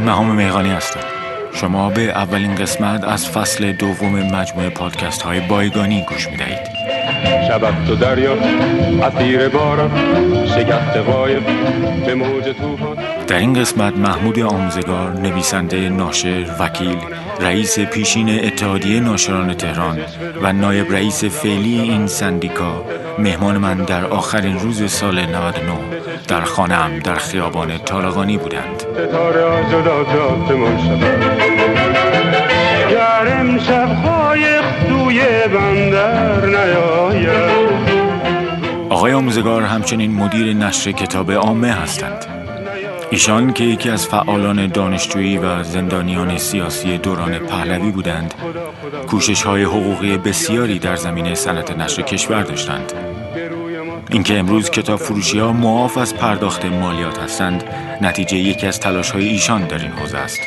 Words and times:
من 0.00 0.06
مهام 0.06 0.34
میغانی 0.34 0.70
هستم. 0.70 1.00
شما 1.52 1.90
به 1.90 2.00
اولین 2.00 2.54
قسمت 2.54 3.04
از 3.04 3.28
فصل 3.28 3.72
دوم 3.72 4.22
مجموعه 4.22 4.70
پادکست 4.70 5.22
های 5.22 5.40
بایگانی 5.40 6.04
گوش 6.08 6.28
می 6.28 6.36
دهید 6.36 6.58
شبت 7.48 7.86
تو 7.86 7.94
دریا 7.94 8.32
اسیر 9.02 9.48
باران 9.48 9.90
شگفت 10.46 10.96
قایب 10.96 11.42
به 12.06 12.14
موج 12.14 12.44
توفان 12.44 12.96
در 13.26 13.38
این 13.38 13.54
قسمت 13.54 13.96
محمود 13.96 14.40
آموزگار 14.40 15.12
نویسنده 15.12 15.88
ناشر 15.88 16.46
وکیل 16.60 16.98
رئیس 17.40 17.78
پیشین 17.78 18.44
اتحادیه 18.44 19.00
ناشران 19.00 19.54
تهران 19.54 19.98
و 20.42 20.52
نایب 20.52 20.92
رئیس 20.92 21.24
فعلی 21.24 21.80
این 21.80 22.06
سندیکا 22.06 22.84
مهمان 23.18 23.58
من 23.58 23.76
در 23.76 24.04
آخرین 24.04 24.58
روز 24.58 24.92
سال 24.92 25.26
99 25.26 25.72
در 26.28 26.40
خانم 26.40 26.98
در 26.98 27.14
خیابان 27.14 27.78
طالقانی 27.78 28.38
بودند. 28.38 28.79
آقای 38.90 39.12
آموزگار 39.12 39.62
همچنین 39.62 40.14
مدیر 40.14 40.54
نشر 40.56 40.92
کتاب 40.92 41.32
عامه 41.32 41.72
هستند. 41.72 42.26
ایشان 43.10 43.52
که 43.52 43.64
یکی 43.64 43.90
از 43.90 44.06
فعالان 44.06 44.66
دانشجویی 44.66 45.38
و 45.38 45.62
زندانیان 45.62 46.38
سیاسی 46.38 46.98
دوران 46.98 47.38
پهلوی 47.38 47.90
بودند 47.90 48.34
کوشش 49.08 49.42
های 49.42 49.62
حقوقی 49.62 50.18
بسیاری 50.18 50.78
در 50.78 50.96
زمینه 50.96 51.34
صنعت 51.34 51.78
نشر 51.78 52.02
کشور 52.02 52.42
داشتند. 52.42 52.92
اینکه 54.12 54.38
امروز 54.38 54.70
کتاب 54.70 54.98
فروشی 54.98 55.38
ها 55.38 55.52
معاف 55.52 55.98
از 55.98 56.14
پرداخت 56.14 56.64
مالیات 56.64 57.18
هستند 57.18 57.64
نتیجه 58.00 58.36
یکی 58.36 58.66
از 58.66 58.80
تلاش 58.80 59.10
های 59.10 59.28
ایشان 59.28 59.66
در 59.66 59.78
این 59.78 59.90
حوزه 59.90 60.18
است. 60.18 60.40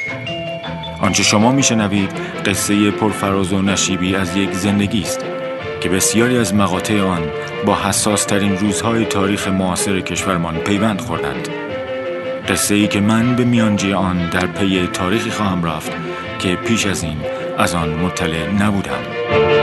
آنچه 1.02 1.24
شما 1.24 1.52
میشنوید 1.52 2.12
قصه 2.46 2.92
پرفراز 2.92 3.54
و 3.54 3.62
نشیبی 3.62 4.16
از 4.16 4.38
یک 4.38 4.52
زندگی 4.52 5.02
است 5.02 5.26
که 5.82 5.90
بسیاری 5.90 6.38
از 6.38 6.56
مقاطع 6.56 7.02
آن 7.02 7.22
با 7.66 7.76
حساس 7.76 8.26
ترین 8.26 8.58
روزهای 8.58 9.06
تاریخ 9.06 9.48
معاصر 9.48 10.00
کشورمان 10.00 10.58
پیوند 10.58 11.02
خوردند. 11.02 11.48
قصه 12.48 12.76
ای 12.76 12.88
که 12.88 13.00
من 13.00 13.36
به 13.36 13.44
میانجی 13.44 13.94
آن 13.94 14.30
در 14.30 14.46
پی 14.46 14.88
تاریخی 14.94 15.30
خواهم 15.30 15.64
رفت 15.64 15.92
که 16.40 16.56
پیش 16.56 16.86
از 16.86 17.04
این 17.04 17.18
از 17.58 17.76
آن 17.76 17.90
مطلع 17.90 18.50
نبودم. 18.50 19.63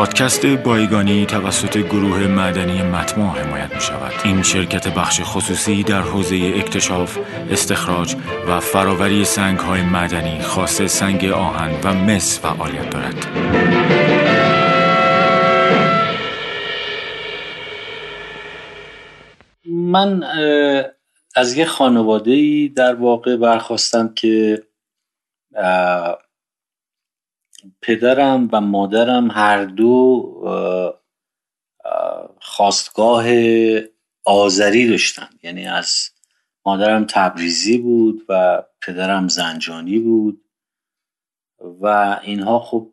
پادکست 0.00 0.46
بایگانی 0.46 1.26
توسط 1.26 1.78
گروه 1.78 2.26
معدنی 2.26 2.82
متما 2.82 3.30
حمایت 3.30 3.74
می 3.74 3.80
شود. 3.80 4.12
این 4.24 4.42
شرکت 4.42 4.88
بخش 4.88 5.20
خصوصی 5.24 5.82
در 5.82 6.00
حوزه 6.00 6.52
اکتشاف، 6.56 7.18
استخراج 7.50 8.16
و 8.48 8.60
فراوری 8.60 9.24
سنگ 9.24 9.58
های 9.58 9.82
معدنی 9.82 10.40
خاص 10.40 10.82
سنگ 10.82 11.24
آهن 11.24 11.70
و 11.84 11.94
مس 11.94 12.40
فعالیت 12.40 12.90
دارد. 12.90 13.26
من 19.64 20.22
از 21.36 21.56
یه 21.56 21.64
خانواده 21.64 22.68
در 22.68 22.94
واقع 22.94 23.36
برخواستم 23.36 24.14
که 24.14 24.62
پدرم 27.82 28.48
و 28.52 28.60
مادرم 28.60 29.30
هر 29.30 29.64
دو 29.64 30.22
خواستگاه 32.40 33.24
آذری 34.24 34.88
داشتن. 34.88 35.28
یعنی 35.42 35.66
از 35.66 36.10
مادرم 36.66 37.04
تبریزی 37.04 37.78
بود 37.78 38.24
و 38.28 38.62
پدرم 38.82 39.28
زنجانی 39.28 39.98
بود 39.98 40.44
و 41.80 42.20
اینها 42.22 42.58
خب 42.58 42.92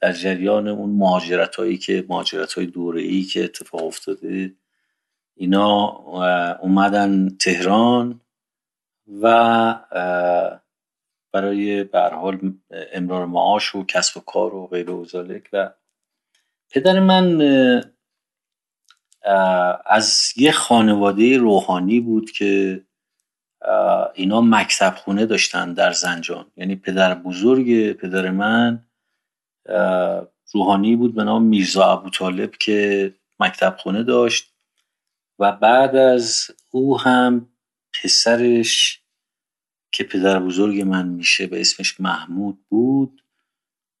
در 0.00 0.12
جریان 0.12 0.68
اون 0.68 0.90
مهاجرت 0.90 1.56
هایی 1.56 1.78
که 1.78 2.04
مهاجرت 2.08 2.52
های 2.52 2.66
دوره 2.66 3.02
ای 3.02 3.22
که 3.22 3.44
اتفاق 3.44 3.84
افتاده 3.84 4.54
اینا 5.34 5.86
اومدن 6.62 7.28
تهران 7.28 8.20
و 9.22 9.34
برای 11.34 11.84
به 11.84 12.00
حال 12.00 12.54
امرار 12.70 13.26
معاش 13.26 13.74
و 13.74 13.84
کسب 13.84 14.16
و 14.16 14.20
کار 14.20 14.54
و 14.54 14.66
غیر 14.66 14.90
و 14.90 15.06
و 15.52 15.70
پدر 16.70 17.00
من 17.00 17.40
از 19.86 20.32
یه 20.36 20.52
خانواده 20.52 21.38
روحانی 21.38 22.00
بود 22.00 22.30
که 22.30 22.80
اینا 24.14 24.40
مکتب 24.40 24.94
خونه 24.96 25.26
داشتن 25.26 25.74
در 25.74 25.92
زنجان. 25.92 26.46
یعنی 26.56 26.76
پدر 26.76 27.14
بزرگ 27.14 27.92
پدر 27.92 28.30
من 28.30 28.86
روحانی 30.52 30.96
بود 30.96 31.14
به 31.14 31.24
نام 31.24 31.42
میرزا 31.42 31.92
ابو 31.92 32.10
طالب 32.10 32.50
که 32.50 33.14
مکتب 33.40 33.76
خونه 33.78 34.02
داشت. 34.02 34.54
و 35.38 35.52
بعد 35.52 35.96
از 35.96 36.46
او 36.70 37.00
هم 37.00 37.48
پسرش 38.02 39.03
که 39.94 40.04
پدر 40.04 40.38
بزرگ 40.40 40.80
من 40.80 41.08
میشه 41.08 41.46
به 41.46 41.60
اسمش 41.60 42.00
محمود 42.00 42.58
بود 42.68 43.22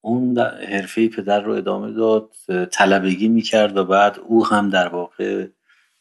اون 0.00 0.38
حرفه 0.38 1.08
پدر 1.08 1.40
رو 1.40 1.52
ادامه 1.52 1.92
داد 1.92 2.36
طلبگی 2.72 3.28
می‌کرد 3.28 3.76
و 3.76 3.84
بعد 3.84 4.18
او 4.18 4.46
هم 4.46 4.70
در 4.70 4.88
واقع 4.88 5.48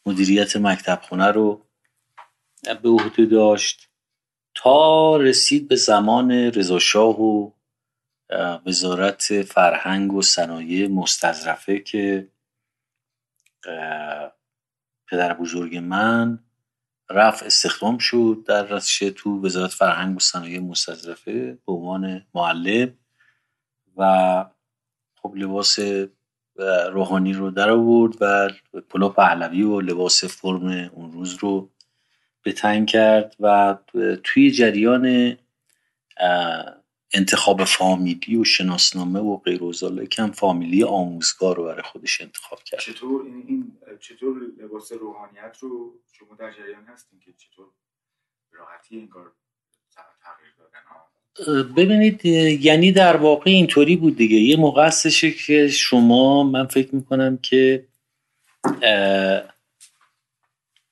مدیریت 0.05 0.57
مکتب 0.57 0.99
خونه 1.03 1.27
رو 1.27 1.65
به 2.83 2.89
عهده 2.89 3.25
داشت. 3.25 3.89
تا 4.55 5.17
رسید 5.17 5.67
به 5.67 5.75
زمان 5.75 6.31
رضاشاه 6.31 7.21
و 7.21 7.51
وزارت 8.65 9.41
فرهنگ 9.41 10.13
و 10.13 10.21
صنایع 10.21 10.87
مستظرفه 10.87 11.79
که 11.79 12.29
پدر 15.07 15.33
بزرگ 15.33 15.77
من 15.77 16.39
رفت 17.13 17.44
استخدام 17.44 17.97
شد 17.97 18.44
در 18.47 18.63
رسشه 18.63 19.12
تو 19.12 19.46
وزارت 19.46 19.72
فرهنگ 19.72 20.16
و 20.16 20.19
صنایع 20.19 20.59
مستظرفه 20.59 21.57
به 21.66 21.72
عنوان 21.74 22.25
معلم 22.35 22.94
و 23.97 24.46
خب 25.16 25.34
لباس 25.35 25.79
روحانی 26.91 27.34
رو 27.34 27.51
در 27.51 27.69
آورد 27.69 28.13
و 28.22 28.50
پلو 28.90 29.09
پهلوی 29.09 29.63
و 29.63 29.81
لباس 29.81 30.25
فرم 30.25 30.91
اون 30.94 31.12
روز 31.12 31.38
رو 31.40 31.69
به 32.44 32.85
کرد 32.85 33.35
و 33.40 33.78
توی 34.24 34.51
جریان 34.51 35.38
انتخاب 37.13 37.63
فامیلی 37.63 38.35
و 38.35 38.44
شناسنامه 38.44 39.19
و 39.19 39.38
غیر 39.38 39.63
و 39.63 39.74
فامیلی 40.34 40.84
آموزگار 40.84 41.56
رو 41.56 41.63
برای 41.63 41.81
خودش 41.81 42.22
انتخاب 42.22 42.63
کرد. 42.63 42.79
چطور 42.79 43.25
این 43.47 43.72
چطور 44.00 44.41
لباس 44.63 44.91
روحانیت 44.91 45.57
رو 45.59 45.94
شما 46.12 46.35
در 46.40 46.51
جریان 46.51 46.84
هستین 46.85 47.19
که 47.19 47.34
چطور 47.38 47.66
راحتی 48.51 48.97
این 48.97 49.07
کار 49.07 49.31
تغییر 50.24 50.53
دادن؟ 50.57 51.74
ببینید 51.75 52.25
یعنی 52.65 52.92
در 52.92 53.18
واقع 53.18 53.51
اینطوری 53.51 53.95
بود 53.95 54.18
دیگه. 54.18 54.38
یه 54.38 54.57
موقع 54.57 54.89
که 55.31 55.68
شما 55.68 56.44
من 56.44 56.68
فکر 56.68 56.95
می‌کنم 56.95 57.38
که 57.38 57.88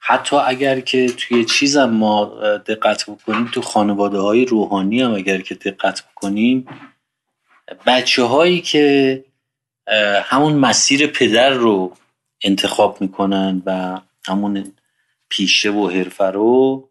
حتی 0.04 0.36
اگر 0.36 0.80
که 0.80 1.08
توی 1.08 1.46
چیزم 1.46 1.90
ما 1.90 2.26
دقت 2.58 3.10
بکنیم 3.10 3.50
تو 3.54 3.62
خانواده 3.62 4.20
های 4.20 4.46
روحانی 4.46 5.02
هم 5.02 5.14
اگر 5.14 5.42
که 5.42 5.56
دقت 5.56 6.04
بکنیم 6.12 6.68
بچه 7.86 8.24
هایی 8.24 8.62
که 8.62 9.24
همون 10.24 10.54
مسیر 10.54 11.08
پدر 11.08 11.50
رو 11.50 11.96
انتخاب 12.44 13.02
می‌کنن 13.02 13.62
و 13.66 14.02
همون 14.28 14.72
پیشه 15.30 15.72
و 15.72 15.90
حرفه 15.90 16.26
رو 16.26 16.90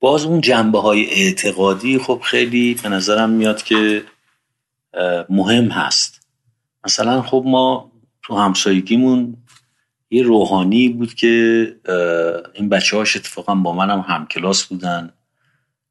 باز 0.00 0.24
اون 0.24 0.40
جنبه 0.40 0.80
های 0.80 1.10
اعتقادی 1.10 1.98
خب 1.98 2.20
خیلی 2.24 2.74
به 2.82 2.88
نظرم 2.88 3.30
میاد 3.30 3.62
که 3.62 4.02
مهم 5.28 5.68
هست. 5.68 6.26
مثلا 6.84 7.22
خب 7.22 7.42
ما 7.46 7.92
تو 8.22 8.36
همسایگیمون 8.36 9.36
یه 10.10 10.22
روحانی 10.22 10.88
بود 10.88 11.14
که 11.14 11.76
این 12.54 12.68
بچه 12.68 12.96
هاش 12.96 13.16
اتفاقا 13.16 13.54
با 13.54 13.72
منم 13.72 14.00
هم 14.00 14.16
همکلاس 14.16 14.64
بودن 14.64 15.12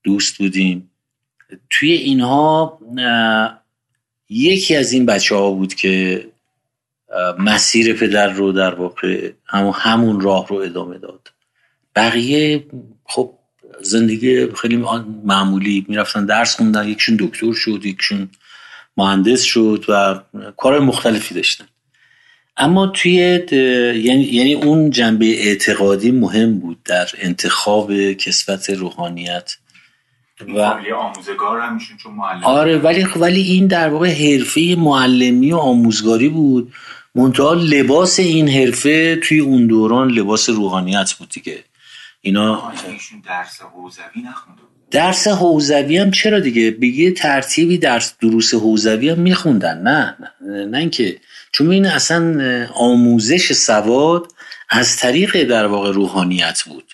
دوست 0.03 0.37
بودیم. 0.37 0.91
توی 1.69 1.91
اینها 1.91 2.79
یکی 4.29 4.75
از 4.75 4.91
این 4.91 5.05
بچه 5.05 5.35
ها 5.35 5.51
بود 5.51 5.73
که 5.73 6.27
مسیر 7.39 7.93
پدر 7.93 8.27
رو 8.27 8.51
در 8.51 8.75
واقع 8.75 9.31
همون, 9.45 9.73
همون 9.75 10.21
راه 10.21 10.47
رو 10.47 10.55
ادامه 10.55 10.97
داد. 10.97 11.31
بقیه 11.95 12.65
خب 13.05 13.33
زندگی 13.81 14.47
خیلی 14.53 14.77
معمولی 15.23 15.85
می‌رفتن 15.89 16.25
درس 16.25 16.55
خوندن 16.55 16.87
یکشون 16.87 17.17
دکتر 17.19 17.53
شد 17.53 17.85
یکشون 17.85 18.29
مهندس 18.97 19.41
شد 19.41 19.85
و 19.89 20.19
کار 20.57 20.79
مختلفی 20.79 21.35
داشتن. 21.35 21.65
اما 22.57 22.87
توی 22.87 23.13
یعنی 23.95 24.23
یعنی 24.23 24.53
اون 24.53 24.89
جنبه 24.89 25.25
اعتقادی 25.25 26.11
مهم 26.11 26.59
بود 26.59 26.83
در 26.83 27.07
انتخاب 27.17 28.13
کسبت 28.13 28.69
روحانیت. 28.69 29.57
و 30.47 30.59
آموزگار 30.95 31.59
همیشون 31.59 31.97
چون 31.97 32.13
معلم. 32.13 32.43
آره 32.43 32.77
ولی 32.77 33.03
ولی 33.15 33.41
این 33.41 33.67
در 33.67 33.89
واقع 33.89 34.13
حرفه 34.13 34.75
معلمی 34.77 35.51
و 35.51 35.57
آموزگاری 35.57 36.29
بود. 36.29 36.73
منتها 37.15 37.53
لباس 37.53 38.19
این 38.19 38.49
حرفه 38.49 39.15
توی 39.15 39.39
اون 39.39 39.67
دوران 39.67 40.11
لباس 40.11 40.49
روحانیت 40.49 41.13
بود 41.13 41.29
دیگه. 41.29 41.63
اینا 42.21 42.73
درس 43.25 43.61
حوزوی 43.61 44.21
نخونده 44.25 44.61
درس 44.91 45.27
حوزوی 45.27 45.97
هم 45.97 46.11
چرا 46.11 46.39
دیگه؟ 46.39 46.71
بگی 46.71 47.11
ترتیبی 47.11 47.77
درس 47.77 48.13
دروس 48.21 48.53
حوزوی 48.53 49.09
هم 49.09 49.19
میخوندن. 49.19 49.77
نه 49.77 50.15
نه, 50.41 50.65
نه 50.65 50.77
اینکه 50.77 51.17
چون 51.51 51.71
این 51.71 51.85
اصلا 51.85 52.67
آموزش 52.73 53.53
سواد 53.53 54.27
از 54.69 54.97
طریق 54.97 55.43
در 55.43 55.65
واقع 55.65 55.91
روحانیت 55.91 56.61
بود. 56.61 56.93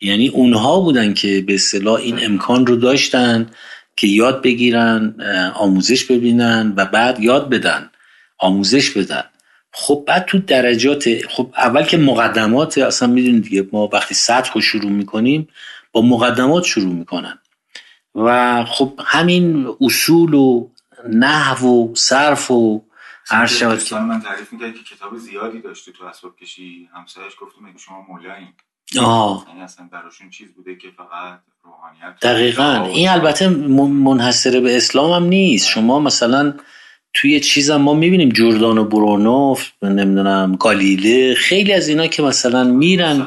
یعنی 0.00 0.28
اونها 0.28 0.80
بودن 0.80 1.14
که 1.14 1.40
به 1.46 1.54
اصطلاح 1.54 2.00
این 2.00 2.24
امکان 2.24 2.66
رو 2.66 2.76
داشتن 2.76 3.50
که 3.96 4.06
یاد 4.06 4.42
بگیرن 4.42 5.14
آموزش 5.54 6.04
ببینن 6.04 6.72
و 6.76 6.84
بعد 6.84 7.20
یاد 7.20 7.50
بدن 7.50 7.90
آموزش 8.38 8.90
بدن. 8.90 9.24
خب 9.72 10.04
بعد 10.06 10.24
تو 10.24 10.38
درجات 10.38 11.26
خب 11.28 11.50
اول 11.56 11.82
که 11.82 11.96
مقدمات 11.96 12.78
اصلا 12.78 13.08
می‌دونید 13.08 13.42
دیگه 13.42 13.66
ما 13.72 13.88
وقتی 13.92 14.14
سطح 14.14 14.52
رو 14.54 14.60
شروع 14.60 14.90
می‌کنیم 14.90 15.48
با 15.94 16.02
مقدمات 16.02 16.64
شروع 16.64 16.92
می‌کنن. 16.92 17.38
و 18.14 18.64
خب 18.64 19.00
همین 19.04 19.74
اصول 19.80 20.34
و 20.34 20.68
نحو 21.08 21.66
و 21.66 21.94
صرف 21.94 22.50
و 22.50 22.84
هر 23.26 23.46
شد 23.46 23.94
من 23.94 24.20
تعریف 24.20 24.52
می‌کرد 24.52 24.74
که 24.74 24.96
کتاب 24.96 25.16
زیادی 25.16 25.60
داشته 25.60 25.92
تو 25.92 26.04
اسباب 26.04 26.36
کشی. 26.36 26.88
همسایش 26.94 27.32
گفته 27.40 27.62
مگه 27.62 27.78
شما 27.78 28.06
مولاییم. 28.08 28.54
آه. 29.00 29.44
یعنی 29.48 29.62
اصلا 29.62 29.88
براشون 29.92 30.30
چیز 30.30 30.52
بوده 30.52 30.76
که 30.76 30.88
فقط 30.96 31.40
روحانیت 31.62 32.20
دقیقا. 32.22 32.84
این 32.84 33.08
البته 33.08 33.48
منحصره 33.48 34.60
به 34.60 34.76
اسلام 34.76 35.10
هم 35.22 35.28
نیست. 35.28 35.68
شما 35.68 36.00
مثلا 36.00 36.54
توی 37.14 37.40
چیزم 37.40 37.76
ما 37.76 37.94
می‌بینیم 37.94 38.28
جوردان 38.28 38.78
و 38.78 38.84
برونوف 38.84 39.70
نمی‌دونم 39.82 40.56
گالیله 40.60 41.34
خیلی 41.34 41.72
از 41.72 41.88
اینا 41.88 42.06
که 42.06 42.22
مثلا 42.22 42.64
میرن 42.64 43.26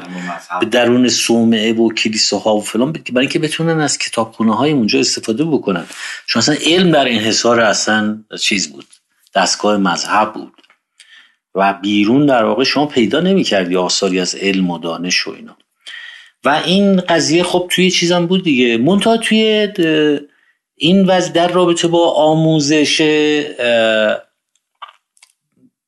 به 0.60 0.66
درون 0.66 1.08
صومعه 1.08 1.72
و 1.72 1.92
کلیساها 1.92 2.56
و 2.56 2.60
فلان 2.60 2.92
برای 2.92 3.20
اینکه 3.20 3.38
بتونن 3.38 3.80
از 3.80 3.98
کتابخونه 3.98 4.56
های 4.56 4.72
اونجا 4.72 4.98
استفاده 4.98 5.44
بکنن. 5.44 5.84
چون 6.26 6.40
اصلا 6.40 6.56
علم 6.66 6.90
در 6.90 7.08
انحصار 7.08 7.60
اصلا 7.60 8.18
چیز 8.40 8.72
بود 8.72 8.84
دستگاه 9.34 9.76
مذهب 9.76 10.32
بود. 10.32 10.52
و 11.54 11.74
بیرون 11.82 12.26
در 12.26 12.44
واقع 12.44 12.64
شما 12.64 12.86
پیدا 12.86 13.20
نمی‌کردی 13.20 13.76
آثاری 13.76 14.20
از 14.20 14.34
علم 14.34 14.70
و 14.70 14.78
دانش 14.78 15.26
و 15.26 15.30
اینا. 15.30 15.56
و 16.44 16.62
این 16.66 17.00
قضیه 17.00 17.42
خب 17.42 17.68
توی 17.70 17.90
چیزم 17.90 18.26
بود 18.26 18.44
دیگه. 18.44 18.78
منتها 18.78 19.16
توی 19.16 19.68
این 20.78 21.06
وضع 21.06 21.32
در 21.32 21.48
رابطه 21.48 21.88
با 21.88 22.12
آموزش 22.12 23.00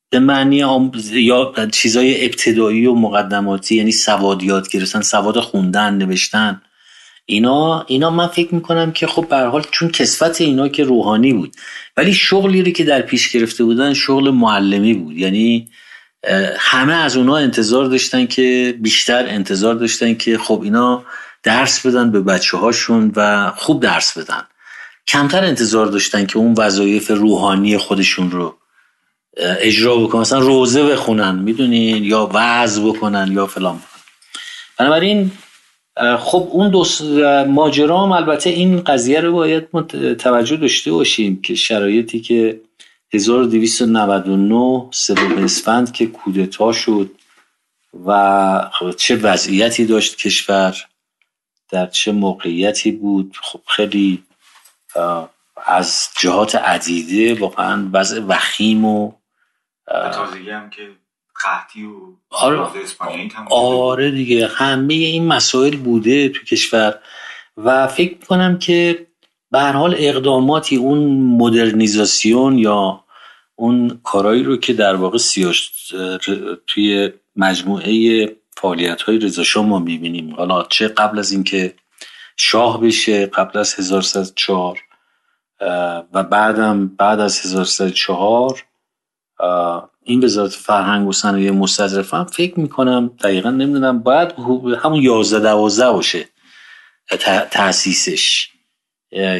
به 0.09 0.19
معنی 0.19 0.63
آموز... 0.63 1.11
یا 1.11 1.53
چیزای 1.71 2.25
ابتدایی 2.25 2.85
و 2.85 2.93
مقدماتی 2.93 3.75
یعنی 3.75 3.91
سواد 3.91 4.43
یاد 4.43 4.69
گرفتن 4.69 5.01
سواد 5.01 5.39
خوندن 5.39 5.93
نوشتن 5.93 6.61
اینا 7.25 7.85
اینا 7.87 8.09
من 8.09 8.27
فکر 8.27 8.55
می‌کنم 8.55 8.91
که 8.91 9.07
خب 9.07 9.27
به 9.29 9.37
حال 9.37 9.63
چون 9.71 9.89
کسفت 9.89 10.41
اینا 10.41 10.67
که 10.67 10.83
روحانی 10.83 11.33
بود 11.33 11.55
ولی 11.97 12.13
شغلی 12.13 12.61
رو 12.63 12.71
که 12.71 12.83
در 12.83 13.01
پیش 13.01 13.29
گرفته 13.29 13.63
بودن 13.63 13.93
شغل 13.93 14.29
معلمی 14.29 14.93
بود. 14.93 15.17
یعنی 15.17 15.69
همه 16.57 16.93
از 16.93 17.17
اونا 17.17 17.37
انتظار 17.37 17.85
داشتن 17.85 18.25
که 18.25 18.75
بیشتر 18.79 19.25
انتظار 19.27 19.75
داشتن 19.75 20.13
که 20.13 20.37
خب 20.37 20.61
اینا 20.63 21.03
درس 21.43 21.85
بدن 21.85 22.11
به 22.11 22.21
بچه 22.21 22.57
هاشون 22.57 23.11
و 23.15 23.51
خوب 23.55 23.81
درس 23.83 24.17
بدن. 24.17 24.43
کمتر 25.11 25.43
انتظار 25.45 25.85
داشتن 25.85 26.25
که 26.25 26.37
اون 26.37 26.53
وظایف 26.57 27.11
روحانی 27.11 27.77
خودشون 27.77 28.31
رو 28.31 28.55
اجرا 29.37 29.97
بکنن. 29.97 30.21
مثلا 30.21 30.39
روزه 30.39 30.83
بخونن 30.83 31.35
می‌دونین؟ 31.35 32.03
یا 32.03 32.29
وعظ 32.33 32.79
بکنن 32.79 33.31
یا 33.31 33.45
فلان. 33.45 33.79
بنابراین 34.79 35.31
خب 36.19 36.47
اون 36.51 36.85
ماجرا 37.47 38.03
هم 38.03 38.11
البته 38.11 38.49
این 38.49 38.81
قضیه 38.81 39.21
رو 39.21 39.33
باید 39.33 39.67
توجه 40.15 40.57
داشته 40.57 40.91
باشیم 40.91 41.41
که 41.41 41.55
شرایطی 41.55 42.19
که 42.19 42.61
1299 43.13 44.87
سوم 44.91 45.43
اسفند 45.43 45.91
که 45.91 46.05
کودتا 46.05 46.71
شد 46.71 47.11
و 48.05 48.69
خب 48.73 48.91
چه 48.91 49.15
وضعیتی 49.15 49.85
داشت 49.85 50.17
کشور 50.17 50.75
در 51.69 51.85
چه 51.87 52.11
موقعیتی 52.11 52.91
بود 52.91 53.37
خب 53.41 53.61
خیلی 53.67 54.23
از 55.65 56.09
جهات 56.19 56.55
عدیده 56.55 57.39
واقعا 57.39 57.89
وضع 57.93 58.21
وخیم 58.27 58.85
و 58.85 59.11
تازگی 59.87 60.49
هم 60.49 60.69
که 60.69 60.89
قحطی 61.43 61.85
و 61.85 61.95
آره, 62.29 62.59
آره 63.51 64.11
دیگه 64.11 64.47
همه 64.47 64.93
این 64.93 65.27
مسائل 65.27 65.75
بوده 65.75 66.29
تو 66.29 66.43
کشور. 66.43 66.99
و 67.57 67.87
فکر 67.87 68.25
کنم 68.25 68.59
که 68.59 69.07
به 69.51 69.61
حال 69.61 69.95
اقداماتی 69.97 70.75
اون 70.75 71.21
مدرنیزاسیون 71.37 72.57
یا 72.57 73.03
اون 73.55 73.99
کارایی 74.03 74.43
رو 74.43 74.57
که 74.57 74.73
در 74.73 74.95
واقع 74.95 75.17
سیاش 75.17 75.71
توی 76.67 77.11
مجموعه 77.35 78.25
فعالیت 78.57 79.01
های 79.01 79.17
رضا 79.17 79.61
ما 79.61 79.79
می‌بینیم. 79.79 80.35
حالا 80.35 80.63
چه 80.63 80.87
قبل 80.87 81.19
از 81.19 81.31
اینکه 81.31 81.73
شاه 82.43 82.81
بشه 82.81 83.25
قبل 83.25 83.59
از 83.59 83.73
1304 83.73 84.79
و 86.13 86.23
بعدم 86.23 86.87
بعد 86.87 87.19
از 87.19 87.39
1304 87.45 88.63
این 90.03 90.23
وزارت 90.23 90.51
فرهنگ 90.51 91.07
و 91.07 91.11
صنایع 91.11 91.51
مستظرفه 91.51 92.17
هم 92.17 92.25
فکر 92.25 92.59
می‌کنم 92.59 93.11
دقیقا 93.23 93.49
نمی‌دونم 93.49 93.99
باید 93.99 94.31
همون 94.83 95.01
11 95.01 95.39
12 95.39 95.91
باشه 95.91 96.25
تاسیسش 97.51 98.49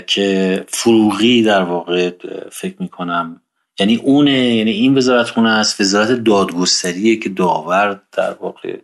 که 0.07 0.65
فروغی 0.67 1.43
در 1.43 1.63
واقع 1.63 2.11
فکر 2.51 2.75
می‌کنم. 2.79 3.41
یعنی 3.79 3.95
اونه 3.95 4.55
یعنی 4.55 4.71
این 4.71 4.97
وزارت 4.97 5.29
خونه 5.29 5.49
است 5.49 5.81
وزارت 5.81 6.11
دادگستریه 6.11 7.15
که 7.15 7.29
داور 7.29 8.01
در 8.11 8.33
واقع 8.33 8.77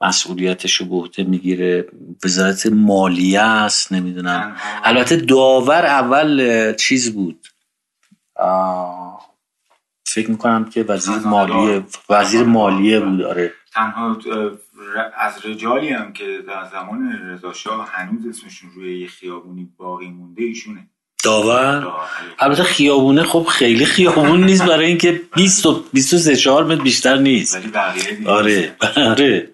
مسئولیتش 0.00 0.74
رو 0.74 0.86
به 0.86 0.94
عهده 0.94 1.24
می‌گیره. 1.24 1.88
وزارت 2.24 2.66
مالیه 2.66 3.40
است 3.40 3.92
نمی‌دونم. 3.92 4.56
البته 4.84 5.16
داور 5.16 5.86
اول 5.86 6.74
چیز 6.74 7.14
بود. 7.14 7.46
فکر 10.06 10.30
می‌کنم 10.30 10.64
که 10.64 10.82
وزیر 10.82 11.16
مالیه 11.16 11.84
وزیر 12.08 12.42
مالیه 12.42 13.00
بود 13.00 13.22
آره. 13.22 13.52
تنها 13.74 14.18
از 15.18 15.46
رجالی 15.46 15.88
هم 15.88 16.12
که 16.12 16.38
در 16.48 16.68
زمان 16.72 17.12
رضا 17.12 17.52
شاه 17.52 17.88
هنوز 17.92 18.26
اسمشون 18.26 18.70
روی 18.74 19.00
یه 19.00 19.08
خیابونی 19.08 19.68
باقی 19.76 20.08
مونده 20.08 20.42
ایشونه. 20.42 20.88
داور؟ 21.24 21.92
البته 22.38 22.62
خیابونه 22.62 23.22
خب 23.22 23.46
خیلی 23.50 23.84
خیابون 23.84 24.44
نیست 24.44 24.64
برای 24.64 24.86
اینکه 24.86 25.20
20 25.36 25.66
و 25.66 25.84
23 25.92 26.36
4 26.36 26.64
متر 26.64 26.82
بیشتر 26.82 27.16
نیست. 27.16 27.56
ولی 27.56 28.26
آره 28.26 28.76
آره. 28.96 29.50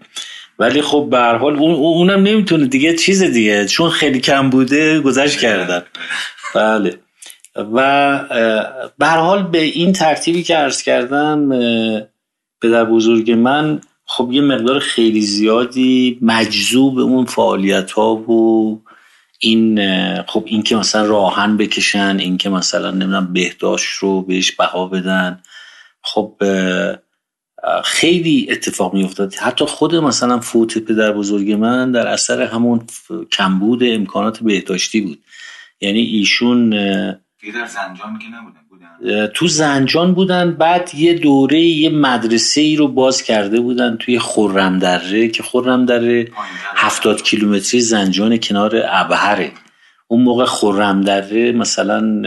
ولی 0.59 0.83
خب 0.83 1.09
به 1.11 1.19
هر 1.19 1.37
حال 1.37 1.57
اون 1.57 1.75
اونم 1.75 2.23
نمی‌تونه 2.23 2.67
دیگه 2.67 2.97
چیز 2.97 3.23
دیگه 3.23 3.67
چون 3.67 3.91
خیلی 3.91 4.21
کم 4.21 4.51
بوده 4.51 5.01
گذشت 5.01 5.41
کردن. 5.41 5.83
بله. 6.55 6.99
و 7.57 8.21
به 8.99 9.07
هر 9.07 9.19
حال 9.19 9.43
به 9.43 9.59
این 9.59 9.93
ترتیبی 9.93 10.43
که 10.43 10.57
عرض 10.57 10.83
کردم 10.83 11.49
پدر 12.63 12.85
بزرگ 12.85 13.31
من 13.31 13.81
خب 14.07 14.33
یه 14.33 14.41
مقدار 14.41 14.79
خیلی 14.79 15.21
زیادی 15.21 16.19
مجذوب 16.23 16.99
اون 16.99 17.25
فعالیت 17.25 17.93
ها 17.93 18.15
و 18.15 18.83
این 19.39 19.81
خب 20.23 20.43
این 20.47 20.63
که 20.63 20.77
مثلا 20.77 21.07
راهن 21.07 21.57
بکشن 21.57 22.17
این 22.21 22.39
که 22.39 22.49
مثلا 22.49 22.91
نمی‌دونم 22.91 23.33
بهداشت 23.33 23.99
رو 23.99 24.23
بهش 24.23 24.53
بها 24.53 24.87
بدن. 24.87 25.43
خب 26.03 26.35
خیلی 27.85 28.49
اتفاق 28.51 28.95
می 28.95 29.05
افتاد 29.05 29.35
حتی 29.35 29.65
خود 29.65 29.95
مثلا 29.95 30.41
فوت 30.41 30.79
پدر 30.79 31.13
بزرگ 31.13 31.53
من 31.53 31.93
در 31.93 32.07
اثر 32.07 32.43
همون 32.43 32.87
کمبود 33.33 33.85
امکانات 33.85 34.43
بهداشتی 34.43 35.01
بود. 35.01 35.19
یعنی 35.81 36.01
ایشون 36.01 36.71
در 36.71 37.67
زنجان 37.67 38.19
که 38.19 38.27
نبودن 38.29 38.67
تو 39.35 39.49
زنجان 39.49 40.15
بودن 40.15 40.53
بعد 40.53 40.95
یه 40.95 41.15
دوره 41.15 41.61
یه 41.61 41.91
مدرسه 41.91 42.61
ای 42.61 42.77
رو 42.77 42.89
باز 42.89 43.23
کرده 43.23 43.61
بودن 43.61 43.97
توی 43.97 44.19
خورم 44.19 44.79
دره 44.79 45.29
که 45.29 45.43
خورم 45.43 45.87
دره 45.87 46.29
هفتاد 46.77 47.23
کیلومتری 47.23 47.81
زنجان 47.81 48.37
کنار 48.37 48.83
ابهره. 48.89 49.53
اون 50.09 50.23
موقع 50.23 50.45
خورم 50.45 51.01
دره 51.01 51.53
مثلا 51.53 52.23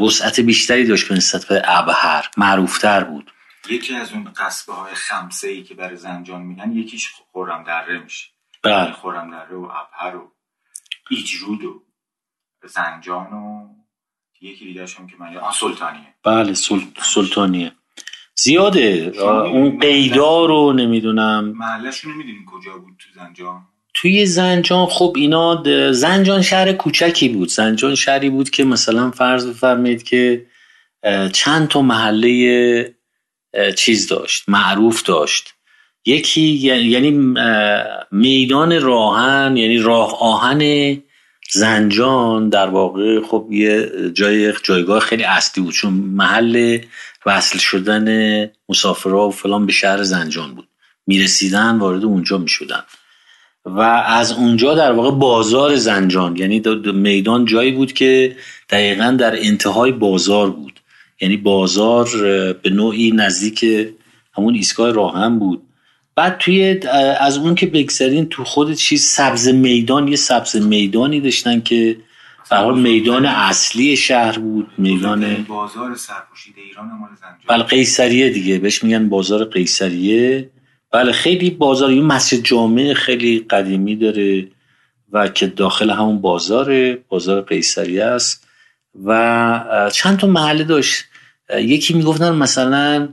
وسعت 0.00 0.40
بیشتری 0.40 0.84
داشت 0.84 1.08
به 1.08 1.14
نسبت 1.14 1.44
به 1.44 1.62
ابهر 1.64 2.30
معروفتر 2.36 3.04
بود. 3.04 3.30
یکی 3.70 3.94
از 3.94 4.12
اون 4.12 4.24
قصبه 4.24 4.72
های 4.72 4.94
خمسه 4.94 5.48
ای 5.48 5.62
که 5.62 5.74
برای 5.74 5.96
زنجان 5.96 6.42
میگن 6.42 6.72
یکیش 6.72 7.08
خورم 7.32 7.64
دره 7.64 7.98
میشه. 7.98 8.26
بله. 8.62 8.92
خورم 8.92 9.30
دره 9.30 9.56
و 9.56 9.62
ابهر 9.62 10.16
و 10.16 10.32
ایجرود 11.10 11.64
و 11.64 11.82
زنجان 12.68 13.32
و 13.32 13.68
یکی 14.40 14.64
دیگه 14.64 14.80
هم 14.80 15.06
که 15.06 15.16
من 15.18 15.36
آن 15.36 15.52
سلطانیه. 15.52 16.14
بله 16.24 16.54
سل... 16.54 16.80
سلطانیه. 17.02 17.72
زیاده. 18.34 19.12
اون 19.52 19.78
قیدار 19.78 20.48
رو 20.48 20.72
نمی‌دونم. 20.72 21.44
محلشون 21.44 22.12
نمی‌دونیم 22.12 22.46
کجا 22.46 22.78
بود 22.78 22.96
تو 22.98 23.20
زنجان؟ 23.20 23.62
توی 23.94 24.26
زنجان 24.26 24.86
خب 24.86 25.12
اینا 25.16 25.62
زنجان 25.92 26.42
شهر 26.42 26.72
کوچکی 26.72 27.28
بود. 27.28 27.48
زنجان 27.48 27.94
شهری 27.94 28.30
بود 28.30 28.50
که 28.50 28.64
مثلا 28.64 29.10
فرض 29.10 29.46
بفرمایید 29.46 30.02
که 30.02 30.46
چند 31.32 31.68
تا 31.68 31.82
محله 31.82 32.95
چیز 33.76 34.08
داشت 34.08 34.44
معروف 34.48 35.02
داشت. 35.02 35.52
یکی 36.06 36.42
یعنی 36.42 37.10
میدان 38.10 38.82
راهن 38.82 39.56
یعنی 39.56 39.78
راه 39.78 40.18
آهن 40.20 41.02
زنجان 41.52 42.48
در 42.48 42.66
واقع 42.66 43.20
خب 43.20 43.48
یه 43.50 43.90
جای 44.14 44.52
جایگاه 44.62 45.00
خیلی 45.00 45.24
اصلی 45.24 45.64
بود 45.64 45.74
چون 45.74 45.92
محل 45.92 46.78
وصل 47.26 47.58
شدن 47.58 48.50
مسافرها 48.68 49.28
و 49.28 49.30
فلان 49.30 49.66
به 49.66 49.72
شهر 49.72 50.02
زنجان 50.02 50.54
بود. 50.54 50.68
می‌رسیدن 51.06 51.78
وارد 51.78 52.04
اونجا 52.04 52.38
می‌شدن. 52.38 52.82
و 53.64 53.80
از 54.06 54.32
اونجا 54.32 54.74
در 54.74 54.92
واقع 54.92 55.10
بازار 55.10 55.76
زنجان 55.76 56.36
یعنی 56.36 56.62
میدان 56.94 57.44
جایی 57.44 57.72
بود 57.72 57.92
که 57.92 58.36
دقیقا 58.70 59.16
در 59.20 59.38
انتهای 59.38 59.92
بازار 59.92 60.50
بود. 60.50 60.75
یعنی 61.20 61.36
بازار 61.36 62.08
به 62.52 62.70
نوعی 62.70 63.10
نزدیک 63.10 63.64
همون 64.36 64.54
ایستگاه 64.54 64.92
راهن 64.92 65.38
بود. 65.38 65.62
بعد 66.14 66.38
توی 66.38 66.80
از 67.20 67.38
اون 67.38 67.54
که 67.54 67.66
بگذرین 67.66 68.28
تو 68.28 68.44
خود 68.44 68.72
چیز 68.72 69.02
سبز 69.02 69.48
میدان 69.48 70.08
یه 70.08 70.16
سبز 70.16 70.56
میدانی 70.56 71.20
داشتن 71.20 71.60
که 71.60 71.96
به 72.50 72.72
میدان 72.72 73.26
اصلی 73.26 73.96
شهر 73.96 74.38
بود 74.38 74.68
میدان 74.78 75.46
بازار 75.48 75.94
سرپوشیده 75.94 76.60
ایران 76.60 76.86
مال 76.86 77.08
زنجان. 77.20 77.38
بله 77.48 77.62
قیصریه 77.62 78.30
دیگه. 78.30 78.58
بهش 78.58 78.84
میگن 78.84 79.08
بازار 79.08 79.44
قیصریه. 79.44 80.50
بله 80.92 81.12
خیلی 81.12 81.50
بازار 81.50 81.90
این 81.90 82.04
مسجد 82.04 82.42
جامعه 82.42 82.94
خیلی 82.94 83.38
قدیمی 83.50 83.96
داره 83.96 84.48
و 85.12 85.28
که 85.28 85.46
داخل 85.46 85.90
همون 85.90 86.20
بازاره. 86.20 86.98
بازار 87.08 87.40
قیصریه 87.42 88.04
است. 88.04 88.45
و 89.04 89.90
چند 89.92 90.18
تا 90.18 90.26
محله 90.26 90.64
داشت. 90.64 91.04
یکی 91.58 91.94
می‌گفتن 91.94 92.34
مثلا 92.34 93.08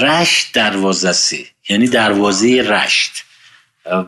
رشت 0.00 0.54
دروازه 0.54 1.12
سی 1.12 1.46
یعنی 1.68 1.88
دروازه 1.88 2.62
رشت. 2.62 3.12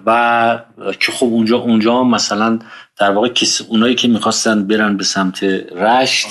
و 0.07 0.61
که 1.01 1.13
خب 1.13 1.27
اونجا 1.27 1.57
اونجا 1.57 2.05
مثلا 2.05 2.59
در 2.99 3.11
واقع 3.11 3.31
اونایی 3.69 3.95
که 3.95 4.09
می‌خواستن 4.09 4.67
برن 4.67 4.97
به 4.97 5.05
سمت 5.05 5.43
رشت 5.73 6.27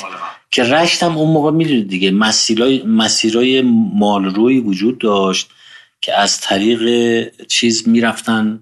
که 0.52 0.63
رشت 0.63 1.04
هم 1.04 1.18
اون 1.18 1.32
موقع 1.32 1.52
می‌دونید 1.52 1.90
دیگه 1.90 2.12
مسیرای 2.12 2.84
مسیرای 2.84 3.62
مالروی 3.94 4.60
وجود 4.60 4.98
داشت 4.98 5.50
که 6.02 6.20
از 6.20 6.42
طریق 6.42 7.46
چیز 7.46 7.88
می‌رفتن 7.88 8.60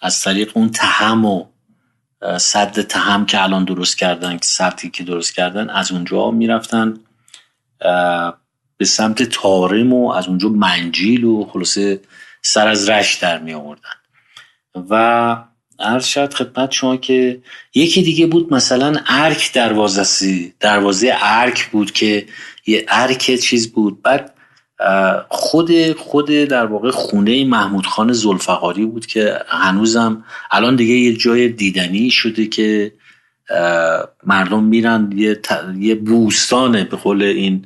از 0.00 0.20
طریق 0.20 0.50
اون 0.54 0.70
تهم 0.70 1.24
و 1.24 1.46
صد 2.38 2.80
تهم 2.80 3.26
که 3.26 3.42
الان 3.42 3.64
درست 3.64 3.98
کردن 3.98 4.32
که 4.32 4.44
سبتی 4.44 4.90
که 4.90 5.04
درست 5.04 5.34
کردن 5.34 5.70
از 5.70 5.92
اونجا 5.92 6.30
می‌رفتن 6.30 6.94
به 8.76 8.84
سمت 8.84 9.22
تارم 9.22 9.92
و 9.92 10.10
از 10.10 10.28
اونجا 10.28 10.48
منجیل 10.48 11.24
و 11.24 11.44
خلاصه 11.44 12.00
سر 12.42 12.68
از 12.68 12.88
رشت 12.88 13.22
در 13.22 13.38
می 13.38 13.54
آوردن 13.54 13.90
و 14.90 15.36
عرض 15.78 16.06
شد 16.06 16.34
خدمت 16.34 16.72
شما 16.72 16.96
که 16.96 17.42
یکی 17.74 18.02
دیگه 18.02 18.26
بود 18.26 18.52
مثلا 18.52 19.00
ارک 19.06 19.52
دروازه 19.52 20.52
دروازه 20.60 21.12
ارک 21.20 21.70
بود 21.70 21.92
که 21.92 22.26
یه 22.66 22.86
ارک 22.88 23.36
چیز 23.36 23.72
بود. 23.72 24.02
بعد 24.02 24.34
خود 25.28 25.92
خود 25.92 26.30
در 26.30 26.66
واقع 26.66 26.90
خونه 26.90 27.44
محمود 27.44 27.86
خان 27.86 28.12
زلفقاری 28.12 28.86
بود 28.86 29.06
که 29.06 29.38
هنوزم 29.48 30.24
الان 30.50 30.76
دیگه 30.76 30.94
یه 30.94 31.16
جای 31.16 31.48
دیدنی 31.48 32.10
شده 32.10 32.46
که 32.46 32.92
مردم 34.26 34.64
میرن 34.64 35.12
یه, 35.16 35.40
یه 35.78 35.94
بوستانه 35.94 36.84
به 36.84 36.96
قول 36.96 37.22
این 37.22 37.64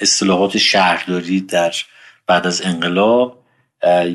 اصطلاحات 0.00 0.58
شهرداری 0.58 1.40
در 1.40 1.72
بعد 2.26 2.46
از 2.46 2.62
انقلاب. 2.64 3.38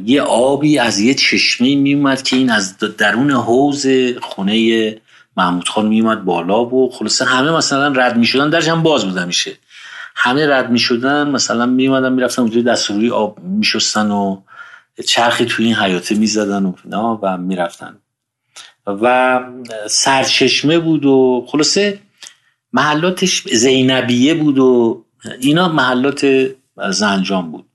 یه 0.06 0.22
آبی 0.22 0.80
از 0.80 1.00
یه 1.00 1.14
چشمه 1.14 1.76
میومد 1.76 2.22
که 2.22 2.36
این 2.36 2.50
از 2.50 2.78
درون 2.78 3.32
حوز 3.32 3.88
خونه 4.22 4.96
محمود 5.38 5.70
خان 5.70 5.88
میومد 5.88 6.26
بالا 6.26 6.66
و 6.66 6.92
خلاصه 6.92 7.26
همه 7.26 7.52
مثلا 7.52 7.88
رد 7.88 8.18
می‌شدن 8.18 8.50
درش 8.50 8.68
هم 8.68 8.84
باز 8.84 9.06
بودن 9.06 9.28
میشه 9.28 9.52
همه 10.16 10.48
رد 10.48 10.70
می‌شدن 10.70 11.30
مثلا 11.30 11.66
میومدن 11.66 12.14
می‌رفتن 12.14 12.42
اونجا 12.42 12.62
دستوری 12.62 13.10
آب 13.10 13.40
میشستن 13.40 14.12
و 14.12 14.42
چرخی 15.08 15.46
توی 15.46 15.66
این 15.66 15.76
حیاته 15.76 16.16
می‌زدن 16.16 16.66
و 16.66 16.74
و 17.22 17.38
می‌رفتن. 17.38 17.98
و 18.88 19.40
سرچشمه 19.88 20.80
بود 20.80 21.06
و 21.06 21.46
خلاصه 21.48 22.00
محلاتش 22.74 23.44
زینبیه 23.54 24.34
بود 24.34 24.60
و 24.60 25.04
اینا 25.40 25.68
محلات 25.68 26.48
زنجان 26.90 27.52
بود. 27.52 27.66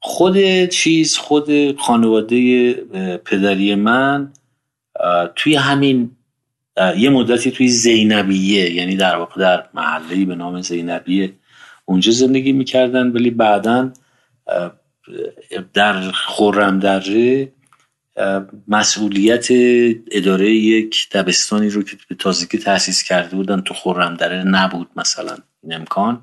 خود 0.00 0.64
چیز 0.64 1.16
خود 1.16 1.76
خانواده 1.80 2.72
پدری 3.16 3.74
من 3.74 4.32
توی 5.36 5.54
همین 5.54 6.10
یه 6.96 7.10
مدتی 7.10 7.50
توی 7.50 7.68
زینبیه 7.68 8.72
یعنی 8.72 8.96
در 8.96 9.16
واقع 9.16 9.40
در 9.40 9.68
محله 9.74 10.24
به 10.24 10.34
نام 10.34 10.60
زینبیه 10.60 11.32
اونجا 11.84 12.12
زندگی 12.12 12.52
می‌کردن 12.52 13.10
ولی 13.10 13.30
بعدا 13.30 13.92
در 15.74 16.10
خورم 16.10 16.78
دره 16.78 17.52
مسئولیت 18.68 19.48
اداره 20.10 20.50
یک 20.50 21.08
دبستانی 21.12 21.68
رو 21.68 21.82
که 21.82 21.96
به 22.08 22.14
تازگی 22.14 22.58
تأسیس 22.58 23.02
کرده 23.02 23.36
بودن 23.36 23.60
تو 23.60 23.74
خورم 23.74 24.14
دره 24.14 24.44
نبود 24.44 24.88
مثلا 24.96 25.36
این 25.62 25.74
امکان. 25.74 26.22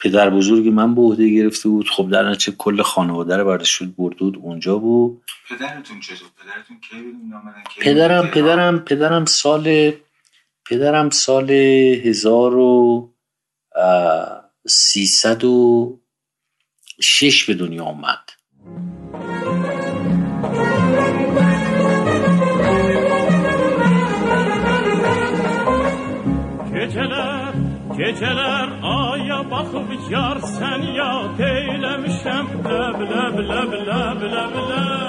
پدر 0.00 0.30
بزرگ 0.30 0.68
من 0.68 0.94
به 0.94 1.00
عهده 1.00 1.28
گرفته 1.28 1.68
بود. 1.68 1.88
خب 1.88 2.10
در 2.10 2.28
نتیجه 2.28 2.56
کل 2.58 2.82
خانواده 2.82 3.36
رو 3.36 3.44
برداشت 3.44 3.82
برده 3.82 4.18
بود 4.18 4.36
اونجا 4.36 4.78
بود. 4.78 5.22
پدرتون 5.48 6.00
چطور 6.00 6.28
پدرتون 6.42 6.80
کی 6.80 7.80
پدرم 7.80 8.26
پدرم 8.26 8.78
پدرم 8.78 9.24
سال 9.24 9.92
پدرم 10.66 11.10
سال 11.10 11.50
هزار 11.50 12.56
و 12.56 13.08
سیصد 14.66 15.44
و 15.44 15.98
شش 17.00 17.44
به 17.44 17.54
دنیا 17.54 17.84
آمد 17.84 18.30
Geceler 27.96 28.75
bakıp 29.56 30.10
yar 30.10 30.38
sen 30.38 30.82
ya 30.98 31.12
eylemişem 31.38 32.46
leb 32.64 32.98
leb 33.10 33.38
leb 33.50 33.72
leb 33.88 34.22
leb 34.32 34.54
leb 34.70 35.06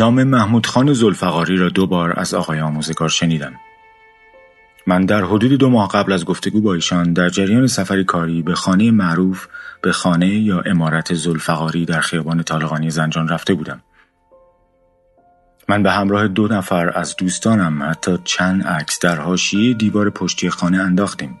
نام 0.00 0.24
محمود 0.24 0.66
خان 0.66 0.92
زلفقاری 0.92 1.56
را 1.56 1.68
دو 1.68 1.86
بار 1.86 2.18
از 2.18 2.34
آقای 2.34 2.60
آموزگار 2.60 3.08
شنیدم. 3.08 3.52
من 4.90 5.04
در 5.04 5.24
حدود 5.24 5.52
دو 5.52 5.70
ماه 5.70 5.88
قبل 5.88 6.12
از 6.12 6.24
گفتگو 6.24 6.60
با 6.60 6.74
ایشان 6.74 7.12
در 7.12 7.28
جریان 7.28 7.66
سفری 7.66 8.04
کاری 8.04 8.42
به 8.42 8.54
خانه 8.54 8.90
معروف 8.90 9.46
به 9.82 9.92
خانه 9.92 10.28
یا 10.28 10.60
امارت 10.60 11.14
زلفقاری 11.14 11.84
در 11.84 12.00
خیابان 12.00 12.42
طالقانی 12.42 12.90
زنجان 12.90 13.28
رفته 13.28 13.54
بودم. 13.54 13.82
من 15.68 15.82
به 15.82 15.90
همراه 15.90 16.28
دو 16.28 16.48
نفر 16.48 16.98
از 16.98 17.16
دوستانم 17.16 17.82
حتی 17.82 18.18
چند 18.24 18.62
عکس 18.62 19.00
در 19.00 19.16
حاشیه 19.16 19.74
دیوار 19.74 20.10
پشتی 20.10 20.50
خانه 20.50 20.78
انداختیم. 20.78 21.38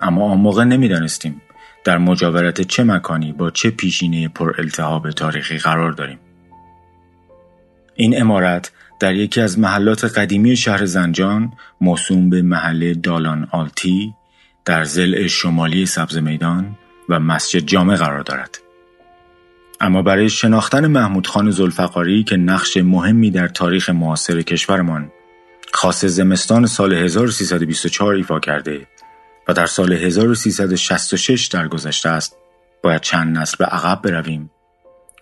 اما 0.00 0.32
آن 0.32 0.38
موقع 0.38 0.64
نمی‌دانستیم 0.64 1.42
در 1.84 1.98
مجاورت 1.98 2.60
چه 2.60 2.84
مکانی 2.84 3.32
با 3.32 3.50
چه 3.50 3.70
پیشینه 3.70 4.28
پر 4.28 4.54
التهاب 4.58 5.10
تاریخی 5.10 5.58
قرار 5.58 5.92
داریم. 5.92 6.18
این 7.94 8.20
امارت 8.20 8.72
در 9.02 9.14
یکی 9.14 9.40
از 9.40 9.58
محلات 9.58 10.04
قدیمی 10.04 10.56
شهر 10.56 10.84
زنجان 10.84 11.52
موسوم 11.80 12.30
به 12.30 12.42
محله 12.42 12.94
دالان 12.94 13.48
آلتی 13.50 14.14
در 14.64 14.84
زل 14.84 15.26
شمالی 15.26 15.86
سبز 15.86 16.18
میدان 16.18 16.78
و 17.08 17.20
مسجد 17.20 17.58
جامع 17.58 17.96
قرار 17.96 18.20
دارد. 18.20 18.58
اما 19.80 20.02
برای 20.02 20.28
شناختن 20.28 20.86
محمود 20.86 21.26
خان 21.26 21.50
زلفقاری 21.50 22.24
که 22.24 22.36
نقش 22.36 22.76
مهمی 22.76 23.30
در 23.30 23.48
تاریخ 23.48 23.90
معاصر 23.90 24.42
کشورمان 24.42 25.12
خاص 25.72 26.04
زمستان 26.04 26.66
سال 26.66 26.92
1324 26.92 28.14
ایفا 28.14 28.40
کرده 28.40 28.86
و 29.48 29.52
در 29.52 29.66
سال 29.66 29.92
1366 29.92 31.46
درگذشته 31.46 32.08
است 32.08 32.36
باید 32.82 33.00
چند 33.00 33.38
نسل 33.38 33.56
به 33.58 33.64
عقب 33.64 34.02
برویم 34.02 34.50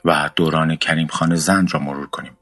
و 0.05 0.31
دوران 0.37 0.77
کریم 0.77 1.07
خان 1.07 1.35
زند 1.35 1.75
را 1.75 1.81
مرور 1.81 2.07
کنیم. 2.07 2.40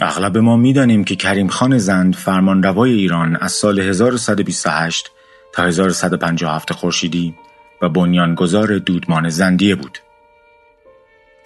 اغلب 0.00 0.38
ما 0.38 0.56
می‌دانیم 0.56 1.04
که 1.04 1.16
کریم 1.16 1.48
خان 1.48 1.78
زند 1.78 2.14
فرمانروای 2.14 2.92
ایران 2.92 3.36
از 3.36 3.52
سال 3.52 3.80
1128 3.80 5.10
تا 5.52 5.64
1157 5.64 6.72
خورشیدی 6.72 7.34
و 7.82 7.88
بنیانگذار 7.88 8.78
دودمان 8.78 9.28
زندیه 9.28 9.74
بود. 9.74 9.98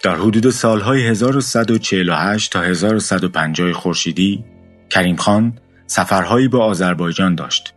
در 0.03 0.15
حدود 0.15 0.49
سالهای 0.49 1.07
1148 1.07 2.51
تا 2.51 2.61
1150 2.61 3.73
خورشیدی 3.73 4.43
کریم 4.89 5.15
خان 5.15 5.57
سفرهایی 5.87 6.47
به 6.47 6.61
آذربایجان 6.61 7.35
داشت. 7.35 7.73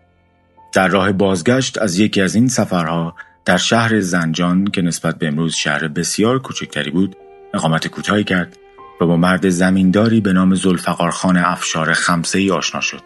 در 0.73 0.89
راه 0.89 1.13
بازگشت 1.13 1.79
از 1.79 1.99
یکی 1.99 2.21
از 2.21 2.35
این 2.35 2.49
سفرها 2.49 3.15
در 3.45 3.57
شهر 3.57 4.01
زنجان 4.01 4.65
که 4.65 4.83
نسبت 4.83 5.19
به 5.19 5.29
امروز 5.29 5.55
شهر 5.55 5.89
بسیار 5.89 6.39
کوچکتری 6.39 6.91
بود 6.91 7.17
اقامت 7.55 7.87
کوتاهی 7.87 8.25
کرد 8.25 8.59
و 9.03 9.07
با 9.07 9.17
مرد 9.17 9.49
زمینداری 9.49 10.21
به 10.21 10.33
نام 10.33 10.55
زلفقارخان 10.55 11.37
افشار 11.37 11.93
خمسه 11.93 12.39
ای 12.39 12.51
آشنا 12.51 12.81
شد. 12.81 13.03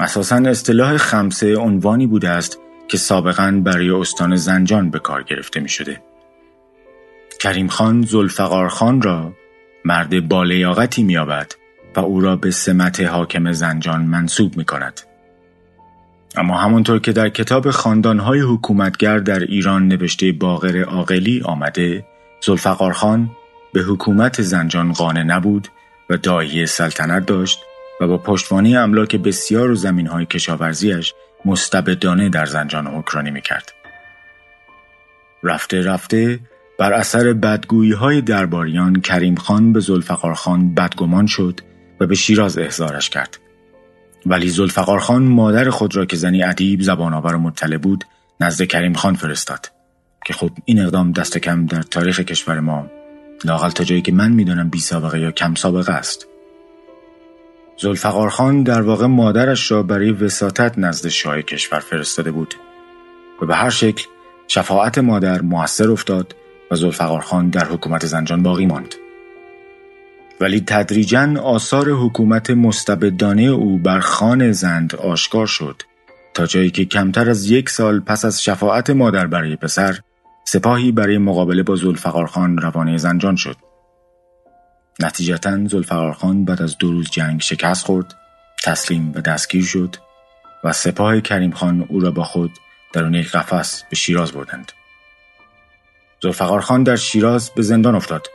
اساسا 0.00 0.36
اصطلاح 0.36 0.96
خمسه 0.96 1.56
عنوانی 1.56 2.06
بوده 2.06 2.28
است 2.28 2.58
که 2.88 2.98
سابقا 2.98 3.60
برای 3.64 3.90
استان 3.90 4.36
زنجان 4.36 4.90
به 4.90 4.98
کار 4.98 5.22
گرفته 5.22 5.60
می 5.60 5.68
شده. 5.68 6.02
کریم 7.40 7.68
خان 7.68 8.02
زلفقار 8.02 8.72
را 9.02 9.32
مرد 9.84 10.28
بالیاقتی 10.28 11.02
می 11.02 11.16
و 11.96 12.00
او 12.00 12.20
را 12.20 12.36
به 12.36 12.50
سمت 12.50 13.00
حاکم 13.00 13.52
زنجان 13.52 14.02
منصوب 14.02 14.56
می 14.56 14.64
کند. 14.64 15.00
اما 16.36 16.58
همانطور 16.58 16.98
که 16.98 17.12
در 17.12 17.28
کتاب 17.28 17.70
خاندانهای 17.70 18.40
حکومتگر 18.40 19.18
در 19.18 19.38
ایران 19.38 19.88
نوشته 19.88 20.32
باغر 20.32 20.82
عاقلی 20.82 21.42
آمده 21.44 22.06
زلفقار 22.46 22.92
خان 22.92 23.30
به 23.72 23.80
حکومت 23.80 24.42
زنجان 24.42 24.92
قانع 24.92 25.22
نبود 25.22 25.68
و 26.10 26.16
دایی 26.16 26.66
سلطنت 26.66 27.26
داشت 27.26 27.58
و 28.00 28.06
با 28.06 28.18
پشتوانی 28.18 28.76
املاک 28.76 29.16
بسیار 29.16 29.70
و 29.70 29.74
زمینهای 29.74 30.26
کشاورزیش 30.26 31.14
مستبدانه 31.44 32.28
در 32.28 32.46
زنجان 32.46 32.86
حکرانی 32.86 33.30
می‌کرد. 33.30 33.72
رفته 35.42 35.82
رفته 35.82 36.40
بر 36.78 36.92
اثر 36.92 37.32
بدگویی 37.32 37.92
های 37.92 38.20
درباریان 38.20 39.00
کریم 39.00 39.34
خان 39.34 39.72
به 39.72 39.80
زلفقار 39.80 40.34
خان 40.34 40.74
بدگمان 40.74 41.26
شد 41.26 41.60
و 42.00 42.06
به 42.06 42.14
شیراز 42.14 42.58
احضارش 42.58 43.10
کرد. 43.10 43.38
ولی 44.26 44.48
زلفقار 44.48 44.98
خان 44.98 45.22
مادر 45.22 45.70
خود 45.70 45.96
را 45.96 46.04
که 46.04 46.16
زنی 46.16 46.42
ادیب 46.42 46.80
زبان 46.80 47.14
آور 47.14 47.36
مطلع 47.36 47.76
بود 47.76 48.04
نزد 48.40 48.64
کریم 48.64 48.94
خان 48.94 49.14
فرستاد 49.14 49.72
که 50.26 50.34
خب 50.34 50.50
این 50.64 50.80
اقدام 50.80 51.12
دست 51.12 51.38
کم 51.38 51.66
در 51.66 51.82
تاریخ 51.82 52.20
کشور 52.20 52.60
ما 52.60 52.90
لاقل 53.44 53.70
تا 53.70 53.84
جایی 53.84 54.02
که 54.02 54.12
من 54.12 54.32
می‌دانم 54.32 54.68
بی 54.68 54.80
سابقه 54.80 55.20
یا 55.20 55.30
کم 55.30 55.54
سابقه 55.54 55.92
است. 55.92 56.26
زلفقار 57.78 58.28
خان 58.28 58.62
در 58.62 58.82
واقع 58.82 59.06
مادرش 59.06 59.70
را 59.70 59.82
برای 59.82 60.12
وساطت 60.12 60.78
نزد 60.78 61.08
شاه 61.08 61.42
کشور 61.42 61.78
فرستاده 61.78 62.30
بود 62.30 62.54
و 63.42 63.46
به 63.46 63.54
هر 63.54 63.70
شکل 63.70 64.04
شفاعت 64.48 64.98
مادر 64.98 65.42
موثر 65.42 65.90
افتاد 65.90 66.34
و 66.70 66.76
زلفقار 66.76 67.20
خان 67.20 67.50
در 67.50 67.64
حکومت 67.64 68.06
زنجان 68.06 68.42
باقی 68.42 68.66
ماند. 68.66 68.94
ولی 70.40 70.60
تدریجا 70.66 71.34
آثار 71.42 71.90
حکومت 71.90 72.50
مستبدانه 72.50 73.42
او 73.42 73.78
بر 73.78 74.00
خان 74.00 74.52
زند 74.52 74.94
آشکار 74.94 75.46
شد 75.46 75.82
تا 76.34 76.46
جایی 76.46 76.70
که 76.70 76.84
کمتر 76.84 77.30
از 77.30 77.50
یک 77.50 77.70
سال 77.70 78.00
پس 78.00 78.24
از 78.24 78.42
شفاعت 78.42 78.90
مادر 78.90 79.26
برای 79.26 79.56
پسر 79.56 79.98
سپاهی 80.44 80.92
برای 80.92 81.18
مقابله 81.18 81.62
با 81.62 81.76
زلفقار 81.76 82.26
خان 82.26 82.58
روانه 82.58 82.96
زنجان 82.96 83.36
شد. 83.36 83.56
نتیجتا 85.00 85.66
زلفقار 85.68 86.12
خان 86.12 86.44
بعد 86.44 86.62
از 86.62 86.78
دو 86.78 86.92
روز 86.92 87.10
جنگ 87.10 87.40
شکست 87.40 87.86
خورد، 87.86 88.14
تسلیم 88.64 89.12
و 89.14 89.20
دستگیر 89.20 89.64
شد 89.64 89.96
و 90.64 90.72
سپاه 90.72 91.20
کریم 91.20 91.50
خان 91.50 91.86
او 91.88 92.00
را 92.00 92.10
با 92.10 92.24
خود 92.24 92.50
درون 92.92 93.14
یک 93.14 93.30
قفس 93.30 93.84
به 93.90 93.96
شیراز 93.96 94.32
بردند. 94.32 94.72
زلفقار 96.22 96.60
خان 96.60 96.82
در 96.82 96.96
شیراز 96.96 97.50
به 97.50 97.62
زندان 97.62 97.94
افتاد 97.94 98.26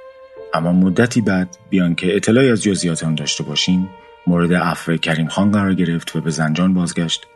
اما 0.54 0.72
مدتی 0.72 1.22
بعد 1.22 1.58
بیان 1.70 1.96
که 1.96 2.16
اطلاعی 2.16 2.52
از 2.52 2.64
جزئیات 2.64 3.04
آن 3.04 3.16
داشته 3.16 3.44
باشیم 3.44 3.90
مورد 4.28 4.54
عفو 4.54 4.98
کریم 4.98 5.28
خان 5.28 5.52
قرار 5.52 5.74
گرفت 5.74 6.16
و 6.16 6.22
به 6.22 6.30
زنجان 6.30 6.74
بازگشت 6.74 7.28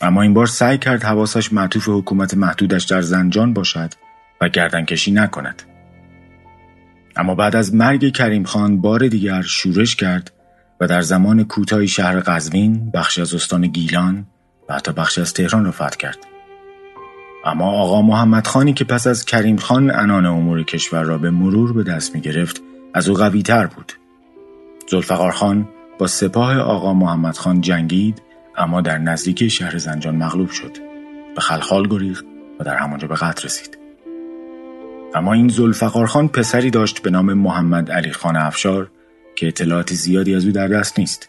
اما 0.00 0.22
این 0.22 0.34
بار 0.34 0.46
سعی 0.46 0.78
کرد 0.78 1.04
حواسش 1.04 1.52
معطوف 1.52 1.88
حکومت 1.88 2.34
محدودش 2.34 2.84
در 2.84 3.02
زنجان 3.02 3.52
باشد 3.52 3.92
و 4.40 4.48
گردنکشی 4.48 5.12
نکند 5.12 5.62
اما 7.16 7.34
بعد 7.34 7.56
از 7.56 7.74
مرگ 7.74 8.12
کریم 8.12 8.44
خان 8.44 8.80
بار 8.80 9.08
دیگر 9.08 9.42
شورش 9.42 9.96
کرد 9.96 10.32
و 10.80 10.86
در 10.86 11.02
زمان 11.02 11.44
کوتاهی 11.44 11.88
شهر 11.88 12.20
قزوین 12.20 12.90
بخشی 12.90 13.20
از 13.20 13.34
استان 13.34 13.66
گیلان 13.66 14.26
و 14.68 14.74
حتی 14.74 14.92
بخشی 14.92 15.20
از 15.20 15.34
تهران 15.34 15.64
را 15.64 15.70
فتح 15.70 15.96
کرد 15.96 16.18
اما 17.44 17.70
آقا 17.70 18.02
محمد 18.02 18.46
خانی 18.46 18.72
که 18.72 18.84
پس 18.84 19.06
از 19.06 19.24
کریم 19.24 19.56
خان 19.56 19.90
انان 19.90 20.26
امور 20.26 20.62
کشور 20.62 21.02
را 21.02 21.18
به 21.18 21.30
مرور 21.30 21.72
به 21.72 21.82
دست 21.82 22.14
می 22.14 22.20
گرفت 22.20 22.62
از 22.94 23.08
او 23.08 23.14
قوی 23.14 23.42
تر 23.42 23.66
بود. 23.66 23.92
زلفقار 24.90 25.32
خان 25.32 25.68
با 25.98 26.06
سپاه 26.06 26.58
آقا 26.58 26.94
محمد 26.94 27.36
خان 27.36 27.60
جنگید 27.60 28.22
اما 28.56 28.80
در 28.80 28.98
نزدیکی 28.98 29.50
شهر 29.50 29.78
زنجان 29.78 30.16
مغلوب 30.16 30.50
شد. 30.50 30.76
به 31.34 31.40
خلخال 31.40 31.88
گریخت 31.88 32.24
و 32.60 32.64
در 32.64 32.76
همانجا 32.76 33.08
به 33.08 33.14
قتل 33.14 33.44
رسید. 33.44 33.78
اما 35.14 35.32
این 35.32 35.48
زلفقار 35.48 36.06
خان 36.06 36.28
پسری 36.28 36.70
داشت 36.70 37.02
به 37.02 37.10
نام 37.10 37.32
محمد 37.32 37.90
علی 37.90 38.12
خان 38.12 38.36
افشار 38.36 38.90
که 39.36 39.48
اطلاعات 39.48 39.92
زیادی 39.92 40.34
از 40.34 40.44
او 40.44 40.52
در 40.52 40.68
دست 40.68 40.98
نیست. 40.98 41.28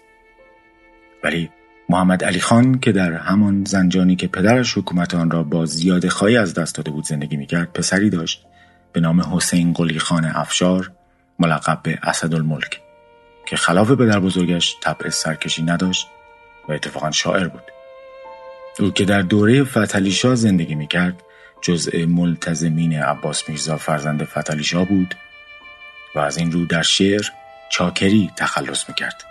ولی 1.24 1.50
محمد 1.90 2.24
علی 2.24 2.40
خان 2.40 2.80
که 2.80 2.92
در 2.92 3.14
همان 3.14 3.64
زنجانی 3.64 4.16
که 4.16 4.28
پدرش 4.28 4.78
حکومت 4.78 5.16
آن 5.16 5.32
را 5.32 5.44
با 5.44 5.66
زیاد 5.66 6.08
خواهی 6.08 6.38
از 6.38 6.54
دست 6.54 6.76
داده 6.76 6.92
بود 6.92 7.06
زندگی 7.06 7.38
می‌کرد 7.38 7.74
پسری 7.74 8.10
داشت 8.10 8.46
به 8.94 9.00
نام 9.00 9.22
حسین 9.22 9.74
قلی 9.74 10.00
خان 10.00 10.26
افشار 10.26 10.92
ملقب 11.40 11.80
به 11.84 12.00
اسدالملک 12.04 12.82
که 13.46 13.56
خلاف 13.56 13.92
پدر 13.92 14.20
بزرگش 14.20 14.76
طبع 14.82 15.10
سرکشی 15.10 15.64
نداشت 15.64 16.08
و 16.70 16.72
اتفاقا 16.72 17.12
شاعر 17.12 17.48
بود. 17.48 17.64
او 18.80 18.92
که 18.92 19.06
در 19.06 19.22
دوره 19.22 19.64
فتلیشا 19.64 20.36
زندگی 20.36 20.76
می‌کرد 20.76 21.24
جزء 21.62 22.06
ملتزمین 22.06 22.94
عباس 22.94 23.50
میرزا 23.50 23.78
فرزند 23.78 24.24
فتلیشا 24.24 24.86
بود 24.86 25.16
و 26.16 26.20
از 26.20 26.38
این 26.38 26.52
رو 26.52 26.66
در 26.66 26.82
شعر 26.82 27.26
چاکری 27.72 28.32
تخلص 28.38 28.90
می‌کرد. 28.90 29.24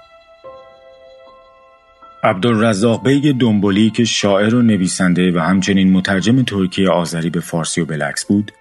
عبدالرزاق 2.22 3.04
بیگ 3.04 3.36
دنبلی 3.36 3.90
که 3.90 4.04
شاعر 4.04 4.54
و 4.54 4.62
نویسنده 4.62 5.32
و 5.32 5.38
همچنین 5.38 5.92
مترجم 5.92 6.42
ترکی 6.42 6.86
آذری 6.86 7.30
به 7.30 7.40
فارسی 7.40 7.80
و 7.80 7.86
بالعکس 7.86 8.24
بود 8.24 8.52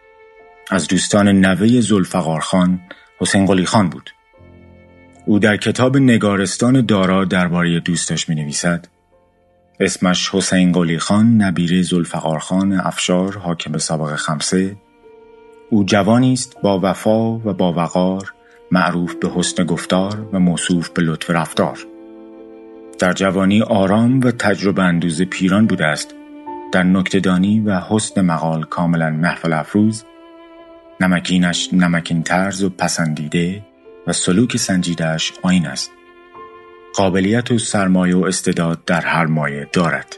از 0.71 0.87
دوستان 0.87 1.27
نوه 1.27 1.81
ذوالفقار 1.81 2.39
خان 2.39 2.79
حسین 3.19 3.45
قلی 3.45 3.65
خان 3.65 3.89
بود. 3.89 4.14
او 5.25 5.39
در 5.39 5.57
کتاب 5.57 5.97
نگارستان 5.97 6.85
دارا 6.85 7.25
درباره 7.25 7.79
دوستش 7.79 8.29
می 8.29 8.35
نویسد 8.35 8.87
اسمش 9.79 10.29
حسین 10.29 10.71
قلی 10.71 10.99
خان 10.99 11.41
نبیره 11.41 11.81
ذوالفقار 11.81 12.39
خان 12.39 12.73
افشار 12.73 13.37
حاکم 13.37 13.77
سابق 13.77 14.15
خمسه. 14.15 14.75
او 15.69 15.83
جوانی 15.83 16.33
است 16.33 16.57
با 16.61 16.79
وفا 16.83 17.31
و 17.31 17.53
با 17.53 17.73
وقار 17.73 18.33
معروف 18.71 19.15
به 19.15 19.29
حسن 19.35 19.65
گفتار 19.65 20.29
و 20.33 20.39
موصوف 20.39 20.89
به 20.89 21.01
لطف 21.01 21.29
رفتار. 21.29 21.85
در 22.99 23.13
جوانی 23.13 23.61
آرام 23.61 24.19
و 24.19 24.31
تجربه 24.31 24.83
اندوز 24.83 25.21
پیران 25.21 25.67
بوده 25.67 25.85
است. 25.85 26.15
در 26.71 26.83
نکتهدانی 26.83 27.59
و 27.59 27.79
حسن 27.79 28.21
مقال 28.21 28.63
کاملا 28.63 29.09
محفل 29.09 29.53
افروز 29.53 30.03
نمکینش 30.99 31.69
نمکین 31.73 32.23
طرز 32.23 32.63
و 32.63 32.69
پسندیده. 32.69 33.61
و 34.07 34.13
سلوک 34.13 34.57
سنجیدهش 34.57 35.33
آین 35.41 35.67
است. 35.67 35.91
قابلیت 36.95 37.51
و 37.51 37.57
سرمایه 37.57 38.15
و 38.15 38.25
استعداد 38.25 38.85
در 38.85 39.01
هر 39.01 39.25
مایه 39.25 39.69
دارد. 39.73 40.17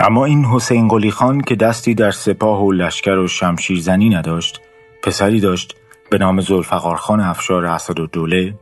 اما 0.00 0.24
این 0.24 0.44
حسین 0.44 0.88
قلی 0.88 1.10
خان 1.10 1.40
که 1.40 1.54
دستی 1.54 1.94
در 1.94 2.10
سپاه 2.10 2.64
و 2.64 2.72
لشکر 2.72 3.18
و 3.18 3.28
شمشیر 3.28 3.80
زنی 3.80 4.08
نداشت 4.08 4.60
پسری 5.02 5.40
داشت 5.40 5.76
به 6.10 6.18
نام 6.18 6.40
زلفقارخان 6.40 7.20
افشار 7.20 7.66
اسد 7.66 8.00
و 8.00 8.06
دوله 8.06 8.54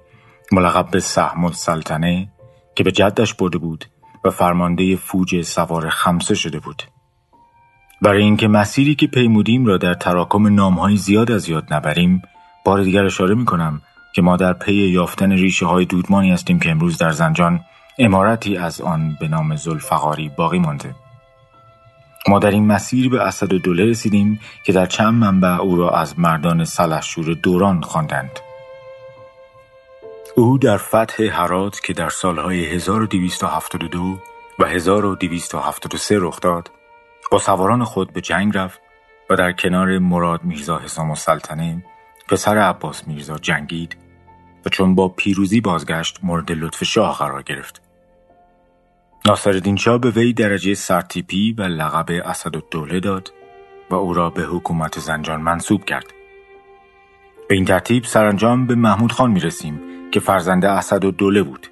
ملقب 0.52 0.90
به 0.90 1.00
سهم 1.00 1.44
السلطنه 1.44 2.28
که 2.74 2.84
به 2.84 2.92
جدش 2.92 3.34
برده 3.34 3.58
بود 3.58 3.84
و 4.24 4.30
فرمانده 4.30 4.96
فوج 4.96 5.42
سوار 5.42 5.88
خمسه 5.88 6.34
شده 6.34 6.60
بود. 6.60 6.82
برای 8.02 8.22
اینکه 8.22 8.48
مسیری 8.48 8.94
که 8.94 9.06
پیمودیم 9.06 9.66
را 9.66 9.76
در 9.76 9.94
تراکم 9.94 10.54
نامهای 10.54 10.96
زیاد 10.96 11.30
از 11.30 11.48
یاد 11.48 11.74
نبریم 11.74 12.22
بار 12.64 12.82
دیگر 12.82 13.04
اشاره 13.04 13.34
می 13.34 13.44
کنم 13.44 13.82
که 14.12 14.22
ما 14.22 14.36
در 14.36 14.52
پی 14.52 14.72
یافتن 14.72 15.32
ریشه 15.32 15.66
های 15.66 15.84
دودمانی 15.84 16.32
هستیم 16.32 16.58
که 16.58 16.70
امروز 16.70 16.98
در 16.98 17.10
زنجان 17.10 17.60
امارتی 17.98 18.56
از 18.56 18.80
آن 18.80 19.16
به 19.20 19.28
نام 19.28 19.56
زلفقاری 19.56 20.28
باقی 20.28 20.58
مانده 20.58 20.94
ما 22.28 22.38
در 22.38 22.50
این 22.50 22.66
مسیر 22.66 23.08
به 23.08 23.22
اسد 23.22 23.52
دوله 23.52 23.84
رسیدیم 23.84 24.40
که 24.64 24.72
در 24.72 24.86
چند 24.86 25.14
منبع 25.14 25.60
او 25.60 25.76
را 25.76 25.90
از 25.90 26.18
مردان 26.18 26.64
سلحشور 26.64 27.34
دوران 27.34 27.80
خواندند. 27.80 28.40
او 30.36 30.58
در 30.58 30.76
فتح 30.76 31.22
هرات 31.22 31.80
که 31.80 31.92
در 31.92 32.08
سالهای 32.08 32.64
1272 32.64 34.18
و 34.58 34.64
1273 34.64 36.16
رخ 36.20 36.40
داد 36.40 36.70
با 37.30 37.38
سواران 37.38 37.84
خود 37.84 38.12
به 38.12 38.20
جنگ 38.20 38.56
رفت 38.56 38.80
و 39.30 39.36
در 39.36 39.52
کنار 39.52 39.98
مراد 39.98 40.44
میرزا 40.44 40.78
حسام 40.78 41.10
السلطنه 41.10 41.84
پسر 42.30 42.58
عباس 42.58 43.08
میرزا 43.08 43.38
جنگید 43.38 43.96
و 44.66 44.68
چون 44.68 44.94
با 44.94 45.08
پیروزی 45.08 45.60
بازگشت 45.60 46.18
مورد 46.22 46.52
لطف 46.52 46.84
شاه 46.84 47.18
قرار 47.18 47.42
گرفت. 47.42 47.82
ناصرالدین 49.26 49.76
شاه 49.76 49.98
به 49.98 50.10
وی 50.10 50.32
درجه 50.32 50.74
سرتیپی 50.74 51.52
و 51.52 51.62
لقب 51.62 52.06
اسدالدوله 52.24 53.00
داد 53.00 53.32
و 53.90 53.94
او 53.94 54.14
را 54.14 54.30
به 54.30 54.42
حکومت 54.42 54.98
زنجان 54.98 55.40
منصوب 55.40 55.84
کرد. 55.84 56.06
به 57.48 57.54
این 57.54 57.64
ترتیب 57.64 58.04
سرانجام 58.04 58.66
به 58.66 58.74
محمود 58.74 59.12
خان 59.12 59.30
می 59.30 59.40
رسیم 59.40 59.80
که 60.12 60.20
فرزند 60.20 60.64
اسدالدوله 60.64 61.42
بود. 61.42 61.66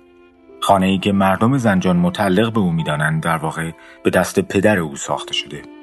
خانه 0.61 0.87
ای 0.87 0.99
که 0.99 1.13
مردم 1.13 1.59
زنجان 1.59 1.97
متعلق 1.97 2.53
به 2.53 2.61
او 2.61 2.73
می‌دانند 2.73 3.23
در 3.23 3.37
واقع 3.37 3.71
به 4.05 4.11
دست 4.11 4.41
پدر 4.41 4.79
او 4.79 4.97
ساخته 4.97 5.33
شده. 5.33 5.78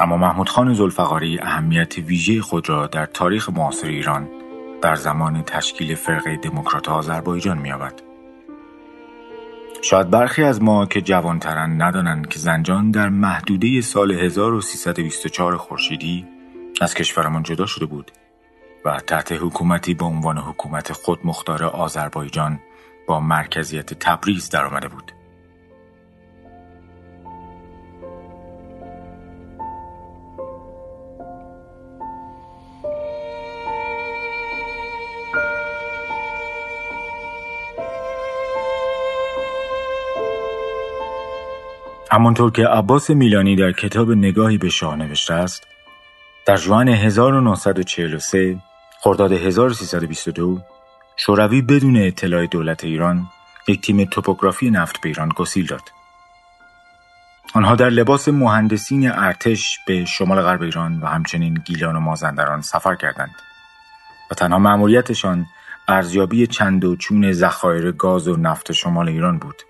اما 0.00 0.16
محمود 0.16 0.48
خان 0.48 0.74
زلفقاری 0.74 1.38
اهمیت 1.38 1.98
ویژه 1.98 2.40
خود 2.42 2.68
را 2.68 2.86
در 2.86 3.06
تاریخ 3.06 3.50
معاصر 3.50 3.86
ایران 3.86 4.28
در 4.82 4.96
زمان 4.96 5.42
تشکیل 5.42 5.94
فرقه 5.94 6.36
دموکرات 6.36 6.88
آذربایجان 6.88 7.58
می‌یابد. 7.58 8.02
شاید 9.82 10.10
برخی 10.10 10.42
از 10.42 10.62
ما 10.62 10.86
که 10.86 11.00
جوانترن 11.00 11.82
ندانند 11.82 12.28
که 12.28 12.38
زنجان 12.38 12.90
در 12.90 13.08
محدوده 13.08 13.80
سال 13.80 14.12
1324 14.12 15.56
خورشیدی 15.56 16.26
از 16.80 16.94
کشورمان 16.94 17.42
جدا 17.42 17.66
شده 17.66 17.86
بود 17.86 18.10
و 18.84 19.00
تحت 19.06 19.32
حکومتی 19.32 19.94
با 19.94 20.06
عنوان 20.06 20.38
حکومت 20.38 20.92
خودمختار 20.92 21.64
آذربایجان 21.64 22.60
با 23.06 23.20
مرکزیت 23.20 23.94
تبریز 23.94 24.50
درآمده 24.50 24.88
بود. 24.88 25.12
همانطور 42.12 42.50
که 42.50 42.66
عباس 42.66 43.10
میلانی 43.10 43.56
در 43.56 43.72
کتاب 43.72 44.12
نگاهی 44.12 44.58
به 44.58 44.68
شاه 44.68 44.96
نوشته 44.96 45.34
است 45.34 45.66
در 46.46 46.56
جوان 46.56 46.88
1943 46.88 48.58
خرداد 49.00 49.32
1322 49.32 50.60
شوروی 51.16 51.62
بدون 51.62 51.96
اطلاع 51.96 52.46
دولت 52.46 52.84
ایران 52.84 53.26
یک 53.68 53.80
تیم 53.80 54.04
توپوگرافی 54.04 54.70
نفت 54.70 55.00
به 55.00 55.08
ایران 55.08 55.28
گسیل 55.28 55.66
داد. 55.66 55.82
آنها 57.54 57.74
در 57.74 57.90
لباس 57.90 58.28
مهندسین 58.28 59.10
ارتش 59.10 59.78
به 59.86 60.04
شمال 60.04 60.40
غرب 60.42 60.62
ایران 60.62 61.00
و 61.00 61.06
همچنین 61.06 61.54
گیلان 61.54 61.96
و 61.96 62.00
مازندران 62.00 62.60
سفر 62.60 62.94
کردند 62.94 63.34
و 64.30 64.34
تنها 64.34 64.58
مأموریتشان 64.58 65.46
ارزیابی 65.88 66.46
چند 66.46 66.84
و 66.84 66.96
چون 66.96 67.32
ذخایر 67.32 67.92
گاز 67.92 68.28
و 68.28 68.36
نفت 68.36 68.72
شمال 68.72 69.08
ایران 69.08 69.38
بود. 69.38 69.62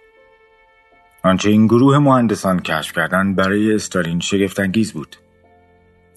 آنچه 1.23 1.51
این 1.51 1.67
گروه 1.67 1.99
مهندسان 1.99 2.61
کشف 2.61 2.93
کردند 2.93 3.37
برای 3.37 3.75
استالین 3.75 4.21
شگفتانگیز 4.21 4.93
بود. 4.93 5.17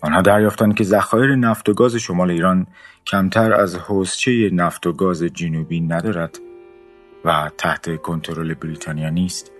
آنها 0.01 0.21
دریافتند 0.21 0.75
که 0.75 0.83
ذخایر 0.83 1.35
نفت 1.35 1.69
و 1.69 1.73
گاز 1.73 1.95
شمال 1.95 2.31
ایران 2.31 2.67
کمتر 3.05 3.53
از 3.53 3.75
حوزچه 3.75 4.49
نفت 4.53 4.87
و 4.87 4.93
گاز 4.93 5.23
جنوبی 5.23 5.81
ندارد 5.81 6.39
و 7.25 7.51
تحت 7.57 8.01
کنترل 8.01 8.53
بریتانیا 8.53 9.09
نیست. 9.09 9.51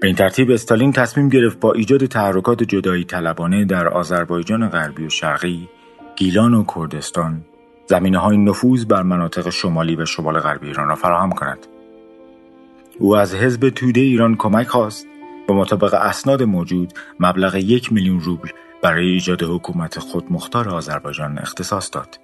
به 0.00 0.06
این 0.06 0.16
ترتیب 0.16 0.50
استالین 0.50 0.92
تصمیم 0.92 1.28
گرفت 1.28 1.60
با 1.60 1.72
ایجاد 1.72 2.06
تحرکات 2.06 2.62
جدایی 2.62 3.04
طلبانه 3.04 3.64
در 3.64 3.88
آذربایجان 3.88 4.68
غربی 4.68 5.06
و 5.06 5.08
شرقی، 5.08 5.68
گیلان 6.16 6.54
و 6.54 6.64
کردستان 6.74 7.44
زمینه 7.86 8.18
های 8.18 8.36
نفوذ 8.36 8.84
بر 8.84 9.02
مناطق 9.02 9.50
شمالی 9.50 9.96
و 9.96 10.04
شمال 10.04 10.40
غربی 10.40 10.66
ایران 10.66 10.88
را 10.88 10.94
فراهم 10.94 11.30
کند. 11.30 11.66
او 12.98 13.16
از 13.16 13.34
حزب 13.34 13.68
توده 13.70 14.00
ایران 14.00 14.36
کمک 14.36 14.66
خواست 14.66 15.06
و 15.48 15.52
مطابق 15.52 15.94
اسناد 15.94 16.42
موجود 16.42 16.92
مبلغ 17.20 17.54
یک 17.54 17.92
میلیون 17.92 18.20
روبل 18.20 18.48
برای 18.82 19.06
ایجاد 19.06 19.42
حکومت 19.42 19.98
خودمختار 19.98 20.68
آذربایجان 20.68 21.38
اختصاص 21.38 21.90
داد. 21.92 22.20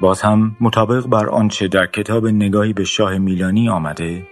باز 0.00 0.22
هم 0.22 0.56
مطابق 0.60 1.06
بر 1.06 1.28
آنچه 1.28 1.68
در 1.68 1.86
کتاب 1.86 2.26
نگاهی 2.26 2.72
به 2.72 2.84
شاه 2.84 3.18
میلانی 3.18 3.68
آمده 3.68 4.26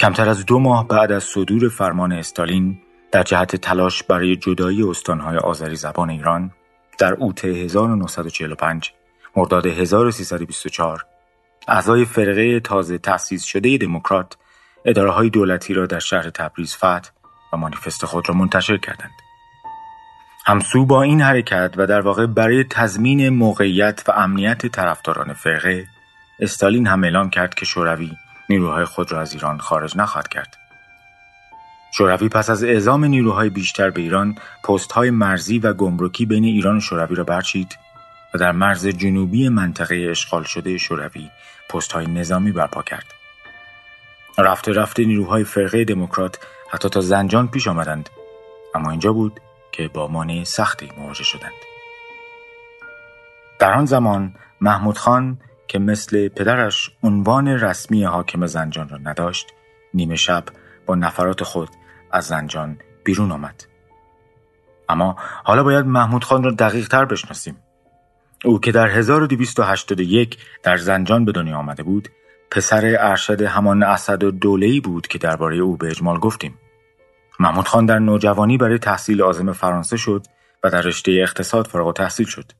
کمتر 0.00 0.28
از 0.28 0.46
دو 0.46 0.58
ماه 0.58 0.88
بعد 0.88 1.12
از 1.12 1.24
صدور 1.24 1.68
فرمان 1.68 2.12
استالین 2.12 2.78
در 3.12 3.22
جهت 3.22 3.56
تلاش 3.56 4.02
برای 4.02 4.36
جدایی 4.36 4.82
استانهای 4.82 5.36
آذری 5.36 5.76
زبان 5.76 6.10
ایران 6.10 6.50
در 6.98 7.14
اوت 7.14 7.44
1945 7.44 8.92
مرداد 9.36 9.66
1324 9.66 11.04
اعضای 11.68 12.04
فرقه 12.04 12.60
تازه 12.60 12.98
تأسیس 12.98 13.44
شده 13.44 13.78
دموکرات 13.78 14.36
اداره 14.84 15.10
های 15.10 15.30
دولتی 15.30 15.74
را 15.74 15.86
در 15.86 15.98
شهر 15.98 16.30
تبریز 16.30 16.74
فتح 16.76 17.10
و 17.52 17.56
مانیفست 17.56 18.04
خود 18.04 18.28
را 18.28 18.34
منتشر 18.34 18.76
کردند. 18.76 19.10
همسو 20.46 20.86
با 20.86 21.02
این 21.02 21.20
حرکت 21.20 21.74
و 21.76 21.86
در 21.86 22.00
واقع 22.00 22.26
برای 22.26 22.64
تضمین 22.64 23.28
موقعیت 23.28 24.02
و 24.08 24.12
امنیت 24.12 24.66
طرفداران 24.66 25.32
فرقه 25.32 25.86
استالین 26.40 26.86
هم 26.86 27.04
اعلام 27.04 27.30
کرد 27.30 27.54
که 27.54 27.64
شوروی 27.64 28.12
نیروهای 28.48 28.84
خود 28.84 29.12
را 29.12 29.20
از 29.20 29.32
ایران 29.32 29.58
خارج 29.58 29.96
نخواهد 29.96 30.28
کرد. 30.28 30.56
شوروی 31.94 32.28
پس 32.28 32.50
از 32.50 32.64
اعزام 32.64 33.04
نیروهای 33.04 33.50
بیشتر 33.50 33.90
به 33.90 34.00
ایران 34.00 34.36
پست 34.64 34.92
های 34.92 35.10
مرزی 35.10 35.58
و 35.58 35.72
گمرکی 35.72 36.26
بین 36.26 36.44
ایران 36.44 36.76
و 36.76 36.80
شوروی 36.80 37.16
را 37.16 37.24
برچید 37.24 37.78
و 38.34 38.38
در 38.38 38.52
مرز 38.52 38.86
جنوبی 38.86 39.48
منطقه 39.48 40.06
اشغال 40.10 40.44
شده 40.44 40.78
شوروی 40.78 41.30
پست 41.72 41.92
های 41.92 42.06
نظامی 42.06 42.52
برپا 42.52 42.82
کرد. 42.82 43.06
رفته 44.38 44.72
رفته 44.72 45.04
نیروهای 45.04 45.44
فرقه 45.44 45.84
دموکرات 45.84 46.38
حتی 46.70 46.88
تا 46.88 47.00
زنجان 47.00 47.48
پیش 47.48 47.68
آمدند 47.68 48.10
اما 48.74 48.90
اینجا 48.90 49.12
بود 49.12 49.40
که 49.72 49.88
با 49.88 50.08
مانع 50.08 50.44
سختی 50.44 50.92
مواجه 50.98 51.24
شدند. 51.24 51.52
در 53.58 53.72
آن 53.72 53.84
زمان 53.84 54.34
محمود 54.60 54.98
خان 54.98 55.38
که 55.68 55.78
مثل 55.78 56.28
پدرش 56.28 56.90
عنوان 57.02 57.48
رسمی 57.48 58.04
حاکم 58.04 58.46
زنجان 58.46 58.88
را 58.88 58.98
نداشت 58.98 59.46
نیمه 59.94 60.16
شب 60.16 60.44
با 60.86 60.94
نفرات 60.94 61.44
خود 61.44 61.68
از 62.10 62.24
زنجان 62.24 62.78
بیرون 63.04 63.32
آمد. 63.32 63.64
اما 64.88 65.16
حالا 65.44 65.62
باید 65.62 65.86
محمود 65.86 66.24
خان 66.24 66.42
را 66.42 66.50
دقیق 66.50 66.88
تر 66.88 67.04
بشناسیم. 67.04 67.61
او 68.44 68.60
که 68.60 68.72
در 68.72 68.88
1281 68.88 70.38
در 70.62 70.76
زنجان 70.76 71.24
به 71.24 71.32
دنیا 71.32 71.56
آمده 71.56 71.82
بود 71.82 72.08
پسر 72.50 72.96
ارشد 73.00 73.42
همان 73.42 73.82
اسد 73.82 74.24
و 74.24 74.30
دولهی 74.30 74.80
بود 74.80 75.06
که 75.06 75.18
درباره 75.18 75.56
او 75.56 75.76
به 75.76 75.86
اجمال 75.90 76.18
گفتیم. 76.18 76.58
محمود 77.40 77.68
خان 77.68 77.86
در 77.86 77.98
نوجوانی 77.98 78.58
برای 78.58 78.78
تحصیل 78.78 79.22
آزم 79.22 79.52
فرانسه 79.52 79.96
شد 79.96 80.26
و 80.64 80.70
در 80.70 80.80
رشته 80.80 81.12
اقتصاد 81.12 81.66
فارغ 81.66 81.92
تحصیل 81.92 82.26
شد. 82.26 82.52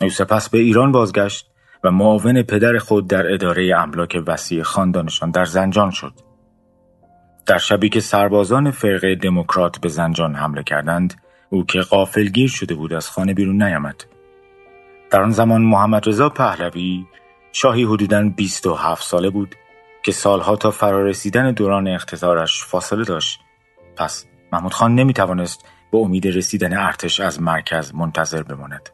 او 0.00 0.08
سپس 0.08 0.48
به 0.48 0.58
ایران 0.58 0.92
بازگشت 0.92 1.50
و 1.84 1.90
معاون 1.90 2.42
پدر 2.42 2.78
خود 2.78 3.08
در 3.08 3.32
اداره 3.32 3.76
املاک 3.76 4.22
وسیع 4.26 4.62
خاندانشان 4.62 5.30
در 5.30 5.44
زنجان 5.44 5.90
شد. 5.90 6.12
در 7.46 7.58
شبی 7.58 7.88
که 7.88 8.00
سربازان 8.00 8.70
فرقه 8.70 9.14
دموکرات 9.14 9.80
به 9.80 9.88
زنجان 9.88 10.34
حمله 10.34 10.62
کردند 10.62 11.14
او 11.50 11.66
که 11.66 11.80
غافلگیر 11.80 12.48
شده 12.48 12.74
بود 12.74 12.92
از 12.92 13.10
خانه 13.10 13.34
بیرون 13.34 13.62
نیامد. 13.62 14.15
در 15.16 15.22
آن 15.22 15.30
زمان 15.30 15.62
محمد 15.62 16.08
رضا 16.08 16.28
پهلوی 16.28 17.06
شاهی 17.52 17.84
حدوداً 17.84 18.28
27 18.28 19.04
ساله 19.04 19.30
بود 19.30 19.54
که 20.02 20.12
سالها 20.12 20.56
تا 20.56 20.70
فرارسیدن 20.70 21.52
دوران 21.52 21.88
اقتدارش 21.88 22.64
فاصله 22.64 23.04
داشت. 23.04 23.40
پس 23.96 24.24
محمود 24.52 24.74
خان 24.74 24.94
نمی 24.94 25.12
توانست 25.12 25.64
به 25.92 25.98
امید 25.98 26.26
رسیدن 26.26 26.78
ارتش 26.78 27.20
از 27.20 27.42
مرکز 27.42 27.94
منتظر 27.94 28.42
بماند. 28.42 28.88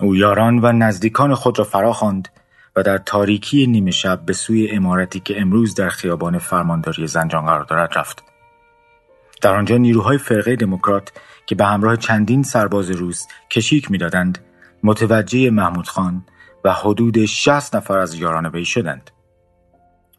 او 0.00 0.16
یاران 0.16 0.58
و 0.58 0.72
نزدیکان 0.72 1.34
خود 1.34 1.58
را 1.58 1.64
فراخواند 1.64 2.28
و 2.76 2.82
در 2.82 2.98
تاریکی 2.98 3.66
نیمه 3.66 3.90
شب 3.90 4.20
به 4.26 4.32
سوی 4.32 4.70
امارتی 4.70 5.20
که 5.20 5.40
امروز 5.40 5.74
در 5.74 5.88
خیابان 5.88 6.38
فرمانداری 6.38 7.06
زنجان 7.06 7.46
قرار 7.46 7.64
دارد 7.64 7.98
رفت. 7.98 8.24
در 9.42 9.54
آنجا 9.54 9.76
نیروهای 9.76 10.18
فرقه 10.18 10.56
دموکرات 10.56 11.12
که 11.46 11.54
به 11.54 11.64
همراه 11.64 11.96
چندین 11.96 12.42
سرباز 12.42 12.90
روس 12.90 13.26
کشیک 13.50 13.90
می‌دادند 13.90 14.38
متوجه 14.82 15.50
محمود 15.50 15.88
خان 15.88 16.24
و 16.64 16.72
حدود 16.72 17.24
60 17.24 17.76
نفر 17.76 17.98
از 17.98 18.14
یاران 18.14 18.46
وی 18.46 18.64
شدند. 18.64 19.10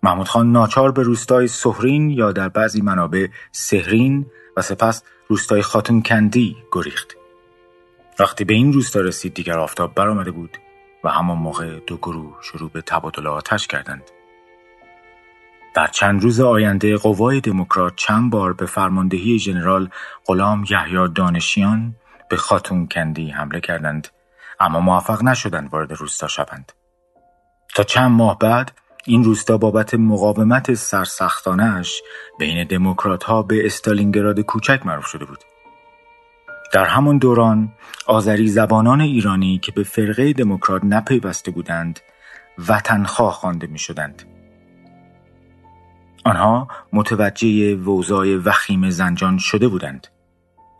محمود 0.03 0.27
خان 0.27 0.51
ناچار 0.51 0.91
به 0.91 1.03
روستای 1.03 1.47
سهرین 1.47 2.09
یا 2.09 2.31
در 2.31 2.49
بعضی 2.49 2.81
منابع 2.81 3.27
سهرین 3.51 4.25
و 4.57 4.61
سپس 4.61 5.03
روستای 5.27 5.61
خاتون 5.61 6.01
کندی 6.01 6.57
گریخت. 6.71 7.15
وقتی 8.19 8.43
به 8.43 8.53
این 8.53 8.73
روستا 8.73 8.99
رسید 8.99 9.33
دیگر 9.33 9.59
آفتاب 9.59 9.95
برآمده 9.95 10.31
بود 10.31 10.57
و 11.03 11.09
همان 11.09 11.37
موقع 11.37 11.79
دو 11.87 11.97
گروه 11.97 12.37
شروع 12.41 12.69
به 12.69 12.81
تبادل 12.81 13.27
آتش 13.27 13.67
کردند. 13.67 14.03
در 15.73 15.87
چند 15.87 16.23
روز 16.23 16.39
آینده 16.39 16.97
قوای 16.97 17.41
دموکرات 17.41 17.93
چند 17.95 18.31
بار 18.31 18.53
به 18.53 18.65
فرماندهی 18.65 19.39
ژنرال 19.39 19.89
غلام 20.25 20.65
یحیی 20.69 21.07
دانشیان 21.15 21.95
به 22.29 22.37
خاتون 22.37 22.87
کندی 22.87 23.29
حمله 23.29 23.59
کردند. 23.59 24.07
اما 24.59 24.79
موفق 24.79 25.23
نشدند 25.23 25.73
وارد 25.73 25.93
روستا 25.93 26.27
شوند 26.27 26.71
تا 27.75 27.83
چند 27.83 28.11
ماه 28.11 28.39
بعد 28.39 28.71
این 29.05 29.23
روستا 29.23 29.57
بابت 29.57 29.93
مقاومت 29.93 30.73
سرسختانش 30.73 32.01
بین 32.39 32.67
دموکرات 32.67 33.23
ها 33.23 33.43
به 33.43 33.65
استالینگراد 33.65 34.39
کوچک 34.39 34.85
معروف 34.85 35.05
شده 35.05 35.25
بود 35.25 35.39
در 36.73 36.85
همان 36.85 37.17
دوران 37.17 37.73
آذری 38.07 38.47
زبانان 38.47 39.01
ایرانی 39.01 39.57
که 39.57 39.71
به 39.71 39.83
فرقه 39.83 40.33
دموکرات 40.33 40.81
نپیوسته 40.83 41.51
بودند 41.51 41.99
وطنخواه 42.67 43.33
خوانده 43.33 43.67
می 43.67 43.79
شدند. 43.79 44.23
آنها 46.25 46.67
متوجه 46.93 47.75
ووزای 47.75 48.35
وخیم 48.35 48.89
زنجان 48.89 49.37
شده 49.37 49.67
بودند. 49.67 50.07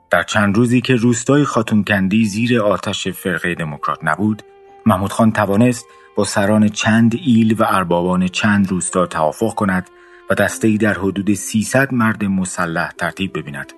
در 0.10 0.24
چند 0.24 0.58
روزی 0.58 0.82
که 0.82 0.96
روستای 0.96 1.44
خاتونکندی 1.44 2.26
زیر 2.26 2.62
آتش 2.62 3.08
فرقه 3.08 3.56
دموکرات 3.56 4.00
نبود، 4.04 4.44
محمود 4.86 5.12
خان 5.12 5.32
توانست 5.32 5.86
با 6.16 6.24
سران 6.24 6.70
چند 6.70 7.16
ایل 7.26 7.56
و 7.60 7.64
اربابان 7.68 8.28
چند 8.28 8.70
روستا 8.70 9.06
توافق 9.06 9.56
کند 9.56 9.90
و 10.30 10.36
دستهای 10.36 10.78
در 10.78 10.94
حدود 10.94 11.34
300 11.34 11.94
مرد 11.94 12.26
مسلح 12.26 12.92
ترتیب 12.92 13.38
ببیند. 13.38 13.74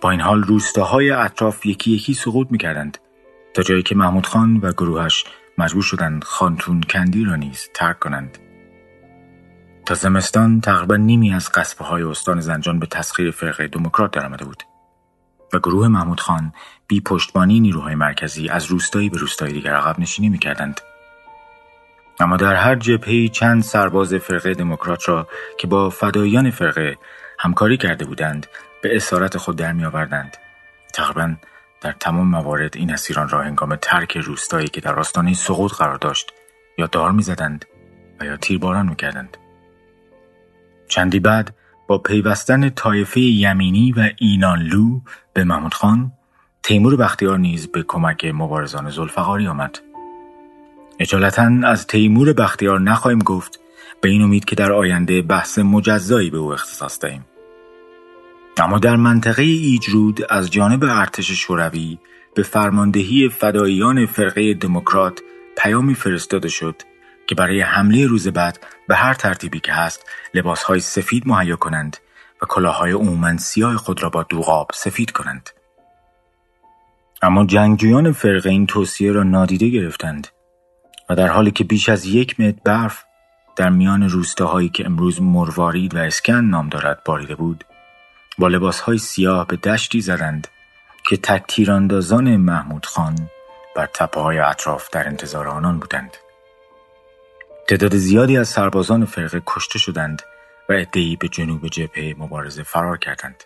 با 0.00 0.10
این 0.10 0.20
حال 0.20 0.42
روستاهای 0.42 1.10
اطراف 1.10 1.66
یکی 1.66 1.90
یکی 1.90 2.14
سقوط 2.14 2.48
می‌کردند 2.50 2.98
تا 3.54 3.62
جایی 3.62 3.82
که 3.82 3.94
محمود 3.94 4.26
خان 4.26 4.56
و 4.56 4.72
گروهش 4.72 5.24
مجبور 5.58 5.82
شدند 5.82 6.24
خانتون 6.24 6.80
کندی 6.80 7.24
را 7.24 7.36
نیز 7.36 7.68
ترک 7.74 7.98
کنند. 7.98 8.38
تا 9.86 9.94
زمستان 9.94 10.60
تقریبا 10.60 10.96
نیمی 10.96 11.34
از 11.34 11.50
قصبه 11.52 11.84
های 11.84 12.02
استان 12.02 12.40
زنجان 12.40 12.78
به 12.78 12.86
تسخیر 12.86 13.30
فرقه 13.30 13.68
دموکرات 13.68 14.10
درآمده 14.10 14.44
بود 14.44 14.62
و 15.52 15.58
گروه 15.58 15.88
محمود 15.88 16.20
خان 16.20 16.52
بی 16.86 17.00
پشتبانی 17.00 17.60
نیروهای 17.60 17.94
مرکزی 17.94 18.48
از 18.48 18.64
روستایی 18.64 19.08
به 19.10 19.18
روستایی 19.18 19.52
دیگر 19.52 19.74
عقب 19.74 20.00
نشینی 20.00 20.28
می‌کردند. 20.28 20.80
اما 22.20 22.36
در 22.36 22.54
هر 22.54 22.74
جبهه 22.74 23.28
چند 23.28 23.62
سرباز 23.62 24.14
فرقه 24.14 24.54
دموکرات 24.54 25.08
را 25.08 25.28
که 25.58 25.66
با 25.66 25.90
فدایان 25.90 26.50
فرقه 26.50 26.96
همکاری 27.38 27.76
کرده 27.76 28.04
بودند 28.04 28.46
به 28.82 28.96
اسارت 28.96 29.36
خود 29.36 29.56
در 29.56 29.72
می 29.72 29.84
آوردند. 29.84 30.36
تقریبا 30.94 31.34
در 31.80 31.92
تمام 31.92 32.28
موارد 32.28 32.76
این 32.76 32.92
اسیران 32.92 33.28
را 33.28 33.42
هنگام 33.42 33.76
ترک 33.76 34.16
روستایی 34.16 34.68
که 34.68 34.80
در 34.80 34.98
آستانه 34.98 35.34
سقوط 35.34 35.72
قرار 35.72 35.96
داشت 35.96 36.32
یا 36.78 36.86
دار 36.86 37.12
می‌زدند 37.12 37.64
و 38.20 38.24
یا 38.24 38.36
تیرباران 38.36 38.88
می‌کردند 38.88 39.36
چندی 40.88 41.20
بعد 41.20 41.54
با 41.88 41.98
پیوستن 41.98 42.68
طایفه 42.68 43.20
یمینی 43.20 43.92
و 43.92 44.10
اینانلو 44.18 45.00
به 45.32 45.44
محمود 45.44 45.74
خان 45.74 46.12
تیمور 46.62 46.96
بختیار 46.96 47.38
نیز 47.38 47.66
به 47.66 47.82
کمک 47.82 48.24
مبارزان 48.24 48.90
زلفقاری 48.90 49.46
آمد. 49.46 49.78
اجالتا 51.00 51.50
از 51.64 51.86
تیمور 51.86 52.32
بختیار 52.32 52.80
نخواهیم 52.80 53.18
گفت 53.18 53.60
به 54.00 54.08
این 54.08 54.22
امید 54.22 54.44
که 54.44 54.56
در 54.56 54.72
آینده 54.72 55.22
بحث 55.22 55.58
مجزایی 55.58 56.30
به 56.30 56.38
او 56.38 56.52
اختصاص 56.52 57.00
دهیم. 57.00 57.24
اما 58.56 58.78
در 58.78 58.96
منطقه 58.96 59.42
ایجرود 59.42 60.20
از 60.30 60.50
جانب 60.50 60.84
ارتش 60.84 61.30
شوروی 61.30 61.98
به 62.34 62.42
فرماندهی 62.42 63.28
فداییان 63.28 64.06
فرقه 64.06 64.54
دموکرات 64.54 65.20
پیامی 65.58 65.94
فرستاده 65.94 66.48
شد 66.48 66.82
که 67.28 67.34
برای 67.34 67.60
حمله 67.60 68.06
روز 68.06 68.28
بعد 68.28 68.58
به 68.88 68.96
هر 68.96 69.14
ترتیبی 69.14 69.60
که 69.60 69.72
هست 69.72 70.06
لباسهای 70.34 70.80
سفید 70.80 71.22
مهیا 71.26 71.56
کنند 71.56 71.96
و 72.42 72.46
کلاههای 72.46 72.92
عموما 72.92 73.36
سیاه 73.36 73.76
خود 73.76 74.02
را 74.02 74.10
با 74.10 74.22
دوغاب 74.22 74.70
سفید 74.74 75.10
کنند. 75.10 75.50
اما 77.22 77.46
جنگجویان 77.46 78.12
فرقه 78.12 78.50
این 78.50 78.66
توصیه 78.66 79.12
را 79.12 79.22
نادیده 79.22 79.68
گرفتند 79.68 80.28
و 81.10 81.14
در 81.14 81.28
حالی 81.28 81.50
که 81.50 81.64
بیش 81.64 81.88
از 81.88 82.06
یک 82.06 82.40
متر 82.40 82.60
برف 82.64 83.04
در 83.56 83.68
میان 83.68 84.08
روستاهایی 84.08 84.68
که 84.68 84.86
امروز 84.86 85.22
مروارید 85.22 85.94
و 85.94 85.98
اسکن 85.98 86.44
نام 86.44 86.68
دارد 86.68 87.04
باریده 87.04 87.34
بود 87.34 87.64
با 88.38 88.48
لباسهای 88.48 88.98
سیاه 88.98 89.46
به 89.46 89.56
دشتی 89.56 90.00
زدند 90.00 90.48
که 91.08 91.16
تک 91.16 91.44
تیراندازان 91.48 92.36
محمود 92.36 92.86
خان 92.86 93.28
بر 93.76 93.86
تپه 93.86 94.20
های 94.20 94.38
اطراف 94.38 94.90
در 94.90 95.08
انتظار 95.08 95.48
آنان 95.48 95.78
بودند. 95.78 96.16
تعداد 97.68 97.96
زیادی 97.96 98.36
از 98.36 98.48
سربازان 98.48 99.04
فرقه 99.04 99.42
کشته 99.46 99.78
شدند 99.78 100.22
و 100.68 100.72
عدهای 100.72 101.16
به 101.16 101.28
جنوب 101.28 101.66
جبهه 101.66 102.14
مبارزه 102.18 102.62
فرار 102.62 102.98
کردند. 102.98 103.44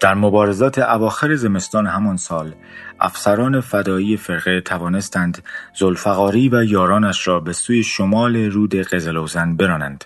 در 0.00 0.14
مبارزات 0.14 0.78
اواخر 0.78 1.34
زمستان 1.34 1.86
همان 1.86 2.16
سال 2.16 2.54
افسران 3.00 3.60
فدایی 3.60 4.16
فرقه 4.16 4.60
توانستند 4.60 5.44
زلفقاری 5.78 6.48
و 6.48 6.64
یارانش 6.64 7.28
را 7.28 7.40
به 7.40 7.52
سوی 7.52 7.82
شمال 7.82 8.36
رود 8.36 8.74
قزلوزن 8.74 9.56
برانند. 9.56 10.04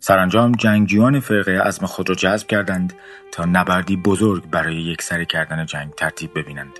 سرانجام 0.00 0.52
جنگجویان 0.52 1.20
فرقه 1.20 1.58
عزم 1.60 1.86
خود 1.86 2.08
را 2.08 2.14
جذب 2.14 2.46
کردند 2.46 2.92
تا 3.32 3.44
نبردی 3.44 3.96
بزرگ 3.96 4.50
برای 4.50 4.76
یک 4.76 5.02
سری 5.02 5.26
کردن 5.26 5.66
جنگ 5.66 5.92
ترتیب 5.92 6.38
ببینند. 6.38 6.78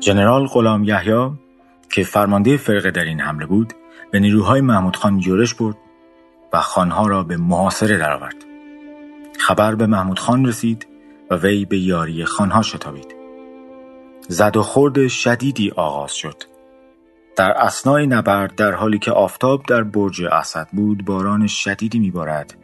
ژنرال 0.00 0.46
غلام 0.46 0.84
یحیی 0.84 1.30
که 1.90 2.04
فرمانده 2.04 2.56
فرقه 2.56 2.90
در 2.90 3.04
این 3.04 3.20
حمله 3.20 3.46
بود 3.46 3.72
به 4.10 4.20
نیروهای 4.20 4.60
محمود 4.60 4.96
خان 4.96 5.18
یورش 5.18 5.54
برد 5.54 5.76
و 6.52 6.60
خانها 6.60 7.06
را 7.06 7.22
به 7.22 7.36
محاصره 7.36 7.98
درآورد. 7.98 8.36
خبر 9.38 9.74
به 9.74 9.86
محمود 9.86 10.18
خان 10.18 10.46
رسید 10.46 10.86
و 11.30 11.36
وی 11.36 11.64
به 11.64 11.78
یاری 11.78 12.24
خانها 12.24 12.62
شتابید. 12.62 13.14
زد 14.28 14.56
و 14.56 14.62
خورد 14.62 15.08
شدیدی 15.08 15.70
آغاز 15.70 16.12
شد. 16.12 16.42
در 17.36 17.50
اسنای 17.50 18.06
نبرد 18.06 18.54
در 18.54 18.72
حالی 18.72 18.98
که 18.98 19.10
آفتاب 19.10 19.62
در 19.66 19.82
برج 19.82 20.24
اسد 20.24 20.68
بود 20.72 21.04
باران 21.04 21.46
شدیدی 21.46 21.98
میبارد 21.98 22.54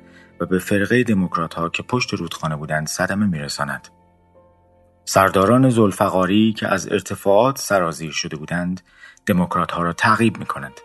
و 0.40 0.46
به 0.46 0.58
فرقه 0.58 1.02
دموکرات 1.02 1.54
ها 1.54 1.68
که 1.68 1.82
پشت 1.82 2.14
رودخانه 2.14 2.56
بودند 2.56 2.86
صدمه 2.86 3.26
میرساند. 3.26 3.88
سرداران 5.04 5.70
زلفقاری 5.70 6.52
که 6.52 6.68
از 6.68 6.92
ارتفاعات 6.92 7.58
سرازیر 7.58 8.10
شده 8.10 8.36
بودند 8.36 8.80
دموکرات 9.26 9.72
ها 9.72 9.82
را 9.82 9.92
تعقیب 9.92 10.38
می 10.38 10.46
کنند. 10.46 10.80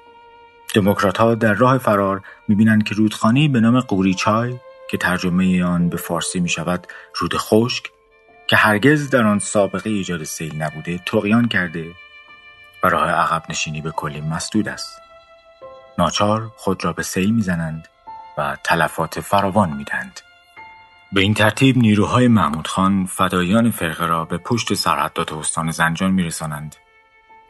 دموکرات 0.73 1.17
ها 1.17 1.35
در 1.35 1.53
راه 1.53 1.77
فرار 1.77 2.21
می 2.47 2.55
بینند 2.55 2.83
که 2.83 2.95
رودخانه 2.95 3.47
به 3.47 3.59
نام 3.59 3.79
قوریچای 3.79 4.59
که 4.89 4.97
ترجمه 4.97 5.63
آن 5.63 5.89
به 5.89 5.97
فارسی 5.97 6.39
می 6.39 6.49
شود 6.49 6.87
رود 7.15 7.37
خشک 7.37 7.91
که 8.47 8.55
هرگز 8.55 9.09
در 9.09 9.23
آن 9.23 9.39
سابقه 9.39 9.89
ایجاد 9.89 10.23
سیل 10.23 10.61
نبوده 10.61 10.99
تقیان 11.05 11.47
کرده 11.47 11.85
و 12.83 12.87
راه 12.87 13.09
عقب 13.09 13.43
نشینی 13.49 13.81
به 13.81 13.91
کلی 13.91 14.21
مسدود 14.21 14.69
است. 14.69 15.01
ناچار 15.97 16.51
خود 16.55 16.85
را 16.85 16.93
به 16.93 17.03
سیل 17.03 17.31
می‌زنند 17.31 17.87
و 18.37 18.57
تلفات 18.63 19.19
فراوان 19.19 19.69
می‌دهند. 19.73 20.19
به 21.13 21.21
این 21.21 21.33
ترتیب 21.33 21.77
نیروهای 21.77 22.27
محمود 22.27 22.67
خان 22.67 23.05
فدایان 23.05 23.71
فرقه 23.71 24.05
را 24.05 24.25
به 24.25 24.37
پشت 24.37 24.73
سرحدات 24.73 25.33
استان 25.33 25.71
زنجان 25.71 26.11
میرسانند 26.11 26.75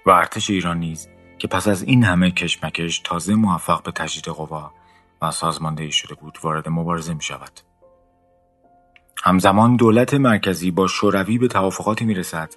و 0.05 0.09
ارتش 0.09 0.49
ایران 0.49 0.77
نیز 0.79 1.07
که 1.39 1.47
پس 1.47 1.67
از 1.67 1.83
این 1.83 2.03
همه 2.03 2.31
کشمکش 2.31 2.99
تازه 2.99 3.35
موفق 3.35 3.83
به 3.83 3.91
تجدید 3.91 4.25
قوا 4.25 4.71
و 5.21 5.31
سازماندهی 5.31 5.91
شده 5.91 6.15
بود 6.15 6.37
وارد 6.43 6.69
مبارزه 6.69 7.13
می 7.13 7.21
شود. 7.21 7.51
همزمان 9.23 9.75
دولت 9.75 10.13
مرکزی 10.13 10.71
با 10.71 10.87
شوروی 10.87 11.37
به 11.37 11.47
توافقاتی 11.47 12.05
می 12.05 12.13
رسد 12.13 12.53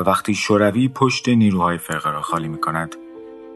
و 0.00 0.04
وقتی 0.04 0.34
شوروی 0.34 0.88
پشت 0.88 1.28
نیروهای 1.28 1.78
فرقه 1.78 2.10
را 2.10 2.22
خالی 2.22 2.48
می 2.48 2.60
کند 2.60 2.96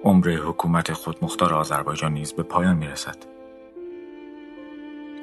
عمر 0.05 0.31
حکومت 0.31 0.93
خودمختار 0.93 1.55
آذربایجان 1.55 2.13
نیز 2.13 2.33
به 2.33 2.43
پایان 2.43 2.77
می 2.77 2.87
رسد. 2.87 3.17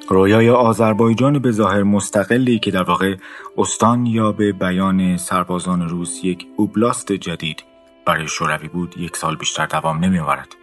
رویای 0.09 0.49
آذربایجان 0.49 1.39
به 1.39 1.51
ظاهر 1.51 1.83
مستقلی 1.83 2.59
که 2.59 2.71
در 2.71 2.83
واقع 2.83 3.15
استان 3.57 4.05
یا 4.05 4.31
به 4.31 4.51
بیان 4.51 5.17
سربازان 5.17 5.89
روس 5.89 6.23
یک 6.23 6.47
اوبلاست 6.57 7.11
جدید 7.11 7.63
برای 8.07 8.27
شوروی 8.27 8.67
بود 8.67 8.97
یک 8.97 9.17
سال 9.17 9.35
بیشتر 9.35 9.65
دوام 9.65 9.99
نمی 9.99 10.19
آورد. 10.19 10.55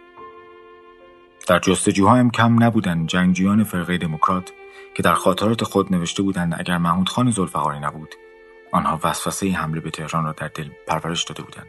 در 1.47 1.59
جستجوها 1.59 2.15
هم 2.15 2.31
کم 2.31 2.63
نبودند 2.63 3.07
جنگجویان 3.07 3.63
فرقه 3.63 3.97
دموکرات 3.97 4.51
که 4.95 5.03
در 5.03 5.13
خاطرات 5.13 5.63
خود 5.63 5.93
نوشته 5.93 6.23
بودند 6.23 6.55
اگر 6.59 6.77
محمود 6.77 7.09
خان 7.09 7.31
زلفقاری 7.31 7.79
نبود 7.79 8.15
آنها 8.71 8.99
وسوسه 9.03 9.51
حمله 9.51 9.79
به 9.79 9.91
تهران 9.91 10.23
را 10.23 10.31
در 10.31 10.47
دل 10.47 10.69
پرورش 10.87 11.23
داده 11.23 11.43
بودند 11.43 11.67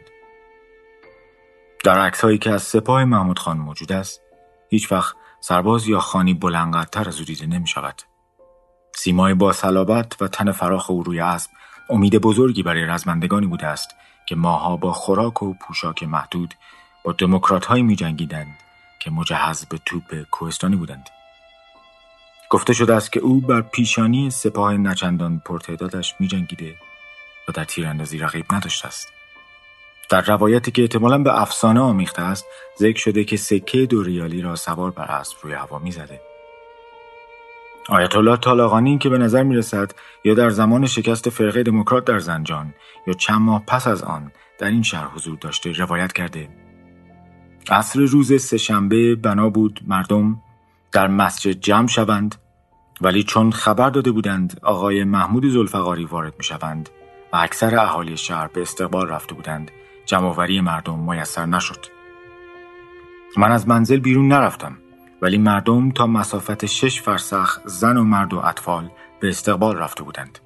در 1.83 1.99
عکس 1.99 2.21
هایی 2.21 2.37
که 2.37 2.51
از 2.51 2.63
سپاه 2.63 3.05
محمود 3.05 3.39
خان 3.39 3.57
موجود 3.57 3.91
است 3.91 4.21
هیچ 4.69 4.91
وقت 4.91 5.15
سرباز 5.39 5.87
یا 5.87 5.99
خانی 5.99 6.33
بلندقدرتر 6.33 7.07
از 7.07 7.19
او 7.19 7.25
دیده 7.25 7.45
نمی 7.45 7.67
شود. 7.67 8.01
سیمای 8.95 9.33
با 9.33 9.53
صلابت 9.53 10.21
و 10.21 10.27
تن 10.27 10.51
فراخ 10.51 10.89
او 10.89 11.03
روی 11.03 11.19
اسب 11.19 11.51
امید 11.89 12.17
بزرگی 12.17 12.63
برای 12.63 12.85
رزمندگانی 12.85 13.47
بوده 13.47 13.67
است 13.67 13.89
که 14.27 14.35
ماها 14.35 14.77
با 14.77 14.93
خوراک 14.93 15.43
و 15.43 15.53
پوشاک 15.53 16.03
محدود 16.03 16.53
با 17.03 17.11
دموکرات 17.11 17.65
هایی 17.65 17.83
می 17.83 17.95
جنگیدند 17.95 18.55
که 18.99 19.11
مجهز 19.11 19.65
به 19.65 19.79
توپ 19.85 20.21
کوهستانی 20.31 20.75
بودند. 20.75 21.09
گفته 22.49 22.73
شده 22.73 22.95
است 22.95 23.11
که 23.11 23.19
او 23.19 23.41
بر 23.41 23.61
پیشانی 23.61 24.29
سپاه 24.29 24.77
نچندان 24.77 25.41
پرتعدادش 25.45 26.15
می 26.19 26.27
جنگیده 26.27 26.75
و 27.47 27.51
در 27.51 27.63
تیراندازی 27.63 28.17
رقیب 28.17 28.45
نداشته 28.53 28.87
است. 28.87 29.07
در 30.09 30.21
روایتی 30.21 30.71
که 30.71 30.81
احتمالا 30.81 31.17
به 31.17 31.41
افسانه 31.41 31.79
آمیخته 31.79 32.21
است 32.21 32.45
ذکر 32.79 32.99
شده 32.99 33.23
که 33.23 33.37
سکه 33.37 33.85
دو 33.85 34.03
ریالی 34.03 34.41
را 34.41 34.55
سوار 34.55 34.91
بر 34.91 35.11
اسب 35.11 35.37
روی 35.41 35.53
هوا 35.53 35.79
می‌زده 35.79 36.21
آیت 37.89 38.15
الله 38.15 38.37
طالقانی 38.37 38.97
که 38.97 39.09
به 39.09 39.17
نظر 39.17 39.43
می 39.43 39.55
رسد 39.55 39.91
یا 40.23 40.33
در 40.33 40.49
زمان 40.49 40.85
شکست 40.85 41.29
فرقه 41.29 41.63
دموکرات 41.63 42.05
در 42.05 42.19
زنجان 42.19 42.73
یا 43.07 43.13
چند 43.13 43.41
ماه 43.41 43.63
پس 43.67 43.87
از 43.87 44.03
آن 44.03 44.31
در 44.59 44.67
این 44.67 44.83
شهر 44.83 45.07
حضور 45.07 45.37
داشته 45.37 45.71
روایت 45.71 46.13
کرده. 46.13 46.49
عصر 47.69 47.99
روز 47.99 48.41
سهشنبه 48.41 49.15
بنا 49.15 49.49
بود 49.49 49.79
مردم 49.87 50.41
در 50.91 51.07
مسجد 51.07 51.51
جمع 51.51 51.87
شوند 51.87 52.35
ولی 53.01 53.23
چون 53.23 53.51
خبر 53.51 53.89
داده 53.89 54.11
بودند 54.11 54.59
آقای 54.63 55.03
محمود 55.03 55.45
زلفقاری 55.45 56.05
وارد 56.05 56.33
می 56.37 56.43
شوند 56.43 56.89
و 57.33 57.37
اکثر 57.37 57.79
اهالی 57.79 58.17
شهر 58.17 58.47
به 58.47 58.61
استقبال 58.61 59.07
رفته 59.09 59.35
بودند 59.35 59.71
جمعوری 60.05 60.61
مردم 60.61 60.99
میسر 61.11 61.45
نشد. 61.45 61.85
من 63.37 63.51
از 63.51 63.67
منزل 63.67 63.99
بیرون 63.99 64.27
نرفتم. 64.27 64.77
ولی 65.21 65.37
مردم 65.37 65.91
تا 65.91 66.07
مسافت 66.07 66.65
شش 66.65 67.01
فرسخ 67.01 67.59
زن 67.65 67.97
و 67.97 68.03
مرد 68.03 68.33
و 68.33 68.37
اطفال 68.37 68.89
به 69.19 69.29
استقبال 69.29 69.77
رفته 69.77 70.03
بودند 70.03 70.39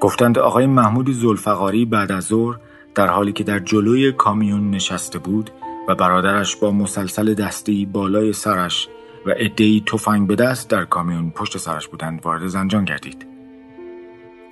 گفتند 0.00 0.38
آقای 0.38 0.66
محمود 0.66 1.10
زلفقاری 1.10 1.84
بعد 1.84 2.12
از 2.12 2.24
ظهر 2.24 2.58
در 2.94 3.06
حالی 3.06 3.32
که 3.32 3.44
در 3.44 3.58
جلوی 3.58 4.12
کامیون 4.12 4.70
نشسته 4.70 5.18
بود 5.18 5.50
و 5.88 5.94
برادرش 5.94 6.56
با 6.56 6.70
مسلسل 6.70 7.34
دستی 7.34 7.86
بالای 7.86 8.32
سرش 8.32 8.88
و 9.26 9.30
عدهای 9.30 9.82
تفنگ 9.86 10.28
به 10.28 10.36
دست 10.36 10.70
در 10.70 10.84
کامیون 10.84 11.30
پشت 11.30 11.58
سرش 11.58 11.88
بودند 11.88 12.20
وارد 12.24 12.46
زنجان 12.46 12.84
گردید 12.84 13.26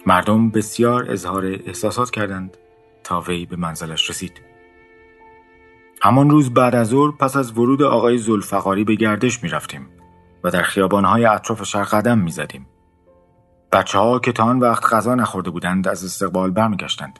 مردم 0.06 0.50
بسیار 0.50 1.10
اظهار 1.10 1.46
احساسات 1.46 2.10
کردند 2.10 2.56
تا 3.04 3.20
وی 3.20 3.46
به 3.46 3.56
منزلش 3.56 4.10
رسید. 4.10 4.51
همان 6.04 6.30
روز 6.30 6.54
بعد 6.54 6.74
از 6.74 6.88
ظهر 6.88 7.10
پس 7.10 7.36
از 7.36 7.58
ورود 7.58 7.82
آقای 7.82 8.18
زلفقاری 8.18 8.84
به 8.84 8.94
گردش 8.94 9.42
می 9.42 9.48
رفتیم 9.48 9.88
و 10.44 10.50
در 10.50 10.62
خیابانهای 10.62 11.24
اطراف 11.24 11.64
شهر 11.64 11.84
قدم 11.84 12.18
می 12.18 12.30
زدیم. 12.30 12.66
بچه 13.72 13.98
ها 13.98 14.18
که 14.18 14.32
تا 14.32 14.44
آن 14.44 14.60
وقت 14.60 14.84
غذا 14.92 15.14
نخورده 15.14 15.50
بودند 15.50 15.88
از 15.88 16.04
استقبال 16.04 16.50
برمیگشتند. 16.50 17.18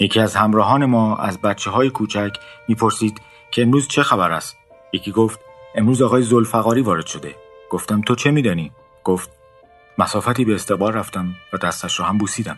یکی 0.00 0.20
از 0.20 0.36
همراهان 0.36 0.84
ما 0.84 1.16
از 1.16 1.40
بچه 1.40 1.70
های 1.70 1.90
کوچک 1.90 2.32
می‌پرسید 2.68 3.20
که 3.50 3.62
امروز 3.62 3.88
چه 3.88 4.02
خبر 4.02 4.32
است؟ 4.32 4.56
یکی 4.92 5.12
گفت 5.12 5.40
امروز 5.74 6.02
آقای 6.02 6.22
زلفقاری 6.22 6.82
وارد 6.82 7.06
شده. 7.06 7.34
گفتم 7.70 8.00
تو 8.00 8.14
چه 8.14 8.30
میدانی؟ 8.30 8.72
گفت 9.04 9.30
مسافتی 9.98 10.44
به 10.44 10.54
استقبال 10.54 10.92
رفتم 10.92 11.34
و 11.52 11.56
دستش 11.56 11.98
رو 11.98 12.04
هم 12.04 12.18
بوسیدم. 12.18 12.56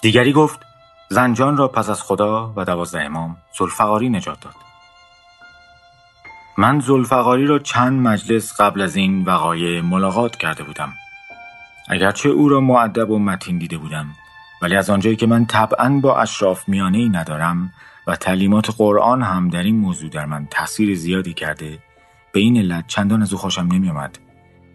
دیگری 0.00 0.32
گفت 0.32 0.71
زنجان 1.12 1.56
را 1.56 1.68
پس 1.68 1.90
از 1.90 2.02
خدا 2.02 2.52
و 2.56 2.64
دوازده 2.64 3.02
امام 3.02 3.36
زلفقاری 3.58 4.08
نجات 4.08 4.40
داد. 4.40 4.54
من 6.58 6.80
زلفقاری 6.80 7.46
را 7.46 7.58
چند 7.58 8.00
مجلس 8.00 8.60
قبل 8.60 8.80
از 8.80 8.96
این 8.96 9.24
وقایع 9.24 9.80
ملاقات 9.80 10.36
کرده 10.36 10.62
بودم. 10.62 10.92
اگرچه 11.88 12.28
او 12.28 12.48
را 12.48 12.60
معدب 12.60 13.10
و 13.10 13.18
متین 13.18 13.58
دیده 13.58 13.78
بودم 13.78 14.06
ولی 14.62 14.76
از 14.76 14.90
آنجایی 14.90 15.16
که 15.16 15.26
من 15.26 15.46
طبعا 15.46 16.00
با 16.02 16.18
اشراف 16.18 16.68
میانه 16.68 16.98
ای 16.98 17.08
ندارم 17.08 17.72
و 18.06 18.16
تعلیمات 18.16 18.70
قرآن 18.78 19.22
هم 19.22 19.48
در 19.48 19.62
این 19.62 19.76
موضوع 19.76 20.10
در 20.10 20.26
من 20.26 20.46
تاثیر 20.50 20.94
زیادی 20.94 21.34
کرده 21.34 21.78
به 22.32 22.40
این 22.40 22.56
علت 22.56 22.86
چندان 22.86 23.22
از 23.22 23.32
او 23.32 23.38
خوشم 23.38 23.68
نمیآمد. 23.72 24.18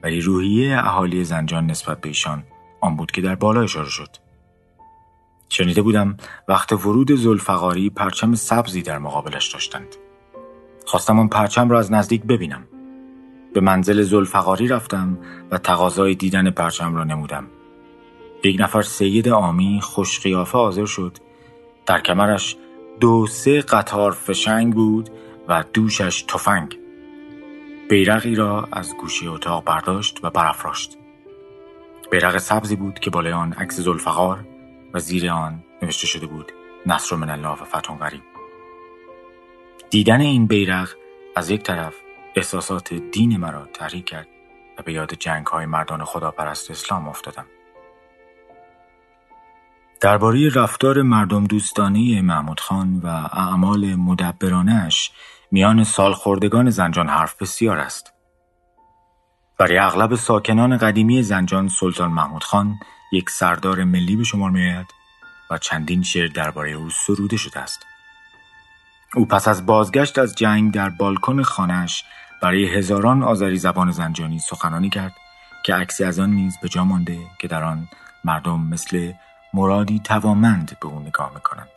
ولی 0.04 0.21
روحیه 0.21 0.78
اهالی 0.78 1.23
زنجان 1.23 1.65
نسبت 1.65 2.02
به 2.02 2.08
ایشان 2.08 2.43
آن 2.82 2.95
بود 2.95 3.12
که 3.12 3.21
در 3.21 3.36
بالا 3.36 3.62
اشاره 3.62 3.89
شد. 3.89 4.27
شنیده 5.49 5.81
بودم 5.81 6.17
وقت 6.47 6.71
ورود 6.73 7.12
زلفقاری 7.12 7.89
پرچم 7.89 8.36
سبزی 8.36 8.81
در 8.81 8.97
مقابلش 8.97 9.47
داشتند. 9.53 9.95
خواستم 10.86 11.19
آن 11.19 11.27
پرچم 11.27 11.69
را 11.69 11.79
از 11.79 11.91
نزدیک 11.91 12.23
ببینم. 12.23 12.63
به 13.53 13.62
منزل 13.62 14.01
زلفقاری 14.01 14.67
رفتم 14.67 15.17
و 15.51 15.57
تقاضای 15.57 16.15
دیدن 16.15 16.51
پرچم 16.51 16.95
را 16.95 17.03
نمودم. 17.03 17.47
یک 18.43 18.62
نفر 18.62 18.81
سید 18.81 19.29
آمی 19.29 19.79
خوش 19.81 20.19
قیافه 20.19 20.57
حاضر 20.57 20.86
شد. 20.86 21.17
در 21.86 22.01
کمرش 22.01 22.55
دو 22.99 23.27
سه 23.27 23.62
قطار 23.62 24.12
فشنگ 24.12 24.73
بود 24.73 25.10
و 25.47 25.63
دوشش 25.73 26.21
تفنگ. 26.27 26.77
بیرقی 27.89 28.36
را 28.36 28.67
از 28.71 28.95
گوشی 28.97 29.27
اتاق 29.27 29.63
برداشت 29.63 30.19
و 30.23 30.29
برافراشت. 30.29 30.97
بیرق 32.12 32.38
سبزی 32.38 32.75
بود 32.75 32.99
که 32.99 33.10
بالای 33.10 33.33
آن 33.33 33.53
عکس 33.53 33.79
زلفقار 33.79 34.45
و 34.93 35.00
زیر 35.00 35.32
آن 35.32 35.63
نوشته 35.82 36.08
شده 36.08 36.28
بود 36.28 36.52
نصر 36.86 37.15
من 37.15 37.30
الله 37.30 37.62
و 37.62 37.65
فتح 37.65 37.97
غریب 37.97 38.23
دیدن 39.89 40.21
این 40.21 40.47
بیرق 40.47 40.89
از 41.36 41.50
یک 41.50 41.63
طرف 41.63 41.95
احساسات 42.36 42.93
دین 42.93 43.38
مرا 43.38 43.65
تحریک 43.73 44.06
کرد 44.06 44.28
و 44.78 44.82
به 44.82 44.93
یاد 44.93 45.13
جنگ 45.13 45.45
های 45.47 45.65
مردان 45.65 46.04
خداپرست 46.04 46.71
اسلام 46.71 47.08
افتادم 47.08 47.45
درباره 50.02 50.50
رفتار 50.50 51.02
مردم 51.02 51.43
دوستانی 51.43 52.21
محمود 52.21 52.60
خان 52.60 52.95
و 53.04 53.08
اعمال 53.34 53.95
مدبرانش 53.95 55.12
میان 55.52 55.84
سالخوردگان 55.84 56.69
زنجان 56.69 57.10
حرف 57.10 57.41
بسیار 57.41 57.78
است. 57.78 58.13
برای 59.60 59.78
اغلب 59.78 60.15
ساکنان 60.15 60.78
قدیمی 60.78 61.23
زنجان 61.23 61.67
سلطان 61.67 62.12
محمود 62.12 62.43
خان 62.43 62.76
یک 63.12 63.30
سردار 63.30 63.84
ملی 63.84 64.15
به 64.15 64.24
شمار 64.24 64.52
میآید 64.52 64.93
و 65.50 65.58
چندین 65.58 66.04
شعر 66.04 66.28
درباره 66.28 66.72
او 66.72 66.89
سروده 66.89 67.38
شده 67.38 67.60
است. 67.60 67.86
او 69.15 69.26
پس 69.26 69.48
از 69.48 69.65
بازگشت 69.65 70.20
از 70.20 70.36
جنگ 70.36 70.74
در 70.74 70.89
بالکن 70.89 71.43
خانهاش 71.43 72.04
برای 72.42 72.65
هزاران 72.65 73.23
آذری 73.23 73.58
زبان 73.58 73.92
زنجانی 73.92 74.40
سخنانی 74.40 74.90
کرد 74.90 75.13
که 75.65 75.75
عکسی 75.75 76.04
از 76.04 76.19
آن 76.19 76.29
نیز 76.29 76.58
به 76.62 76.69
جا 76.69 76.84
مانده 76.84 77.17
که 77.40 77.48
در 77.48 77.63
آن 77.63 77.88
مردم 78.23 78.62
مثل 78.62 79.13
مرادی 79.54 80.00
توامند 80.00 80.77
به 80.81 80.88
او 80.88 81.00
نگاه 81.00 81.31
می‌کنند. 81.34 81.69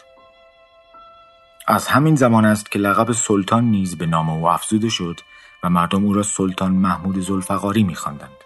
از 1.69 1.87
همین 1.87 2.17
زمان 2.17 2.45
است 2.45 2.71
که 2.71 2.79
لقب 2.79 3.13
سلطان 3.13 3.65
نیز 3.65 3.99
به 3.99 4.07
نام 4.07 4.31
او 4.31 4.49
افزوده 4.49 4.89
شد 4.89 5.21
و 5.63 5.71
مردم 5.71 6.05
او 6.05 6.13
را 6.13 6.23
سلطان 6.23 6.73
محمود 6.73 7.19
زلفقاری 7.19 7.83
میخواندند. 7.83 8.40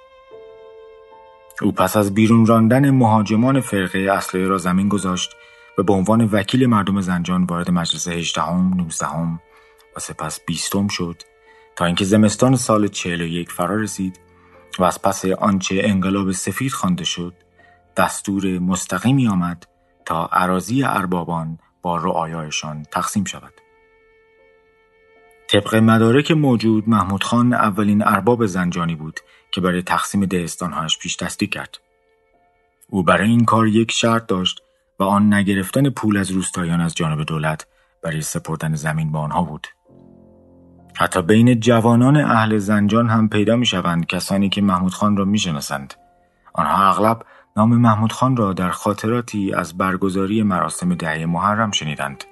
او 1.62 1.72
پس 1.72 1.96
از 1.96 2.14
بیرون 2.14 2.46
راندن 2.46 2.90
مهاجمان 2.90 3.60
فرقه 3.60 3.98
اصلی 3.98 4.44
را 4.44 4.58
زمین 4.58 4.88
گذاشت 4.88 5.30
و 5.78 5.82
به 5.82 5.92
عنوان 5.92 6.28
وکیل 6.32 6.66
مردم 6.66 7.00
زنجان 7.00 7.44
وارد 7.44 7.70
مجلس 7.70 8.08
هجدهم، 8.08 8.74
نوزدهم 8.76 9.40
و 9.96 10.00
سپس 10.00 10.40
بیستم 10.46 10.88
شد 10.88 11.22
تا 11.76 11.84
اینکه 11.84 12.04
زمستان 12.04 12.56
سال 12.56 12.88
چهل 12.88 13.20
و 13.20 13.26
یک 13.26 13.52
فرا 13.52 13.76
رسید 13.76 14.20
و 14.78 14.84
از 14.84 15.02
پس 15.02 15.24
آنچه 15.24 15.80
انقلاب 15.84 16.32
سفید 16.32 16.72
خوانده 16.72 17.04
شد 17.04 17.34
دستور 17.96 18.58
مستقیمی 18.58 19.28
آمد 19.28 19.66
تا 20.04 20.28
عراضی 20.32 20.82
اربابان 20.82 21.58
با 21.82 21.96
رعایایشان 21.96 22.82
تقسیم 22.90 23.24
شود. 23.24 23.52
طبق 25.48 25.74
مدارک 25.74 26.30
موجود 26.30 26.88
محمود 26.88 27.24
خان 27.24 27.52
اولین 27.52 28.02
ارباب 28.06 28.46
زنجانی 28.46 28.94
بود 28.94 29.20
که 29.54 29.60
برای 29.60 29.82
تقسیم 29.82 30.24
دهستانهایش 30.24 30.98
پیش 30.98 31.16
دستی 31.16 31.46
کرد. 31.46 31.78
او 32.88 33.02
برای 33.02 33.28
این 33.28 33.44
کار 33.44 33.68
یک 33.68 33.92
شرط 33.92 34.26
داشت 34.26 34.62
و 34.98 35.02
آن 35.02 35.34
نگرفتن 35.34 35.90
پول 35.90 36.16
از 36.16 36.30
روستایان 36.30 36.80
از 36.80 36.94
جانب 36.94 37.22
دولت 37.22 37.66
برای 38.02 38.20
سپردن 38.20 38.74
زمین 38.74 39.12
به 39.12 39.18
آنها 39.18 39.42
بود. 39.42 39.66
حتی 40.96 41.22
بین 41.22 41.60
جوانان 41.60 42.16
اهل 42.16 42.58
زنجان 42.58 43.08
هم 43.08 43.28
پیدا 43.28 43.56
می 43.56 43.66
شوند 43.66 44.06
کسانی 44.06 44.48
که 44.48 44.62
محمود 44.62 44.94
خان 44.94 45.16
را 45.16 45.24
می 45.24 45.38
شناسند. 45.38 45.94
آنها 46.52 46.88
اغلب 46.88 47.22
نام 47.56 47.76
محمود 47.76 48.12
خان 48.12 48.36
را 48.36 48.52
در 48.52 48.70
خاطراتی 48.70 49.54
از 49.54 49.78
برگزاری 49.78 50.42
مراسم 50.42 50.94
دهه 50.94 51.26
محرم 51.26 51.70
شنیدند. 51.70 52.24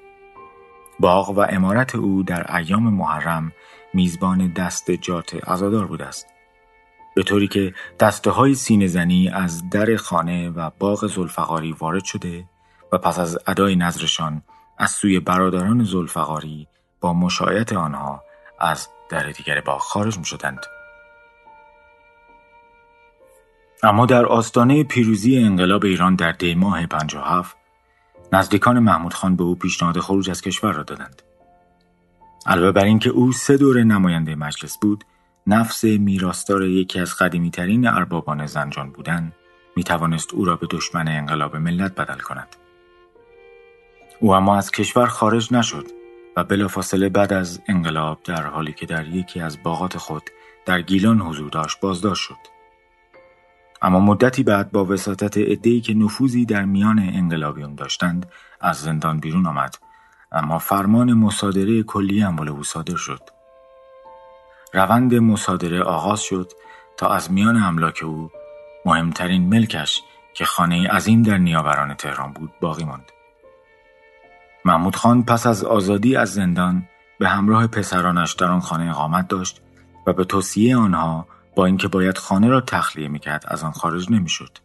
باغ 1.00 1.30
و 1.30 1.40
امارت 1.40 1.94
او 1.94 2.22
در 2.22 2.56
ایام 2.56 2.82
محرم 2.82 3.52
میزبان 3.94 4.52
دست 4.52 4.90
جات 4.90 5.48
ازادار 5.48 5.86
بوده 5.86 6.06
است. 6.06 6.26
به 7.14 7.22
طوری 7.22 7.48
که 7.48 7.74
دسته 8.00 8.30
های 8.30 8.56
از 9.32 9.70
در 9.70 9.96
خانه 9.96 10.50
و 10.50 10.70
باغ 10.78 11.06
زلفقاری 11.06 11.72
وارد 11.72 12.04
شده 12.04 12.44
و 12.92 12.98
پس 12.98 13.18
از 13.18 13.38
ادای 13.46 13.76
نظرشان 13.76 14.42
از 14.78 14.90
سوی 14.90 15.20
برادران 15.20 15.84
زلفقاری 15.84 16.68
با 17.00 17.12
مشایعت 17.12 17.72
آنها 17.72 18.22
از 18.60 18.88
در 19.08 19.30
دیگر 19.30 19.60
باغ 19.60 19.80
خارج 19.80 20.18
می 20.18 20.24
شدند. 20.24 20.60
اما 23.82 24.06
در 24.06 24.26
آستانه 24.26 24.84
پیروزی 24.84 25.38
انقلاب 25.38 25.84
ایران 25.84 26.14
در 26.14 26.32
دی 26.32 26.54
ماه 26.54 26.86
57 26.86 27.56
نزدیکان 28.32 28.78
محمود 28.78 29.14
خان 29.14 29.36
به 29.36 29.44
او 29.44 29.54
پیشنهاد 29.54 30.00
خروج 30.00 30.30
از 30.30 30.42
کشور 30.42 30.72
را 30.72 30.82
دادند. 30.82 31.22
علاوه 32.46 32.72
بر 32.72 32.84
اینکه 32.84 33.10
او 33.10 33.32
سه 33.32 33.56
دور 33.56 33.82
نماینده 33.82 34.34
مجلس 34.34 34.78
بود، 34.78 35.04
نفس 35.46 35.84
میراستار 35.84 36.64
یکی 36.64 37.00
از 37.00 37.14
قدیمی 37.14 37.50
ترین 37.50 37.86
اربابان 37.86 38.46
زنجان 38.46 38.90
بودن 38.90 39.32
می 39.76 39.84
توانست 39.84 40.34
او 40.34 40.44
را 40.44 40.56
به 40.56 40.66
دشمن 40.70 41.08
انقلاب 41.08 41.56
ملت 41.56 41.94
بدل 41.94 42.18
کند. 42.18 42.56
او 44.20 44.34
اما 44.34 44.56
از 44.56 44.70
کشور 44.70 45.06
خارج 45.06 45.52
نشد 45.52 45.86
و 46.36 46.44
بلافاصله 46.44 47.08
بعد 47.08 47.32
از 47.32 47.60
انقلاب 47.68 48.20
در 48.24 48.46
حالی 48.46 48.72
که 48.72 48.86
در 48.86 49.08
یکی 49.08 49.40
از 49.40 49.62
باغات 49.62 49.98
خود 49.98 50.22
در 50.66 50.82
گیلان 50.82 51.20
حضور 51.20 51.50
داشت 51.50 51.80
بازداشت 51.80 52.22
شد. 52.22 52.52
اما 53.82 54.00
مدتی 54.00 54.42
بعد 54.42 54.72
با 54.72 54.84
وساطت 54.84 55.38
عدهای 55.38 55.80
که 55.80 55.94
نفوذی 55.94 56.44
در 56.44 56.64
میان 56.64 56.98
انقلابیون 56.98 57.74
داشتند 57.74 58.26
از 58.60 58.80
زندان 58.80 59.20
بیرون 59.20 59.46
آمد 59.46 59.78
اما 60.32 60.58
فرمان 60.58 61.12
مصادره 61.12 61.82
کلی 61.82 62.22
اموال 62.22 62.48
او 62.48 62.64
صادر 62.64 62.96
شد 62.96 63.20
روند 64.72 65.14
مصادره 65.14 65.82
آغاز 65.82 66.20
شد 66.20 66.52
تا 66.96 67.08
از 67.08 67.32
میان 67.32 67.56
املاک 67.56 68.00
او 68.04 68.30
مهمترین 68.86 69.48
ملکش 69.48 70.02
که 70.34 70.44
خانه 70.44 70.88
عظیم 70.88 71.22
در 71.22 71.38
نیاوران 71.38 71.94
تهران 71.94 72.32
بود 72.32 72.50
باقی 72.60 72.84
ماند 72.84 73.12
محمود 74.64 74.96
خان 74.96 75.22
پس 75.22 75.46
از 75.46 75.64
آزادی 75.64 76.16
از 76.16 76.34
زندان 76.34 76.88
به 77.18 77.28
همراه 77.28 77.66
پسرانش 77.66 78.32
در 78.32 78.46
آن 78.46 78.60
خانه 78.60 78.90
اقامت 78.90 79.28
داشت 79.28 79.62
و 80.06 80.12
به 80.12 80.24
توصیه 80.24 80.76
آنها 80.76 81.26
با 81.56 81.66
اینکه 81.66 81.88
باید 81.88 82.18
خانه 82.18 82.48
را 82.48 82.60
تخلیه 82.60 83.08
می‌کرد 83.08 83.44
از 83.48 83.64
آن 83.64 83.70
خارج 83.70 84.10
نمی‌شد. 84.10 84.58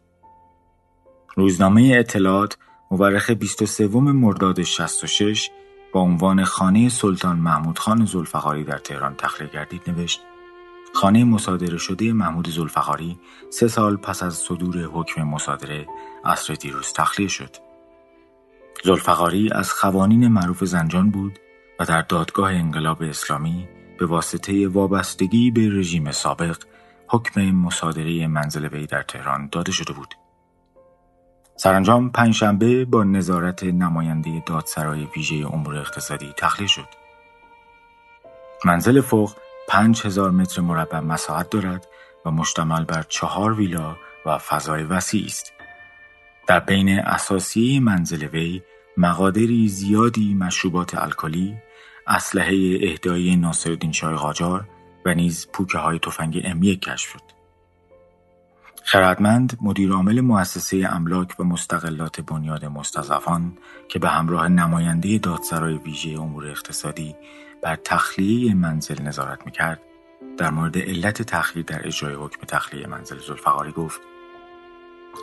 روزنامه 1.35 1.95
اطلاعات 1.99 2.57
مورخ 2.91 3.31
23 3.31 3.87
مرداد 3.87 4.63
66 4.63 5.49
با 5.91 5.99
عنوان 5.99 6.43
خانه 6.43 6.89
سلطان 6.89 7.37
محمود 7.37 7.79
خان 7.79 8.05
زلفقاری 8.05 8.63
در 8.63 8.77
تهران 8.77 9.15
تخلیه 9.15 9.49
گردید 9.49 9.81
نوشت 9.87 10.21
خانه 10.93 11.23
مصادره 11.23 11.77
شده 11.77 12.13
محمود 12.13 12.49
زلفقاری 12.49 13.19
سه 13.49 13.67
سال 13.67 13.97
پس 13.97 14.23
از 14.23 14.33
صدور 14.33 14.77
حکم 14.77 15.23
مصادره 15.23 15.87
عصر 16.25 16.53
دیروز 16.53 16.93
تخلیه 16.93 17.27
شد. 17.27 17.55
زلفقاری 18.83 19.49
از 19.51 19.71
خوانین 19.71 20.27
معروف 20.27 20.63
زنجان 20.63 21.09
بود 21.09 21.39
و 21.79 21.85
در 21.85 22.01
دادگاه 22.01 22.53
انقلاب 22.53 23.03
اسلامی 23.03 23.67
به 23.99 24.05
واسطه 24.05 24.67
وابستگی 24.67 25.51
به 25.51 25.69
رژیم 25.69 26.11
سابق 26.11 26.57
حکم 27.07 27.41
مصادره 27.41 28.27
منزل 28.27 28.67
وی 28.67 28.85
در 28.85 29.03
تهران 29.03 29.49
داده 29.51 29.71
شده 29.71 29.93
بود. 29.93 30.13
سرانجام 31.59 32.09
پنجشنبه 32.09 32.85
با 32.85 33.03
نظارت 33.03 33.63
نماینده 33.63 34.43
دادسرای 34.45 35.07
ویژه 35.15 35.53
امور 35.53 35.77
اقتصادی 35.77 36.33
تخلیه 36.37 36.67
شد. 36.67 36.87
منزل 38.65 39.01
فوق 39.01 39.33
پنج 39.67 40.01
هزار 40.05 40.31
متر 40.31 40.61
مربع 40.61 40.99
مساحت 40.99 41.49
دارد 41.49 41.87
و 42.25 42.31
مشتمل 42.31 42.83
بر 42.83 43.03
چهار 43.09 43.53
ویلا 43.53 43.95
و 44.25 44.37
فضای 44.37 44.83
وسیع 44.83 45.25
است. 45.25 45.53
در 46.47 46.59
بین 46.59 46.99
اساسی 46.99 47.79
منزل 47.79 48.23
وی 48.23 48.61
مقادری 48.97 49.67
زیادی 49.67 50.33
مشروبات 50.33 50.95
الکلی، 50.95 51.57
اسلحه 52.07 52.79
اهدایی 52.83 53.35
ناصرالدین 53.35 53.91
شاه 53.91 54.15
قاجار 54.15 54.67
و 55.05 55.13
نیز 55.13 55.47
پوکه 55.53 55.77
های 55.77 55.99
تفنگ 55.99 56.41
ام 56.43 56.61
کشف 56.61 57.09
شد. 57.09 57.26
خردمند 58.89 59.57
مدیر 59.61 59.91
عامل 59.91 60.21
مؤسسه 60.21 60.87
املاک 60.89 61.39
و 61.39 61.43
مستقلات 61.43 62.21
بنیاد 62.21 62.65
مستضعفان 62.65 63.57
که 63.87 63.99
به 63.99 64.09
همراه 64.09 64.47
نماینده 64.47 65.17
دادسرای 65.17 65.77
ویژه 65.77 66.21
امور 66.21 66.45
اقتصادی 66.47 67.15
بر 67.63 67.75
تخلیه 67.75 68.53
منزل 68.53 69.01
نظارت 69.01 69.45
می‌کرد 69.45 69.81
در 70.37 70.49
مورد 70.49 70.77
علت 70.77 71.21
تأخیر 71.21 71.63
در 71.63 71.87
اجرای 71.87 72.15
حکم 72.15 72.45
تخلیه 72.47 72.87
منزل 72.87 73.17
زلفقاری 73.19 73.71
گفت 73.71 74.01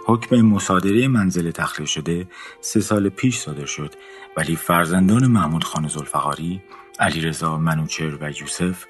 حکم 0.07 0.37
مصادره 0.37 1.09
منزل 1.09 1.51
تخلیه 1.51 1.87
شده 1.89 2.29
سه 2.61 2.81
سال 2.81 3.09
پیش 3.09 3.39
صادر 3.39 3.67
شد 3.67 3.95
ولی 4.37 4.57
فرزندان 4.57 5.27
محمود 5.27 5.65
خان 5.65 5.89
زلفقاری 5.89 6.63
علیرضا 7.01 7.59
منوچر 7.59 8.19
و 8.21 8.31
یوسف 8.31 8.85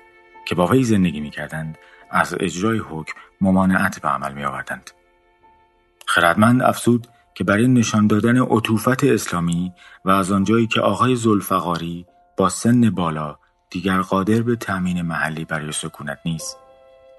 که 0.46 0.54
با 0.54 0.66
وی 0.66 0.84
زندگی 0.84 1.20
می‌کردند 1.20 1.78
از 2.10 2.34
اجرای 2.40 2.78
حکم 2.78 3.14
ممانعت 3.40 4.00
به 4.00 4.08
عمل 4.08 4.32
می 4.32 4.44
آوردند. 4.44 4.90
خردمند 6.06 6.62
افسود 6.62 7.06
که 7.34 7.44
برای 7.44 7.68
نشان 7.68 8.06
دادن 8.06 8.38
عطوفت 8.38 9.04
اسلامی 9.04 9.72
و 10.04 10.10
از 10.10 10.32
آنجایی 10.32 10.66
که 10.66 10.80
آقای 10.80 11.16
زلفقاری 11.16 12.06
با 12.36 12.48
سن 12.48 12.90
بالا 12.90 13.38
دیگر 13.70 14.00
قادر 14.00 14.42
به 14.42 14.56
تأمین 14.56 15.02
محلی 15.02 15.44
برای 15.44 15.72
سکونت 15.72 16.18
نیست 16.24 16.58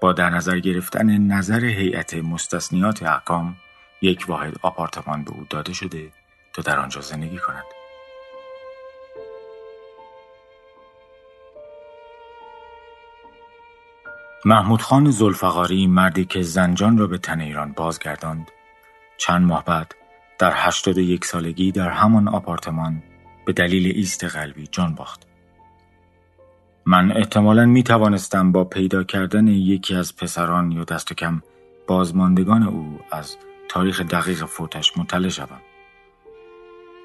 با 0.00 0.12
در 0.12 0.30
نظر 0.30 0.58
گرفتن 0.58 1.18
نظر 1.18 1.64
هیئت 1.64 2.14
مستثنیات 2.14 3.02
احکام 3.02 3.56
یک 4.02 4.24
واحد 4.28 4.54
آپارتمان 4.62 5.24
به 5.24 5.30
او 5.30 5.46
داده 5.50 5.72
شده 5.72 6.12
تا 6.52 6.62
در 6.62 6.78
آنجا 6.78 7.00
زندگی 7.00 7.38
کند 7.38 7.75
محمود 14.44 14.82
خان 14.82 15.10
زلفقاری 15.10 15.86
مردی 15.86 16.24
که 16.24 16.42
زنجان 16.42 16.98
را 16.98 17.06
به 17.06 17.18
تن 17.18 17.40
ایران 17.40 17.72
بازگرداند 17.72 18.50
چند 19.18 19.46
ماه 19.46 19.64
بعد 19.64 19.94
در 20.38 20.52
هشتاد 20.54 20.98
یک 20.98 21.24
سالگی 21.24 21.72
در 21.72 21.88
همان 21.90 22.28
آپارتمان 22.28 23.02
به 23.46 23.52
دلیل 23.52 23.92
ایست 23.96 24.24
قلبی 24.24 24.66
جان 24.72 24.94
باخت. 24.94 25.26
من 26.86 27.12
احتمالا 27.12 27.66
می 27.66 27.82
توانستم 27.82 28.52
با 28.52 28.64
پیدا 28.64 29.04
کردن 29.04 29.48
یکی 29.48 29.94
از 29.94 30.16
پسران 30.16 30.72
یا 30.72 30.84
دست 30.84 31.12
کم 31.12 31.42
بازماندگان 31.86 32.62
او 32.62 33.00
از 33.10 33.36
تاریخ 33.68 34.00
دقیق 34.00 34.44
فوتش 34.44 34.98
مطلع 34.98 35.28
شوم. 35.28 35.60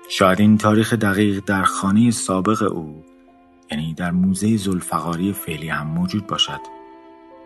شاید 0.09 0.39
این 0.39 0.57
تاریخ 0.57 0.93
دقیق 0.93 1.43
در 1.45 1.63
خانه 1.63 2.11
سابق 2.11 2.71
او 2.71 3.03
یعنی 3.71 3.93
در 3.93 4.11
موزه 4.11 4.57
زلفقاری 4.57 5.33
فعلی 5.33 5.69
هم 5.69 5.87
موجود 5.87 6.27
باشد. 6.27 6.80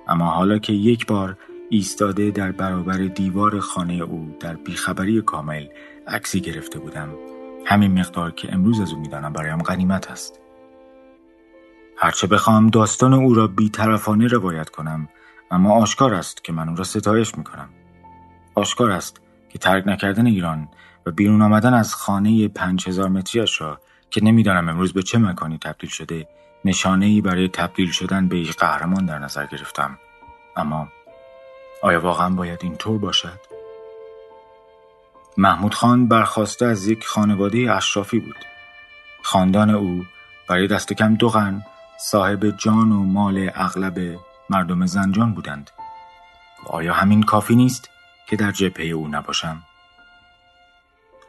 اما 0.07 0.25
حالا 0.25 0.57
که 0.57 0.73
یک 0.73 1.05
بار 1.05 1.37
ایستاده 1.69 2.31
در 2.31 2.51
برابر 2.51 2.97
دیوار 2.97 3.59
خانه 3.59 3.93
او 3.93 4.37
در 4.39 4.53
بیخبری 4.53 5.21
کامل 5.21 5.67
عکسی 6.07 6.41
گرفته 6.41 6.79
بودم 6.79 7.09
همین 7.65 7.99
مقدار 7.99 8.31
که 8.31 8.53
امروز 8.53 8.79
از 8.79 8.93
او 8.93 8.99
می‌دانم 8.99 9.33
برایم 9.33 9.63
غنیمت 9.63 10.11
است. 10.11 10.39
هرچه 11.97 12.27
بخواهم 12.27 12.69
داستان 12.69 13.13
او 13.13 13.33
را 13.33 13.47
بیطرفانه 13.47 14.27
روایت 14.27 14.69
کنم 14.69 15.09
اما 15.51 15.73
آشکار 15.73 16.13
است 16.13 16.43
که 16.43 16.53
من 16.53 16.69
او 16.69 16.75
را 16.75 16.83
ستایش 16.83 17.37
می‌کنم. 17.37 17.69
آشکار 18.55 18.91
است 18.91 19.21
که 19.49 19.59
ترک 19.59 19.87
نکردن 19.87 20.25
ایران 20.25 20.67
و 21.05 21.11
بیرون 21.11 21.41
آمدن 21.41 21.73
از 21.73 21.95
خانه 21.95 22.47
پنج 22.47 22.87
هزار 22.87 23.09
متریش 23.09 23.61
را 23.61 23.79
که 24.09 24.23
نمی‌دانم 24.23 24.69
امروز 24.69 24.93
به 24.93 25.03
چه 25.03 25.17
مکانی 25.17 25.57
تبدیل 25.57 25.89
شده 25.89 26.27
نشانه 26.65 27.05
ای 27.05 27.21
برای 27.21 27.47
تبدیل 27.47 27.91
شدن 27.91 28.27
به 28.27 28.39
یک 28.39 28.55
قهرمان 28.55 29.05
در 29.05 29.19
نظر 29.19 29.45
گرفتم 29.45 29.99
اما 30.55 30.87
آیا 31.81 32.01
واقعا 32.01 32.29
باید 32.29 32.59
اینطور 32.63 32.97
باشد؟ 32.97 33.39
محمود 35.37 35.73
خان 35.73 36.07
برخواسته 36.07 36.65
از 36.65 36.87
یک 36.87 37.05
خانواده 37.05 37.75
اشرافی 37.75 38.19
بود 38.19 38.35
خاندان 39.23 39.69
او 39.69 40.05
برای 40.49 40.67
دست 40.67 40.93
کم 40.93 41.15
دو 41.15 41.29
قرن 41.29 41.65
صاحب 41.99 42.49
جان 42.57 42.91
و 42.91 43.03
مال 43.03 43.51
اغلب 43.55 44.19
مردم 44.49 44.85
زنجان 44.85 45.33
بودند 45.33 45.71
آیا 46.67 46.93
همین 46.93 47.23
کافی 47.23 47.55
نیست 47.55 47.89
که 48.27 48.35
در 48.35 48.51
جبهه 48.51 48.85
او 48.85 49.07
نباشم؟ 49.07 49.63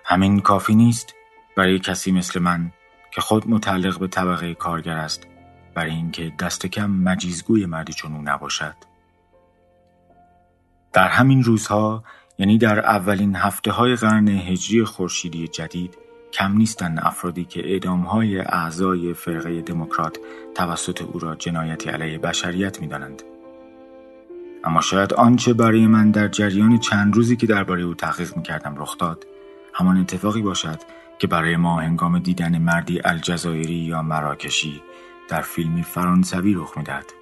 همین 0.04 0.40
کافی 0.40 0.74
نیست 0.74 1.14
برای 1.56 1.78
کسی 1.78 2.12
مثل 2.12 2.40
من 2.40 2.72
که 3.16 3.22
خود 3.22 3.48
متعلق 3.48 3.98
به 3.98 4.08
طبقه 4.08 4.54
کارگر 4.54 4.96
است 4.96 5.26
برای 5.74 5.90
اینکه 5.90 6.32
دست 6.38 6.66
کم 6.66 6.90
مجیزگوی 6.90 7.66
مردی 7.66 7.92
چون 7.92 8.12
او 8.12 8.22
نباشد 8.22 8.74
در 10.92 11.08
همین 11.08 11.42
روزها 11.42 12.04
یعنی 12.38 12.58
در 12.58 12.80
اولین 12.80 13.36
هفته 13.36 13.70
های 13.70 13.96
قرن 13.96 14.28
هجری 14.28 14.84
خورشیدی 14.84 15.48
جدید 15.48 15.98
کم 16.32 16.56
نیستند 16.56 17.00
افرادی 17.02 17.44
که 17.44 17.72
اعدام 17.72 18.00
های 18.00 18.38
اعضای 18.38 19.14
فرقه 19.14 19.62
دموکرات 19.62 20.18
توسط 20.54 21.02
او 21.02 21.18
را 21.18 21.34
جنایتی 21.34 21.90
علیه 21.90 22.18
بشریت 22.18 22.80
می 22.80 22.86
دانند. 22.86 23.22
اما 24.64 24.80
شاید 24.80 25.14
آنچه 25.14 25.52
برای 25.52 25.86
من 25.86 26.10
در 26.10 26.28
جریان 26.28 26.78
چند 26.78 27.14
روزی 27.14 27.36
که 27.36 27.46
درباره 27.46 27.82
او 27.82 27.94
تحقیق 27.94 28.36
می 28.36 28.42
کردم 28.42 28.74
رخ 28.78 28.98
داد 28.98 29.26
همان 29.74 29.96
اتفاقی 29.96 30.42
باشد 30.42 30.78
که 31.18 31.26
برای 31.26 31.56
ما 31.56 31.80
هنگام 31.80 32.18
دیدن 32.18 32.58
مردی 32.58 33.00
الجزایری 33.04 33.74
یا 33.74 34.02
مراکشی 34.02 34.82
در 35.28 35.40
فیلمی 35.40 35.82
فرانسوی 35.82 36.54
رخ 36.54 36.76
می‌دهد. 36.76 37.12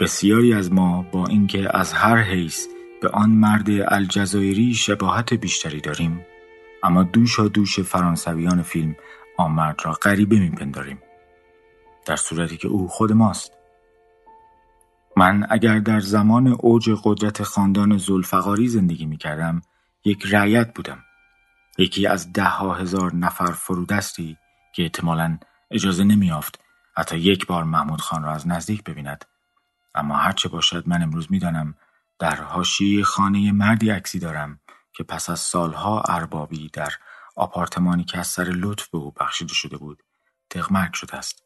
بسیاری 0.00 0.54
از 0.54 0.72
ما 0.72 1.02
با 1.12 1.26
اینکه 1.26 1.76
از 1.78 1.92
هر 1.92 2.16
حیث 2.16 2.66
به 3.02 3.08
آن 3.08 3.30
مرد 3.30 3.66
الجزایری 3.70 4.74
شباهت 4.74 5.34
بیشتری 5.34 5.80
داریم 5.80 6.26
اما 6.82 7.02
دوشا 7.02 7.48
دوش 7.48 7.80
فرانسویان 7.80 8.62
فیلم 8.62 8.96
آن 9.38 9.50
مرد 9.50 9.80
را 9.84 9.92
غریبه 9.92 10.38
میپنداریم 10.38 10.98
در 12.06 12.16
صورتی 12.16 12.56
که 12.56 12.68
او 12.68 12.88
خود 12.88 13.12
ماست. 13.12 13.52
من 15.16 15.46
اگر 15.50 15.78
در 15.78 16.00
زمان 16.00 16.46
اوج 16.46 16.90
قدرت 17.04 17.42
خاندان 17.42 17.96
زلفقاری 17.98 18.68
زندگی 18.68 19.06
می 19.06 19.16
کردم 19.16 19.62
یک 20.04 20.26
رعیت 20.30 20.74
بودم. 20.74 20.98
یکی 21.78 22.06
از 22.06 22.32
ده 22.32 22.44
ها 22.44 22.74
هزار 22.74 23.14
نفر 23.14 23.52
فرودستی 23.52 24.36
که 24.74 24.82
احتمالا 24.82 25.38
اجازه 25.70 26.04
نمیافت 26.04 26.60
حتی 26.96 27.18
یک 27.18 27.46
بار 27.46 27.64
محمود 27.64 28.00
خان 28.00 28.22
را 28.22 28.32
از 28.32 28.48
نزدیک 28.48 28.84
ببیند. 28.84 29.24
اما 29.94 30.16
هرچه 30.16 30.48
باشد 30.48 30.88
من 30.88 31.02
امروز 31.02 31.32
می‌دانم 31.32 31.74
در 32.18 32.36
حاشیه 32.42 33.04
خانه 33.04 33.52
مردی 33.52 33.90
عکسی 33.90 34.18
دارم 34.18 34.60
که 34.92 35.04
پس 35.04 35.30
از 35.30 35.40
سالها 35.40 36.02
اربابی 36.08 36.70
در 36.72 36.92
آپارتمانی 37.36 38.04
که 38.04 38.18
از 38.18 38.26
سر 38.26 38.44
لطف 38.44 38.88
به 38.88 38.98
او 38.98 39.10
بخشیده 39.20 39.54
شده 39.54 39.76
بود 39.76 40.02
تغمرگ 40.50 40.92
شده 40.92 41.16
است. 41.16 41.42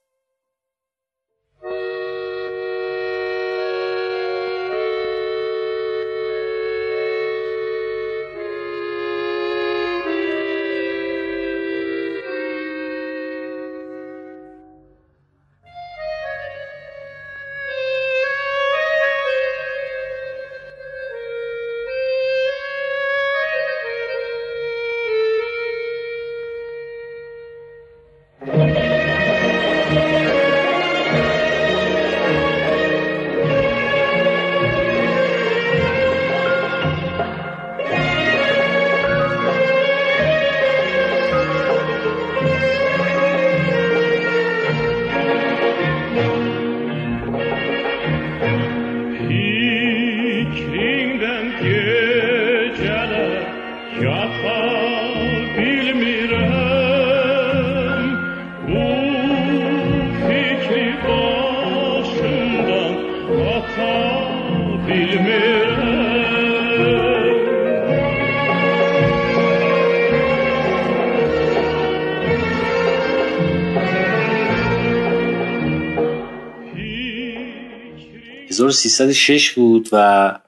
شش 78.71 79.51
بود 79.51 79.89
و 79.93 80.39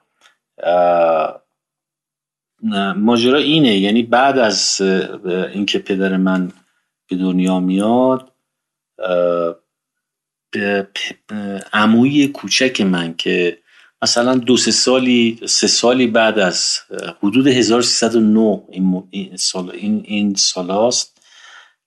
ماجرا 2.95 3.37
اینه. 3.37 3.77
یعنی 3.77 4.03
بعد 4.03 4.37
از 4.37 4.81
اینکه 5.53 5.79
پدر 5.79 6.17
من 6.17 6.51
به 7.09 7.15
دنیا 7.15 7.59
میاد 7.59 8.31
عموی 11.73 12.27
کوچک 12.27 12.81
من 12.81 13.13
که 13.17 13.57
مثلا 14.01 14.35
دو 14.35 14.57
سه 14.57 14.71
سالی 14.71 15.39
سه 15.45 15.67
سالی 15.67 16.07
بعد 16.07 16.39
از 16.39 16.77
حدود 17.23 17.47
1309 17.47 18.63
این 19.09 19.37
سال 19.37 19.69
این 19.69 20.03
این 20.05 20.35
سالاست 20.35 21.21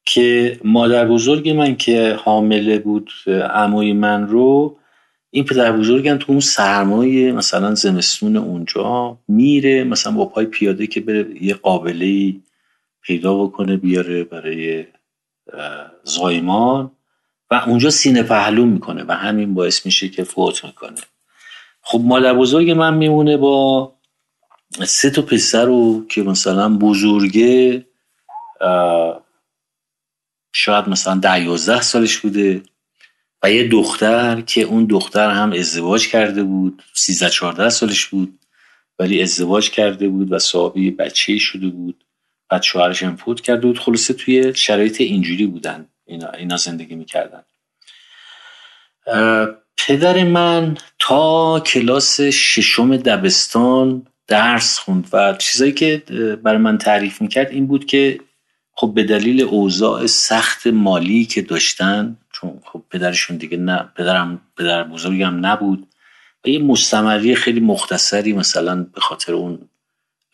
که 0.05 0.61
مادر 0.65 1.05
بزرگ 1.05 1.51
من 1.51 1.77
که 1.77 2.19
حامله 2.25 2.79
بود 2.79 3.11
عموی 3.55 3.93
من 3.93 4.27
رو 4.29 4.79
این 5.35 5.45
پدر 5.45 5.73
بزرگم 5.73 6.17
تو 6.17 6.33
اون 6.33 6.41
سرمایه 6.41 7.33
مثلا 7.33 7.75
زمستون 7.75 8.37
اونجا 8.37 9.19
میره 9.29 9.85
مثلا 9.85 10.13
با 10.13 10.27
پای 10.27 10.47
پیاده 10.47 10.87
که 10.87 11.01
بره 11.01 11.43
یه 11.43 11.55
قابله 11.55 12.35
پیدا 13.03 13.45
بکنه 13.45 13.77
بیاره 13.77 14.25
برای 14.25 14.87
زایمان 16.05 16.91
و 17.51 17.55
اونجا 17.67 17.91
سینه 17.91 18.23
پهلو 18.23 18.67
می‌کنه 18.67 19.05
و 19.09 19.13
همین 19.13 19.55
باعث 19.55 19.87
میشه 19.87 20.09
که 20.09 20.25
فوت 20.25 20.65
می‌کنه. 20.65 21.01
خب 21.83 22.01
مادر 22.05 22.35
بزرگ 22.35 22.71
من 22.71 22.95
میمونه 22.95 23.37
با 23.37 23.93
سه 24.87 25.11
تا 25.11 25.23
پسر 25.23 25.65
رو 25.65 26.07
که 26.09 26.23
مثلا 26.23 26.77
بزرگه 26.79 27.87
شاید 30.53 30.89
مثلا 30.89 31.15
ده 31.15 31.45
یازده 31.45 31.81
سالش 31.81 32.19
بوده. 32.19 32.63
و 33.43 33.53
یه 33.53 33.69
دختر 33.69 34.41
که 34.41 34.61
اون 34.63 34.85
دختر 34.85 35.31
هم 35.31 35.53
ازدواج 35.53 36.09
کرده 36.09 36.43
بود 36.43 36.83
13 36.95 37.31
14 37.31 37.69
سالش 37.69 38.07
بود 38.07 38.39
ولی 38.99 39.23
ازدواج 39.23 39.71
کرده 39.71 40.09
بود 40.09 40.33
و 40.33 40.39
صاحبی 40.39 40.91
بچه 40.91 41.39
شده 41.39 41.69
بود. 41.69 42.05
بعد 42.49 42.63
شوهرش 42.63 43.05
فوت 43.05 43.41
کرده 43.41 43.67
بود. 43.67 43.79
خلاصه 43.79 44.15
توی 44.15 44.55
شرایط 44.55 45.01
اینجوری 45.01 45.47
بودن. 45.47 45.87
اینا, 46.07 46.31
اینا 46.31 46.57
زندگی 46.57 46.95
می‌کردن. 46.95 47.43
پدر 49.87 50.25
من 50.25 50.77
تا 50.99 51.61
کلاس 51.61 52.21
ششم 52.21 52.97
دبستان 52.97 54.07
درس 54.27 54.79
خوند 54.79 55.09
و 55.13 55.37
چیزایی 55.39 55.73
که 55.73 56.03
برای 56.43 56.59
من 56.59 56.79
تعریف 56.79 57.23
می‌کرد 57.23 57.51
این 57.51 57.67
بود 57.67 57.87
که 57.87 58.21
خب 58.73 58.93
به 58.95 59.03
دلیل 59.03 59.43
اوضاع 59.43 60.07
سخت 60.07 60.67
مالی 60.67 61.25
که 61.25 61.43
داشتن 61.43 62.17
چون 62.43 62.61
خب 62.65 62.83
پدرشون 62.91 63.37
دیگه 63.37 63.57
نه 63.57 63.89
پدرم 63.97 64.41
پدر 64.57 64.85
بزرگم 64.85 65.47
نبود. 65.47 65.87
و 66.45 66.49
یه 66.49 66.59
مستمری 66.59 67.35
خیلی 67.35 67.61
مختصری 67.61 68.33
مثلا 68.33 68.83
به 68.95 69.01
خاطر 69.01 69.33
اون 69.33 69.69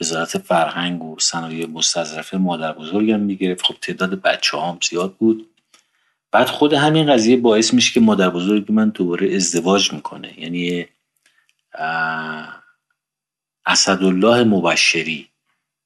وزارت 0.00 0.38
فرهنگ 0.38 1.04
و 1.04 1.16
صنایع 1.20 1.66
مستظرفه 1.66 2.36
مادر 2.36 2.72
بزرگم 2.72 3.20
می‌گرفت. 3.20 3.62
خب 3.64 3.74
تعداد 3.80 4.22
بچه 4.22 4.58
هم 4.58 4.78
زیاد 4.90 5.14
بود. 5.14 5.48
بعد 6.32 6.46
خود 6.46 6.72
همین 6.72 7.12
قضیه 7.12 7.36
باعث 7.36 7.74
میشه 7.74 7.92
که 7.92 8.00
مادر 8.00 8.30
بزرگ 8.30 8.72
من 8.72 8.88
دوباره 8.88 9.34
ازدواج 9.34 9.92
می‌کنه. 9.92 10.40
یعنی 10.40 10.86
اسدالله 13.66 14.44
مبشری 14.44 15.28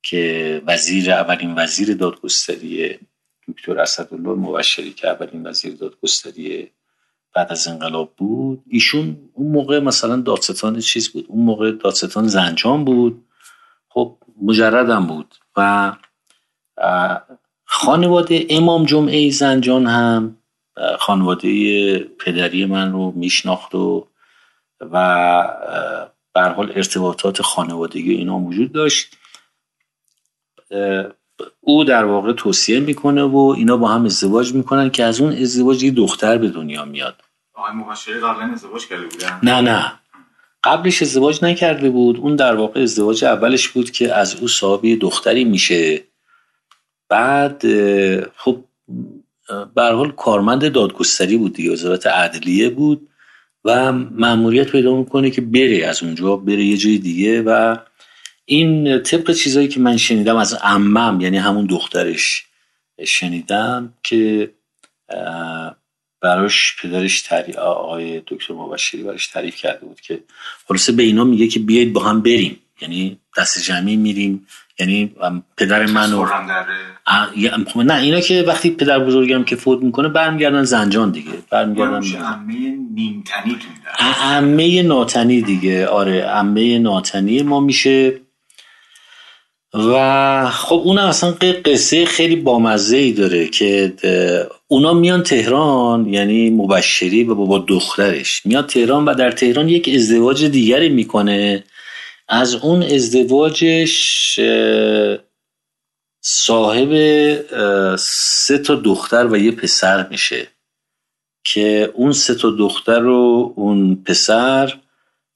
که 0.02 0.62
وزیر 0.66 1.12
اولین 1.12 1.54
وزیر 1.54 1.94
دادگستری 1.94 2.98
دکتر 3.48 3.78
اسدالله 3.80 4.30
مبشری 4.30 4.92
که 4.92 5.08
اولین 5.08 5.46
وزیر 5.46 5.74
دادگستری 5.74 6.70
بعد 7.34 7.52
از 7.52 7.68
انقلاب 7.68 8.12
بود 8.16 8.62
ایشون 8.68 9.30
اون 9.32 9.52
موقع 9.52 9.80
مثلا 9.80 10.16
دادستان 10.16 10.80
چیز 10.80 11.08
بود 11.08 11.26
اون 11.28 11.44
موقع 11.44 11.70
دادستان 11.72 12.28
زنجان 12.28 12.84
بود 12.84 13.24
خب 13.88 14.16
مجردم 14.42 15.06
بود 15.06 15.34
و 15.56 15.92
خانواده 17.64 18.46
امام 18.50 18.84
جمعه 18.84 19.30
زنجان 19.30 19.86
هم 19.86 20.36
خانواده 20.98 21.98
پدری 21.98 22.64
من 22.64 22.92
رو 22.92 23.10
میشناخت 23.10 23.74
و 23.74 24.06
و 24.80 24.96
حال 26.34 26.72
ارتباطات 26.76 27.42
خانوادگی 27.42 28.14
اینا 28.14 28.38
وجود 28.38 28.72
داشت. 28.72 29.16
او 31.60 31.84
در 31.84 32.04
واقع 32.04 32.32
توصیه 32.32 32.80
می‌کنه 32.80 33.22
و 33.22 33.54
اینا 33.56 33.76
با 33.76 33.88
هم 33.88 34.04
ازدواج 34.04 34.54
می‌کنن 34.54 34.90
که 34.90 35.04
از 35.04 35.20
اون 35.20 35.32
ازدواج 35.32 35.82
یه 35.82 35.90
دختر 35.90 36.38
به 36.38 36.48
دنیا 36.48 36.84
میاد. 36.84 37.14
آقای 37.54 37.72
مبشری 37.72 38.14
قبلا 38.14 38.52
ازدواج 38.52 38.86
کرده 38.86 39.06
بودن 39.06 39.38
نه 39.42 39.60
نه. 39.60 39.92
قبلش 40.64 41.02
ازدواج 41.02 41.44
نکرده 41.44 41.90
بود. 41.90 42.16
اون 42.16 42.36
در 42.36 42.54
واقع 42.54 42.82
ازدواج 42.82 43.24
اولش 43.24 43.68
بود 43.68 43.90
که 43.90 44.14
از 44.14 44.36
او 44.40 44.48
صاحب 44.48 44.98
دختری 45.00 45.44
میشه. 45.44 46.04
بعد 47.08 47.62
خب 48.36 48.64
به 49.74 49.82
حال 49.82 50.12
کارمند 50.12 50.72
دادگستری 50.72 51.36
بود 51.36 51.52
دیگه 51.52 51.72
وزارت 51.72 52.06
عدلیه 52.06 52.68
بود 52.68 53.08
و 53.64 53.92
مأموریت 53.92 54.70
پیدا 54.70 54.96
می‌کنه 54.96 55.30
که 55.30 55.40
بره 55.40 55.86
از 55.86 56.02
اونجا 56.02 56.36
بره 56.36 56.64
یه 56.64 56.76
جای 56.76 56.98
دیگه 56.98 57.42
و 57.42 57.76
این 58.44 59.02
طبق 59.02 59.32
چیزایی 59.32 59.68
که 59.68 59.80
من 59.80 59.96
شنیدم 59.96 60.36
از 60.36 60.54
عمم 60.54 61.20
یعنی 61.20 61.38
همون 61.38 61.66
دخترش 61.66 62.44
شنیدم 63.06 63.94
که 64.02 64.50
براش 66.20 66.76
پدرش 66.82 67.22
تعریف 67.22 67.58
آقای 67.58 68.22
دکتر 68.26 68.54
مبشری 68.54 69.02
براش 69.02 69.26
تعریف 69.26 69.56
کرده 69.56 69.86
بود 69.86 70.00
که 70.00 70.22
خلاصه 70.68 70.92
به 70.92 71.02
اینا 71.02 71.24
میگه 71.24 71.48
که 71.48 71.58
بیاید 71.58 71.92
با 71.92 72.04
هم 72.04 72.20
بریم. 72.20 72.58
یعنی 72.80 73.18
دست 73.38 73.62
جمعی 73.62 73.96
میریم. 73.96 74.46
یعنی 74.78 75.14
پدر 75.56 75.86
من 75.86 76.12
و 76.12 76.24
خب 77.66 77.80
نه 77.80 77.94
اینا 77.94 78.20
که 78.20 78.42
وقتی 78.42 78.70
پدر 78.70 78.98
بزرگم 78.98 79.44
که 79.44 79.56
فوت 79.56 79.82
می‌کنه 79.82 80.08
برمیگردن 80.08 80.62
زنجان 80.62 81.10
دیگه. 81.10 81.32
برمیگردن 81.50 82.02
عمه 82.16 82.54
نیمتنی 82.94 83.56
عمه 84.20 84.82
ناتنی 84.82 85.42
دیگه. 85.42 85.86
آره 85.86 86.22
عمه 86.22 86.78
ناتنی 86.78 87.42
ما 87.42 87.60
میشه 87.60 88.20
و 89.74 90.50
خب 90.50 90.82
اون 90.84 90.98
اصلا 90.98 91.30
قصه 91.64 92.04
خیلی 92.04 92.36
بامزه 92.36 92.96
ای 92.96 93.12
داره 93.12 93.48
که 93.48 93.92
اونا 94.68 94.94
میان 94.94 95.22
تهران 95.22 96.06
یعنی 96.06 96.50
مبشری 96.50 97.24
و 97.24 97.34
با 97.34 97.58
دخترش. 97.58 98.46
میاد 98.46 98.66
تهران 98.66 99.04
و 99.04 99.14
در 99.14 99.30
تهران 99.30 99.68
یک 99.68 99.90
ازدواج 99.94 100.44
دیگری 100.44 100.88
می‌کنه. 100.88 101.64
از 102.28 102.54
اون 102.54 102.82
ازدواجش 102.82 104.40
صاحب 106.24 106.92
سه 107.96 108.58
تا 108.58 108.74
دختر 108.74 109.26
و 109.26 109.36
یه 109.36 109.50
پسر 109.50 110.08
میشه. 110.08 110.48
که 111.44 111.92
اون 111.94 112.12
سه 112.12 112.34
تا 112.34 112.50
دختر 112.50 113.06
و 113.06 113.52
اون 113.56 113.94
پسر 113.94 114.78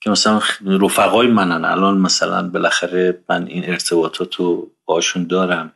که 0.06 0.10
مثلا 0.10 0.40
رفقای 0.66 1.26
منن. 1.26 1.64
الان 1.64 1.98
مثلا 1.98 2.48
بالاخره 2.48 3.18
من 3.28 3.46
این 3.46 3.64
ارتباطات 3.70 4.34
رو 4.34 4.70
باشون 4.84 5.26
دارم 5.26 5.72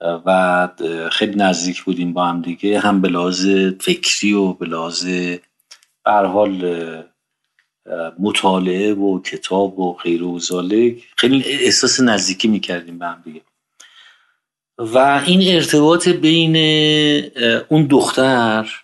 و 0.00 0.68
خیلی 1.12 1.34
نزدیک 1.36 1.82
بودیم 1.82 2.12
با 2.12 2.24
هم 2.24 2.42
دیگه. 2.42 2.80
هم 2.80 3.00
به 3.00 3.08
لحاظ 3.08 3.48
فکری 3.80 4.32
و 4.32 4.52
به 4.52 4.66
لحاظ 4.66 5.08
حال 6.06 6.76
مطالعه 8.18 8.94
و 8.94 9.22
کتاب 9.22 9.78
و 9.78 9.94
غیر 9.94 10.22
و 10.22 10.40
خیلی 11.16 11.44
احساس 11.44 12.00
نزدیکی 12.00 12.48
می‌کردیم 12.48 12.98
به 12.98 13.06
هم 13.06 13.22
دیگه. 13.24 13.40
و 14.78 14.98
این 15.26 15.54
ارتباط 15.54 16.08
بین 16.08 16.56
اون 17.68 17.86
دختر 17.86 18.83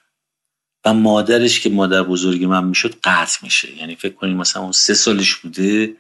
و 0.84 0.94
مادرش 0.94 1.60
که 1.60 1.70
مادر 1.70 2.02
بزرگ 2.02 2.44
من 2.44 2.64
می‌شد 2.64 2.94
قطع 3.04 3.38
میشه. 3.42 3.76
یعنی 3.76 3.96
فکر 3.96 4.14
کنید 4.14 4.36
مثلا 4.36 4.62
اون 4.62 4.72
سه 4.72 4.94
سالش 4.94 5.34
بوده 5.34 5.94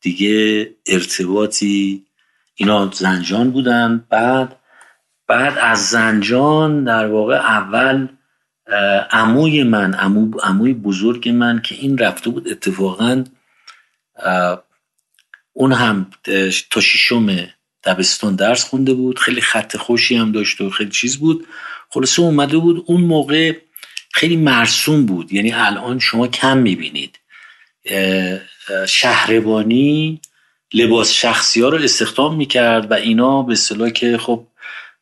دیگه 0.00 0.70
ارتباطی 0.86 2.02
اینا 2.54 2.90
زنجان 2.94 3.50
بودن. 3.50 4.04
بعد 4.10 4.56
بعد 5.28 5.58
از 5.58 5.88
زنجان 5.88 6.84
در 6.84 7.06
واقع 7.06 7.34
اول 7.34 8.08
عموی 9.10 9.62
من 9.62 9.94
عمو 9.94 10.38
عموی 10.42 10.74
بزرگ 10.74 11.28
من 11.28 11.62
که 11.62 11.74
این 11.74 11.98
رفته 11.98 12.30
بود 12.30 12.48
اتفاقا 12.48 13.24
اون 15.52 15.72
هم 15.72 16.10
تا 16.70 16.80
ششم 16.80 17.26
دبستان 17.84 18.36
درس 18.36 18.64
خونده 18.64 18.94
بود. 18.94 19.18
خیلی 19.18 19.40
خط 19.40 19.76
خوشی 19.76 20.16
هم 20.16 20.32
داشت 20.32 20.60
و 20.60 20.70
خیلی 20.70 20.90
چیز 20.90 21.16
بود. 21.16 21.46
خلاصه 21.88 22.22
اومده 22.22 22.58
بود 22.58 22.84
اون 22.86 23.00
موقع 23.00 23.65
خیلی 24.16 24.36
مرسوم 24.36 25.06
بود. 25.06 25.32
یعنی 25.32 25.52
الان 25.52 25.98
شما 25.98 26.26
کم 26.28 26.58
می‌بینید. 26.58 27.18
شهربانی 28.88 30.20
لباس 30.74 31.12
شخصی 31.12 31.60
ها 31.60 31.68
رو 31.68 31.78
استخدام 31.78 32.36
می‌کرد 32.36 32.90
و 32.90 32.94
اینا 32.94 33.42
به 33.42 33.52
اصطلاح 33.52 33.90
که 33.90 34.18
خب 34.18 34.46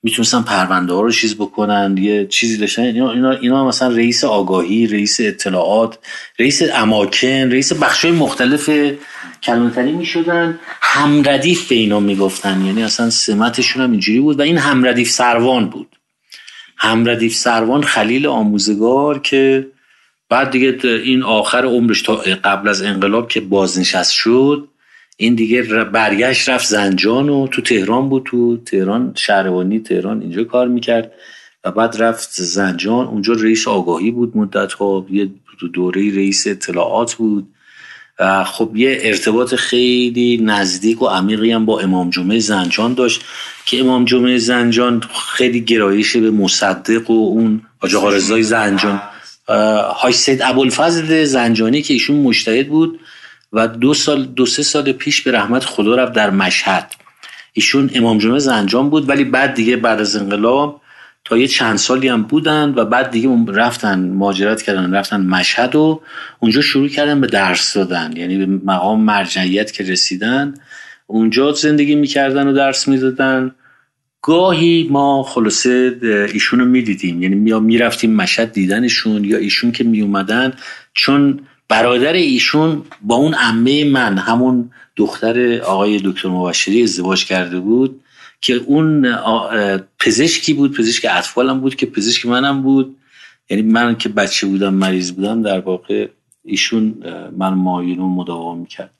می‌تونستن 0.03 0.43
پرونده 0.43 0.93
ها 0.93 1.01
رو 1.01 1.13
چیز 1.13 1.37
بکنن 1.37 1.97
یه 1.99 2.27
چیزی 2.27 2.57
داشتن. 2.57 2.83
اینا, 2.83 3.13
اینا, 3.13 3.31
اینا 3.31 3.69
مثلا 3.69 3.89
رئیس 3.89 4.25
آگاهی 4.25 4.87
رئیس 4.87 5.21
اطلاعات 5.21 5.99
رئیس 6.39 6.63
اماکن 6.75 7.51
رئیس 7.51 7.73
بخش 7.73 8.05
مختلف 8.05 8.71
کلمتری 9.43 9.93
می‌شدن. 9.93 10.59
همردیف 10.81 11.69
به 11.69 11.75
اینا 11.75 12.01
می‌گفتن. 12.01 12.65
یعنی 12.67 12.83
اصلا 12.83 13.11
سمتشون 13.11 13.83
هم 13.83 13.91
اینجوری 13.91 14.21
بود 14.21 14.39
و 14.39 14.43
این 14.43 14.59
همردیف 14.59 15.11
سروان 15.11 15.69
بود. 15.69 15.94
همردیف 16.77 17.35
سروان 17.35 17.83
خلیل 17.83 18.27
آموزگار 18.27 19.19
که 19.19 19.67
بعد 20.29 20.51
دیگه 20.51 20.79
این 20.85 21.23
آخر 21.23 21.65
عمرش 21.65 22.03
تا 22.03 22.15
قبل 22.45 22.69
از 22.69 22.83
انقلاب 22.83 23.29
که 23.29 23.41
بازنشست 23.41 24.13
شد 24.13 24.69
این 25.17 25.35
دیگه 25.35 25.63
برگشت 25.85 26.49
رفت 26.49 26.67
زنجان 26.67 27.29
و 27.29 27.47
تو 27.47 27.63
تهران 27.63 28.09
بود 28.09 28.23
تو 28.27 28.57
تهران 28.57 29.13
شهربانی 29.17 29.81
تهران 29.81 30.21
اینجا 30.21 30.45
کار 30.45 30.69
می‌کرد 30.69 31.13
و 31.65 31.71
بعد 31.71 32.03
رفت 32.03 32.31
زنجان. 32.33 33.07
اونجا 33.07 33.33
رئیس 33.33 33.69
آگاهی 33.69 34.11
بود 34.11 34.37
مدت 34.37 34.73
ها 34.73 35.07
یه 35.11 35.31
دوره 35.75 36.01
رئیس 36.15 36.47
اطلاعات 36.47 37.15
بود. 37.15 37.54
و 38.19 38.45
خب 38.45 38.77
یه 38.77 38.99
ارتباط 39.03 39.55
خیلی 39.55 40.41
نزدیک 40.43 41.03
و 41.03 41.07
عمیقی 41.07 41.53
هم 41.53 41.67
با 41.67 41.81
امام 41.81 42.11
جمعه 42.11 42.39
زنجان 42.39 42.95
داشت 42.95 43.25
که 43.67 43.81
امام 43.81 44.05
جمعه 44.05 44.39
زنجان 44.39 45.03
خیلی 45.33 45.61
گرایش 45.61 46.17
به 46.17 46.31
مصدق 46.31 47.11
و 47.11 47.29
اون 47.29 47.63
آجا 47.81 48.09
رضای 48.09 48.43
زنجان 48.43 49.03
های 49.97 50.13
سید 50.13 50.43
ابوالفضل 50.43 51.25
زنجانی 51.25 51.83
که 51.83 51.95
ایشون 51.95 52.17
مشتهد 52.17 52.69
بود 52.69 53.01
و 53.53 53.69
دو 53.69 53.95
سال 53.95 54.25
دو 54.25 54.47
سه 54.47 54.63
سال 54.63 54.93
پیش 54.93 55.23
به 55.23 55.33
رحمت 55.33 55.65
خدا 55.65 55.95
رفت 55.95 56.13
در 56.13 56.31
مشهد. 56.31 56.95
ایشون 57.53 57.91
امام 57.95 58.19
جمعه 58.19 58.39
زنجان 58.39 58.91
بود 58.91 59.09
ولی 59.09 59.25
بعد 59.25 59.55
دیگه 59.55 59.77
بعد 59.77 60.01
از 60.01 60.17
انقلاب 60.17 60.81
تا 61.25 61.39
یه 61.39 61.47
چند 61.47 61.77
سالی 61.77 62.09
هم 62.09 62.23
بودن 62.23 62.75
و 62.77 62.85
بعد 62.85 63.11
دیگه 63.11 63.45
رفتن 63.49 64.09
ماجرات 64.09 64.63
کردن 64.63 64.95
رفتن 64.95 65.21
مشهد 65.21 65.77
و 65.77 66.01
اونجا 66.41 66.61
شروع 66.61 66.89
کردن 66.89 67.21
به 67.21 67.27
درس 67.27 67.75
دادن. 67.75 68.13
یعنی 68.17 68.47
به 68.47 68.47
مقام 68.47 69.01
مرجعیت 69.01 69.73
که 69.73 69.85
رسیدن 69.85 70.55
اونجا 71.07 71.53
زندگی 71.53 71.95
می‌کردن 71.95 72.47
و 72.47 72.53
درس 72.53 72.89
می‌دادن. 72.89 73.55
گاهی 74.23 74.89
ما 74.91 75.23
خلاصه 75.23 75.97
ایشون 76.33 76.61
رو 76.61 76.67
می‌دیدیم. 76.67 77.23
یعنی 77.23 77.51
یا 77.51 77.61
می‌رفتیم 77.61 78.15
مشهد 78.15 78.53
دیدنشون 78.53 79.25
یا 79.25 79.39
ایشون 79.39 79.73
که 79.73 79.85
میومدن 79.85 80.53
چون 80.95 81.41
برادر 81.69 82.13
ایشون 82.13 82.83
با 83.03 83.15
اون 83.15 83.35
عمه 83.35 83.85
من 83.85 84.19
همون 84.19 84.71
دختر 84.97 85.61
آقای 85.61 86.01
دکتر 86.05 86.29
مبشری 86.29 86.83
ازدواج 86.83 87.25
کرده 87.25 87.61
بود. 87.61 88.01
که 88.45 88.55
اون 88.55 89.17
پزشکی 90.01 90.55
بود 90.55 90.77
پزشک 90.77 91.07
اطفالم 91.11 91.61
بود 91.61 91.75
که 91.75 91.87
پزشک 91.87 92.27
منم 92.27 92.63
بود 92.63 92.97
یعنی 93.51 93.63
من 93.63 93.97
که 93.97 94.09
بچه 94.09 94.47
بودم 94.47 94.75
مریض 94.75 95.13
بودم 95.13 95.43
در 95.43 95.61
واقع 95.61 96.09
ایشون 96.45 96.95
من 97.37 97.55
مایلون 97.55 98.13
مداوا 98.13 98.55
می‌کرد 98.55 98.91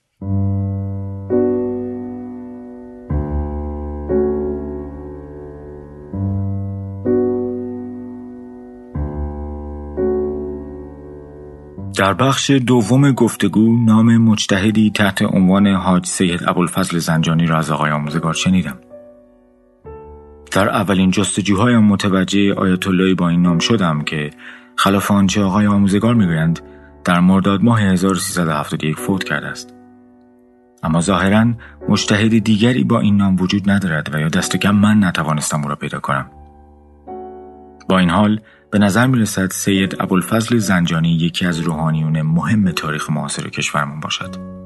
در 11.97 12.13
بخش 12.13 12.51
دوم 12.51 13.11
گفتگو 13.11 13.85
نام 13.85 14.17
مجتهدی 14.17 14.91
تحت 14.95 15.21
عنوان 15.21 15.67
حاج 15.67 16.05
سید 16.05 16.39
ابوالفضل 16.47 16.97
زنجانی 16.97 17.45
را 17.45 17.57
از 17.57 17.71
آقای 17.71 17.91
آموزگار 17.91 18.33
شنیدم. 18.33 18.79
در 20.55 20.69
اولین 20.69 21.11
جستجوهایم 21.11 21.83
متوجه 21.83 22.53
آیت 22.53 22.87
اللهی 22.87 23.13
با 23.13 23.29
این 23.29 23.41
نام 23.41 23.59
شدم 23.59 24.01
که 24.01 24.29
خلاف 24.75 25.11
آنچه 25.11 25.43
آقای 25.43 25.67
آموزگار 25.67 26.15
می‌گویند 26.15 26.59
در 27.03 27.19
مرداد 27.19 27.63
ماه 27.63 27.81
1371 27.81 28.97
فوت 28.97 29.23
کرده 29.23 29.47
است. 29.47 29.73
اما 30.83 31.01
ظاهرا 31.01 31.45
مجتهد 31.89 32.37
دیگری 32.43 32.83
با 32.83 32.99
این 32.99 33.17
نام 33.17 33.35
وجود 33.39 33.69
ندارد 33.69 34.15
و 34.15 34.19
یا 34.19 34.27
دست 34.27 34.57
کم 34.57 34.75
من 34.75 35.03
نتوانستم 35.03 35.61
او 35.61 35.69
را 35.69 35.75
پیدا 35.75 35.99
کنم. 35.99 36.29
با 37.89 37.99
این 37.99 38.09
حال 38.09 38.39
به 38.71 38.79
نظر 38.79 39.07
می 39.07 39.19
رسد 39.19 39.51
سید 39.51 39.95
ابوالفضل 39.99 40.57
زنجانی 40.57 41.11
یکی 41.15 41.45
از 41.45 41.59
روحانیون 41.59 42.21
مهم 42.21 42.71
تاریخ 42.71 43.09
معاصر 43.09 43.49
کشورمان 43.49 43.99
باشد. 43.99 44.64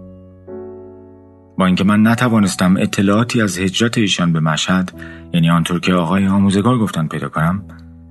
با 1.59 1.65
اینکه 1.65 1.83
من 1.83 2.07
نتوانستم 2.07 2.77
اطلاعاتی 2.77 3.41
از 3.41 3.57
هجرت 3.57 3.97
ایشان 3.97 4.33
به 4.33 4.39
مشهد 4.39 4.91
یعنی 5.33 5.49
آنطور 5.49 5.79
که 5.79 5.93
آقای 5.93 6.27
آموزگار 6.27 6.77
گفتن 6.77 7.07
پیدا 7.07 7.29
کنم 7.29 7.63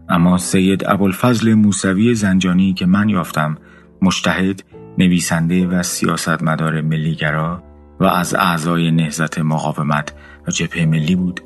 اما 0.09 0.39
سید 0.39 0.85
ابوالفضل 0.87 1.55
موسوی 1.55 2.15
زنجانی 2.15 2.75
که 2.75 2.87
من 2.87 3.09
یافتم 3.09 3.59
مشتهد 4.03 4.63
نویسنده 4.99 5.67
و 5.67 5.83
سیاستمدار 5.83 6.81
ملیگرا 6.81 7.63
و 8.01 8.05
از 8.05 8.35
اعضای 8.35 8.91
نهزت 8.91 9.39
مقاومت 9.39 10.13
و 10.49 10.51
جبهه 10.51 10.87
ملی 10.87 11.17
بود 11.17 11.41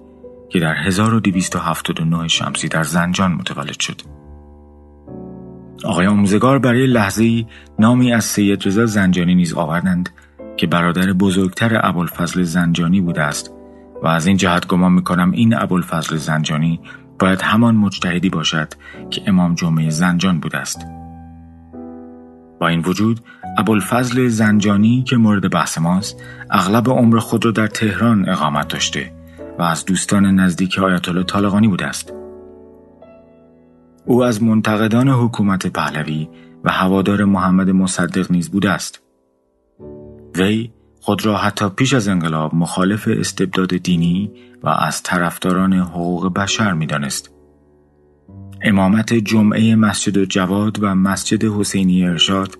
که 0.49 0.59
در 0.61 0.75
1279 0.75 2.29
شمسی 2.29 2.69
در 2.69 2.83
زنجان 2.83 3.33
متولد 3.33 3.81
شد. 3.81 4.01
آقای 5.85 6.07
آموزگار 6.07 6.59
برای 6.59 6.87
لحظه 6.87 7.47
نامی 7.79 8.13
از 8.13 8.25
سید 8.25 8.67
رضا 8.67 8.87
زنجانی 8.87 9.35
نیز 9.35 9.55
آوردند 9.55 10.09
که 10.57 10.67
برادر 10.67 11.13
بزرگتر 11.13 11.81
ابوالفضل 11.83 12.43
زنجانی 12.43 13.01
بوده 13.01 13.23
است 13.23 13.51
و 14.03 14.07
از 14.07 14.27
این 14.27 14.37
جهت 14.37 14.67
گمان 14.67 14.93
می‌کنم 14.93 15.31
این 15.31 15.55
ابوالفضل 15.55 16.17
زنجانی 16.17 16.81
باید 17.19 17.43
همان 17.43 17.75
مجتهدی 17.75 18.29
باشد 18.29 18.69
که 19.11 19.23
امام 19.27 19.55
جمعه 19.55 19.91
زنجان 19.91 20.41
بوده 20.41 20.59
است. 20.59 20.87
با 22.61 22.69
این 22.69 22.81
وجود 22.81 23.21
ابوالفضل 23.59 24.29
زنجانی 24.29 25.03
که 25.03 25.17
مورد 25.17 25.51
بحث 25.51 25.79
ماست 25.79 26.23
اغلب 26.51 26.89
عمر 26.89 27.19
خود 27.19 27.45
را 27.45 27.51
در 27.51 27.67
تهران 27.67 28.29
اقامت 28.29 28.69
داشته 28.69 29.13
و 29.59 29.63
از 29.63 29.85
دوستان 29.85 30.27
نزدیک 30.27 30.79
آیت 30.79 31.09
الله 31.09 31.23
طالقانی 31.23 31.69
بوده 31.69 31.87
است. 31.87 32.13
او 34.07 34.25
از 34.25 34.43
منتقدان 34.43 35.09
حکومت 35.09 35.67
پهلوی 35.67 36.29
و 36.65 36.71
هوادار 36.71 37.25
محمد 37.25 37.71
مصدق 37.71 38.33
نیز 38.33 38.51
بوده 38.51 38.71
است. 38.71 39.02
وی 40.37 40.71
خود 41.01 41.27
را 41.27 41.37
حتی 41.37 41.69
پیش 41.69 41.95
از 41.95 42.09
انقلاب 42.09 42.55
مخالف 42.55 43.09
استبداد 43.09 43.77
دینی 43.77 44.31
و 44.63 44.69
از 44.69 45.03
طرفداران 45.03 45.73
حقوق 45.73 46.33
بشر 46.33 46.73
می‌دانست. 46.73 47.31
امامت 48.63 49.15
جمعه 49.15 49.77
مسجد 49.77 50.25
جواد 50.25 50.83
و 50.83 50.95
مسجد 50.95 51.45
حسینی 51.45 52.07
ارشاد 52.07 52.59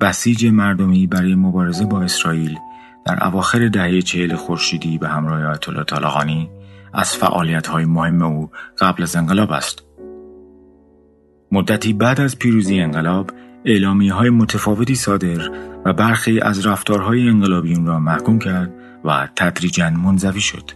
بسیج 0.00 0.46
مردمی 0.46 1.06
برای 1.06 1.34
مبارزه 1.34 1.84
با 1.84 2.02
اسرائیل 2.02 2.58
در 3.06 3.26
اواخر 3.26 3.68
دهه 3.68 4.00
چهل 4.02 4.34
خورشیدی 4.34 4.98
به 4.98 5.08
همراه 5.08 5.44
آیت 5.44 5.68
الله 5.68 5.84
طالقانی 5.84 6.50
از 6.94 7.16
فعالیت 7.16 7.66
های 7.66 7.84
مهم 7.84 8.22
او 8.22 8.50
قبل 8.78 9.02
از 9.02 9.16
انقلاب 9.16 9.50
است. 9.50 9.82
مدتی 11.52 11.92
بعد 11.92 12.20
از 12.20 12.38
پیروزی 12.38 12.80
انقلاب 12.80 13.30
اعلامی 13.64 14.08
های 14.08 14.30
متفاوتی 14.30 14.94
صادر 14.94 15.50
و 15.84 15.92
برخی 15.92 16.40
از 16.40 16.66
رفتارهای 16.66 17.28
انقلابیون 17.28 17.86
را 17.86 17.98
محکوم 17.98 18.38
کرد 18.38 18.72
و 19.04 19.28
تدریجا 19.36 19.90
منزوی 19.90 20.40
شد. 20.40 20.70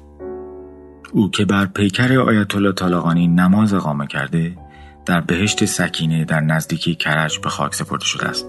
او 1.12 1.30
که 1.30 1.44
بر 1.44 1.66
پیکر 1.66 2.18
آیت 2.18 2.54
الله 2.54 2.72
طالقانی 2.72 3.28
نماز 3.28 3.74
اقامه 3.74 4.06
کرده 4.06 4.56
در 5.06 5.20
بهشت 5.20 5.64
سکینه 5.64 6.24
در 6.24 6.40
نزدیکی 6.40 6.94
کرج 6.94 7.38
به 7.38 7.48
خاک 7.48 7.74
سپرده 7.74 8.04
شده 8.04 8.26
است. 8.26 8.46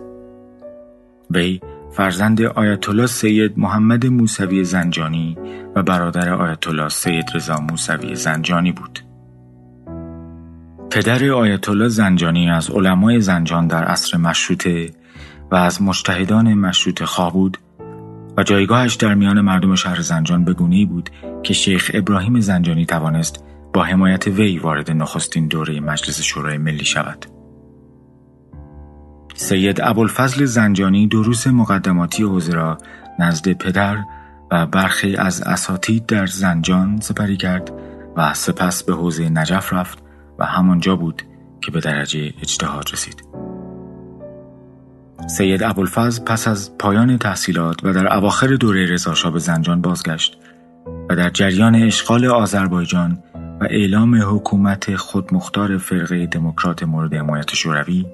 وی 1.29 1.59
فرزند 1.91 2.41
آیت 2.41 2.89
الله 2.89 3.07
سید 3.07 3.53
محمد 3.57 4.05
موسوی 4.05 4.63
زنجانی 4.63 5.37
و 5.75 5.83
برادر 5.83 6.33
آیت 6.33 6.67
الله 6.67 6.89
سید 6.89 7.25
رضا 7.35 7.55
موسوی 7.59 8.15
زنجانی 8.15 8.71
بود. 8.71 9.04
پدر 10.95 11.31
آیت 11.31 11.69
الله 11.69 11.87
زنجانی 11.87 12.49
از 12.49 12.69
علمای 12.69 13.21
زنجان 13.21 13.67
در 13.67 13.83
عصر 13.83 14.17
مشروطه 14.17 14.93
و 15.51 15.55
از 15.55 15.81
مجتهدان 15.81 16.53
مشروط 16.53 17.03
خواه 17.03 17.33
بود 17.33 17.57
و 18.37 18.43
جایگاهش 18.43 18.95
در 18.95 19.13
میان 19.13 19.41
مردم 19.41 19.75
شهر 19.75 20.01
زنجان 20.01 20.45
بگونی 20.45 20.85
بود 20.85 21.09
که 21.43 21.53
شیخ 21.53 21.91
ابراهیم 21.93 22.39
زنجانی 22.39 22.85
توانست 22.85 23.43
با 23.73 23.83
حمایت 23.83 24.27
وی 24.27 24.59
وارد 24.59 24.91
نخستین 24.91 25.47
دوره 25.47 25.79
مجلس 25.79 26.21
شورای 26.21 26.57
ملی 26.57 26.85
شود. 26.85 27.25
سید 29.35 29.81
ابوالفضل 29.81 30.45
زنجانی 30.45 31.07
دروس 31.07 31.47
مقدماتی 31.47 32.23
حوزه 32.23 32.53
را 32.53 32.77
نزد 33.19 33.53
پدر 33.53 33.97
و 34.51 34.65
برخی 34.65 35.15
از 35.15 35.41
اساتید 35.41 36.05
در 36.05 36.25
زنجان 36.25 36.99
سپری 37.01 37.37
کرد 37.37 37.71
و 38.17 38.33
سپس 38.33 38.83
به 38.83 38.93
حوزه 38.93 39.29
نجف 39.29 39.73
رفت 39.73 40.04
و 40.39 40.45
همانجا 40.45 40.95
بود 40.95 41.21
که 41.61 41.71
به 41.71 41.79
درجه 41.79 42.33
اجتهاد 42.41 42.89
رسید. 42.93 43.23
سید 45.27 45.63
ابوالفضل 45.63 46.23
پس 46.23 46.47
از 46.47 46.77
پایان 46.77 47.17
تحصیلات 47.17 47.83
و 47.83 47.93
در 47.93 48.13
اواخر 48.13 48.47
دوره 48.47 48.85
رضاشاه 48.85 49.31
به 49.31 49.39
زنجان 49.39 49.81
بازگشت 49.81 50.37
و 51.09 51.15
در 51.15 51.29
جریان 51.29 51.75
اشغال 51.75 52.25
آذربایجان 52.25 53.23
و 53.61 53.63
اعلام 53.69 54.35
حکومت 54.35 54.95
خودمختار 54.95 55.77
فرقه 55.77 56.25
دموکرات 56.25 56.83
مورد 56.83 57.13
حمایت 57.13 57.55
شوروی 57.55 58.05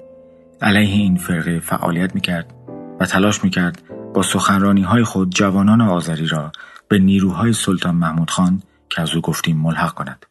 علیه 0.62 0.88
این 0.88 1.16
فرقه 1.16 1.60
فعالیت 1.60 2.14
می‌کرد 2.14 2.54
و 3.00 3.06
تلاش 3.06 3.44
می‌کرد 3.44 3.82
با 4.14 4.22
سخنرانی 4.22 4.82
های 4.82 5.04
خود 5.04 5.30
جوانان 5.30 5.80
آذری 5.80 6.26
را 6.26 6.52
به 6.88 6.98
نیروهای 6.98 7.52
سلطان 7.52 7.94
محمود 7.94 8.30
خان 8.30 8.62
که 8.90 9.02
از 9.02 9.14
او 9.14 9.20
گفتیم 9.20 9.56
ملحق 9.56 9.94
کند. 9.94 10.26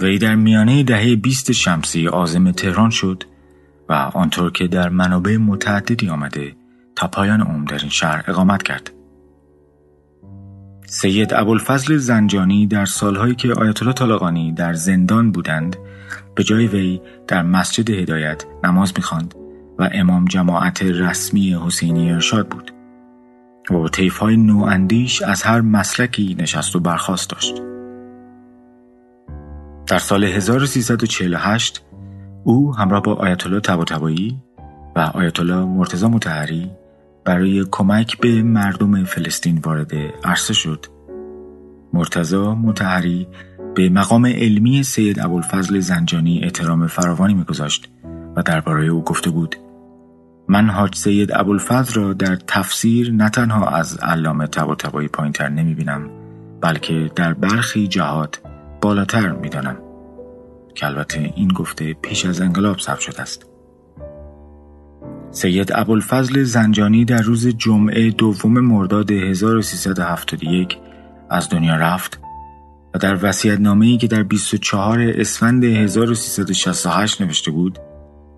وی 0.00 0.18
در 0.18 0.34
میانه 0.34 0.82
دهه 0.82 1.16
20 1.16 1.52
شمسی 1.52 2.08
آزم 2.08 2.50
تهران 2.50 2.90
شد 2.90 3.24
و 3.88 3.92
آنطور 3.92 4.52
که 4.52 4.66
در 4.66 4.88
منابع 4.88 5.36
متعددی 5.36 6.08
آمده 6.08 6.56
تا 6.96 7.06
پایان 7.06 7.40
عمر 7.40 7.64
در 7.64 7.78
این 7.78 7.88
شهر 7.88 8.24
اقامت 8.28 8.62
کرد. 8.62 8.90
سید 10.86 11.34
ابوالفضل 11.34 11.96
زنجانی 11.96 12.66
در 12.66 12.84
سالهایی 12.84 13.34
که 13.34 13.52
آیت 13.52 13.82
الله 13.82 13.94
طالقانی 13.94 14.52
در 14.52 14.72
زندان 14.72 15.32
بودند 15.32 15.76
به 16.34 16.44
جای 16.44 16.66
وی 16.66 17.00
در 17.28 17.42
مسجد 17.42 17.90
هدایت 17.90 18.44
نماز 18.64 18.92
می‌خواند 18.96 19.34
و 19.78 19.90
امام 19.92 20.24
جماعت 20.24 20.82
رسمی 20.82 21.58
حسینی 21.66 22.12
ارشاد 22.12 22.48
بود 22.48 22.70
و 23.70 23.74
با 23.74 23.90
های 24.20 24.36
نواندیش 24.36 25.22
از 25.22 25.42
هر 25.42 25.60
مسلکی 25.60 26.36
نشست 26.38 26.76
و 26.76 26.80
برخواست 26.80 27.30
داشت. 27.30 27.54
در 29.90 29.98
سال 29.98 30.24
1348 30.24 31.82
او 32.44 32.76
همراه 32.76 33.02
با 33.02 33.14
آیت 33.14 33.46
الله 33.46 33.60
طباطبایی 33.60 34.38
و 34.96 35.00
آیت 35.00 35.40
الله 35.40 35.64
مرتضی 35.64 36.06
متحری 36.06 36.70
برای 37.24 37.64
کمک 37.70 38.18
به 38.18 38.42
مردم 38.42 39.04
فلسطین 39.04 39.58
وارد 39.58 39.92
عرصه 40.24 40.54
شد. 40.54 40.86
مرتضی 41.92 42.36
متحری 42.36 43.28
به 43.74 43.88
مقام 43.88 44.26
علمی 44.26 44.82
سید 44.82 45.20
ابوالفضل 45.20 45.80
زنجانی 45.80 46.40
احترام 46.42 46.86
فراوانی 46.86 47.34
میگذاشت 47.34 47.88
و 48.36 48.42
درباره 48.42 48.86
او 48.86 49.04
گفته 49.04 49.30
بود 49.30 49.56
من 50.48 50.70
حاج 50.70 50.94
سید 50.94 51.32
ابوالفضل 51.32 52.00
را 52.00 52.12
در 52.12 52.36
تفسیر 52.36 53.12
نه 53.12 53.30
تنها 53.30 53.68
از 53.68 53.98
علامه 53.98 54.46
طباطبایی 54.46 55.08
پایینتر 55.08 55.48
نمی 55.48 55.74
بینم 55.74 56.10
بلکه 56.60 57.10
در 57.16 57.34
برخی 57.34 57.88
جهات 57.88 58.40
بالاتر 58.80 59.32
می‌دانم. 59.32 59.76
که 60.74 60.86
البته 60.86 61.32
این 61.36 61.48
گفته 61.48 61.94
پیش 61.94 62.26
از 62.26 62.40
انقلاب 62.40 62.78
ثبت 62.78 63.00
شده 63.00 63.22
است. 63.22 63.46
سید 65.30 65.70
ابوالفضل 65.74 66.42
زنجانی 66.42 67.04
در 67.04 67.22
روز 67.22 67.46
جمعه 67.46 68.10
دوم 68.10 68.60
مرداد 68.60 69.10
1371 69.10 70.78
از 71.30 71.48
دنیا 71.48 71.76
رفت 71.76 72.20
و 72.94 72.98
در 72.98 73.18
وسیعت 73.22 73.66
ای 73.66 73.96
که 73.96 74.06
در 74.06 74.22
24 74.22 75.00
اسفند 75.00 75.64
1368 75.64 77.22
نوشته 77.22 77.50
بود 77.50 77.78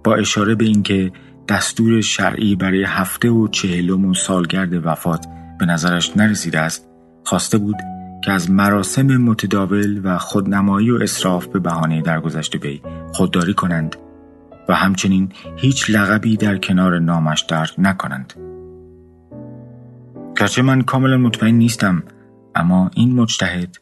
با 0.05 0.15
اشاره 0.15 0.55
به 0.55 0.65
اینکه 0.65 1.13
دستور 1.49 2.01
شرعی 2.01 2.57
برای 2.57 2.85
هفته 2.85 3.31
و 3.31 3.49
چهلم 3.49 4.05
و 4.05 4.15
سالگرد 4.15 4.87
وفات 4.87 5.27
به 5.59 5.67
نظرش 5.67 6.17
نرسیده 6.17 6.61
است 6.61 6.89
خواسته 7.25 7.59
بود 7.59 7.77
که 8.25 8.33
از 8.33 8.51
مراسم 8.51 9.17
متداول 9.17 10.01
و 10.05 10.19
خودنمایی 10.19 10.91
و 10.91 11.03
اصراف 11.03 11.47
به 11.47 11.59
بهانه 11.59 12.03
درگذشته 12.03 12.59
وی 12.59 12.83
خودداری 13.13 13.55
کنند 13.55 13.97
و 14.69 14.75
همچنین 14.75 15.33
هیچ 15.57 15.91
لقبی 15.91 16.37
در 16.37 16.57
کنار 16.57 16.99
نامش 16.99 17.41
درک 17.41 17.75
نکنند. 17.79 18.33
گرچه 20.37 20.63
من 20.63 20.83
کاملا 20.83 21.17
مطمئن 21.17 21.55
نیستم 21.55 22.03
اما 22.55 22.91
این 22.95 23.15
مجتهد 23.15 23.79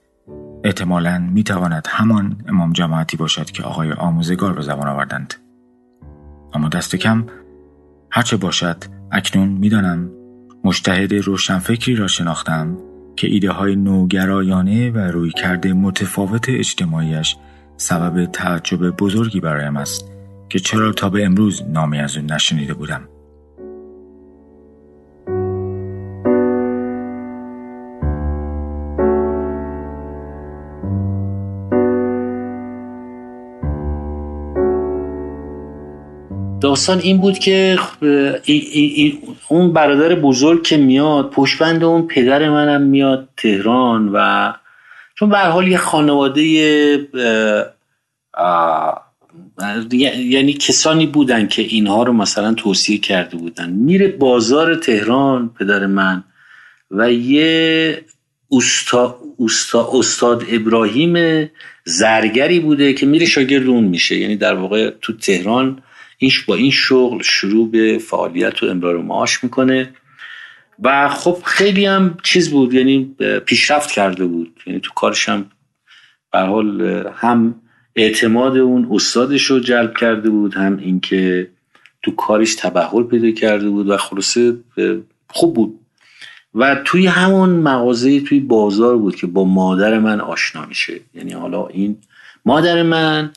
احتمالا 0.64 1.18
می‌تواند 1.18 1.86
همان 1.88 2.36
امام 2.48 2.72
جماعتی 2.72 3.16
باشد 3.16 3.50
که 3.50 3.62
آقای 3.62 3.92
آموزگار 3.92 4.52
به 4.52 4.62
زبان 4.62 4.88
آوردند. 4.88 5.34
اما 6.54 6.68
دست 6.68 6.96
کم 6.96 7.24
هرچه 8.10 8.36
باشد 8.36 8.76
اکنون 9.12 9.48
می‌دانم 9.48 10.10
مجتهد 10.64 11.14
روشنفکری 11.14 11.96
را 11.96 12.06
شناختم 12.06 12.76
که 13.20 13.26
ایده 13.26 13.50
های 13.50 13.76
نوگرایانه 13.76 14.90
و 14.90 14.98
روی 14.98 15.30
کرده 15.30 15.72
متفاوت 15.72 16.48
اجتماعیش 16.48 17.36
سبب 17.76 18.26
تعجب 18.26 18.90
بزرگی 18.90 19.40
برایم 19.40 19.76
است 19.76 20.10
که 20.48 20.58
چرا 20.58 20.92
تا 20.92 21.10
به 21.10 21.24
امروز 21.24 21.62
نامی 21.62 21.98
از 21.98 22.16
او 22.16 22.22
نشنیده 22.22 22.74
بودم. 22.74 23.08
داستان 36.70 36.98
این 36.98 37.18
بود 37.18 37.38
که 37.38 37.78
اون 39.48 39.72
برادر 39.72 40.14
بزرگ 40.14 40.62
که 40.62 40.76
میاد 40.76 41.30
پشبند 41.30 41.84
اون 41.84 42.06
پدر 42.06 42.48
منم 42.48 42.82
میاد 42.82 43.28
تهران 43.36 44.10
و 44.14 44.52
چون 45.18 45.28
به 45.28 45.38
حال 45.38 45.68
یه 45.68 45.76
خانواده 45.76 46.42
یعنی 50.18 50.52
کسانی 50.52 51.06
بودن 51.06 51.48
که 51.48 51.62
اینها 51.62 52.02
رو 52.02 52.12
مثلا 52.12 52.54
توصیه 52.54 52.98
کرده 52.98 53.36
بودن. 53.36 53.70
میره 53.70 54.08
بازار 54.08 54.74
تهران 54.74 55.50
پدر 55.58 55.86
من 55.86 56.24
و 56.90 57.12
یه 57.12 58.04
استا، 58.52 59.18
استاد 59.92 60.44
ابراهیم 60.50 61.46
زرگری 61.84 62.60
بوده 62.60 62.92
که 62.92 63.06
میره 63.06 63.26
شاگرد 63.26 63.66
اون 63.66 63.84
میشه. 63.84 64.16
یعنی 64.16 64.36
در 64.36 64.54
واقع 64.54 64.90
تو 65.02 65.16
تهران 65.16 65.82
این 66.22 66.30
با 66.46 66.54
این 66.54 66.70
شغل 66.70 67.22
شروع 67.22 67.70
به 67.70 67.98
فعالیت 67.98 68.62
و 68.62 68.66
امرار 68.66 68.98
معاش 68.98 69.44
می‌کنه. 69.44 69.92
و 70.82 71.08
خب 71.08 71.38
خیلی 71.44 71.86
هم 71.86 72.16
چیز 72.22 72.50
بود 72.50 72.74
یعنی 72.74 73.16
پیشرفت 73.46 73.90
کرده 73.90 74.26
بود. 74.26 74.60
یعنی 74.66 74.80
تو 74.80 74.90
کارش 74.94 75.28
هم 75.28 75.50
به 76.32 76.38
حال 76.38 76.80
هم 77.14 77.54
اعتماد 77.96 78.56
اون 78.56 78.88
استادش 78.90 79.44
رو 79.44 79.60
جلب 79.60 79.96
کرده 79.96 80.30
بود 80.30 80.54
هم 80.54 80.76
اینکه 80.76 81.50
تو 82.02 82.10
کارش 82.10 82.54
تبهل 82.54 83.02
پیدا 83.02 83.30
کرده 83.30 83.68
بود 83.70 83.88
و 83.88 83.96
خلاصه 83.96 84.56
خوب 85.28 85.54
بود. 85.54 85.80
و 86.54 86.82
توی 86.84 87.06
همون 87.06 87.50
مغازه 87.50 88.20
توی 88.20 88.40
بازار 88.40 88.96
بود 88.96 89.16
که 89.16 89.26
با 89.26 89.44
مادر 89.44 89.98
من 89.98 90.20
آشنا 90.20 90.66
میشه. 90.66 91.00
یعنی 91.14 91.32
حالا 91.32 91.66
این 91.66 91.96
مادر 92.44 92.82
من 92.82 93.30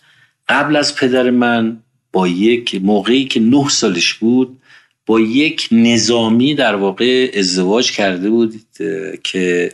قبل 0.49 0.75
از 0.75 0.95
پدر 0.95 1.29
من 1.29 1.82
با 2.14 2.28
یک 2.28 2.82
موقعی 2.84 3.26
که 3.26 3.39
نه 3.39 3.70
سالش 3.70 4.14
بود 4.14 4.57
با 5.05 5.20
یک 5.20 5.68
نظامی 5.72 6.55
در 6.55 6.76
واقع 6.76 7.32
ازدواج 7.38 7.91
کرده 7.91 8.30
بود 8.30 8.53
که 9.24 9.72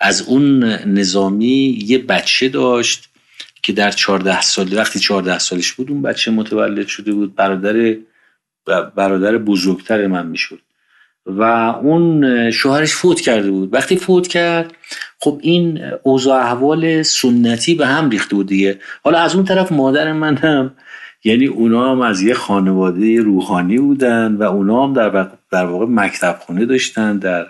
از 0.00 0.22
اون 0.22 0.64
نظامی 0.86 1.84
یه 1.86 1.98
بچه 1.98 2.48
داشت 2.48 3.08
که 3.62 3.72
در 3.72 3.90
چهارده 3.90 4.40
سال 4.40 4.76
وقتی 4.76 4.98
چهارده 4.98 5.38
سالش 5.38 5.72
بود 5.72 5.90
اون 5.90 6.02
بچه 6.02 6.30
متولد 6.30 6.86
شده 6.86 7.12
بود 7.12 7.34
برادر 7.34 7.96
برادر 8.94 9.38
بزرگتر 9.38 10.06
من 10.06 10.26
می‌شد. 10.26 10.60
و 11.26 11.42
اون 11.82 12.50
شوهرش 12.50 12.92
فوت 12.92 13.20
کرده 13.20 13.50
بود. 13.50 13.74
وقتی 13.74 13.96
فوت 13.96 14.28
کرد 14.28 14.72
خب 15.20 15.40
این 15.42 15.80
اوضاع 16.02 16.42
احوال 16.42 17.02
سنتی 17.02 17.74
به 17.74 17.86
هم 17.86 18.10
ریخته 18.10 18.36
بود 18.36 18.46
دیگه. 18.46 18.78
حالا 19.04 19.18
از 19.18 19.34
اون 19.34 19.44
طرف 19.44 19.72
مادر 19.72 20.12
من 20.12 20.36
هم 20.36 20.74
یعنی 21.24 21.46
اونا 21.46 21.92
هم 21.92 22.00
از 22.00 22.22
یه 22.22 22.34
خانواده 22.34 23.20
روحانی 23.20 23.78
بودن 23.78 24.34
و 24.34 24.42
اونا 24.42 24.86
هم 24.86 24.92
در, 24.92 25.30
در 25.50 25.64
واقع 25.64 25.86
مکتب 25.88 26.38
خونه 26.40 26.66
داشتن 26.66 27.18
در 27.18 27.46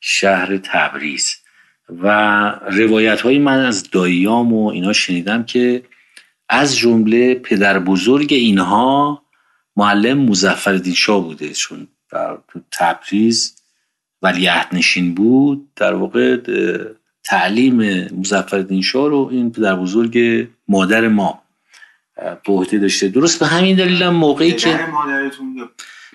شهر 0.00 0.56
تبریز. 0.56 1.36
و 1.88 2.08
روایت 2.70 3.20
های 3.20 3.38
من 3.38 3.64
از 3.64 3.90
داییام 3.90 4.52
و 4.52 4.68
اینا 4.68 4.92
شنیدم 4.92 5.44
که 5.44 5.82
از 6.48 6.76
جمله 6.76 7.34
پدر 7.34 7.78
بزرگ 7.78 8.32
اینها 8.32 9.22
معلم 9.76 10.18
مزفر 10.18 10.82
شاه 10.96 11.22
بوده 11.22 11.52
چون 11.52 11.88
در 12.12 12.38
تبریز 12.72 13.56
ولی 14.22 14.48
نشین 14.72 15.14
بود. 15.14 15.68
در 15.76 15.94
واقع 15.94 16.36
تعلیم 17.24 18.04
مزفر 18.14 18.80
شاه 18.82 19.08
رو 19.08 19.28
این 19.32 19.52
پدر 19.52 19.76
بزرگ 19.76 20.46
مادر 20.68 21.08
ما 21.08 21.42
به 22.16 22.52
عهده 22.52 22.78
داشته. 22.78 23.08
درست 23.08 23.40
به 23.40 23.46
همین 23.46 23.76
دلیل 23.76 24.02
هم 24.02 24.14
موقعی 24.14 24.52
که 24.52 24.78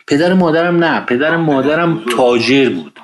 پدر 0.07 0.33
مادرم 0.33 0.83
نه 0.83 1.01
پدر 1.01 1.37
مادرم 1.37 2.01
تاجر 2.17 2.69
بود. 2.69 2.99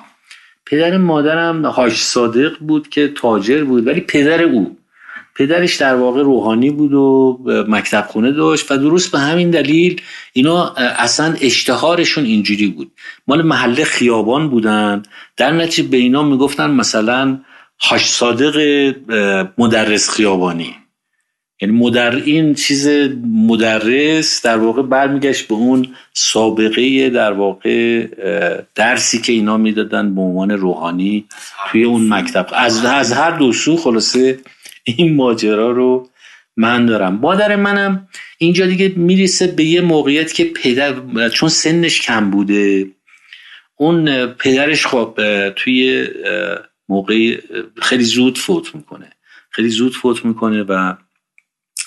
پدر 0.66 0.96
مادرم 0.96 1.66
حاج 1.66 1.92
صادق 1.92 2.58
بود 2.58 2.88
که 2.88 3.08
تاجر 3.08 3.64
بود 3.64 3.86
ولی 3.86 4.00
پدر 4.00 4.42
او. 4.42 4.76
پدرش 5.34 5.76
در 5.76 5.94
واقع 5.94 6.22
روحانی 6.22 6.70
بود 6.70 6.94
و 6.94 7.38
مکتب 7.68 8.06
خونه 8.08 8.32
داشت 8.32 8.72
و 8.72 8.76
درست 8.76 9.12
به 9.12 9.18
همین 9.18 9.50
دلیل 9.50 10.00
اینا 10.32 10.74
اصلا 10.76 11.36
اشتهارشون 11.40 12.24
اینجوری 12.24 12.66
بود. 12.66 12.92
مال 13.26 13.42
محله 13.42 13.84
خیابان 13.84 14.48
بودن. 14.48 15.02
در 15.36 15.52
نتیجه 15.52 15.88
به 15.88 15.96
اینا 15.96 16.22
می‌گفتن 16.22 16.70
مثلا 16.70 17.38
حاج 17.78 18.00
صادق 18.00 18.56
مدرس 19.58 20.10
خیابانی. 20.10 20.74
یعنی 21.60 21.74
مدر 21.74 22.14
این 22.14 22.54
چیز 22.54 22.88
مدرس 23.32 24.42
در 24.42 24.58
واقع 24.58 24.82
برمیگشت 24.82 25.48
به 25.48 25.54
اون 25.54 25.88
سابقه 26.12 27.10
در 27.10 27.32
واقع 27.32 28.06
درسی 28.74 29.20
که 29.20 29.32
اینا 29.32 29.56
می‌دادن 29.56 30.14
به 30.14 30.20
عنوان 30.20 30.50
روحانی 30.50 31.24
توی 31.70 31.84
اون 31.84 32.08
مکتب. 32.08 32.46
از, 32.52 32.84
از 32.84 33.12
هر 33.12 33.30
دو 33.30 33.52
سو 33.52 33.76
خلاصه 33.76 34.38
این 34.84 35.16
ماجرا 35.16 35.70
رو 35.70 36.08
من 36.56 36.86
دارم. 36.86 37.14
مادر 37.14 37.56
منم 37.56 38.08
اینجا 38.38 38.66
دیگه 38.66 38.92
می‌رسه 38.96 39.46
به 39.46 39.64
یه 39.64 39.80
موقعیت 39.80 40.32
که 40.32 40.44
پدر 40.44 40.94
چون 41.28 41.48
سنش 41.48 42.00
کم 42.00 42.30
بوده 42.30 42.86
اون 43.76 44.26
پدرش 44.26 44.86
خب 44.86 45.18
توی 45.56 46.06
موقع 46.88 47.36
خیلی 47.82 48.04
زود 48.04 48.38
فوت 48.38 48.74
می‌کنه. 48.74 49.12
خیلی 49.50 49.68
زود 49.68 49.92
فوت 49.92 50.24
می‌کنه 50.24 50.62
و 50.62 50.94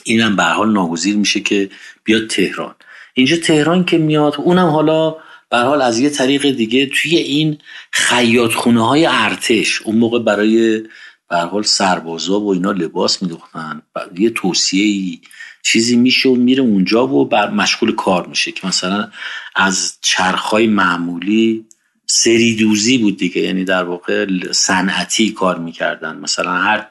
اینم 0.03 0.35
به 0.35 0.43
حال 0.43 0.71
ناگزیر 0.71 1.15
میشه 1.15 1.39
که 1.39 1.69
بیاد 2.03 2.27
تهران. 2.27 2.75
اینجا 3.13 3.37
تهران 3.37 3.85
که 3.85 3.97
میاد 3.97 4.35
اونم 4.37 4.67
حالا 4.67 5.15
به 5.49 5.57
حال 5.57 5.81
از 5.81 5.99
یه 5.99 6.09
طریق 6.09 6.49
دیگه 6.51 6.85
توی 6.85 7.17
این 7.17 7.57
خیاط 7.91 8.53
خونه 8.53 8.87
های 8.87 9.05
ارتش 9.05 9.81
اون 9.81 9.95
موقع 9.95 10.19
برای 10.19 10.83
به 11.29 11.37
حال 11.37 11.63
سربازا 11.63 12.39
و 12.39 12.53
اینا 12.53 12.71
لباس 12.71 13.21
میدوختن. 13.21 13.81
یه 14.17 14.29
توصیه 14.29 15.19
چیزی 15.63 15.95
میشه 15.95 16.29
و 16.29 16.35
میره 16.35 16.63
اونجا 16.63 17.07
و 17.07 17.25
بر 17.25 17.49
مشغول 17.49 17.95
کار 17.95 18.27
میشه 18.27 18.51
که 18.51 18.67
مثلا 18.67 19.11
از 19.55 19.97
چرخهای 20.01 20.67
معمولی 20.67 21.65
سری 22.05 22.55
دوزی 22.55 22.97
بود 22.97 23.17
دیگه. 23.17 23.41
یعنی 23.41 23.63
در 23.63 23.83
واقع 23.83 24.27
صنعتی 24.51 25.31
کار 25.31 25.59
می‌کردن. 25.59 26.17
مثلا 26.17 26.51
هر 26.51 26.87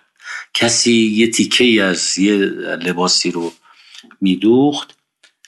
کسی 0.55 0.93
یه 0.93 1.31
تیکه 1.31 1.83
از 1.83 2.19
یه 2.19 2.37
لباسی 2.77 3.31
رو 3.31 3.53
میدوخت. 4.21 4.97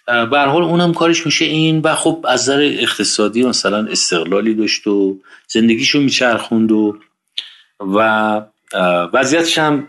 به 0.07 0.41
حال 0.41 0.63
اونم 0.63 0.95
کارش 0.95 1.27
میشه 1.27 1.45
این 1.45 1.81
و 1.81 1.95
خب 1.95 2.25
از 2.29 2.43
نظر 2.43 2.61
اقتصادی 2.61 3.43
مثلا 3.43 3.87
استقلالی 3.87 4.55
داشت 4.55 4.87
و 4.87 5.21
زندگیشو 5.49 6.01
میچرخوند 6.01 6.73
و 6.73 6.99
و 7.81 8.41
وضعیتش 9.13 9.59
هم 9.59 9.89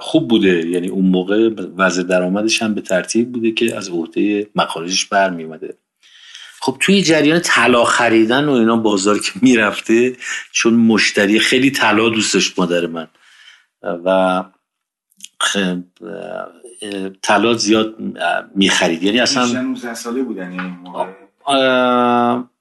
خوب 0.00 0.28
بوده. 0.28 0.68
یعنی 0.68 0.88
اون 0.88 1.06
موقع 1.06 1.50
وضع 1.76 2.02
درآمدش 2.02 2.62
هم 2.62 2.74
به 2.74 2.80
ترتیب 2.80 3.32
بوده 3.32 3.50
که 3.50 3.76
از 3.76 3.88
عهده 3.88 4.46
مخارجش 4.54 5.04
برمیومده 5.04 5.76
خب 6.60 6.76
توی 6.80 7.02
جریان 7.02 7.40
طلا 7.40 7.84
خریدن 7.84 8.44
و 8.44 8.52
اینا 8.52 8.76
بازار 8.76 9.18
که 9.18 9.32
می‌رفته 9.42 10.16
چون 10.52 10.74
مشتری 10.74 11.38
خیلی 11.38 11.70
طلا 11.70 12.08
دوست 12.08 12.34
داشت 12.34 12.58
مادر 12.58 12.86
من. 12.86 13.08
و 13.82 14.44
طلا 17.22 17.54
زیاد 17.54 17.94
می‌خرید. 18.54 19.02
یعنی 19.02 19.20
اصلا 19.20 19.74
ساله 19.94 20.22
بودن 20.22 20.52
یعنی 20.52 20.76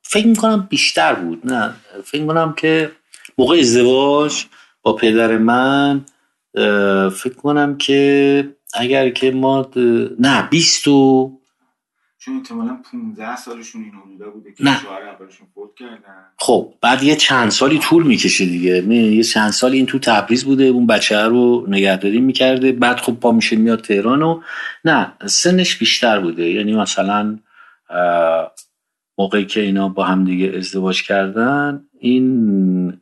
فکر 0.01 0.28
می‌کنم 0.28 0.67
بیشتر 0.69 1.13
بود 1.13 1.51
نه. 1.53 1.74
فکر 2.03 2.22
می‌کنم 2.22 2.53
که 2.53 2.91
موقع 3.38 3.59
ازدواج 3.59 4.45
با 4.82 4.93
پدر 4.93 5.38
من 5.38 6.05
فکر 7.09 7.34
کنم 7.38 7.78
که 7.78 8.49
اگر 8.74 9.09
که 9.09 9.32
ما 9.32 9.69
نه 10.19 10.47
بیست 10.49 10.88
و 10.88 11.32
چون 12.24 12.38
احتمالا 12.38 12.80
15 12.91 13.36
سالشون 13.36 13.84
این 13.84 13.91
حدودا 13.91 14.30
بوده 14.30 14.53
که 14.53 14.63
شوهر 14.63 15.01
اولشون 15.01 15.47
فوت 15.55 15.76
کردن. 15.76 16.26
خب 16.38 16.74
بعد 16.82 17.03
یه 17.03 17.15
چند 17.15 17.49
سالی 17.49 17.80
طول 17.80 18.03
می‌کشه 18.03 18.45
دیگه. 18.45 18.93
یه 18.93 19.24
چند 19.24 19.51
سالی 19.51 19.78
این 19.78 19.86
تو 19.86 19.99
تبریز 19.99 20.45
بوده 20.45 20.63
اون 20.63 20.88
بچه 20.88 21.22
رو 21.22 21.65
نگهداری 21.67 22.19
می‌کرده. 22.19 22.72
بعد 22.72 22.99
خب 22.99 23.19
پا 23.19 23.32
میشه 23.32 23.55
میاد 23.55 23.82
تهران 23.82 24.22
و 24.22 24.41
نه 24.86 25.13
سنش 25.26 25.78
بیشتر 25.78 26.19
بوده. 26.19 26.49
یعنی 26.49 26.74
مثلا 26.74 27.39
موقعی 29.17 29.45
که 29.45 29.61
اینا 29.61 29.89
با 29.89 30.03
هم 30.03 30.26
دیگه 30.26 30.53
ازدواج 30.57 31.03
کردن 31.03 31.86
این 31.99 33.01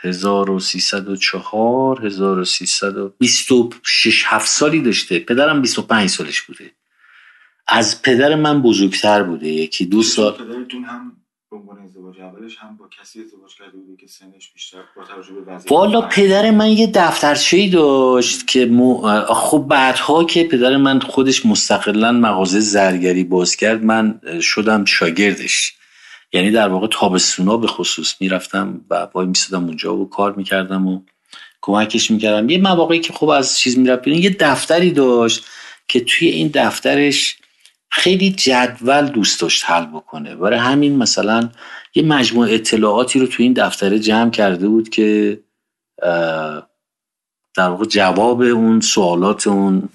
1304 0.00 2.06
1326 2.06 4.24
7 4.26 4.48
سالی 4.48 4.80
داشته. 4.80 5.18
پدرم 5.18 5.62
25 5.62 6.08
سالش 6.08 6.40
بوده. 6.40 6.70
از 7.68 8.02
پدر 8.02 8.34
من 8.34 8.62
بزرگتر 8.62 9.22
بوده. 9.22 9.48
یکی 9.48 9.86
دو 9.86 10.02
سال 10.02 10.32
پدرتون 10.32 10.84
هم 10.84 11.12
به 11.50 11.56
عنوان 11.56 11.78
ازدواج 11.78 12.20
اولش 12.20 12.56
هم 12.58 12.76
با 12.76 12.88
کسی 13.00 13.20
ازدواج 13.20 13.54
کرده 13.58 13.76
بوده 13.78 13.96
که 14.00 14.06
سنش 14.06 14.50
بیشتر 14.54 14.78
با 14.96 15.04
توجه 15.04 15.32
به 15.34 15.52
وضعیت 15.52 15.72
والا 15.72 16.00
پدر 16.00 16.50
من 16.50 16.68
یه 16.68 16.90
دفترچه 16.94 17.68
داشت 17.68 18.46
که 18.46 18.66
مو... 18.66 19.02
خب 19.34 19.66
بعدها 19.70 20.24
که 20.24 20.44
پدر 20.44 20.76
من 20.76 21.00
خودش 21.00 21.46
مستقلا 21.46 22.12
مغازه 22.12 22.60
زرگری 22.60 23.24
باز 23.24 23.56
کرد 23.56 23.84
من 23.84 24.20
شدم 24.40 24.84
شاگردش. 24.84 25.74
یعنی 26.32 26.50
در 26.50 26.68
واقع 26.68 26.86
تابستونا 26.90 27.56
به 27.56 27.66
خصوص 27.66 28.14
می‌رفتم 28.20 28.80
و 28.90 29.08
وای 29.14 29.26
میسادم 29.26 29.64
اونجا 29.64 29.96
و 29.96 30.10
کار 30.10 30.34
می‌کردم 30.34 30.86
و 30.88 31.00
کمکش 31.60 32.10
می‌کردم. 32.10 32.48
یه 32.48 32.58
مواقعی 32.58 33.00
که 33.00 33.12
خب 33.12 33.28
از 33.28 33.58
چیز 33.58 33.78
می‌رفت 33.78 34.06
یه 34.06 34.36
دفتری 34.40 34.90
داشت 34.90 35.44
که 35.88 36.00
توی 36.00 36.28
این 36.28 36.50
دفترش 36.54 37.36
خیلی 37.90 38.30
جدول 38.30 39.06
دوست 39.06 39.40
داشت 39.40 39.64
حل 39.66 39.84
بکنه. 39.84 40.36
برای 40.36 40.58
همین 40.58 40.96
مثلا 40.96 41.50
یه 41.94 42.02
مجموعه 42.02 42.54
اطلاعاتی 42.54 43.18
رو 43.18 43.26
توی 43.26 43.44
این 43.44 43.52
دفتره 43.52 43.98
جمع 43.98 44.30
کرده 44.30 44.68
بود 44.68 44.88
که 44.88 45.40
در 47.54 47.68
واقع 47.68 47.84
جواب 47.84 48.40
اون 48.40 48.80
سوالات 48.80 49.46
اون 49.46 49.88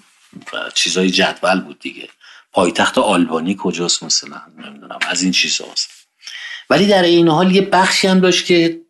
چیزای 0.73 1.09
جدول 1.09 1.61
بود 1.61 1.79
دیگه. 1.79 2.09
پایتخت 2.51 2.97
آلبانی 2.97 3.55
کجاست 3.59 4.03
مثلا؟ 4.03 4.41
نمی‌دونم. 4.65 4.99
از 5.09 5.23
این 5.23 5.31
چیزاست. 5.31 5.89
ولی 6.69 6.87
در 6.87 7.03
این 7.03 7.27
حال 7.27 7.55
یه 7.55 7.61
بخشی 7.61 8.07
هم 8.07 8.19
داشت 8.19 8.45
که 8.45 8.81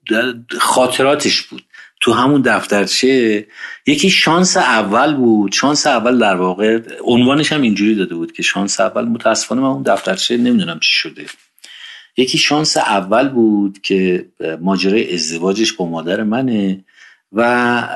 خاطراتش 0.60 1.41
بود. 1.41 1.64
تو 2.04 2.14
همون 2.14 2.41
دفترچه 2.41 3.47
یکی 3.88 4.10
شانس 4.10 4.58
اول 4.58 5.16
بود. 5.16 5.51
شانس 5.51 5.88
اول 5.88 6.20
در 6.20 6.36
واقع 6.36 6.80
عنوانش 7.04 7.51
هم 7.51 7.62
اینجوری 7.62 7.95
داده 7.95 8.16
بود 8.16 8.32
که 8.32 8.43
شانس 8.43 8.80
اول 8.80 9.06
متاسفانه 9.06 9.62
من 9.62 9.68
اون 9.68 9.84
دفترچه 9.84 10.38
نمی‌دونم 10.38 10.80
چی 10.80 10.91
شده. 10.91 11.26
یکی 12.18 12.38
شانس 12.38 12.78
اول 12.78 13.30
بود 13.30 13.82
که 13.82 14.26
ماجرای 14.62 15.14
ازدواجش 15.14 15.74
با 15.74 15.86
مادر 15.86 16.24
منه 16.24 16.86
و 17.32 17.89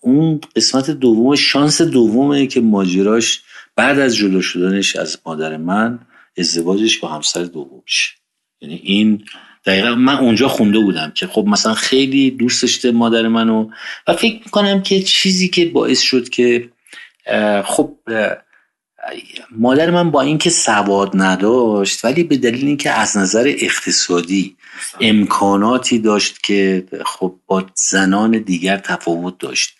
اون 0.00 0.40
قسمت 0.56 0.90
دوم 0.90 1.34
شانس 1.34 1.82
دومه 1.82 2.46
که 2.46 2.60
ماجراش 2.60 3.42
بعد 3.76 3.98
از 3.98 4.16
جدا 4.16 4.40
شدنش 4.40 4.96
از 4.96 5.18
مادر 5.26 5.56
من 5.56 5.98
ازدواجش 6.38 6.98
با 6.98 7.08
همسر 7.08 7.42
دومش. 7.42 8.16
یعنی 8.60 8.74
این 8.74 9.24
دقیقا 9.64 9.94
من 9.94 10.16
اونجا 10.16 10.48
خونده 10.48 10.78
بودم 10.78 11.12
که 11.14 11.26
خب 11.26 11.44
مثلا 11.48 11.74
خیلی 11.74 12.30
دوست 12.30 12.62
داشته 12.62 12.90
مادر 12.90 13.28
منو 13.28 13.70
و 14.08 14.12
فکر 14.16 14.40
می‌کنم 14.44 14.82
که 14.82 15.02
چیزی 15.02 15.48
که 15.48 15.64
باعث 15.64 16.00
شد 16.00 16.28
که 16.28 16.68
خب 17.64 17.96
مادر 19.50 19.90
من 19.90 20.10
با 20.10 20.20
اینکه 20.20 20.50
سواد 20.50 21.10
نداشت 21.14 22.04
ولی 22.04 22.22
به 22.22 22.36
دلیل 22.36 22.66
اینکه 22.66 22.90
از 22.90 23.16
نظر 23.16 23.54
اقتصادی 23.58 24.56
امکاناتی 25.00 25.98
داشت 25.98 26.42
که 26.42 26.84
خب 27.06 27.34
با 27.46 27.64
زنان 27.74 28.30
دیگر 28.30 28.76
تفاوت 28.76 29.38
داشت. 29.38 29.76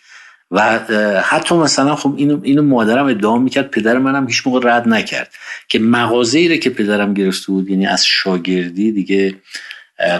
و 0.50 0.78
حتی 1.24 1.54
مثلا 1.54 1.96
خب 1.96 2.14
اینو, 2.16 2.40
اینو 2.42 2.62
مادرم 2.62 3.06
ادعا 3.06 3.38
می‌کرد 3.38 3.70
پدر 3.70 3.98
منم 3.98 4.26
هیچ 4.26 4.46
موقع 4.46 4.60
رد 4.76 4.88
نکرد 4.88 5.34
که 5.68 5.78
مغازه 5.78 6.38
ای 6.38 6.58
که 6.58 6.70
پدرم 6.70 7.14
گرفته 7.14 7.46
بود 7.46 7.70
یعنی 7.70 7.86
از 7.86 8.06
شاگردی 8.06 8.92
دیگه 8.92 9.34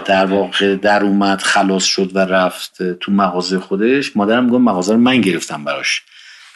در 0.05 0.25
واقع 0.25 0.75
در 0.75 1.03
اومد 1.03 1.41
خلاص 1.41 1.83
شد 1.83 2.15
و 2.15 2.19
رفت 2.19 2.83
تو 2.93 3.11
مغازه 3.11 3.59
خودش. 3.59 4.17
مادرم 4.17 4.49
گفت 4.49 4.61
مغازه 4.61 4.93
رو 4.93 4.99
من 4.99 5.21
گرفتم 5.21 5.63
براش 5.63 6.01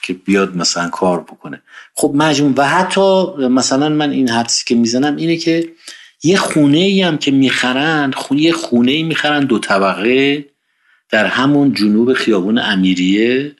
که 0.01 0.13
بیاد 0.13 0.55
مثلا 0.55 0.89
کار 0.89 1.21
بکنه. 1.21 1.61
خب 1.93 2.11
مجموع 2.15 2.53
و 2.57 2.67
حتی 2.67 3.25
مثلا 3.49 3.89
من 3.89 4.11
این 4.11 4.29
حدسی 4.29 4.63
که 4.67 4.75
می‌زنم 4.75 5.15
اینه 5.15 5.37
که 5.37 5.69
یه 6.23 6.37
خونه 6.37 6.77
ای 6.77 7.01
هم 7.01 7.17
که 7.17 7.31
می‌خرن 7.31 8.11
خونه 8.11 8.41
یه 8.41 8.53
خونه 8.53 8.91
ای 8.91 9.03
می‌خرن 9.03 9.45
دو 9.45 9.59
طبقه 9.59 10.45
در 11.09 11.25
همون 11.25 11.73
جنوب 11.73 12.13
خیابون 12.13 12.57
امیریه. 12.57 13.55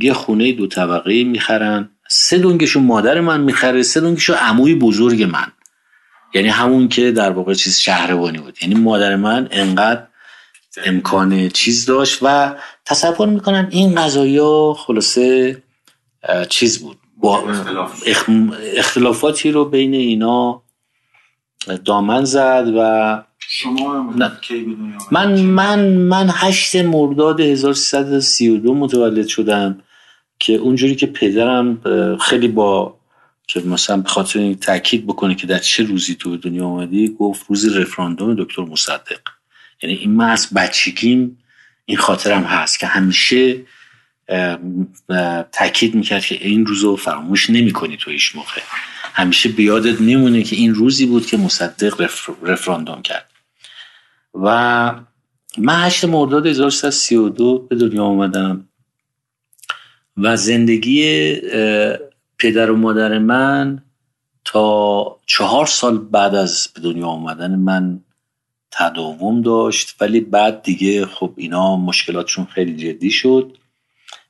یه 0.00 0.12
خونه 0.12 0.52
دو 0.52 0.66
طبقه 0.66 1.24
می‌خرن 1.24 1.88
سه 2.08 2.38
دونگشو 2.38 2.80
مادر 2.80 3.20
من 3.20 3.40
می‌خره 3.40 3.82
سه 3.82 4.00
دونگشو 4.00 4.34
عموی 4.34 4.74
بزرگ 4.74 5.22
من. 5.22 5.46
یعنی 6.34 6.48
همون 6.48 6.88
که 6.88 7.12
در 7.12 7.30
واقع 7.30 7.54
چیز 7.54 7.78
شهربانی 7.78 8.38
بود. 8.38 8.58
یعنی 8.62 8.74
مادر 8.74 9.16
من 9.16 9.48
انقدر 9.50 10.06
امکان 10.84 11.48
چیز 11.48 11.86
داشت 11.86 12.18
و 12.22 12.54
تصور 12.84 13.28
می‌کنم 13.28 13.68
این 13.70 13.98
ها 13.98 14.74
خلاصه 14.74 15.62
چیز 16.48 16.82
بود. 16.82 16.96
با 17.16 17.44
اختلافاتی 18.76 19.50
رو 19.50 19.64
بین 19.64 19.94
اینا 19.94 20.62
دامن 21.84 22.24
زد 22.24 22.72
و 22.78 23.22
شما 23.38 24.14
من 25.10 25.40
من 25.40 25.88
من 25.88 26.30
هشت 26.32 26.76
مرداد 26.76 27.40
1332 27.40 28.74
متولد 28.74 29.26
شدم 29.26 29.80
که 30.38 30.52
اونجوری 30.52 30.94
که 30.94 31.06
پدرم 31.06 31.80
خیلی 32.20 32.48
با 32.48 32.98
که 33.52 33.60
مثلا 33.60 33.96
به 33.96 34.08
خاطر 34.08 34.54
تاکید 34.54 35.06
بکنه 35.06 35.34
که 35.34 35.46
در 35.46 35.58
چه 35.58 35.84
روزی 35.84 36.14
تو 36.14 36.36
دنیا 36.36 36.66
آمدی 36.66 37.16
گفت 37.18 37.46
روز 37.48 37.76
رفراندوم 37.76 38.34
دکتر 38.34 38.62
مصدق. 38.62 39.20
یعنی 39.82 39.96
این 39.96 40.10
من 40.10 40.30
از 40.30 40.48
بچگیم 40.54 41.38
این 41.84 41.96
خاطرم 41.96 42.42
هست 42.42 42.78
که 42.78 42.86
همیشه 42.86 43.56
تاکید 45.52 45.94
می‌کرد 45.94 46.24
که 46.24 46.34
این 46.34 46.66
روزو 46.66 46.96
فراموش 46.96 47.50
نمی‌کنی 47.50 47.96
تو 47.96 48.10
هیچ 48.10 48.36
موقع. 48.36 48.60
همیشه 49.14 49.48
بیادت 49.48 50.00
میمونه 50.00 50.42
که 50.42 50.56
این 50.56 50.74
روزی 50.74 51.06
بود 51.06 51.26
که 51.26 51.36
مصدق 51.36 52.08
رفراندوم 52.42 53.02
کرد. 53.02 53.30
و 54.34 54.94
من 55.58 55.84
هشت 55.86 56.04
مرداد 56.04 56.46
1332 56.46 57.66
به 57.70 57.76
دنیا 57.76 58.04
آمدم 58.04 58.68
و 60.16 60.36
زندگی 60.36 61.34
پدر 62.42 62.70
و 62.70 62.76
مادر 62.76 63.18
من 63.18 63.82
تا 64.44 65.16
چهار 65.26 65.66
سال 65.66 65.98
بعد 65.98 66.34
از 66.34 66.68
به 66.74 66.80
دنیا 66.80 67.06
آمدن 67.06 67.54
من 67.56 68.00
تداوم 68.70 69.42
داشت 69.42 69.96
ولی 70.00 70.20
بعد 70.20 70.62
دیگه 70.62 71.06
خب 71.06 71.32
اینا 71.36 71.76
مشکلاتشون 71.76 72.44
خیلی 72.44 72.76
جدی 72.76 73.10
شد. 73.10 73.56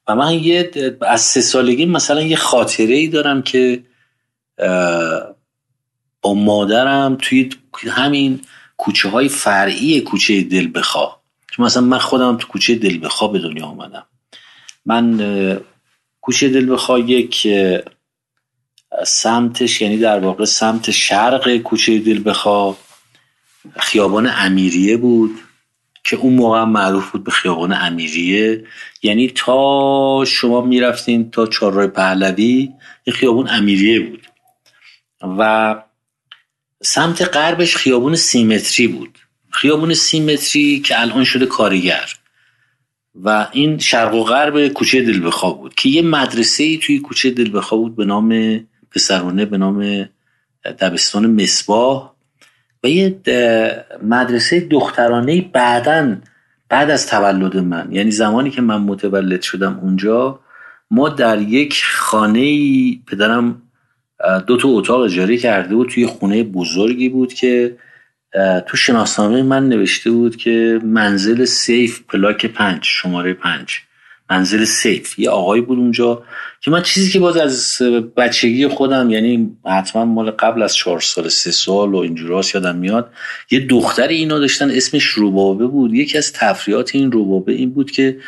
و 0.09 0.17
من 0.17 0.35
یه 0.35 0.71
از 1.01 1.21
سه 1.21 1.41
سالگی 1.41 1.87
مثلا 1.87 2.23
یه 2.23 2.37
خاطره 2.37 2.95
ای 2.95 3.09
دارم 3.09 3.43
که 3.43 3.83
با 6.23 6.35
مادرم 6.35 7.17
توی 7.21 7.51
همین 7.89 8.41
کوچه 8.77 9.09
های 9.09 9.29
فرعی 9.29 10.01
کوچه 10.01 10.43
دل 10.43 10.71
بخوا 10.75 11.21
مثلا 11.59 11.83
من 11.83 11.99
خودم 11.99 12.37
تو 12.37 12.47
کوچه 12.47 12.75
دل 12.75 13.05
بخوا 13.05 13.29
به 13.29 13.39
دنیا 13.39 13.67
آمدم. 13.67 14.07
من 14.87 15.21
کوچه 16.21 16.49
دل 16.49 16.73
بخوا 16.73 16.99
یک 16.99 17.47
سمتش 19.07 19.81
یعنی 19.81 19.99
در 19.99 20.19
واقع 20.19 20.45
سمت 20.45 20.91
شرق 20.91 21.57
کوچه 21.57 21.99
دل 21.99 22.23
بخوا 22.25 22.77
خیابان 23.79 24.31
امیریه 24.35 24.97
بود 24.97 25.41
که 26.05 26.17
اون 26.17 26.33
موقع 26.33 26.65
معروف 26.65 27.11
بود 27.11 27.25
به 27.25 27.31
خیابان 27.31 27.73
امیریه. 27.73 28.65
یعنی 29.03 29.29
تا 29.29 30.25
شما 30.27 30.61
می‌رفتین 30.61 31.31
تا 31.31 31.47
چهارراه 31.47 31.87
پهلوی 31.87 32.73
یه 33.07 33.15
خیابون 33.15 33.49
امیریه 33.49 34.01
بود. 34.01 34.27
و 35.39 35.83
سمت 36.83 37.23
غربش 37.37 37.77
خیابون 37.77 38.17
سیمتری 38.17 38.87
بود. 38.87 39.19
خیابون 39.51 39.95
سیمتری 39.95 40.81
که 40.81 41.01
الان 41.01 41.25
شده 41.25 41.47
کارگر 41.47 42.13
و 43.15 43.49
این 43.53 43.79
شرق 43.79 44.15
و 44.15 44.25
غرب 44.25 44.69
کوچه 44.69 45.03
دلبخوا 45.03 45.53
بود. 45.53 45.75
که 45.75 45.89
یه 45.89 46.03
مدرسه 46.03 46.77
توی 46.77 46.99
کوچه 46.99 47.31
دلبخوا 47.31 47.79
بود 47.79 47.97
به 47.97 48.05
نام 48.05 48.61
پسرونه 48.95 49.45
به 49.45 49.59
نام 49.59 50.09
دبستان 50.65 51.27
مصباح 51.27 52.13
و 52.85 52.89
یه 52.89 53.21
مدرسه 54.03 54.61
دخترانه 54.61 55.41
بعدا 55.41 56.17
بعد 56.69 56.91
از 56.91 57.07
تولد 57.07 57.57
من. 57.57 57.93
یعنی 57.93 58.11
زمانی 58.11 58.51
که 58.51 58.63
من 58.63 58.81
متولد 58.81 59.43
شدم 59.43 59.79
اونجا 59.83 60.41
ما 60.91 61.09
در 61.09 61.41
یک 61.41 61.85
خانه 61.85 62.45
پدرم 63.07 63.63
دو 64.47 64.57
تا 64.57 64.69
اتاق 64.69 65.01
اجاره 65.01 65.37
کرده 65.37 65.75
بود 65.75 65.89
توی 65.89 66.07
خونه 66.07 66.43
بزرگی 66.43 67.09
بود 67.09 67.33
که 67.33 67.77
تو 68.67 68.77
شناسنامه 68.77 69.43
من 69.43 69.69
نوشته 69.69 70.11
بود 70.11 70.37
که 70.37 70.81
منزل 70.85 71.45
سیف 71.45 72.01
پلاک 72.09 72.47
پنج 72.47 72.81
شماره 72.83 73.35
پنج. 73.35 73.81
منزل 74.33 74.65
سیف. 74.65 75.19
یه 75.19 75.31
آقایی 75.31 75.63
بود 75.63 75.79
اونجا 75.79 76.23
که 76.61 76.71
من 76.71 76.83
چیزی 76.83 77.11
که 77.11 77.19
باز 77.19 77.37
از 77.37 77.83
بچگی 78.17 78.69
خودم 78.69 79.11
یعنی 79.11 79.57
حتما 79.67 80.05
مال 80.05 80.31
قبل 80.31 80.63
از 80.63 80.75
چهار 80.75 81.01
سال 81.01 81.29
سه 81.29 81.51
سال 81.51 81.95
و 81.95 81.97
اینجوراست 81.97 82.55
یادم 82.55 82.77
میاد 82.77 83.11
یه 83.51 83.61
دختر 83.61 84.09
اینا 84.09 84.39
داشتن 84.39 84.71
اسمش 84.71 85.05
روبابه 85.05 85.67
بود. 85.67 85.95
یکی 85.95 86.19
از 86.19 86.33
تفریات 86.33 86.95
این 86.95 87.13
روبابه 87.13 87.53
این 87.53 87.71
بود 87.71 87.91
که 87.91 88.19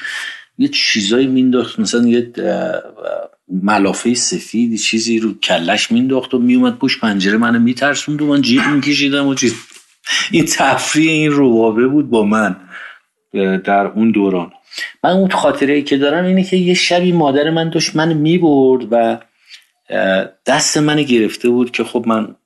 یه 0.58 0.68
چیزایی 0.68 1.26
مینداخت 1.26 1.80
مثلا 1.80 2.08
یه 2.08 2.32
ملافه 3.48 4.14
سفید 4.14 4.76
چیزی 4.78 5.18
رو 5.18 5.38
کلش 5.38 5.92
مینداخت 5.92 6.34
و 6.34 6.38
میومد 6.38 6.78
پشت 6.78 7.00
پنجره 7.00 7.36
منو 7.36 7.58
میترسوند 7.58 8.22
و 8.22 8.26
من 8.26 8.42
جیب 8.42 8.62
میکشیدم 8.74 9.26
و 9.26 9.34
چیز 9.34 9.54
این 10.30 10.44
تفریح 10.44 11.10
این 11.10 11.30
روابه 11.30 11.86
بود 11.88 12.10
با 12.10 12.24
من 12.24 12.56
در 13.64 13.86
اون 13.86 14.10
دوران. 14.10 14.52
من 15.04 15.10
اون 15.10 15.30
خاطره 15.30 15.74
ای 15.74 15.82
که 15.82 15.96
دارم 15.96 16.24
اینه 16.24 16.44
که 16.44 16.56
یه 16.56 16.74
شبی 16.74 17.12
مادر 17.12 17.50
من 17.50 17.70
داشت 17.70 17.96
من 17.96 18.12
می‌برد 18.12 18.86
و 18.90 19.18
دست 20.46 20.76
من 20.76 21.02
گرفته 21.02 21.48
بود 21.48 21.70
که 21.70 21.84
خب 21.84 22.04
من, 22.06 22.36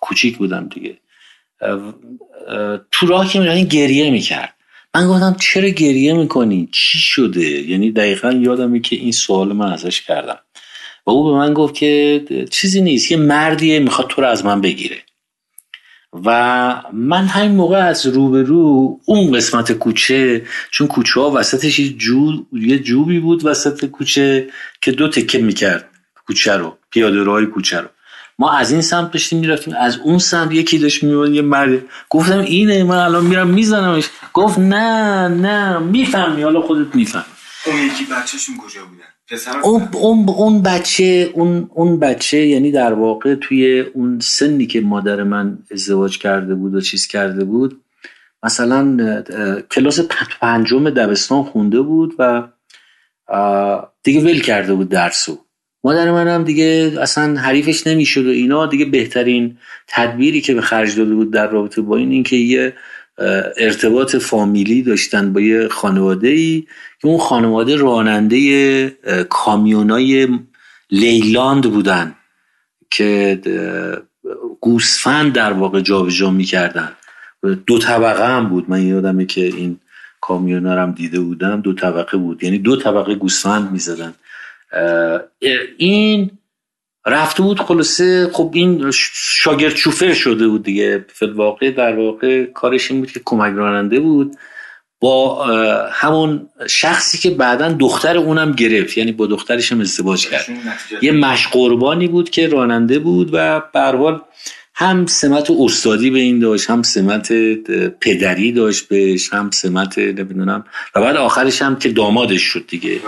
کوچیک 0.00 0.36
بودم 0.36 0.68
دیگه. 0.68 0.98
تو 2.90 3.06
راه 3.06 3.28
که 3.28 3.40
می‌رفتیم 3.40 3.64
گریه 3.64 4.10
می‌کرد. 4.10 4.54
من 4.94 5.08
گفتم 5.08 5.36
چرا 5.40 5.68
گریه 5.68 6.12
می‌کنی؟ 6.12 6.68
چی 6.72 6.98
شده؟ 6.98 7.40
یعنی 7.44 7.92
دقیقا 7.92 8.32
یادمه 8.32 8.80
که 8.80 8.96
این 8.96 9.12
سوال 9.12 9.52
من 9.52 9.72
ازش 9.72 10.02
کردم. 10.02 10.38
و 11.06 11.10
او 11.10 11.24
به 11.24 11.30
من 11.30 11.54
گفت 11.54 11.74
که 11.74 12.24
چیزی 12.50 12.80
نیست 12.80 13.10
یه 13.10 13.16
مردیه 13.16 13.78
می‌خواد 13.78 14.08
تو 14.08 14.22
رو 14.22 14.28
از 14.28 14.44
من 14.44 14.60
بگیره. 14.60 14.96
و 16.24 16.82
من 16.92 17.24
همین 17.24 17.52
موقع 17.52 17.76
از 17.76 18.06
روبرو 18.06 19.00
اون 19.04 19.32
قسمت 19.32 19.72
کوچه 19.72 20.46
چون 20.70 20.86
کوچه 20.86 21.20
ها 21.20 21.30
وسطش 21.30 21.78
یه, 21.78 21.88
جو، 21.88 22.32
یه 22.52 22.78
جوبی 22.78 23.20
بود 23.20 23.44
وسط 23.44 23.84
کوچه 23.84 24.48
که 24.80 24.92
دو 24.92 25.08
تکه 25.08 25.38
می‌کرد 25.38 25.88
کوچه 26.26 26.56
رو 26.56 26.76
پیاده 26.90 27.22
روهای 27.22 27.46
کوچه 27.46 27.80
رو. 27.80 27.88
ما 28.38 28.52
از 28.52 28.72
این 28.72 28.82
سمت 28.82 29.10
داشتیم 29.10 29.38
می‌رفتیم 29.38 29.74
از 29.78 29.98
اون 29.98 30.18
سمت 30.18 30.52
یکی 30.52 30.78
داشت 30.78 31.04
میومد 31.04 31.32
یه 31.32 31.42
مرد. 31.42 31.82
گفتم 32.10 32.38
اینه 32.38 32.84
من 32.84 32.96
الان 32.96 33.26
میرم 33.26 33.48
میزنمش. 33.48 34.04
گفت 34.32 34.58
نه 34.58 35.28
نه 35.28 35.78
می‌فهمی 35.78 36.42
حالا 36.42 36.60
خودت 36.60 36.94
می‌فهمی. 36.94 37.24
اون 37.66 37.76
یکی 37.76 38.04
بچهشون 38.04 38.56
کجا 38.56 38.84
بودن؟ 38.84 39.11
اون, 39.64 39.88
اون, 39.92 40.28
اون 40.28 40.62
بچه 40.62 41.30
اون, 41.32 41.70
اون 41.74 42.00
بچه 42.00 42.46
یعنی 42.46 42.70
در 42.70 42.92
واقع 42.92 43.34
توی 43.34 43.80
اون 43.80 44.18
سنی 44.20 44.66
که 44.66 44.80
مادر 44.80 45.22
من 45.22 45.58
ازدواج 45.70 46.18
کرده 46.18 46.54
بود 46.54 46.74
و 46.74 46.80
چیز 46.80 47.06
کرده 47.06 47.44
بود 47.44 47.80
مثلا 48.42 49.22
کلاس 49.70 50.00
پنجم 50.40 50.90
دبستان 50.90 51.42
خونده 51.42 51.80
بود 51.80 52.14
و 52.18 52.48
دیگه 54.02 54.20
ول 54.20 54.40
کرده 54.40 54.74
بود 54.74 54.88
درسو. 54.88 55.38
مادر 55.84 56.10
من 56.10 56.28
هم 56.28 56.44
دیگه 56.44 56.92
اصلا 57.00 57.40
حریفش 57.40 57.86
نمی‌شد 57.86 58.26
و 58.26 58.30
اینا. 58.30 58.66
دیگه 58.66 58.84
بهترین 58.84 59.58
تدبیری 59.88 60.40
که 60.40 60.54
به 60.54 60.60
خرج 60.60 60.96
داده 60.96 61.14
بود 61.14 61.32
در 61.32 61.50
رابطه 61.50 61.82
با 61.82 61.96
این 61.96 62.10
اینکه 62.10 62.36
یه 62.36 62.74
ارتباط 63.56 64.16
فامیلی 64.16 64.82
داشتن 64.82 65.32
با 65.32 65.40
یه 65.40 65.68
خانواده 65.68 66.28
ای 66.28 66.66
که 67.00 67.08
اون 67.08 67.18
خانواده 67.18 67.76
راننده 67.76 68.96
کامیونای 69.30 70.28
لیلاند 70.90 71.70
بودن 71.70 72.14
که 72.90 73.40
گوسفند 74.60 75.32
در 75.32 75.52
واقع 75.52 75.80
جابجا 75.80 76.30
می‌کردن. 76.30 76.92
دو 77.66 77.78
طبقه 77.78 78.36
هم 78.36 78.48
بود. 78.48 78.70
من 78.70 78.86
یادمه 78.86 79.24
که 79.24 79.40
این 79.40 79.80
کامیونا 80.20 80.82
هم 80.82 80.92
دیده 80.92 81.20
بودم. 81.20 81.60
دو 81.60 81.72
طبقه 81.72 82.16
بود. 82.16 82.44
یعنی 82.44 82.58
دو 82.58 82.76
طبقه 82.76 83.14
گوسفند 83.14 83.72
می‌زدن. 83.72 84.14
این 85.76 86.30
رفته 87.06 87.42
بود 87.42 87.60
خلاصه 87.60 88.30
خب 88.32 88.50
این 88.54 88.90
شاگرد 89.14 89.76
شوفر 89.76 90.12
شده 90.12 90.48
بود 90.48 90.62
دیگه 90.62 91.04
واقع 91.36 91.70
در 91.70 91.96
واقع 91.96 92.44
کارش 92.44 92.90
این 92.90 93.00
بود 93.00 93.12
که 93.12 93.20
کمک 93.24 93.54
راننده 93.56 94.00
بود. 94.00 94.36
با 95.00 95.46
همون 95.92 96.48
شخصی 96.68 97.18
که 97.18 97.30
بعدا 97.30 97.72
دختر 97.72 98.16
اونم 98.16 98.52
گرفت 98.52 98.98
یعنی 98.98 99.12
با 99.12 99.26
دخترش 99.26 99.72
هم 99.72 99.80
ازدواج 99.80 100.28
کرد. 100.28 100.46
یه 101.02 101.12
مشقربانی 101.12 102.08
بود 102.08 102.30
که 102.30 102.48
راننده 102.48 102.98
بود 102.98 103.30
و 103.32 103.62
برحال 103.74 104.20
هم 104.74 105.06
سمت 105.06 105.50
استادی 105.50 106.10
به 106.10 106.18
این 106.18 106.38
داشت 106.38 106.70
هم 106.70 106.82
سمت 106.82 107.32
پدری 108.00 108.52
داشت 108.52 108.88
بهش 108.88 109.32
هم 109.32 109.50
سمت 109.50 109.98
نمی‌دونم. 109.98 110.64
و 110.94 111.00
بعد 111.00 111.16
آخرش 111.16 111.62
هم 111.62 111.76
که 111.76 111.88
دامادش 111.88 112.42
شد 112.42 112.64
دیگه. 112.68 113.00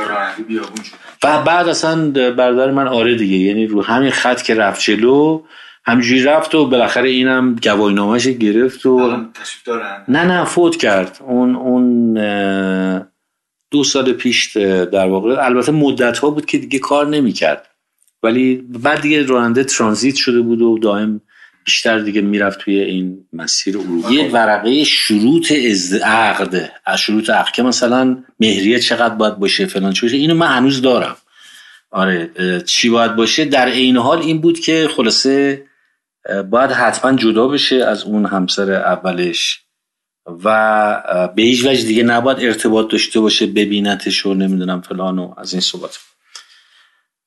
و 1.25 1.43
بعد 1.43 1.69
اصلا 1.69 2.11
برادر 2.11 2.71
من 2.71 2.89
آره 2.89 3.15
دیگه. 3.15 3.37
یعنی 3.37 3.67
رو 3.67 3.83
همین 3.83 4.11
خط 4.11 4.43
که 4.43 4.55
رفت 4.55 4.81
جلو 4.81 5.43
همجوری 5.87 6.23
رفت 6.23 6.55
و 6.55 6.67
بالاخره 6.67 7.09
اینم 7.09 7.57
گواهینامه‌اش 7.63 8.27
گرفت 8.27 8.87
و 8.87 9.17
نه 10.09 10.25
نه 10.25 10.45
فوت 10.45 10.77
کرد. 10.77 11.19
اون 11.21 11.57
اون 11.57 12.15
دو 13.71 13.85
سال 13.85 14.13
پیش 14.13 14.57
در 14.57 15.09
واقع. 15.09 15.45
البته 15.45 15.73
مدت 15.73 16.19
ها 16.19 16.31
بود 16.31 16.47
که 16.47 16.59
دیگه 16.59 16.79
کار 16.79 17.07
نمی‌کرد. 17.07 17.67
ولی 18.23 18.57
بعد 18.57 19.01
دیگه 19.01 19.27
راننده 19.27 19.65
ترانزیت 19.65 20.15
شده 20.15 20.41
بود 20.41 20.63
و 20.63 20.79
دائم 20.79 21.21
بیشتر 21.65 21.99
دیگه 21.99 22.21
می‌رفت 22.21 22.59
توی 22.59 22.81
این 22.81 23.27
مسیر 23.33 23.77
عروضی 23.77 24.19
ورقه 24.19 24.85
شروط 24.85 25.53
از 25.71 25.95
عقد 25.95 26.71
از 26.87 27.01
شروط 27.01 27.31
عقد 27.31 27.61
مثلا 27.61 28.25
مهریه 28.41 28.79
چقدر 28.79 29.15
باید 29.15 29.37
باشه 29.39 29.67
فلان 29.67 29.93
چه 29.93 30.07
اینو 30.07 30.35
من 30.35 30.57
هنوز 30.57 30.83
دارم. 30.83 31.17
آره 31.91 32.31
چی 32.67 32.91
باید 32.91 33.17
باشه؟ 33.17 33.45
در 33.45 33.69
عین 33.69 33.97
حال 33.97 34.19
این 34.19 34.41
بود 34.41 34.61
که 34.61 34.89
خلاصه 34.97 35.65
باید 36.51 36.71
حتما 36.71 37.13
جدا 37.13 37.49
بشه 37.49 37.77
از 37.77 38.03
اون 38.03 38.27
همسر 38.27 38.73
اولش 38.73 39.61
و 40.45 41.31
به 41.37 41.43
هیچ 41.43 41.65
وجه 41.65 41.83
دیگه 41.83 42.03
نباید 42.03 42.39
ارتباط 42.41 42.91
داشته 42.91 43.21
باشه 43.21 43.47
ببینتش 43.47 44.27
و 44.27 44.35
نمی‌دونم 44.35 44.81
فلان 44.81 45.19
و 45.19 45.35
از 45.37 45.53
این 45.53 45.61
صحبت. 45.61 45.99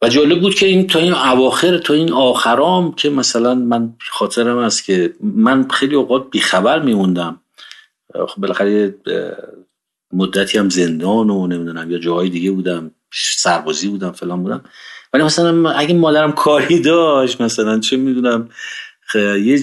و 0.01 0.09
جالب 0.09 0.41
بود 0.41 0.55
که 0.55 0.65
این 0.65 0.87
تا 0.87 0.99
این 0.99 1.13
اواخر 1.13 1.77
تا 1.77 1.93
این 1.93 2.11
آخرام 2.11 2.93
که 2.93 3.09
مثلا 3.09 3.55
من 3.55 3.93
خاطرم 4.11 4.57
است 4.57 4.85
که 4.85 5.13
من 5.21 5.67
خیلی 5.67 5.95
اوقات 5.95 6.29
بیخبر 6.31 6.79
میموندم. 6.79 7.41
خب 8.27 8.41
بالاخره 8.41 8.95
مدتی 10.13 10.57
هم 10.57 10.69
زندان 10.69 11.29
و 11.29 11.47
نمی‌دونم 11.47 11.91
یا 11.91 11.97
جاهای 11.97 12.29
دیگه 12.29 12.51
بودم 12.51 12.91
سربازی 13.37 13.87
بودم 13.87 14.11
فلان 14.11 14.43
بودم. 14.43 14.63
ولی 15.13 15.23
مثلا 15.23 15.71
اگه 15.71 15.93
مادرم 15.93 16.31
کاری 16.31 16.79
داشت 16.79 17.41
مثلا 17.41 17.79
چه 17.79 17.97
می‌دونم 17.97 18.49
یه 19.15 19.59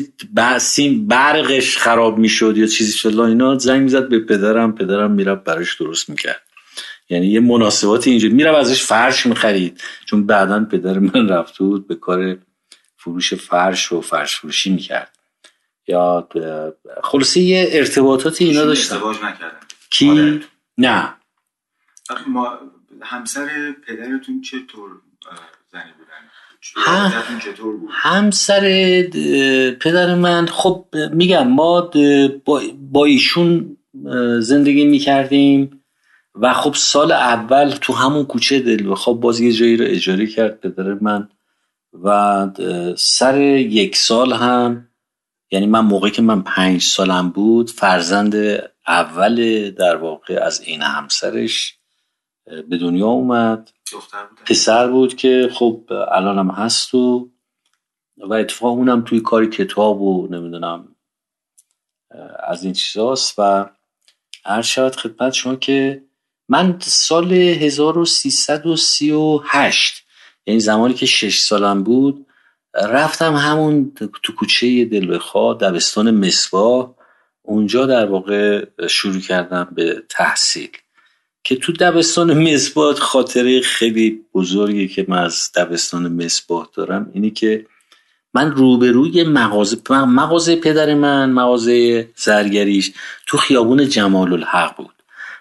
سیم 0.58 1.06
برقش 1.06 1.78
خراب 1.78 2.18
می‌شد 2.18 2.56
یا 2.56 2.66
چیزی 2.66 2.92
فلان 2.92 3.28
اینا 3.28 3.58
زنگ 3.58 3.82
می‌زد 3.82 4.08
به 4.08 4.18
پدرم 4.18 4.74
پدرم 4.74 5.10
می‌رفت 5.10 5.44
براش 5.44 5.80
درست 5.80 6.10
می‌کرد. 6.10 6.42
یعنی 7.14 7.26
یه 7.26 7.40
مناسبات 7.40 8.06
اینجا 8.06 8.28
میرم 8.28 8.54
ازش 8.54 8.82
فرش 8.82 9.26
می‌خرید. 9.26 9.80
چون 10.04 10.26
بعدا 10.26 10.64
پدر 10.64 10.98
من 10.98 11.28
رفته 11.28 11.64
بود 11.64 11.88
به 11.88 11.94
کار 11.94 12.38
فروش 12.96 13.34
فرش 13.34 13.92
و 13.92 14.00
فرش 14.00 14.36
فروشی 14.36 14.70
می‌کرد. 14.70 15.16
یا 15.86 16.28
خلاصه 17.02 17.40
یه 17.40 17.68
ارتباطاتی 17.72 18.44
اینا 18.44 18.64
داشتن 18.64 18.94
ازدواج 18.94 19.16
نکردن 19.16 19.58
کی؟ 19.90 20.40
نه. 20.78 21.14
ما 22.26 22.58
همسر 23.02 23.74
پدرتون 23.86 24.40
چطور 24.40 24.90
زنی 25.72 25.82
بودن؟ 25.98 27.40
چطور 27.40 27.76
بود؟ 27.76 27.90
همسر 27.92 28.60
پدر 29.80 30.14
من 30.14 30.46
خب 30.46 30.86
میگم 31.12 31.48
ما 31.48 31.90
با 32.92 33.04
ایشون 33.04 33.76
زندگی 34.38 34.84
می‌کردیم. 34.84 35.83
و 36.34 36.52
خب 36.52 36.74
سال 36.74 37.12
اول 37.12 37.70
تو 37.70 37.92
همون 37.92 38.24
کوچه 38.24 38.60
دل 38.60 38.94
خب 38.94 39.12
باز 39.12 39.40
یه 39.40 39.52
جایی 39.52 39.76
رو 39.76 39.84
اجاره 39.88 40.26
کرد 40.26 40.60
پدر 40.60 40.94
من 40.94 41.28
و 42.02 42.48
سر 42.96 43.40
یک 43.40 43.96
سال 43.96 44.32
هم 44.32 44.88
یعنی 45.50 45.66
من 45.66 45.80
موقعی 45.80 46.10
که 46.10 46.22
من 46.22 46.42
پنج 46.42 46.82
سالم 46.82 47.30
بود 47.30 47.70
فرزند 47.70 48.34
اول 48.86 49.70
در 49.70 49.96
واقع 49.96 50.40
از 50.42 50.60
این 50.60 50.82
همسرش 50.82 51.78
به 52.68 52.76
دنیا 52.78 53.06
اومد. 53.06 53.70
پسر 54.46 54.90
بود 54.90 55.14
که 55.14 55.50
خب 55.52 55.84
الانم 55.90 56.50
هست 56.50 56.94
و 56.94 57.30
و 58.16 58.34
اتفاق 58.34 58.72
اونم 58.72 59.04
توی 59.04 59.20
کاری 59.20 59.46
کتاب 59.46 60.02
و 60.02 60.28
نمی‌دونم 60.30 60.88
از 62.46 62.64
این 62.64 62.72
چیزاست 62.72 63.34
و 63.38 63.66
هر 64.44 64.62
شاید 64.62 64.96
خدمت 64.96 65.32
شما 65.32 65.56
که 65.56 66.04
من 66.48 66.76
سال 66.80 67.32
1338 67.32 70.04
یعنی 70.46 70.60
زمانی 70.60 70.94
که 70.94 71.06
شش 71.06 71.38
سالم 71.38 71.82
بود 71.82 72.26
رفتم 72.74 73.34
همون 73.34 73.92
تو 74.22 74.32
کوچه 74.32 74.84
دلبخوا 74.84 75.54
دبستان 75.54 76.10
مصباح. 76.10 76.90
اونجا 77.42 77.86
در 77.86 78.06
واقع 78.06 78.66
شروع 78.88 79.20
کردم 79.20 79.68
به 79.74 80.02
تحصیل 80.08 80.70
که 81.44 81.56
تو 81.56 81.72
دبستان 81.72 82.52
مصباح 82.52 82.94
خاطره 82.94 83.60
خیلی 83.60 84.20
بزرگی 84.34 84.88
که 84.88 85.04
من 85.08 85.18
از 85.18 85.50
دبستان 85.54 86.24
مصباح 86.24 86.68
دارم. 86.74 87.10
اینی 87.14 87.30
که 87.30 87.66
من 88.34 88.52
روبروی 88.52 89.24
مغازه 89.24 89.76
مغازه 89.90 90.56
پدر 90.56 90.94
من 90.94 91.30
مغازه 91.30 92.08
زرگریش 92.16 92.92
تو 93.26 93.36
خیابون 93.36 93.88
جمال 93.88 94.32
الحق 94.32 94.76
بود. 94.76 94.93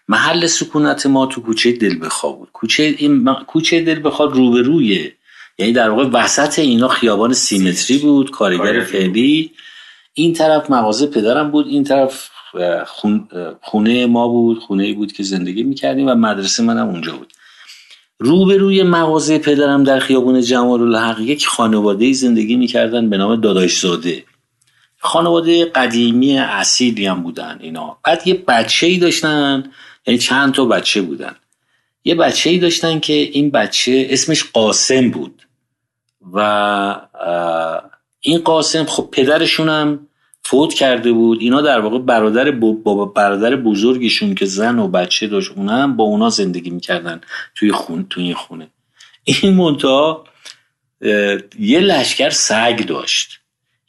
محل 0.08 0.48
سکونت 0.48 1.06
ما 1.06 1.26
تو 1.26 1.42
کوچه 1.42 1.72
دلبخوا 1.72 2.32
بود. 2.32 2.50
کوچه 2.54 2.96
این 2.98 3.34
کوچه 3.48 3.82
دلبخوا 3.82 4.26
روبروی 4.26 5.12
یعنی 5.58 5.74
در 5.74 5.90
واقع 5.90 6.04
وسط 6.04 6.60
اینا 6.60 6.88
خیابان 6.88 7.34
سیمتری 7.34 7.98
بود 7.98 8.32
کارگر 8.32 8.84
فعلی 8.84 9.52
این 10.14 10.34
طرف 10.34 10.70
مغازه 10.70 11.08
پدرم 11.08 11.52
بود 11.52 11.68
این 11.68 11.84
طرف 11.84 12.30
خونه 13.62 14.06
ما 14.06 14.28
بود 14.28 14.60
خونه 14.60 14.94
بود 14.94 15.12
که 15.12 15.24
زندگی 15.24 15.64
می‌کردیم 15.64 16.08
و 16.08 16.16
مدرسه 16.16 16.64
منم 16.64 16.88
اونجا 16.88 17.18
بود. 17.18 17.34
روبروی 18.20 18.84
مغازه 18.84 19.38
پدرم 19.38 19.84
در 19.84 20.00
خیابون 20.00 20.42
جمال 20.42 20.82
الحق 20.82 21.20
یک 21.20 21.48
خانواده 21.48 22.14
زندگی 22.14 22.56
می‌کردن 22.56 23.10
به 23.10 23.18
نام 23.18 23.42
داداش 23.42 23.80
زاده 23.80 24.24
خانواده 25.00 25.66
قدیمی 25.66 26.38
اصیلی 26.38 27.06
هم 27.06 27.24
بودن 27.24 27.58
اینا. 27.62 27.98
بعد 28.06 28.28
یه 28.28 28.44
بچه 28.48 28.88
ای 28.88 28.98
داشتن 28.98 29.64
یعنی 30.08 30.18
چند 30.18 30.54
تا 30.54 30.66
بچه 30.66 31.02
بودن. 31.02 31.36
یه 32.04 32.16
بچه 32.16 32.50
ای 32.50 32.58
داشتن 32.58 33.00
که 33.00 33.14
این 33.14 33.52
بچه 33.52 34.08
اسمش 34.10 34.44
قاسم 34.44 35.12
بود. 35.12 35.48
و 36.34 37.08
این 38.20 38.40
قاسم 38.40 38.86
خب 38.86 39.10
پدرشون 39.12 39.70
هم 39.70 40.08
فوت 40.44 40.74
کرده 40.74 41.12
بود. 41.12 41.42
اینا 41.42 41.62
در 41.62 41.80
واقع 41.80 42.00
برادر 42.00 42.52
بابا 42.52 43.06
برادر 43.06 43.56
بزرگشون 43.56 44.36
که 44.36 44.46
زن 44.46 44.80
و 44.80 44.88
بچه 44.88 45.28
داشت 45.28 45.52
اونا 45.56 45.78
هم 45.78 45.98
با 45.98 46.04
اونا 46.04 46.30
زندگی 46.30 46.70
می‌کردن 46.70 47.22
توی 47.56 47.72
خون 47.72 48.08
توی 48.10 48.34
خونه. 48.34 48.68
این 49.24 49.54
منتها 49.54 50.24
یه 51.60 51.80
لشکر 51.80 52.30
سگ 52.30 52.86
داشت. 52.88 53.40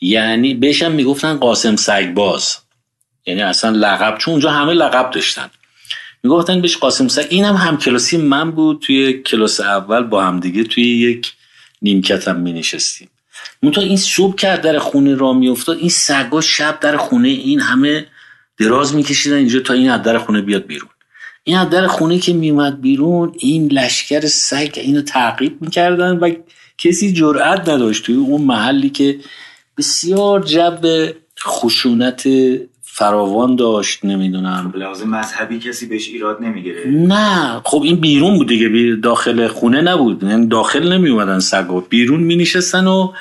یعنی 0.01 0.55
بهشم 0.55 0.93
می‌گفتن 0.93 1.37
قاسم 1.37 1.77
سگ 1.77 2.15
باز 2.15 2.59
یعنی 3.27 3.43
اصلا 3.43 3.71
لقب 3.71 4.19
چون 4.19 4.33
اونجا 4.33 4.51
همه 4.51 4.73
لقب 4.73 5.11
داشتن. 5.11 5.51
می‌گفتن 6.25 6.61
بهش 6.61 6.77
قاسم 6.77 7.09
سگ 7.09 7.27
اینم 7.31 7.57
هم, 7.57 7.67
هم 7.69 7.79
کلاسی 7.79 8.17
من 8.17 8.51
بود. 8.51 8.81
توی 8.81 9.13
کلاس 9.13 9.61
اول 9.61 10.03
با 10.03 10.25
هم 10.25 10.41
دیگه 10.41 10.65
توی 10.65 10.85
یک 10.85 11.33
نیمکتم 11.83 12.37
می 12.37 12.53
نشستیم 12.53 13.09
منتها 13.63 13.85
این 13.85 13.97
صبح 13.97 14.35
کرد 14.35 14.61
در 14.61 14.79
خونه 14.79 15.15
را 15.15 15.33
میافتاد 15.33 15.79
این 15.79 15.89
سگا 15.89 16.41
شب 16.41 16.81
در 16.81 16.97
خونه 16.97 17.29
این 17.29 17.61
همه 17.61 18.07
دراز 18.59 18.95
میکشیدن 18.95 19.37
اینجا 19.37 19.61
تا 19.61 19.75
این 19.75 19.91
از 19.91 20.03
در 20.03 20.19
خونه 20.19 20.43
بیاد 20.43 20.67
بیرون. 20.67 20.89
این 21.45 21.59
از 21.59 21.71
در 21.71 21.87
خونه 21.87 22.19
که 22.19 22.33
میومد 22.33 22.81
بیرون 22.81 23.33
این 23.39 23.73
لشکر 23.73 24.27
سگ 24.27 24.73
اینو 24.77 25.03
تعقیب 25.03 25.63
می‌کردن 25.63 26.17
و 26.17 26.35
کسی 26.79 27.13
جرأت 27.13 27.69
نداشت 27.69 28.05
توی 28.05 28.15
اون 28.15 28.43
محلی 28.43 28.91
که 28.91 29.21
بسیار 29.79 30.43
جو 30.43 30.71
خشونت 31.47 32.27
فراوان 32.97 33.57
داشت 33.57 34.05
نمی‌دونم. 34.05 34.73
لازم 34.77 35.11
مذهبی 35.11 35.59
کسی 35.59 35.87
بهش 35.87 36.09
ایراد 36.09 36.43
نمی‌گیره 36.43 36.91
نه 36.91 37.61
خب 37.65 37.83
این 37.83 37.97
بیرون 37.97 38.39
بود 38.39 38.49
دیگه 38.49 38.97
داخل 39.03 39.49
خونه 39.49 39.81
نبود. 39.81 40.23
یعنی 40.23 40.47
داخل 40.47 40.93
نمی 40.93 41.09
اومدن 41.09 41.39
سگا 41.39 41.81
بیرون 41.81 42.21
می 42.21 42.37
نشستن 42.37 42.87
و 42.87 43.13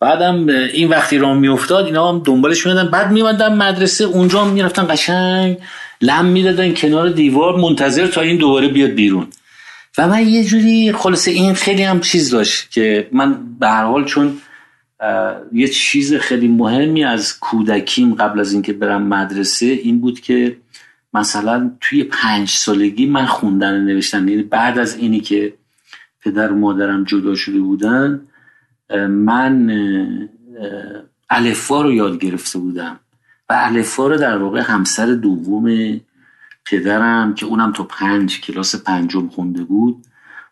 بعدم 0.00 0.48
این 0.48 0.88
وقتی 0.88 1.18
راه 1.18 1.34
میافتاد 1.34 1.86
اینا 1.86 2.08
هم 2.08 2.22
دنبالش 2.24 2.66
میادن 2.66 2.88
بعد 2.88 3.12
میمدن 3.12 3.54
مدرسه 3.54 4.04
اونجا 4.04 4.44
هم 4.44 4.50
می‌رفتن 4.50 4.86
قشنگ 4.90 5.56
لم 6.00 6.24
می‌دادن 6.24 6.74
کنار 6.74 7.08
دیوار 7.08 7.56
منتظر 7.56 8.06
تا 8.06 8.20
این 8.20 8.36
دوباره 8.36 8.68
بیاد 8.68 8.90
بیرون. 8.90 9.26
و 9.98 10.08
من 10.08 10.28
یه 10.28 10.44
جوری 10.44 10.92
خلاصه 10.92 11.30
این 11.30 11.54
خیلی 11.54 11.82
هم 11.82 12.00
چیز 12.00 12.30
داشت 12.30 12.70
که 12.70 13.08
من 13.12 13.36
به 13.60 13.68
هر 13.68 13.84
حال 13.84 14.04
چون 14.04 14.38
یه 15.52 15.68
چیز 15.68 16.14
خیلی 16.14 16.48
مهمی 16.48 17.04
از 17.04 17.38
کودکیم 17.38 18.14
قبل 18.14 18.40
از 18.40 18.52
اینکه 18.52 18.72
برم 18.72 19.02
مدرسه 19.02 19.66
این 19.66 20.00
بود 20.00 20.20
که 20.20 20.56
مثلا 21.14 21.70
توی 21.80 22.04
پنج 22.04 22.48
سالگی 22.48 23.06
من 23.06 23.26
خوندن 23.26 23.80
نوشتن. 23.80 24.28
یعنی 24.28 24.42
بعد 24.42 24.78
از 24.78 24.96
اینی 24.96 25.20
که 25.20 25.54
پدر 26.20 26.52
و 26.52 26.56
مادرم 26.56 27.04
جدا 27.04 27.34
شده 27.34 27.60
بودن 27.60 28.20
من 29.08 29.70
الفا 31.30 31.82
رو 31.82 31.92
یاد 31.92 32.18
گرفته 32.18 32.58
بودم. 32.58 33.00
و 33.48 33.54
الفا 33.58 34.06
رو 34.06 34.16
در 34.16 34.38
واقع 34.38 34.60
همسر 34.60 35.06
دوم 35.06 36.00
پدرم 36.64 37.34
که 37.34 37.46
اونم 37.46 37.72
تو 37.72 37.84
پنج 37.84 38.40
کلاس 38.40 38.76
پنجم 38.76 39.28
خونده 39.28 39.64
بود 39.64 40.04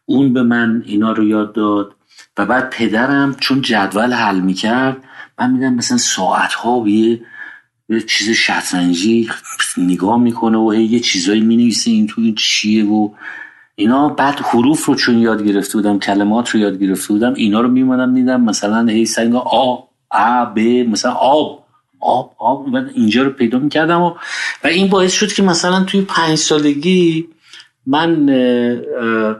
اون 0.06 0.32
به 0.32 0.42
من 0.42 0.82
اینا 0.86 1.12
رو 1.12 1.24
یاد 1.24 1.52
داد. 1.52 1.94
و 2.36 2.46
بعد 2.46 2.70
پدرم 2.70 3.36
چون 3.40 3.62
جدول 3.62 4.12
حل 4.12 4.40
می‌کرد 4.40 4.96
من 5.38 5.50
میدم 5.50 5.74
مثلا 5.74 5.98
ساعت 5.98 6.52
ها 6.52 6.84
یه 6.88 7.20
چیز 8.06 8.30
شطرنجی 8.30 9.30
نگاه 9.76 10.18
می‌کنه 10.20 10.58
و 10.58 10.74
یه 10.74 11.00
چیزایی 11.00 11.40
می‌نویسه 11.40 11.90
این 11.90 12.06
تو 12.06 12.32
چیه 12.34 12.84
و 12.84 13.08
اینا. 13.76 14.08
بعد 14.08 14.40
حروف 14.40 14.84
رو 14.84 14.94
چون 14.94 15.18
یاد 15.18 15.42
گرفته 15.42 15.72
بودم 15.78 15.98
کلمات 15.98 16.50
رو 16.50 16.60
یاد 16.60 16.78
گرفته 16.78 17.12
بودم 17.12 17.34
اینا 17.34 17.60
رو 17.60 17.68
میمونم 17.68 18.10
میدم 18.10 18.40
مثلا 18.40 18.86
هی 18.86 19.06
سنگ 19.06 19.34
آ 19.34 19.76
ا 20.10 20.44
ب 20.44 20.58
مثلا 20.60 21.12
آب 21.12 21.64
آب 22.00 22.34
آب 22.38 22.70
بعد 22.70 22.90
اینجا 22.94 23.22
رو 23.22 23.30
پیدا 23.30 23.58
می‌کردم 23.58 24.02
و, 24.02 24.10
و 24.64 24.66
این 24.66 24.88
باعث 24.88 25.12
شد 25.12 25.32
که 25.32 25.42
مثلا 25.42 25.84
توی 25.84 26.00
پنج 26.00 26.34
سالگی 26.34 27.28
من 27.86 28.26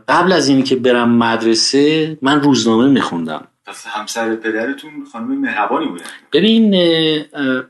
قبل 0.09 0.33
از 0.33 0.49
اینی 0.49 0.63
که 0.63 0.77
برم 0.77 1.19
مدرسه 1.19 2.19
من 2.23 2.41
روزنامه 2.41 2.89
میخوندم. 2.89 3.49
پس 3.67 3.87
همسر 3.87 4.37
پدرتون 4.37 4.91
خانم 5.13 5.41
مهربانی 5.41 5.87
بودن 5.87 6.05
ببین 6.33 6.71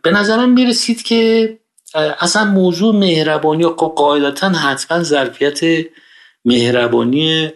به 0.02 0.10
نظرم 0.10 0.48
می‌رسید 0.48 1.02
که 1.02 1.58
اصلا 1.94 2.44
موضوع 2.44 2.94
مهربانی 2.94 3.64
و 3.64 3.68
قاعدتا 3.68 4.48
حتما 4.48 5.02
ظرفیت 5.02 5.86
مهربانی 6.44 7.50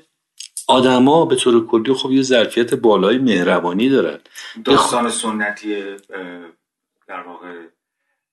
آدما 0.68 1.24
به 1.24 1.36
طور 1.36 1.66
کلی 1.66 1.94
خب 1.94 2.10
یه 2.10 2.22
ظرفیت 2.22 2.74
بالای 2.74 3.18
مهربانی 3.18 3.88
دارن. 3.88 4.18
داستان 4.64 5.10
سنتی 5.10 5.82
در 7.08 7.20
واقع 7.26 7.52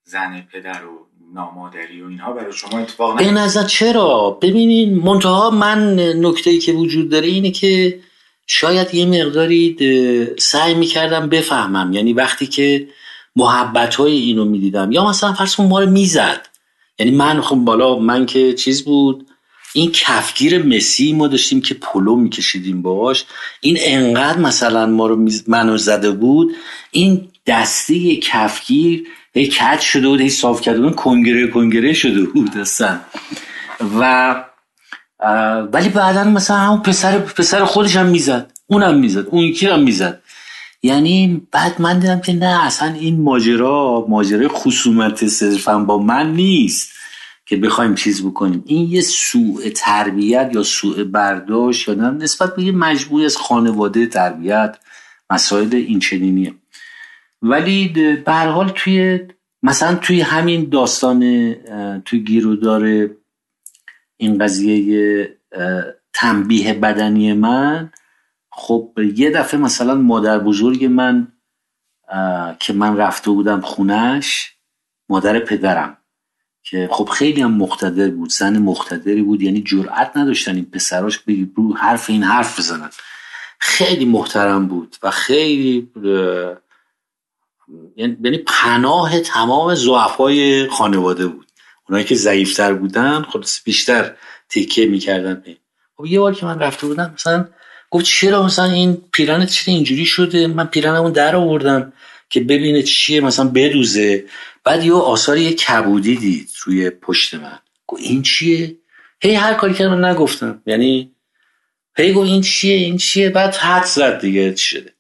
زن 0.03 0.41
پدر 0.53 0.85
و 0.85 1.07
نامادری 1.35 2.01
و 2.01 2.07
اینها 2.07 2.33
برای 2.33 2.53
شما 2.53 2.79
اتفاق 2.79 3.17
به 3.17 3.31
نظر 3.31 3.63
چرا؟ 3.63 4.39
ببینین 4.41 4.95
منتها 4.95 5.49
من 5.49 5.99
نکته 5.99 6.49
ای 6.49 6.59
که 6.59 6.71
وجود 6.71 7.09
داره 7.09 7.27
اینه 7.27 7.51
که 7.51 7.99
شاید 8.47 8.93
یه 8.93 9.05
مقداری 9.05 9.77
سعی 10.39 10.73
می‌کردم 10.73 11.29
بفهمم. 11.29 11.93
یعنی 11.93 12.13
وقتی 12.13 12.47
که 12.47 12.87
محبت 13.35 13.95
های 13.95 14.11
اینو 14.11 14.45
می‌دیدم. 14.45 14.91
یا 14.91 15.09
مثلا 15.09 15.33
فرض 15.33 15.59
ما 15.59 15.79
رو 15.79 15.89
می‌زد. 15.89 16.47
یعنی 16.99 17.11
من 17.11 17.41
خب 17.41 17.55
بالا 17.55 17.99
من 17.99 18.25
که 18.25 18.53
چیز 18.53 18.85
بود. 18.85 19.27
این 19.73 19.91
کفگیر 19.91 20.63
مسی 20.63 21.13
ما 21.13 21.27
داشتیم 21.27 21.61
که 21.61 21.73
پلو 21.73 22.15
میکشیدیم 22.15 22.81
باش 22.81 23.25
این 23.61 23.77
انقدر 23.79 24.39
مثلا 24.39 24.85
ما 24.85 25.07
رو 25.07 25.29
منو 25.47 25.77
زده 25.77 26.11
بود. 26.11 26.55
این 26.91 27.27
دسته 27.47 28.15
کفگیر 28.15 29.07
هی 29.35 29.47
کج 29.47 29.79
شده 29.79 30.07
بود 30.07 30.21
هی 30.21 30.29
صاف 30.29 30.61
کرده 30.61 30.81
بود 30.81 30.95
کنگره 30.95 31.47
کنگره 31.47 31.93
شده 31.93 32.21
بود 32.21 32.57
اصلا. 32.57 32.99
و 33.99 34.35
ولی 35.73 35.89
بعدا 35.89 36.23
مثلا 36.23 36.57
همون 36.57 36.81
پسر 36.81 37.19
پسر 37.19 37.65
خودش 37.65 37.95
هم 37.95 38.05
می‌زد 38.05 38.51
اونم 38.67 38.99
می‌زد 38.99 39.27
اون 39.27 39.43
یکی 39.43 39.67
هم 39.67 39.83
می‌زد. 39.83 40.21
یعنی 40.83 41.47
بعد 41.51 41.81
من 41.81 41.99
دیدم 41.99 42.21
که 42.21 42.33
نه 42.33 42.65
اصلا 42.65 42.93
این 42.93 43.21
ماجرا 43.21 44.05
ماجرای 44.09 44.47
خصومت 44.47 45.27
صرفا 45.27 45.79
با 45.79 45.97
من 45.97 46.33
نیست 46.33 46.91
که 47.45 47.57
بخوایم 47.57 47.95
چیز 47.95 48.25
بکنیم. 48.25 48.63
این 48.65 48.91
یه 48.91 49.01
سوء 49.01 49.69
تربیت 49.75 50.51
یا 50.53 50.63
سوء 50.63 51.03
برداشت 51.03 51.87
یا 51.87 51.93
نسبت 51.95 52.55
به 52.55 52.63
یه 52.63 52.71
مجموعی 52.71 53.25
از 53.25 53.37
خانواده 53.37 54.05
تربیت 54.05 54.77
مسائل 55.29 55.75
این 55.75 55.99
چنینیه 55.99 56.53
ولی 57.45 57.87
به 57.87 58.23
توی 58.75 59.19
مثلا 59.63 59.95
توی 59.95 60.21
همین 60.21 60.69
داستان 60.69 61.53
توی 61.99 62.19
گیرودار 62.19 63.09
این 64.17 64.37
قضیه 64.37 65.37
تنبیه 66.13 66.73
بدنی 66.73 67.33
من 67.33 67.91
خب 68.51 68.91
یه 69.15 69.29
دفعه 69.31 69.59
مثلا 69.59 69.95
مادر 69.95 70.39
بزرگ 70.39 70.85
من 70.85 71.27
که 72.59 72.73
من 72.73 72.97
رفته 72.97 73.31
بودم 73.31 73.61
خونش 73.61 74.55
مادر 75.09 75.39
پدرم 75.39 75.97
که 76.63 76.89
خب 76.91 77.05
خیلی 77.05 77.41
هم 77.41 77.53
مقتدر 77.53 78.09
بود 78.09 78.29
زن 78.29 78.57
مقتدری 78.57 79.21
بود 79.21 79.41
یعنی 79.41 79.61
جرأت 79.61 80.17
نداشتن 80.17 80.55
این 80.55 80.65
پسراش 80.65 81.19
رو 81.55 81.75
حرف 81.75 82.09
این 82.09 82.23
حرف 82.23 82.59
بزنن. 82.59 82.89
خیلی 83.59 84.05
محترم 84.05 84.67
بود 84.67 84.95
و 85.03 85.11
خیلی 85.11 85.91
یعنی, 87.95 88.17
یعنی 88.23 88.37
پناه 88.37 89.19
تمام 89.19 89.75
زعفای 89.75 90.67
خانواده 90.67 91.27
بود. 91.27 91.47
اونایی 91.89 92.05
که 92.05 92.15
ضعیفتر 92.15 92.73
بودن 92.73 93.21
خلاص 93.21 93.63
بیشتر 93.63 94.15
تکیه 94.49 94.85
می‌کردن 94.85 95.43
خب 95.97 96.05
یه 96.05 96.19
بار 96.19 96.33
که 96.33 96.45
من 96.45 96.59
رفته 96.59 96.87
بودم 96.87 97.11
مثلا 97.15 97.47
گفت 97.91 98.05
چرا 98.05 98.43
مثلا 98.43 98.65
این 98.65 99.01
پیرنت 99.13 99.49
چرا 99.49 99.75
اینجوری 99.75 100.05
شده؟ 100.05 100.47
من 100.47 100.65
پیرنمون 100.65 101.11
در 101.11 101.35
آوردم 101.35 101.93
که 102.29 102.39
ببینه 102.39 102.81
چیه 102.81 103.21
مثلا 103.21 103.47
بدوزه. 103.47 104.25
بعد 104.63 104.85
یه 104.85 104.93
آثار 104.93 105.37
یه 105.37 105.53
کبودی 105.53 106.15
دید 106.15 106.49
روی 106.63 106.89
پشت 106.89 107.35
من. 107.35 107.59
گفت 107.87 108.01
این 108.01 108.21
چیه؟ 108.21 108.77
هی 109.21 109.33
هر 109.33 109.53
کاری 109.53 109.87
من 109.87 110.05
نگفتم. 110.05 110.61
یعنی 110.65 111.11
هی 111.97 112.13
گفت 112.13 112.29
این 112.29 112.41
چیه 112.41 112.75
این 112.75 112.97
چیه؟ 112.97 113.29
بعد 113.29 113.55
حد 113.55 113.85
زد 113.85 114.21
دیگه 114.21 114.55
شده. 114.55 114.94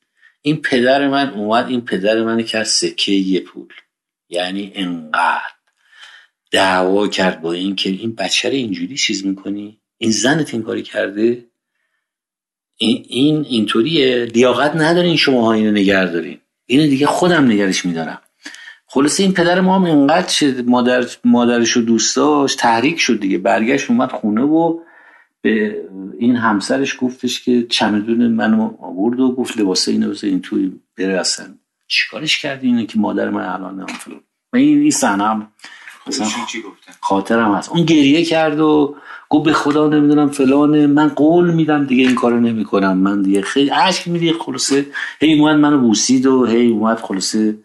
این 0.45 0.61
پدر 0.61 1.07
من 1.07 1.29
اومد 1.29 1.67
این 1.67 1.81
پدر 1.81 2.23
من 2.23 2.43
کرد 2.43 2.63
سکه 2.63 3.11
یه 3.11 3.39
پول. 3.39 3.67
یعنی 4.29 4.71
انقدر 4.75 5.41
دعوا 6.51 7.07
کرد 7.07 7.41
با 7.41 7.53
این 7.53 7.75
که 7.75 7.89
این 7.89 8.15
بچه 8.15 8.49
رو 8.49 8.55
اینجوری 8.55 8.97
چیز 8.97 9.25
می‌کنی؟ 9.25 9.79
این 9.97 10.11
زنت 10.11 10.53
این 10.53 10.63
کاری 10.63 10.83
کرده؟ 10.83 11.45
این 12.77 13.05
این 13.09 13.45
اینطوریه. 13.49 14.25
لیاقت 14.25 14.75
ندارین 14.75 15.15
شما 15.15 15.53
اینو 15.53 15.71
نگه 15.71 16.05
دارین. 16.05 16.39
اینو 16.65 16.87
دیگه 16.87 17.05
خودم 17.05 17.45
نگرش 17.45 17.85
میدارم. 17.85 18.21
خلاصه 18.87 19.23
این 19.23 19.33
پدر 19.33 19.61
ما 19.61 19.75
هم 19.75 19.83
اینقدر 19.83 20.27
شد 20.27 20.65
مادر 20.65 21.05
مادرش 21.23 21.71
رو 21.71 21.81
دوست 21.81 22.15
داشت 22.15 22.59
تحریک 22.59 22.99
شد 22.99 23.19
دیگه. 23.19 23.37
برگشت 23.37 23.89
اومد 23.89 24.11
خونه 24.11 24.41
و 24.41 24.79
به 25.45 25.81
این 26.19 26.35
همسرش 26.35 26.97
گفتش 26.99 27.43
که 27.43 27.63
چمدون 27.69 28.27
منو 28.27 28.71
آورد 28.81 29.19
و 29.19 29.35
گفت 29.35 29.57
لباسه 29.57 29.91
اینو 29.91 30.09
بذار 30.09 30.29
این 30.29 30.41
توی 30.41 30.71
بره 30.97 31.19
اصلا. 31.19 31.45
چیکارش 31.87 32.41
کردی 32.41 32.67
اینه 32.67 32.85
که 32.85 32.99
مادر 32.99 33.29
من 33.29 33.41
الان 33.41 33.75
نمی‌تونم 33.75 34.19
من 34.53 34.59
این 34.59 34.81
این 34.81 34.91
صحنه 34.91 35.47
مثلا 36.07 36.27
چی 36.47 36.61
گفتن 36.61 36.93
خاطرم 37.01 37.53
هست. 37.53 37.69
اون 37.69 37.85
گریه 37.85 38.25
کرد 38.25 38.59
و 38.59 38.95
گفت 39.29 39.45
به 39.45 39.53
خدا 39.53 39.87
نمی‌دونم 39.87 40.29
فلانه. 40.29 40.87
من 40.87 41.07
قول 41.07 41.53
میدم 41.53 41.85
دیگه 41.85 42.03
این 42.03 42.15
کارو 42.15 42.39
نمی‌کنم. 42.39 42.97
من 42.97 43.21
دیگه 43.21 43.41
خیلی 43.41 43.71
اشک 43.71 44.07
میدی. 44.07 44.33
خلاصه 44.33 44.85
هی 45.19 45.39
اومد 45.39 45.55
منو 45.55 45.77
بوسید 45.77 46.25
و 46.25 46.45
هی 46.45 46.67
اومد 46.67 46.97
خلاصه 46.97 47.57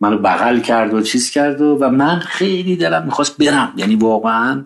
منو 0.00 0.18
بغل 0.18 0.60
کرد 0.60 0.94
و 0.94 1.02
چیز 1.02 1.30
کرد 1.30 1.60
و, 1.60 1.76
و 1.80 1.90
من 1.90 2.18
خیلی 2.18 2.76
دلم 2.76 3.04
می‌خواست 3.04 3.38
برم. 3.38 3.72
یعنی 3.76 3.96
واقعا 3.96 4.64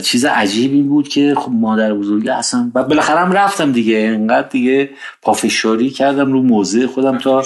چیز 0.00 0.24
عجیبی 0.24 0.82
بود 0.82 1.08
که 1.08 1.34
خب 1.38 1.52
مادر 1.52 1.94
بزرگی 1.94 2.28
اصلا 2.28 2.72
و 2.74 2.84
بالاخره 2.84 3.20
هم 3.20 3.32
رفتم 3.32 3.72
دیگه 3.72 3.98
انقدر 3.98 4.48
دیگه 4.48 4.90
پافشاری 5.22 5.90
کردم 5.90 6.32
رو 6.32 6.42
موضع 6.42 6.86
خودم 6.86 7.18
تا 7.18 7.42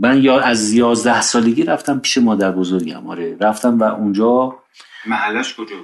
من 0.00 0.22
یا 0.22 0.40
از 0.40 0.72
یازده 0.72 1.20
سالگی 1.22 1.64
رفتم 1.64 1.98
پیش 2.00 2.18
مادر 2.18 2.52
بزرگم 2.52 3.06
آره. 3.08 3.36
رفتم 3.40 3.78
و 3.80 3.84
اونجا 3.84 4.58
محلش 5.06 5.54
کجا 5.56 5.76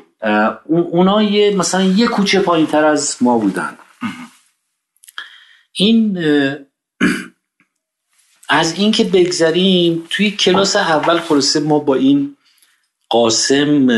اون- 0.67 0.83
اونا 0.91 1.23
یه 1.23 1.57
مثلا 1.57 1.83
یه 1.85 2.07
کوچه 2.09 2.41
پایین 2.41 2.67
تر 2.67 2.85
از 2.85 3.17
ما 3.21 3.39
بودن. 3.39 3.79
این 5.73 6.19
از 8.49 8.79
این 8.79 8.93
که 8.93 9.05
بگذریم 9.05 10.07
توی 10.11 10.31
کلاس 10.31 10.77
اول 10.77 11.19
خلاصه 11.19 11.61
ما 11.61 11.79
با 11.79 11.95
این 11.95 12.37
قاسم 13.11 13.89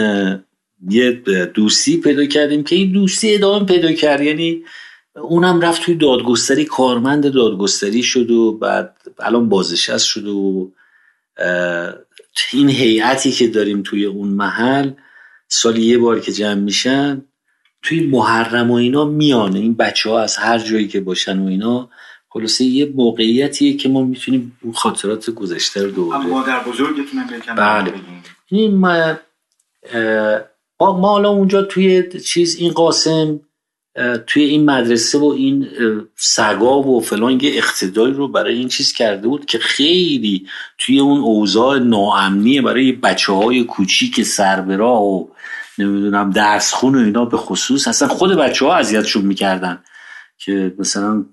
یه 0.91 1.13
دوستی 1.55 1.97
پیدا 1.97 2.27
کردیم 2.27 2.65
که 2.65 2.77
این 2.77 2.93
دوستی 2.93 3.35
ادامه 3.35 3.67
پیدا 3.67 3.93
کرد. 3.93 4.21
یعنی 4.21 4.65
اونم 5.15 5.61
رفت 5.61 5.83
توی 5.83 5.95
دادگستری 5.95 6.65
کارمند 6.65 7.33
دادگستری 7.33 8.03
شد 8.03 8.31
و 8.31 8.53
بعد 8.53 8.97
الان 9.19 9.49
بازنشست 9.49 10.07
شد 10.07 10.27
و 10.27 10.73
این 12.53 12.69
هیئتی 12.69 13.33
که 13.33 13.49
داریم 13.49 13.83
توی 13.83 14.05
اون 14.05 14.29
محل 14.29 14.91
سالی 15.49 15.83
یه 15.83 15.99
بار 15.99 16.21
که 16.21 16.33
جمع 16.33 16.55
میشن 16.55 17.23
توی 17.83 18.07
محرم 18.07 18.71
و 18.71 18.75
اینا 18.75 19.05
میانه 19.05 19.59
این 19.59 19.75
بچه 19.75 20.11
ها 20.11 20.21
از 20.21 20.37
هر 20.37 20.59
جایی 20.59 20.89
که 20.89 21.01
باشن 21.01 21.39
و 21.39 21.47
اینا 21.47 21.91
خلاصه 22.29 22.65
یه 22.65 22.93
موقعیتیه 22.95 23.77
که 23.77 23.89
ما 23.89 24.03
می‌تونیم 24.03 24.59
اون 24.63 24.73
خاطرات 24.73 25.31
گذشته 25.31 25.83
رو 25.83 25.91
دوباره 25.91 26.27
مادر 26.27 26.65
بزرگتون 26.65 27.21
هم 27.47 27.55
بله. 27.55 27.93
این 28.49 28.75
ما 30.81 31.09
حالا 31.09 31.29
اونجا 31.29 31.63
توی 31.63 32.21
چیز 32.21 32.57
این 32.57 32.73
قاسم 32.73 33.41
توی 34.27 34.43
این 34.43 34.71
مدرسه 34.71 35.19
و 35.19 35.25
این 35.25 35.69
سگا 36.17 36.83
و 36.83 37.01
فلان 37.01 37.41
یه 37.41 37.51
اقتداری 37.55 38.13
رو 38.13 38.29
برای 38.29 38.55
این 38.55 38.69
چیز 38.69 38.93
کرده 38.93 39.29
بود 39.29 39.47
که 39.47 39.59
خیلی 39.59 40.47
توی 40.79 41.01
اون 41.01 41.21
اوضاع 41.21 41.79
ناامنی 41.79 42.61
برای 42.61 42.93
بچه 42.93 43.33
های 43.33 43.65
کوچیک 43.65 44.23
سربراه 44.23 45.03
و 45.03 45.29
نمی‌دونم 45.79 46.31
درس 46.31 46.73
خون 46.73 46.95
و 46.95 46.99
اینا 46.99 47.25
به 47.25 47.37
خصوص. 47.37 47.89
اصلا 47.89 48.09
خود 48.09 48.37
بچه 48.37 48.65
ها 48.67 48.75
اذیتشون 48.75 49.25
می‌کردن 49.25 49.83
که 50.39 50.75
مثلا 50.79 51.25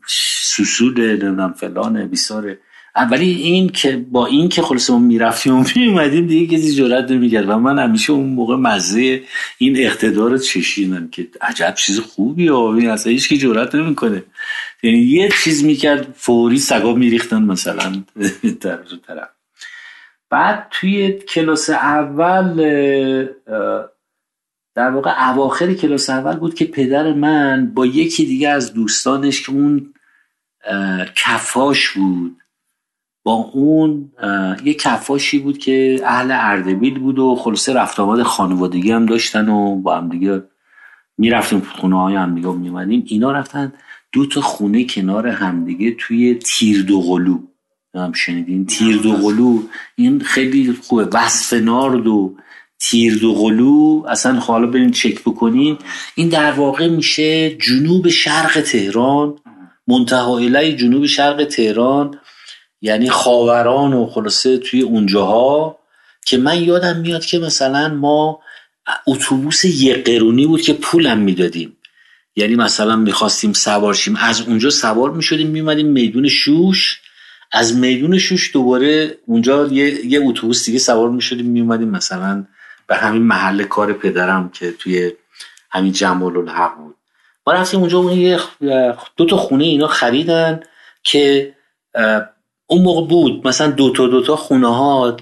سوسوله 0.56 1.08
نمی‌دونم 1.08 1.54
فلانه 1.54 2.06
بیساره. 2.06 2.60
ولی 2.96 3.32
این 3.32 3.70
که 3.70 3.98
با 4.12 4.26
این 4.26 4.50
که 4.50 4.62
خلاص 4.62 4.90
ما 4.90 5.00
می‌رفتیم 5.00 5.60
و 5.60 5.66
میومدیم 5.76 6.28
دیگه 6.28 6.58
کسی 6.58 6.72
جرات 6.76 7.12
نمی‌کرد. 7.12 7.50
و 7.50 7.58
من 7.58 7.80
همیشه 7.80 8.14
اون 8.14 8.30
موقع 8.30 8.56
مزه 8.56 9.22
این 9.58 9.78
اقتدار 9.78 10.32
رو 10.32 10.38
چشیدم 10.38 11.08
که 11.08 11.28
عجب 11.42 11.74
چیز 11.78 12.00
خوبی 12.00 12.48
ها 12.48 12.76
این 12.76 12.90
اصلا 12.90 13.12
هیچ 13.12 13.30
کی 13.30 13.38
جرات 13.38 13.76
نمی‌کنه. 13.76 14.24
یعنی 14.84 14.98
یه 14.98 15.30
چیز 15.44 15.64
می‌کرد 15.64 16.14
فوری 16.18 16.60
سگا 16.60 16.94
میریختن 16.94 17.44
مثلا 17.44 17.92
و 18.64 18.78
طرف. 19.08 19.30
بعد 20.30 20.68
توی 20.72 21.12
کلاس 21.12 21.70
اول 21.70 22.56
در 24.76 24.90
واقع 24.90 25.30
اواخر 25.30 25.74
کلاس 25.74 26.10
اول 26.10 26.36
بود 26.36 26.56
که 26.56 26.66
پدر 26.66 27.14
من 27.14 27.72
با 27.74 27.86
یکی 27.86 28.26
دیگه 28.26 28.50
از 28.50 28.74
دوستانش 28.74 29.42
که 29.42 29.52
اون 29.52 29.94
کفاش 31.16 31.90
بود. 31.90 32.43
با 33.24 33.34
اون 33.34 34.12
یه 34.66 34.74
کفاشی 34.74 35.40
بود 35.40 35.58
که 35.58 36.00
اهل 36.06 36.32
اردبیل 36.32 37.00
بود 37.00 37.20
و 37.20 37.36
خلاصه 37.36 37.74
رفت 37.74 38.00
آمد 38.00 38.24
خانوادگی 38.24 38.92
هم 38.92 39.06
داشتن 39.06 39.50
و 39.50 39.76
با 39.76 39.98
هم 39.98 40.10
دیگه 40.10 40.44
می‌رفتیم 41.18 41.60
خونه 41.60 42.02
های 42.02 42.16
هم 42.16 42.36
دیگه 42.36 42.52
میومدیم 42.52 43.04
اینا 43.08 43.32
رفتن 43.32 43.74
دو 44.12 44.26
تا 44.26 44.42
خونه 44.42 44.86
کنار 44.86 45.28
همدیگه 45.28 45.92
توی 45.92 46.36
تیر 46.36 46.84
دوقلو 46.84 47.40
هم 47.96 48.14
شنیدین؟ 48.14 48.66
تیر 48.66 48.98
دوقلو 48.98 49.60
این 49.96 50.20
خیلی 50.20 50.74
خوبه. 50.84 51.08
وصف 51.14 51.54
نارد 51.54 52.08
و 52.08 52.36
تیر 52.80 53.18
دوقلو 53.18 54.04
اصلا 54.10 54.40
حالا 54.40 54.68
برین 54.68 54.92
چک 54.92 55.22
بکنین. 55.22 55.78
این 56.16 56.30
در 56.30 56.52
واقع 56.52 56.88
میشه 56.88 57.50
جنوب 57.50 58.08
شرق 58.08 58.62
تهران. 58.62 59.36
منتها 59.88 60.50
جنوب 60.72 61.06
شرق 61.06 61.44
تهران. 61.44 62.20
یعنی 62.86 63.10
خاوران 63.10 63.94
و 63.94 64.08
خلاصه 64.08 64.58
توی 64.58 64.82
اونجاها 64.82 65.80
که 66.26 66.38
من 66.38 66.64
یادم 66.64 66.98
میاد 66.98 67.26
که 67.26 67.40
مثلا 67.40 67.88
ما 67.90 68.40
اتوبوس 69.08 69.66
یک 69.66 70.06
قرونی 70.06 70.48
بود 70.48 70.62
که 70.62 70.74
پولم 70.74 71.18
می‌دادیم. 71.18 71.78
یعنی 72.36 72.56
مثلا 72.56 72.96
می‌خواستیم 72.96 73.54
سوار 73.54 73.94
شیم. 73.94 74.16
از 74.16 74.42
اونجا 74.42 74.70
سوار 74.70 75.12
می‌شدیم 75.12 75.48
میمدیم 75.48 75.88
میدون 75.88 76.28
شوش. 76.28 77.02
از 77.52 77.76
میدون 77.76 78.18
شوش 78.18 78.54
دوباره 78.54 79.18
اونجا 79.26 79.68
یه, 79.68 80.06
یه 80.06 80.20
اتوبوس 80.24 80.66
دیگه 80.66 80.80
سوار 80.80 81.10
می‌شدیم 81.10 81.46
میومدیم 81.46 81.90
مثلا 81.90 82.46
به 82.88 82.96
همین 82.96 83.22
محل 83.22 83.64
کار 83.64 83.94
پدرم 83.94 84.50
که 84.50 84.72
توی 84.72 85.12
همین 85.72 85.92
جمال 85.92 86.38
الحق 86.38 86.78
بود. 86.78 86.96
ما 87.48 87.54
رفتیم 87.54 87.80
اونجا 87.80 87.98
اون 87.98 88.40
دو 89.18 89.26
تا 89.26 89.38
خونه 89.38 89.64
اینا 89.64 89.88
خریدن 89.88 90.60
که 91.04 91.56
اون 92.74 92.82
موقع 92.82 93.08
بود. 93.08 93.48
مثلا 93.48 93.72
دو 93.72 94.22
تا 94.22 94.36
خونه 94.36 94.76
ها 94.76 95.18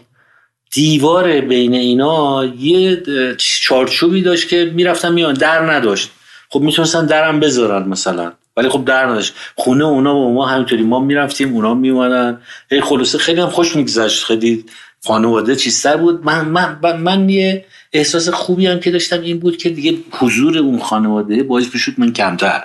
دیوار 0.72 1.41
بین 1.41 1.73
اینا 1.73 2.45
یه 2.45 3.03
چارچوبی 3.38 4.22
داشت 4.22 4.49
که 4.49 4.72
می‌رفتن 4.76 5.14
میان. 5.14 5.34
در 5.34 5.73
نداشت. 5.73 6.11
خب 6.49 6.60
می‌تونستن 6.60 7.06
درم 7.06 7.40
بذارن 7.40 7.88
مثلا. 7.88 8.32
ولی 8.57 8.69
خب 8.69 8.86
در 8.86 9.06
نداشت. 9.06 9.34
خونه 9.56 9.86
اونا 9.86 10.15
و 10.15 10.34
ما 10.34 10.45
همینطوری. 10.45 10.84
ما 10.84 10.99
می‌رفتیم 10.99 11.53
اونا 11.53 11.73
میومدن 11.73 12.41
هی 12.72 12.82
خلاصه 12.82 13.18
خیلی 13.18 13.41
هم 13.41 13.49
خوش 13.49 13.76
میگذشت. 13.76 14.23
خیلی 14.23 14.65
خانواده 15.06 15.56
چیزتر 15.56 15.98
بود. 15.98 16.26
من, 16.26 16.45
من, 16.45 16.80
من, 16.84 16.98
من 16.98 17.30
یه 17.30 17.65
احساس 17.94 18.30
خوبی 18.30 18.68
هم 18.68 18.80
که 18.80 18.91
داشتم 18.91 19.22
این 19.22 19.40
بود 19.40 19.57
که 19.57 19.69
دیگه 19.69 19.98
حضور 20.11 20.57
اون 20.57 20.80
خانواده 20.80 21.44
باعث 21.44 21.68
بشود 21.68 21.95
من 21.98 22.14
کمتر 22.14 22.64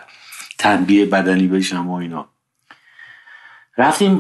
تنبیه 0.58 1.06
بدنی 1.06 1.46
بشم 1.46 1.88
و 1.90 1.94
اینا. 1.94 2.35
رفتیم 3.78 4.18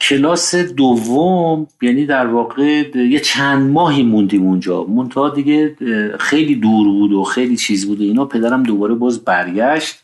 کلاس 0.00 0.54
دوم 0.54 1.66
یعنی 1.82 2.06
در 2.06 2.26
واقع 2.26 2.96
یه 2.96 3.20
چند 3.20 3.70
ماهی 3.70 4.02
موندیم 4.02 4.42
اونجا. 4.42 4.84
منتها 4.84 5.28
دیگه 5.28 5.76
خیلی 6.20 6.54
دور 6.54 6.86
بود 6.86 7.12
و 7.12 7.24
خیلی 7.24 7.56
چیز 7.56 7.86
بود 7.86 8.00
و 8.00 8.02
اینا. 8.02 8.24
پدرم 8.24 8.62
دوباره 8.62 8.94
باز 8.94 9.24
برگشت 9.24 10.02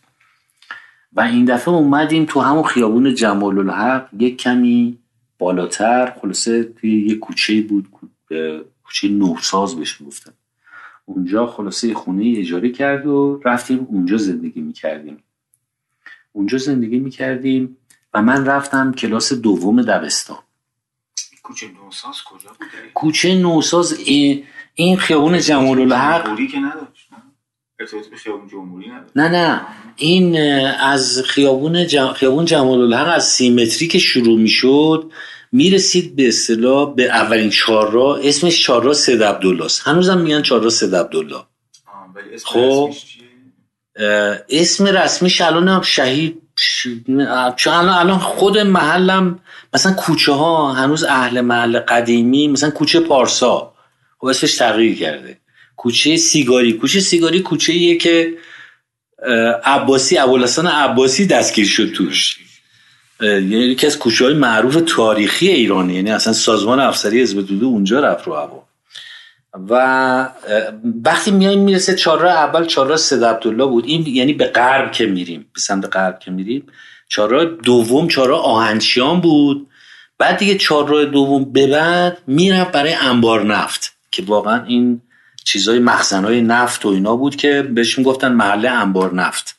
و 1.12 1.20
این 1.20 1.44
دفعه 1.44 1.74
اومدیم 1.74 2.24
تو 2.24 2.40
همون 2.40 2.62
خیابون 2.62 3.14
جمال 3.14 3.58
الحق 3.58 4.08
یک 4.18 4.36
کمی 4.36 4.98
بالاتر 5.38 6.12
خلاصه 6.22 6.64
توی 6.64 7.06
یه 7.08 7.14
کوچه 7.14 7.62
بود 7.62 7.88
کوچه 8.84 9.08
نوساز 9.08 9.76
بهش 9.76 9.98
گفتن 10.06 10.32
اونجا 11.04 11.46
خلاصه 11.46 11.94
خونه 11.94 12.34
اجاره 12.36 12.70
کرد 12.70 13.06
و 13.06 13.40
رفتیم 13.44 13.86
اونجا 13.90 14.16
زندگی 14.16 14.60
می‌کردیم. 14.60 15.16
اونجا 16.32 16.58
زندگی 16.58 16.98
می‌کردیم. 16.98 17.76
و 18.14 18.22
من 18.22 18.46
رفتم 18.46 18.92
کلاس 18.92 19.32
دوم 19.32 19.82
دبستان. 19.82 20.38
کوچه 21.42 21.66
نوساز 21.66 22.16
کجا 22.24 22.48
بود 22.48 22.68
کوچه 22.94 23.34
نوساز 23.34 23.92
این 23.92 24.44
این 24.74 24.96
خیابون 24.96 25.38
جمال 25.38 25.80
الحق 25.80 26.24
که 26.24 26.58
نداشت 26.58 27.08
به 28.10 28.16
خیابون 28.16 28.48
جمهوری 28.48 28.90
نداشت. 28.90 29.16
نه 29.16 29.28
نه. 29.28 29.66
این 29.96 30.36
از 30.80 31.22
خیابون 31.26 31.86
جم... 31.86 32.12
خیابون 32.12 32.44
جمال 32.44 32.80
الحق 32.80 33.14
از 33.14 33.28
سیمتری 33.28 33.88
که 33.88 33.98
شروع 33.98 34.38
می‌شد 34.38 35.12
می‌رسید 35.52 36.16
به 36.16 36.28
اصطلاح 36.28 36.94
به 36.94 37.04
اولین 37.04 37.50
چهارراه. 37.50 38.20
اسمش 38.22 38.62
چهارراه 38.62 38.94
سید 38.94 39.22
عبدالله 39.22 39.64
است. 39.64 39.88
هنوزم 39.88 40.18
میگن 40.18 40.42
چهارراه 40.42 40.70
سید 40.70 40.94
عبدالله. 40.94 41.42
خب. 42.44 42.94
اسم 44.48 44.86
رسمیش 44.86 45.40
الان 45.40 45.68
هم 45.68 45.82
شهید 45.82 46.42
چون 47.56 47.88
الان 47.88 48.18
خود 48.18 48.58
محلم 48.58 49.40
مثلا 49.74 49.92
کوچه 49.92 50.32
ها 50.32 50.72
هنوز 50.72 51.04
اهل 51.04 51.40
محل 51.40 51.78
قدیمی 51.78 52.48
مثلا 52.48 52.70
کوچه 52.70 53.00
پارسا. 53.00 53.74
خب 54.18 54.26
اسمش 54.26 54.54
تغییر 54.54 54.98
کرده. 54.98 55.38
کوچه 55.76 56.16
سیگاری. 56.16 56.72
کوچه 56.72 57.00
سیگاری 57.00 57.40
کوچه 57.40 57.72
ایه 57.72 57.96
که 57.96 58.34
عباسی 59.64 60.18
ابوالحسن 60.18 60.66
عباسی 60.66 61.26
دستگیر 61.26 61.66
شد 61.66 61.92
توش. 61.92 62.38
یعنی 63.20 63.44
یکی 63.46 63.86
از 63.86 63.98
کوچه 63.98 64.24
های 64.24 64.34
معروف 64.34 64.78
تاریخی 64.86 65.48
ایرانه. 65.48 65.94
یعنی 65.94 66.10
اصلا 66.10 66.32
سازمان 66.32 66.80
افسری 66.80 67.22
حزب 67.22 67.42
توده 67.42 67.66
اونجا 67.66 68.00
رفت 68.00 68.26
رو 68.26 68.34
هوا. 68.34 68.67
و 69.68 70.28
وقتی 71.04 71.30
میایم 71.30 71.60
می‌رسه 71.60 71.94
چهارراه 71.94 72.32
اول 72.32 72.66
چهارراه 72.66 72.96
سید 72.96 73.24
عبدالله 73.24 73.66
بود. 73.66 73.84
این 73.86 74.06
یعنی 74.06 74.32
به 74.32 74.44
غرب 74.44 74.92
که 74.92 75.06
میریم 75.06 75.46
به 75.54 75.60
سمت 75.60 75.96
غرب 75.96 76.18
که 76.18 76.30
میریم. 76.30 76.66
چهارراه 77.08 77.44
دوم 77.44 78.08
چهارراه 78.08 78.42
آهنچیان 78.44 79.20
بود. 79.20 79.68
بعد 80.18 80.36
دیگه 80.36 80.54
چهارراه 80.54 81.04
دوم 81.04 81.52
به 81.52 81.66
بعد 81.66 82.18
می‌رفت 82.26 82.72
برای 82.72 82.94
انبار 82.94 83.44
نفت 83.44 83.92
که 84.10 84.22
واقعا 84.22 84.64
این 84.64 85.00
چیزای 85.44 85.78
مخزنهای 85.78 86.40
نفت 86.40 86.86
و 86.86 86.88
اینا 86.88 87.16
بود 87.16 87.36
که 87.36 87.62
بهش 87.62 87.98
می‌گفتن 87.98 88.32
محله 88.32 88.70
انبار 88.70 89.14
نفت. 89.14 89.56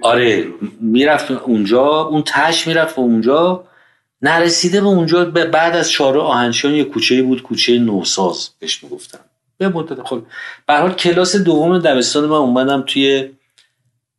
آره 0.00 0.46
می‌رفت 0.80 1.30
اونجا 1.30 1.86
اون 1.86 2.22
تش 2.26 2.66
می‌رفت 2.66 2.98
اونجا 2.98 3.64
نرسیده 4.24 4.80
به 4.80 4.86
اونجا 4.86 5.24
به 5.24 5.44
بعد 5.44 5.76
از 5.76 5.90
چهار 5.90 6.18
آهنشان 6.18 6.74
یه 6.74 6.84
کوچه 6.84 7.22
بود 7.22 7.42
کوچه 7.42 7.78
نوساز 7.78 8.50
بهش 8.58 8.84
می‌گفتن. 8.84 9.18
به 9.58 9.68
مدت 9.68 10.02
خب 10.02 10.22
به 10.66 10.74
حال 10.74 10.92
کلاس 10.92 11.36
دوم 11.36 11.78
دبستان 11.78 12.24
من 12.24 12.36
اومدم 12.36 12.84
توی 12.86 13.30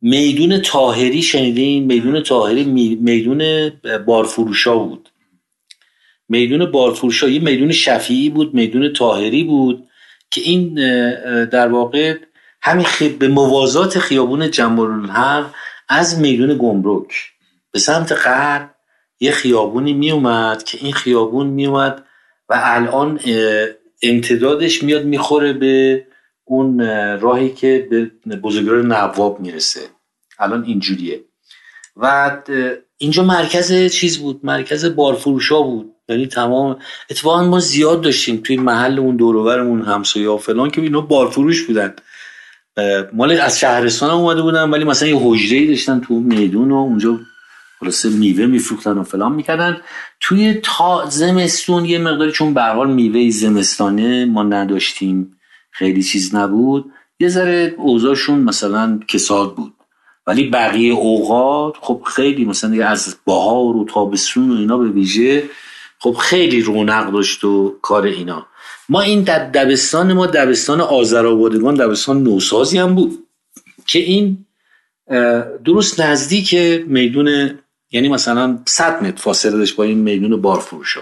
میدون 0.02 0.62
تاهری 0.62 1.22
شنیدین 1.22 1.84
میدون 1.84 2.22
تاهری 2.22 2.64
می- 2.64 2.98
میدون 3.00 3.70
بارفروشا 4.06 4.76
بود. 4.76 5.08
میدون 6.28 6.70
بارفروشا 6.70 7.28
یه 7.28 7.40
میدون 7.40 7.72
شفیعی 7.72 8.30
بود 8.30 8.54
میدون 8.54 8.92
تاهری 8.92 9.44
بود 9.44 9.88
که 10.30 10.40
این 10.40 10.74
در 11.44 11.68
واقع 11.68 12.18
همین 12.62 12.84
خی... 12.84 13.08
به 13.08 13.28
موازات 13.28 13.98
خیابون 13.98 14.50
جمال 14.50 15.10
از 15.88 16.18
میدون 16.20 16.58
گمرک 16.58 17.12
به 17.72 17.78
سمت 17.78 18.12
غرب 18.12 18.75
یه 19.20 19.30
خیابونی 19.30 19.92
می 19.92 20.10
اومد 20.10 20.62
که 20.62 20.78
این 20.80 20.92
خیابون 20.92 21.46
می 21.46 21.66
اومد 21.66 22.04
و 22.48 22.60
الان 22.64 23.20
امتدادش 24.02 24.82
میاد 24.82 25.04
می‌خوره 25.04 25.52
به 25.52 26.06
اون 26.44 26.80
اه، 26.80 27.16
راهی 27.16 27.50
که 27.50 27.88
به 28.26 28.36
بزرگراه 28.36 28.82
نواب 28.82 29.40
می‌رسه. 29.40 29.80
الان 30.38 30.64
اینجوریه. 30.64 31.24
و 31.96 32.36
اینجا 32.98 33.22
مرکز 33.22 33.92
چیز 33.92 34.18
بود؟ 34.18 34.40
مرکز 34.42 34.84
بارفروشا 34.84 35.62
بود. 35.62 35.92
یعنی 36.08 36.26
تمام 36.26 36.78
اتفاقا 37.10 37.44
ما 37.44 37.60
زیاد 37.60 38.00
داشتیم 38.00 38.36
توی 38.36 38.56
محل 38.56 38.98
اون 38.98 39.16
دوروبرمون 39.16 39.82
همسایه 39.82 40.28
ها 40.28 40.36
فلان 40.36 40.70
که 40.70 40.80
اینا 40.80 41.00
بارفروش 41.00 41.62
بودن. 41.62 41.94
مال 43.12 43.40
از 43.40 43.58
شهرستان 43.58 44.10
هم 44.10 44.16
اومده 44.16 44.42
بودن 44.42 44.70
ولی 44.70 44.84
مثلا 44.84 45.08
یه 45.08 45.18
حجره 45.20 45.66
داشتن 45.66 46.00
تو 46.00 46.14
میدون 46.14 46.70
و 46.70 46.74
اونجا 46.74 47.20
خلاصه 47.80 48.08
میوه 48.08 48.46
میفروختن 48.46 48.98
و 48.98 49.02
فلان 49.02 49.32
می‌کردن. 49.32 49.80
توی 50.20 50.54
تا 50.62 51.06
زمستون 51.08 51.84
یه 51.84 51.98
مقداری 51.98 52.32
چون 52.32 52.54
به 52.54 52.62
حال 52.62 52.90
میوه 52.90 53.30
زمستانه 53.30 54.24
ما 54.24 54.42
نداشتیم 54.42 55.38
خیلی 55.70 56.02
چیز 56.02 56.34
نبود. 56.34 56.92
یه 57.20 57.28
ذره 57.28 57.74
اوضاعشون 57.78 58.38
مثلا 58.38 59.00
کساد 59.08 59.54
بود. 59.54 59.72
ولی 60.26 60.50
بقیه 60.50 60.92
اوقات 60.92 61.74
خب 61.80 62.02
خیلی 62.06 62.44
مثلا 62.44 62.86
از 62.86 63.16
بهار 63.26 63.76
و 63.76 63.84
تابستون 63.84 64.50
و 64.50 64.54
اینا 64.54 64.78
به 64.78 64.88
ویژه 64.88 65.44
خب 65.98 66.12
خیلی 66.12 66.62
رونق 66.62 67.12
داشت 67.12 67.44
و 67.44 67.78
کار 67.82 68.04
اینا. 68.04 68.46
ما 68.88 69.00
این 69.00 69.22
دبستان 69.22 70.12
ما 70.12 70.26
دبستان 70.26 70.80
آذرآبادگان 70.80 71.74
دبستان 71.74 72.22
نوسازی 72.22 72.78
هم 72.78 72.94
بود. 72.94 73.18
که 73.86 73.98
این 73.98 74.46
درست 75.64 76.00
نزدیک 76.00 76.54
میدون 76.86 77.58
یعنی 77.90 78.08
مثلا 78.08 78.58
100 78.66 79.02
متر 79.02 79.16
فاصله 79.16 79.58
داشت 79.58 79.76
با 79.76 79.84
این 79.84 79.98
میدون 79.98 80.40
بارفروشا. 80.40 81.00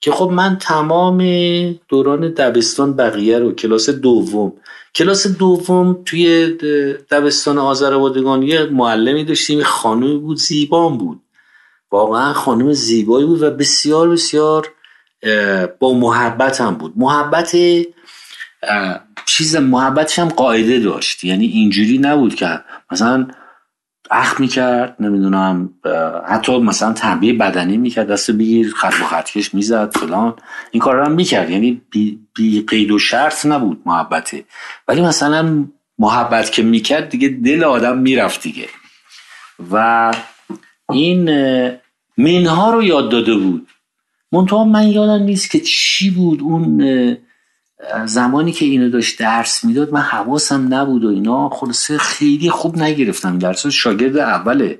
که 0.00 0.12
خب 0.12 0.30
من 0.30 0.58
تمام 0.58 1.18
دوران 1.88 2.28
دبستان 2.28 2.96
بقیه 2.96 3.38
رو 3.38 3.52
کلاس 3.52 3.90
دوم 3.90 4.52
کلاس 4.94 5.26
دوم 5.26 6.02
توی 6.04 6.46
دبستان 7.10 7.58
آذربایجان 7.58 8.42
یه 8.42 8.66
معلمی 8.66 9.24
داشتیم 9.24 9.62
خانم 9.62 10.20
بود 10.20 10.36
زیبان 10.36 10.98
بود. 10.98 11.22
واقعا 11.90 12.32
خانم 12.32 12.72
زیبایی 12.72 13.26
بود 13.26 13.42
و 13.42 13.50
بسیار 13.50 14.08
بسیار 14.08 14.72
با 15.78 15.92
محبت 15.94 16.60
هم 16.60 16.74
بود. 16.74 16.92
محبت 16.96 17.56
چیز 19.26 19.56
محبتش 19.56 20.18
هم 20.18 20.28
قاعده 20.28 20.78
داشت. 20.78 21.24
یعنی 21.24 21.46
اینجوری 21.46 21.98
نبود 21.98 22.34
که 22.34 22.60
مثلا 22.90 23.28
اخ 24.10 24.40
می‌کرد 24.40 24.96
نمی‌دونم 25.00 25.70
حتی 26.28 26.58
مثلا 26.58 26.92
تنبیه 26.92 27.32
بدنی 27.32 27.76
می‌کرد 27.76 28.06
دست 28.06 28.30
بگیر 28.30 28.72
خط 28.76 29.00
و 29.00 29.04
خطکش 29.04 29.54
می‌زد 29.54 29.96
فلان. 29.96 30.34
این 30.70 30.82
کار 30.82 30.96
رو 30.96 31.04
هم 31.04 31.12
می‌کرد 31.12 31.50
یعنی 31.50 31.82
بی, 31.90 32.18
بی 32.36 32.64
قید 32.68 32.90
و 32.90 32.98
شرط 32.98 33.46
نبود 33.46 33.82
محبته. 33.86 34.44
ولی 34.88 35.00
مثلا 35.02 35.64
محبت 35.98 36.52
که 36.52 36.62
می‌کرد 36.62 37.08
دیگه 37.08 37.28
دل 37.28 37.64
آدم 37.64 37.98
می‌رفت 37.98 38.42
دیگه. 38.42 38.68
و 39.72 40.14
این 40.90 41.30
منها 42.18 42.70
رو 42.70 42.82
یاد 42.82 43.10
داده 43.10 43.34
بود. 43.34 43.68
منتها 44.32 44.64
من 44.64 44.88
یادم 44.88 45.22
نیست 45.22 45.50
که 45.50 45.60
چی 45.60 46.10
بود 46.10 46.40
اون 46.42 47.16
زمانی 48.06 48.52
که 48.52 48.64
اینو 48.64 48.90
داشت 48.90 49.18
درس 49.18 49.64
می‌داد 49.64 49.92
من 49.92 50.00
حواسم 50.00 50.74
نبود 50.74 51.04
و 51.04 51.08
اینا. 51.08 51.48
خلاصه 51.48 51.98
خیلی 51.98 52.50
خوب 52.50 52.78
نگرفتم. 52.78 53.38
درس 53.38 53.66
شاگرد 53.66 54.16
اول 54.16 54.74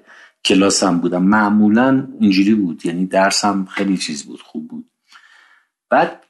کلاسم 0.44 0.98
بودم. 0.98 1.22
معمولا 1.22 2.08
اینجوری 2.20 2.54
بود. 2.54 2.86
یعنی 2.86 3.06
درسم 3.06 3.64
خیلی 3.70 3.96
چیز 3.96 4.24
بود 4.24 4.40
خوب 4.42 4.68
بود. 4.68 4.90
بعد 5.90 6.22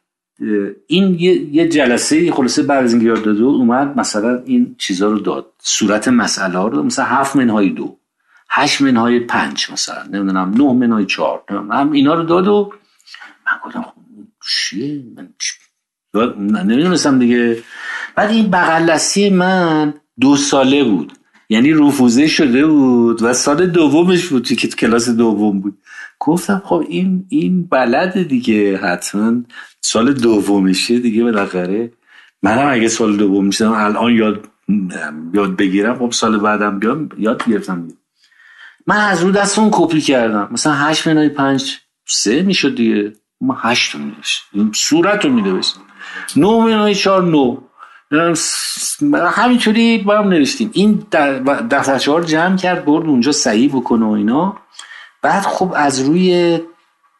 این 0.87 1.17
یه, 1.19 1.69
جلسه 1.69 2.33
خلاصه 2.33 2.63
بعد 2.63 2.85
از 2.85 2.93
اینکه 2.93 3.09
یاد 3.09 3.29
اومد 3.29 3.99
مثلا 3.99 4.43
این 4.45 4.77
چیزا 4.79 5.11
رو 5.11 5.19
داد. 5.19 5.53
صورت 5.59 6.09
مسئله 6.09 6.59
ها 6.59 6.69
رو. 6.69 6.83
مثلا 6.83 7.05
هفت 7.05 7.37
منهای 7.37 7.71
دو 7.71 7.99
هشت 8.51 8.81
منهای 8.81 9.21
پنج 9.21 9.67
مثلا. 9.73 10.03
نمی‌دونم 10.03 10.55
نه 10.57 10.73
منهای 10.73 11.07
چهار. 11.07 11.43
هم 11.49 11.93
اینا 11.93 12.15
رو 12.15 12.23
داد 12.23 12.49
و 12.49 12.73
من 13.47 13.53
گفتم 13.65 13.83
خب 13.83 13.93
چیه؟ 14.49 15.05
من 15.17 15.29
نمی‌دونستم 16.25 17.19
دیگه. 17.19 17.59
بعد 18.15 18.31
این 18.31 18.51
بغل 18.51 18.87
دستی 18.87 19.31
من 19.31 19.95
دو 20.21 20.37
ساله 20.37 20.85
بود. 20.85 21.13
یعنی 21.49 21.73
رفوزه 21.73 22.27
شده 22.27 22.67
بود 22.67 23.23
و 23.23 23.33
سال 23.33 23.67
دومش 23.67 24.27
بود 24.27 24.49
که 24.49 24.69
کلاس 24.69 25.09
دوم 25.09 25.61
بود. 25.61 25.79
گفتم 26.21 26.63
خب 26.65 26.85
این 26.89 27.27
این 27.29 27.63
بلده 27.63 28.25
دیگه 28.25 28.77
حتما 28.77 29.33
سال 29.81 30.13
دومشه 30.13 30.99
دیگه 30.99 31.25
بالاخره. 31.25 31.93
منم 32.43 32.73
اگه 32.73 32.89
سال 32.89 33.17
دوم 33.17 33.47
می‌شدم 33.47 33.73
الان 33.73 34.13
یاد 34.13 34.49
یاد 35.35 35.57
بگیرم 35.57 35.99
خب 35.99 36.11
سال 36.13 36.39
بعدم 36.39 36.79
بیام 36.79 37.09
یاد 37.19 37.45
گرفتم. 37.45 37.89
من 38.87 38.97
از 38.97 39.23
رو 39.23 39.31
دست 39.31 39.59
اون 39.59 39.69
کپی 39.73 40.01
کردم. 40.01 40.49
مثلا 40.53 40.73
هشت 40.73 41.09
منهای 41.09 41.29
پنج 41.29 41.77
سه 42.09 42.43
می‌شد 42.43 42.75
دیگه. 42.75 43.13
ما 43.41 43.57
هشت 43.61 43.95
میدوشت 43.95 44.43
این 44.53 44.71
صورت 44.75 45.25
رو 45.25 45.33
نه 46.37 46.65
منهای 46.65 46.95
چهار 46.95 47.23
نو 47.23 47.61
همینطوری 49.15 49.99
با 49.99 50.19
هم 50.19 50.29
نوشتیم. 50.29 50.71
این 50.73 51.07
دفترچه 51.71 52.11
ها 52.11 52.19
رو 52.19 52.25
جمع 52.25 52.57
کرد 52.57 52.85
برد 52.85 53.07
اونجا 53.07 53.33
صحیح 53.33 53.77
بکنه 53.77 54.07
و 54.07 54.11
اینا. 54.11 54.59
بعد 55.23 55.43
خب 55.43 55.73
از 55.77 56.01
روی 56.01 56.61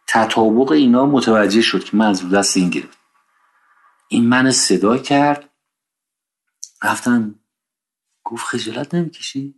تطابق 0.07 0.71
اینا 0.71 1.07
متوجه 1.07 1.61
شد 1.61 1.85
که 1.85 1.97
من 1.97 2.07
از 2.07 2.31
دست 2.31 2.57
این 2.57 2.71
گرفت 2.71 2.99
این 4.09 4.27
من 4.27 4.51
صدا 4.51 4.99
کرد. 4.99 5.51
رفتم 6.83 7.35
گفت 8.25 8.47
خجالت 8.47 8.95
نمی‌کشی؟ 8.95 9.55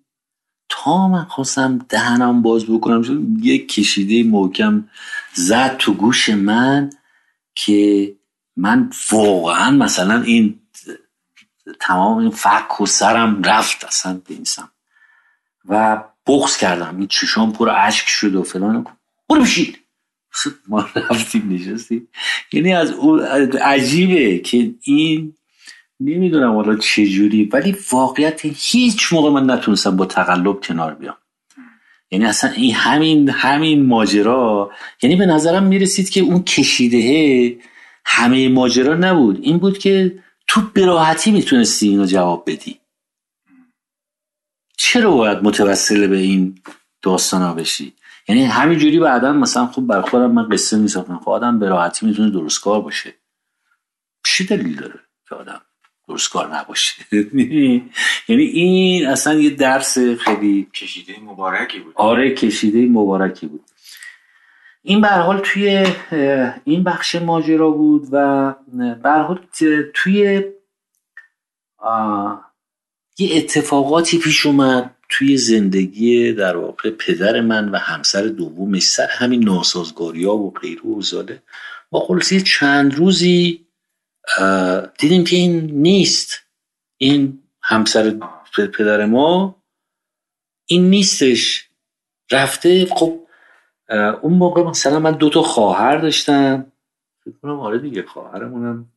تا 0.68 1.08
من 1.08 1.24
خواستم 1.24 1.78
دهنم 1.88 2.42
باز 2.42 2.66
بکنم 2.66 3.02
شد 3.02 3.22
یک 3.42 3.68
کشیده 3.68 4.30
محکم 4.30 4.88
زد 5.34 5.76
تو 5.76 5.94
گوش 5.94 6.28
من 6.28 6.90
که 7.54 8.14
من 8.58 8.90
واقعا 9.12 9.70
مثلا 9.70 10.22
این 10.22 10.60
تمام 11.80 12.18
این 12.18 12.30
فک 12.30 12.80
و 12.80 12.86
سرم 12.86 13.42
رفت 13.42 13.84
اصلا 13.84 14.20
بینسم 14.28 14.70
و 15.68 16.04
بغز 16.26 16.56
کردم. 16.56 16.98
این 16.98 17.06
چشام 17.06 17.52
پر 17.52 17.70
اشک 17.70 18.06
شد 18.08 18.34
و 18.34 18.42
فلان 18.42 18.86
برو 19.28 19.42
بشید 19.42 19.78
ما 20.68 20.88
رفتیم 20.94 21.52
نشستیم. 21.52 22.08
یعنی 22.52 22.74
از 22.74 22.94
عجیبه 23.62 24.38
که 24.38 24.74
این 24.82 25.34
نمی‌دونم 26.00 26.54
حالا 26.54 26.76
چجوری 26.76 27.44
ولی 27.44 27.76
واقعیت 27.92 28.40
هیچ 28.44 29.12
موقع 29.12 29.30
من 29.30 29.50
نتونستم 29.50 29.96
با 29.96 30.06
تقلب 30.06 30.60
کنار 30.60 30.94
بیام. 30.94 31.16
یعنی 32.10 32.24
اصلا 32.24 32.50
این 32.50 32.74
همین 32.74 33.30
همین 33.30 33.86
ماجرا. 33.86 34.70
یعنی 35.02 35.16
به 35.16 35.26
نظرم 35.26 35.62
می‌رسید 35.62 36.10
که 36.10 36.20
اون 36.20 36.42
کشیده 36.42 36.98
همه 38.10 38.48
ماجرا 38.48 38.94
نبود. 38.94 39.38
این 39.42 39.58
بود 39.58 39.78
که 39.78 40.18
تو 40.46 40.60
براحتی 40.60 41.30
می‌تونستی 41.30 41.88
اینو 41.88 42.06
جواب 42.06 42.44
بدی. 42.46 42.78
چرا 44.76 45.10
باید 45.10 45.38
متوسل 45.42 46.06
به 46.06 46.16
این 46.16 46.58
داستان 47.02 47.42
ها 47.42 47.54
بشی؟ 47.54 47.92
یعنی 48.28 48.44
همینجوری 48.44 48.98
بعدا 48.98 49.32
مثلا 49.32 49.66
خب 49.66 49.82
بر 49.82 50.00
خودم 50.00 50.30
من 50.30 50.48
قصه 50.48 50.76
میساختم. 50.76 51.20
خب 51.24 51.28
آدم 51.28 51.58
به 51.58 51.68
راحتی 51.68 52.06
می‌تونه 52.06 52.30
درست 52.30 52.60
کار 52.60 52.80
باشه. 52.80 53.14
چی 54.26 54.44
دلیل 54.44 54.76
داره 54.76 55.00
که 55.28 55.34
آدم 55.34 55.60
درست 56.08 56.30
کار 56.30 56.56
نباشه؟ 56.56 56.94
یعنی 58.28 58.42
این 58.42 59.06
اصلا 59.06 59.34
یه 59.34 59.50
درس 59.50 59.98
خیلی 59.98 60.68
کشیده 60.74 61.20
مبارکی 61.20 61.80
بود. 61.80 61.92
آره 61.96 62.34
کشیده 62.34 62.86
مبارکی 62.86 63.46
بود. 63.46 63.64
این 64.88 65.00
به 65.00 65.08
حال 65.08 65.40
توی 65.44 65.86
این 66.64 66.84
بخش 66.84 67.14
ماجرا 67.14 67.70
بود 67.70 68.08
و 68.12 68.54
به 69.02 69.10
حال 69.10 69.46
توی 69.94 70.44
یه 73.18 73.36
اتفاقاتی 73.36 74.18
پیش 74.18 74.46
اومد 74.46 74.94
توی 75.08 75.36
زندگی 75.36 76.32
در 76.32 76.56
واقع 76.56 76.90
پدر 76.90 77.40
من 77.40 77.68
و 77.68 77.76
همسر 77.76 78.22
دومش 78.22 78.82
سر 78.82 79.06
همین 79.10 79.44
ناسازگاری 79.44 80.24
ها 80.24 80.36
و 80.36 80.50
غیره 80.50 80.82
و 80.82 81.02
زاله 81.02 81.42
با 81.90 82.00
خلاصی 82.00 82.42
چند 82.42 82.94
روزی 82.94 83.66
دیدیم 84.98 85.24
که 85.24 85.36
این 85.36 85.70
نیست. 85.70 86.34
این 86.96 87.42
همسر 87.62 88.14
پدر 88.78 89.06
ما 89.06 89.62
این 90.66 90.90
نیستش. 90.90 91.68
رفته 92.30 92.86
خب 92.86 93.27
اون 93.90 94.32
موقع 94.32 94.62
مثلا 94.62 94.98
من 94.98 95.12
دو 95.12 95.30
تا 95.30 95.42
خواهر 95.42 95.98
داشتم. 95.98 96.72
فکر 97.24 97.34
کنم 97.42 97.60
آره 97.60 97.78
دیگه 97.78 98.02
خواهرمونم 98.02 98.92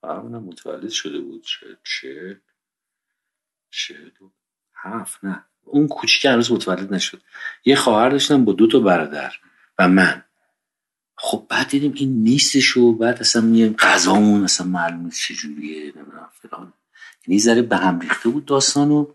خواهرمونم 0.00 0.44
متولد 0.44 0.90
شده 0.90 1.20
بود. 1.20 1.42
چه 1.82 2.40
چه 3.70 3.94
دو 4.18 4.30
هفت 4.74 5.24
نه. 5.24 5.44
اون 5.64 5.88
کوچیک 5.88 6.24
هنوز 6.24 6.52
متولد 6.52 6.94
نشد. 6.94 7.22
یه 7.64 7.76
خواهر 7.76 8.08
داشتم 8.10 8.44
با 8.44 8.52
دو 8.52 8.66
تا 8.66 8.80
برادر 8.80 9.34
و 9.78 9.88
من. 9.88 10.24
خب 11.16 11.46
بعد 11.48 11.68
دیدیم 11.68 11.92
این 11.96 12.22
نیستش 12.22 12.76
و 12.76 12.92
بعد 12.92 13.20
اصلا 13.20 13.42
میایم 13.42 13.76
غذامون 13.78 14.44
اصلا 14.44 14.66
معلوم 14.66 15.10
چجوریه 15.10 15.92
نمی‌دونم 15.96 16.30
فلان. 16.32 16.72
یعنی 17.26 17.40
ذره 17.40 17.62
به 17.62 17.76
هم 17.76 18.00
ریخته 18.00 18.28
بود 18.28 18.44
داستانو. 18.44 19.06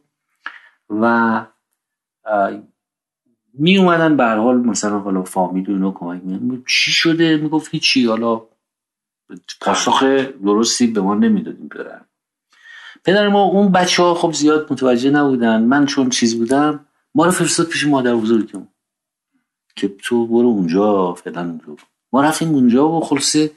و 0.89 1.45
می 3.53 3.77
اومدن 3.77 4.17
به 4.17 4.25
حال 4.25 4.57
مثلا 4.57 4.99
حالا 4.99 5.23
فامیل 5.23 5.69
و 5.69 5.73
اینا 5.73 5.91
کمک 5.91 6.21
می 6.23 6.63
چی 6.67 6.91
شده؟ 6.91 7.37
می‌گفت 7.37 7.71
هیچی. 7.71 8.05
حالا 8.05 8.41
پاسخ 9.61 10.03
درستی 10.43 10.87
به 10.87 11.01
ما 11.01 11.15
نمی‌دادیم 11.15 11.67
برن 11.67 12.05
پدر 13.03 13.27
ما 13.27 13.43
اون 13.43 13.71
بچه 13.71 14.03
ها 14.03 14.13
خب 14.13 14.33
زیاد 14.33 14.73
متوجه 14.73 15.09
نبودن. 15.09 15.63
من 15.63 15.85
چون 15.85 16.09
چیز 16.09 16.37
بودم 16.37 16.85
ما 17.15 17.25
رو 17.25 17.31
فرستاد 17.31 17.67
پیش 17.67 17.87
مادر 17.87 18.15
بزرگم 18.15 18.67
که 19.75 19.87
تو 19.87 20.27
برو 20.27 20.47
اونجا 20.47 21.13
فعلا 21.13 21.59
ما 22.11 22.23
رفتیم 22.23 22.49
اونجا 22.49 22.89
و 22.89 23.01
خلاصه 23.01 23.51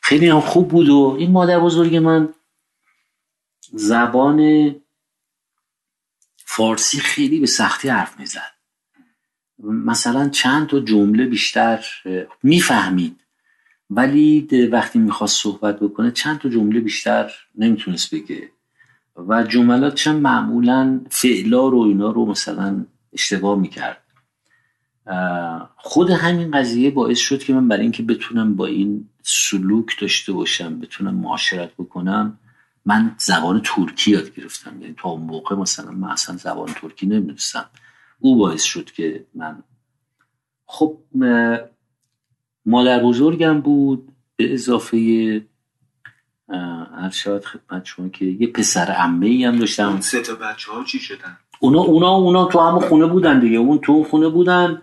خیلی 0.00 0.28
هم 0.28 0.40
خوب 0.40 0.68
بود 0.68 0.88
و 0.88 1.16
این 1.18 1.30
مادر 1.30 1.60
بزرگ 1.60 1.96
من 1.96 2.34
زبان 3.72 4.70
فارسی 6.36 6.98
خیلی 6.98 7.40
به 7.40 7.46
سختی 7.46 7.88
حرف 7.88 8.20
می‌زد. 8.20 8.53
مثلا 9.64 10.28
چند 10.28 10.66
تا 10.66 10.80
جمله 10.80 11.26
بیشتر 11.26 11.84
می‌فهمید. 12.42 13.20
ولی 13.90 14.48
وقتی 14.72 14.98
می‌خواست 14.98 15.42
صحبت 15.42 15.80
بکنه 15.80 16.10
چند 16.10 16.38
تا 16.38 16.48
جمله 16.48 16.80
بیشتر 16.80 17.32
نمی‌تونست 17.54 18.14
بگه. 18.14 18.50
و 19.28 19.42
جملاتش 19.42 20.06
هم 20.06 20.16
معمولا 20.16 21.00
فعلا 21.10 21.68
رو 21.68 21.78
اینا 21.78 22.10
رو 22.10 22.26
مثلا 22.26 22.86
اشتباه 23.12 23.58
می‌کرد. 23.58 24.00
خود 25.76 26.10
همین 26.10 26.50
قضیه 26.50 26.90
باعث 26.90 27.18
شد 27.18 27.38
که 27.38 27.54
من 27.54 27.68
برای 27.68 27.82
اینکه 27.82 28.02
بتونم 28.02 28.56
با 28.56 28.66
این 28.66 29.08
سلوک 29.22 30.00
داشته 30.00 30.32
باشم 30.32 30.80
بتونم 30.80 31.14
معاشرت 31.14 31.72
بکنم 31.74 32.38
من 32.86 33.14
زبان 33.18 33.60
ترکی 33.64 34.10
یاد 34.10 34.34
گرفتم. 34.34 34.82
یعنی 34.82 34.94
تا 34.98 35.08
اون 35.08 35.22
موقع 35.22 35.56
مثلا 35.56 35.90
من 35.90 36.08
اصلا 36.08 36.36
زبان 36.36 36.68
ترکی 36.74 37.06
نمی‌دونستم. 37.06 37.66
باعث 38.32 38.62
شد 38.62 38.84
که 38.84 39.24
من 39.34 39.62
خب 40.66 40.98
مادر 42.66 43.02
بزرگم 43.02 43.60
بود. 43.60 44.08
به 44.36 44.52
اضافه 44.52 44.96
هر 46.98 47.10
شاید 47.10 47.44
خدمت 47.44 47.84
شما 47.84 48.08
که 48.08 48.24
یه 48.24 48.46
پسر 48.46 48.86
عمه 48.86 49.26
ای 49.26 49.44
هم 49.44 49.56
داشتم. 49.56 50.00
سه 50.00 50.20
تا 50.20 50.34
بچه 50.34 50.72
ها 50.72 50.84
چی 50.84 50.98
شدن؟ 50.98 51.38
اونا 51.60 51.80
اونا 51.80 52.10
اونا 52.10 52.44
تو 52.44 52.60
همون 52.60 52.80
خونه 52.80 53.06
بودن 53.06 53.40
دیگه. 53.40 53.58
اون 53.58 53.78
تو 53.78 54.04
خونه 54.04 54.28
بودن. 54.28 54.82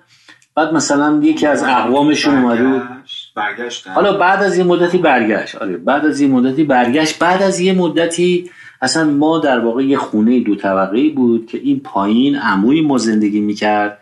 بعد 0.55 0.73
مثلا 0.73 1.19
یکی 1.23 1.47
از 1.47 1.63
اقوامشون 1.63 2.37
اومده 2.37 2.63
بود 2.63 2.81
برگشتن. 3.35 3.93
حالا 3.93 4.17
بعد 4.17 4.43
از 4.43 4.57
یه 4.57 4.63
مدتی 4.63 4.97
برگشت. 4.97 5.55
آره 5.55 5.77
بعد 5.77 6.05
از 6.05 6.21
یه 6.21 6.27
مدتی 6.27 6.63
برگشت. 6.63 7.19
بعد 7.19 7.41
از 7.41 7.59
یه 7.59 7.73
مدتی 7.73 8.51
اصلا 8.81 9.11
ما 9.11 9.39
در 9.39 9.59
واقع 9.59 9.83
یه 9.83 9.97
خونه 9.97 10.39
دو 10.39 10.55
طبقه 10.55 11.09
بود 11.09 11.45
که 11.45 11.57
این 11.57 11.79
پایین 11.79 12.35
عموی 12.35 12.81
ما 12.81 12.97
زندگی 12.97 13.39
می‌کرد. 13.39 13.97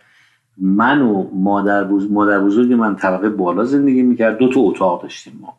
من 0.58 1.02
و 1.02 1.28
مادر, 1.34 1.84
بزرگ 1.84 2.12
مادر 2.12 2.40
بزرگ 2.40 2.72
من 2.72 2.96
طبقه 2.96 3.28
بالا 3.28 3.64
زندگی 3.64 4.02
می‌کرد. 4.02 4.38
دو 4.38 4.48
تا 4.48 4.60
اتاق 4.60 5.02
داشتیم 5.02 5.40
ما. 5.40 5.56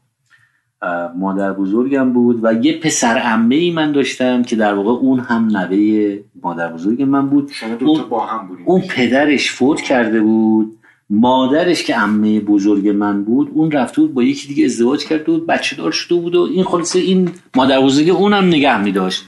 مادر 1.17 1.53
بزرگم 1.53 2.13
بود 2.13 2.39
و 2.43 2.53
یه 2.53 2.79
پسر 2.79 3.17
عمه 3.17 3.55
ای 3.55 3.71
من 3.71 3.91
داشتم 3.91 4.43
که 4.43 4.55
در 4.55 4.73
واقع 4.73 4.89
اون 4.89 5.19
هم 5.19 5.57
نوه 5.57 6.19
مادر 6.43 6.73
بزرگ 6.73 7.01
من 7.01 7.29
بود. 7.29 7.51
اون, 7.81 8.09
با 8.09 8.25
هم 8.25 8.49
اون 8.65 8.81
پدرش 8.81 9.51
فوت 9.51 9.81
کرده 9.81 10.21
بود. 10.21 10.77
مادرش 11.13 11.83
که 11.83 11.95
عمه 11.95 12.39
بزرگ 12.39 12.87
من 12.89 13.23
بود 13.23 13.51
اون 13.53 13.71
رفته 13.71 14.01
بود 14.01 14.13
با 14.13 14.23
یکی 14.23 14.47
دیگه 14.47 14.65
ازدواج 14.65 15.05
کرده 15.05 15.23
بود 15.23 15.47
بچه 15.47 15.75
دار 15.75 15.91
شده 15.91 16.15
بود 16.15 16.35
و 16.35 16.41
این 16.41 16.63
خلاصه 16.63 16.99
این 16.99 17.31
مادر 17.55 17.81
بزرگ 17.81 18.09
اونم 18.09 18.45
نگه 18.45 18.81
می 18.81 18.91
داشت. 18.91 19.25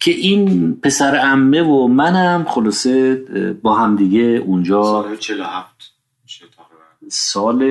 که 0.00 0.10
این 0.10 0.74
پسر 0.80 1.16
عمه 1.16 1.62
و 1.62 1.86
منم 1.88 2.44
خلاصه 2.44 3.14
با 3.62 3.74
هم 3.74 3.96
دیگه 3.96 4.20
اونجا 4.20 4.82
سال 4.82 5.16
47 5.16 5.92
سال 7.08 7.62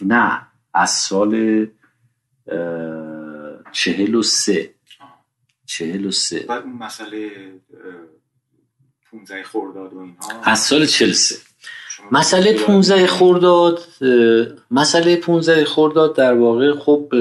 نه 0.00 0.46
از 0.74 0.90
سال 0.90 1.66
چهل 3.72 4.14
و 4.14 4.22
سه. 4.22 4.74
چهل 5.66 6.06
و 6.06 6.10
سه. 6.10 6.40
بعد 6.48 6.62
اون 6.62 6.72
مسئله 6.72 7.30
15 9.10 9.42
خورداد 9.42 9.92
و 9.92 9.98
اینها؟ 9.98 10.40
از 10.42 10.58
سال 10.58 10.86
چهل 10.86 11.12
سه. 11.12 11.51
مسئله 12.10 12.52
15 12.52 13.06
خورداد 13.06 13.80
مسئله 14.70 15.16
15 15.16 15.64
خورداد 15.64 16.16
در 16.16 16.34
واقع 16.34 16.78
خب 16.78 17.12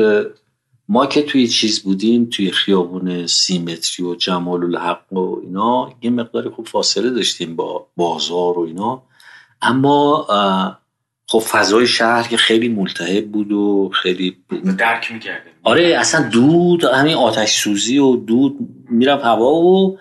ما 0.89 1.05
که 1.05 1.21
توی 1.21 1.47
چیز 1.47 1.83
بودیم 1.83 2.25
توی 2.31 2.51
خیابون 2.51 3.27
سیمتری 3.27 4.05
و 4.05 4.15
جمال 4.15 4.63
الحق 4.63 5.13
و 5.13 5.39
اینا 5.43 5.93
یه 6.01 6.09
مقداری 6.09 6.49
خوب 6.49 6.67
فاصله 6.67 7.09
داشتیم 7.09 7.55
با 7.55 7.87
بازار 7.95 8.59
و 8.59 8.61
اینا. 8.61 9.03
اما 9.61 10.27
خب 11.27 11.39
فضای 11.39 11.87
شهر 11.87 12.27
که 12.27 12.37
خیلی 12.37 12.69
ملتهب 12.69 13.31
بود 13.31 13.51
و 13.51 13.91
خیلی 13.93 14.37
درک 14.77 15.11
می‌کرده 15.11 15.51
آره 15.63 15.95
اصلا 15.99 16.29
دود 16.29 16.83
همین 16.83 17.13
آتش 17.13 17.61
سوزی 17.61 17.97
و 17.97 18.15
دود 18.15 18.57
می‌رفت 18.89 19.23
هوا 19.23 19.53
و 19.53 19.97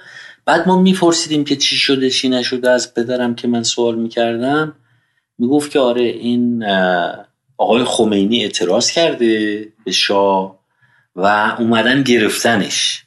بعد 0.51 0.69
ما 0.69 0.83
میپرسیدیم 0.83 1.45
که 1.45 1.57
چی 1.57 1.77
شده 1.77 2.11
چی 2.11 2.29
نشده 2.29 2.71
از 2.71 2.95
پدرم 2.95 3.35
که 3.35 3.49
من 3.49 3.63
سوال 3.63 3.95
می‌کردم 3.95 4.77
می‌گفت 5.39 5.71
که 5.71 5.79
آره 5.79 6.03
این 6.03 6.65
آقای 7.57 7.85
خمینی 7.85 8.43
اعتراض 8.43 8.91
کرده 8.91 9.69
به 9.85 9.93
شاه 9.93 10.59
و 11.17 11.57
اومدن 11.59 12.03
گرفتنش. 12.03 13.05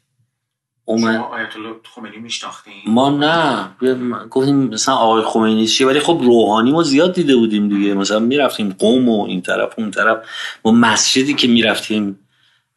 اومد... 0.85 1.15
شما 1.15 1.23
آیت 1.23 1.55
الله 1.55 1.75
خمینی 1.95 2.17
میشناختین؟ 2.17 2.73
ما 2.87 3.09
نه. 3.09 3.69
گفتیم 4.29 4.55
مثلا 4.55 4.95
آقای 4.95 5.23
خمینی 5.23 5.67
چیه؟ 5.67 5.87
ولی 5.87 5.99
خب 5.99 6.19
روحانی 6.23 6.71
ما 6.71 6.83
زیاد 6.83 7.13
دیده 7.13 7.35
بودیم 7.35 7.69
دیگه. 7.69 7.93
مثلا 7.93 8.19
می‌رفتیم 8.19 8.75
قوم 8.79 9.09
و 9.09 9.25
این 9.25 9.41
طرف 9.41 9.73
اون 9.77 9.91
طرف. 9.91 10.17
ما 10.65 10.71
مسجدی 10.71 11.33
که 11.33 11.47
می‌رفتیم 11.47 12.19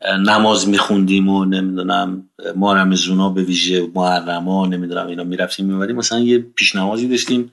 نماز 0.04 0.68
میخوندیم 0.68 1.28
و 1.28 1.44
نمی‌دونم 1.44 2.28
ما 2.56 2.74
رمزونا 2.74 3.30
به 3.30 3.42
ویژه 3.42 3.90
محرما 3.94 4.66
نمی‌دونم 4.66 5.06
اینا 5.06 5.24
می‌رفتیم 5.24 5.66
میومدیم. 5.66 5.96
مثلا 5.96 6.20
یه 6.20 6.38
پیش 6.38 6.76
نمازی 6.76 7.08
داشتیم. 7.08 7.52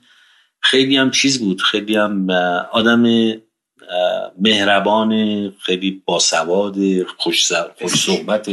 خیلی 0.60 0.96
هم 0.96 1.10
چیز 1.10 1.38
بود. 1.38 1.60
خیلی 1.60 1.96
هم 1.96 2.30
آدم 2.72 3.32
مهربان 4.38 5.10
خیلی 5.50 6.02
باسواد 6.04 7.02
خوش, 7.02 7.52
خوش 7.82 7.94
صحبت. 7.94 8.50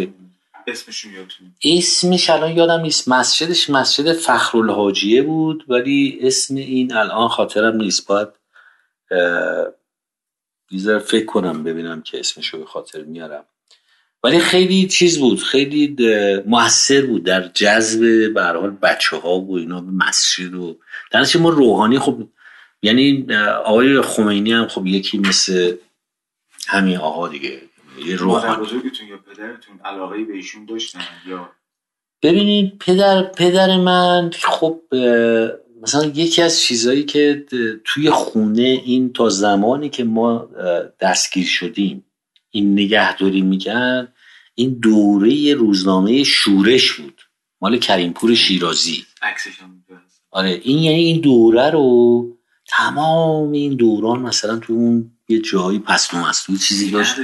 اسمش 1.63 2.30
الان 2.30 2.57
یادم 2.57 2.81
نیست. 2.81 3.07
مسجدش 3.07 3.69
مسجد 3.69 4.13
فخرالحاجیه 4.13 5.22
بود 5.22 5.65
ولی 5.68 6.19
اسم 6.22 6.55
این 6.55 6.93
الان 6.93 7.27
خاطرم 7.27 7.76
نیست. 7.76 8.07
باید 8.07 8.27
بیزار 10.69 10.99
فکر 10.99 11.26
کنم 11.26 11.63
ببینم 11.63 12.01
که 12.01 12.19
اسمش 12.19 12.47
رو 12.47 12.59
به 12.59 12.65
خاطر 12.65 13.01
میارم. 13.01 13.43
ولی 14.23 14.39
خیلی 14.39 14.88
چیز 14.88 15.19
بود 15.19 15.43
خیلی 15.43 15.95
موثر 16.45 17.02
بود 17.02 17.23
در 17.23 17.48
جذب 17.48 18.34
به 18.34 18.43
حال 18.43 18.69
بچه 18.69 19.18
ها 19.18 19.39
و 19.39 19.57
اینا 19.57 19.81
به 19.81 19.91
مسجد 19.91 20.53
و 20.53 20.77
در 21.11 21.26
ما 21.39 21.49
روحانی 21.49 21.99
خب 21.99 22.27
یعنی 22.81 23.34
آقای 23.65 24.02
خمینی 24.02 24.53
هم 24.53 24.68
خب 24.68 24.85
یکی 24.85 25.18
مثل 25.18 25.76
همین 26.68 26.98
آقا 26.98 27.27
دیگه 27.27 27.61
یه 28.06 28.15
روحانی. 28.15 28.65
بزرگتون 28.65 29.07
یا 29.07 29.18
پدرتون 29.18 29.80
علاقه 29.85 30.23
به 30.23 30.34
ایشون 30.34 30.65
داشتن 30.65 30.99
یا؟ 31.27 31.52
ببینید 32.23 32.77
پدر 32.80 33.23
پدر 33.23 33.77
من 33.77 34.31
خب 34.43 34.81
مثلا 35.81 36.06
یکی 36.06 36.41
از 36.41 36.60
چیزهایی 36.60 37.03
که 37.03 37.45
توی 37.85 38.10
خونه 38.10 38.81
این 38.85 39.14
تا 39.14 39.30
زمانی 39.30 39.89
که 39.89 40.03
ما 40.03 40.49
دستگیر 40.99 41.45
شدیم 41.45 42.06
این 42.52 42.73
نگهداری 42.73 43.41
میگن 43.41 44.07
این 44.56 44.80
دوره 44.82 45.53
روزنامه 45.53 46.23
شورش 46.23 46.91
بود 46.94 47.22
مال 47.61 47.78
کریمپور 47.78 48.36
شیرازی. 48.36 49.06
آره 50.32 50.60
این 50.64 50.78
یعنی 50.78 51.03
این 51.03 51.22
دوره 51.22 51.69
رو 51.69 52.38
تمام 52.68 53.52
این 53.52 53.76
دوران 53.76 54.19
مثلا 54.19 54.60
تو 54.60 54.73
اون 54.73 55.11
یه 55.28 55.40
جایی 55.40 55.80
پس 55.80 56.14
مستوی 56.14 56.57
چیزی 56.57 56.91
داشت. 56.91 57.15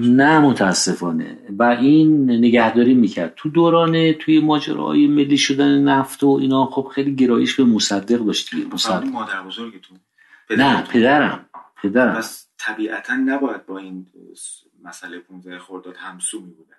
نه 0.00 0.38
متاسفانه. 0.38 1.38
و 1.58 1.62
این 1.62 2.30
نگهداری 2.30 2.94
می‌کرد. 2.94 3.32
تو 3.36 3.48
دوران 3.48 4.12
توی 4.12 4.40
ماجراهای 4.40 5.06
ملی 5.06 5.38
شدن 5.38 5.82
نفت 5.82 6.24
و 6.24 6.28
اینا 6.28 6.66
خب 6.66 6.90
خیلی 6.94 7.14
گرایش 7.14 7.54
به 7.54 7.64
مصدق 7.64 8.18
داشتی 8.18 8.56
مصدق. 8.72 9.04
مادر 9.04 9.42
بزرگتون. 9.42 9.98
نه 10.50 10.82
پدرم 10.82 11.46
پدرم. 11.82 12.24
طبیعتا 12.66 13.14
نباید 13.14 13.66
با 13.66 13.78
این 13.78 14.06
مسئله 14.84 15.18
15 15.18 15.58
خرداد 15.58 15.96
همسو 15.96 16.40
می 16.40 16.52
بودن 16.52 16.76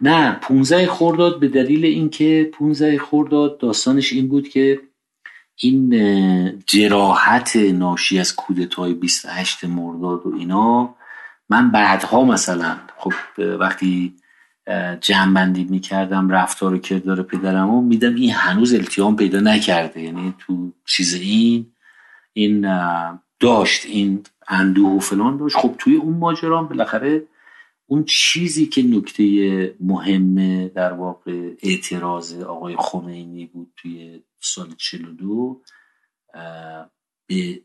نه 0.00 0.32
15 0.32 0.86
خرداد 0.86 1.40
به 1.40 1.48
دلیل 1.48 1.84
اینکه 1.84 2.50
15 2.54 2.98
خرداد 2.98 3.58
داستانش 3.58 4.12
این 4.12 4.28
بود 4.28 4.48
که 4.48 4.80
این 5.56 6.62
جراحت 6.66 7.56
ناشی 7.56 8.18
از 8.18 8.36
کودتای 8.36 8.94
28 8.94 9.64
مرداد 9.64 10.26
و 10.26 10.34
اینا 10.38 10.94
من 11.48 11.70
بعدها 11.70 12.24
مثلا 12.24 12.76
خب 12.96 13.12
وقتی 13.38 14.16
جمع 15.00 15.46
می‌کردم 15.46 16.30
رفتار 16.30 16.74
و 16.74 16.78
کردار 16.78 17.22
پدرم 17.22 17.70
و 17.70 17.82
میدم 17.82 18.14
این 18.14 18.30
هنوز 18.30 18.74
التیام 18.74 19.16
پیدا 19.16 19.40
نکرده 19.40 20.02
یعنی 20.02 20.34
تو 20.38 20.72
چیز 20.84 21.14
این 21.14 21.72
این 22.32 22.66
داشت 23.40 23.86
این 23.86 24.24
اندوه 24.48 24.92
و 24.92 24.98
فلان 24.98 25.36
داشت. 25.36 25.56
خب 25.56 25.74
توی 25.78 25.96
اون 25.96 26.14
ماجرا 26.14 26.62
بالاخره 26.62 27.26
اون 27.86 28.04
چیزی 28.04 28.66
که 28.66 28.82
نکته 28.82 29.76
مهمه 29.80 30.68
در 30.68 30.92
واقع 30.92 31.50
اعتراض 31.62 32.40
آقای 32.40 32.76
خمینی 32.78 33.46
بود 33.46 33.72
توی 33.76 34.22
سال 34.40 34.74
42 34.76 35.60
به 37.26 37.60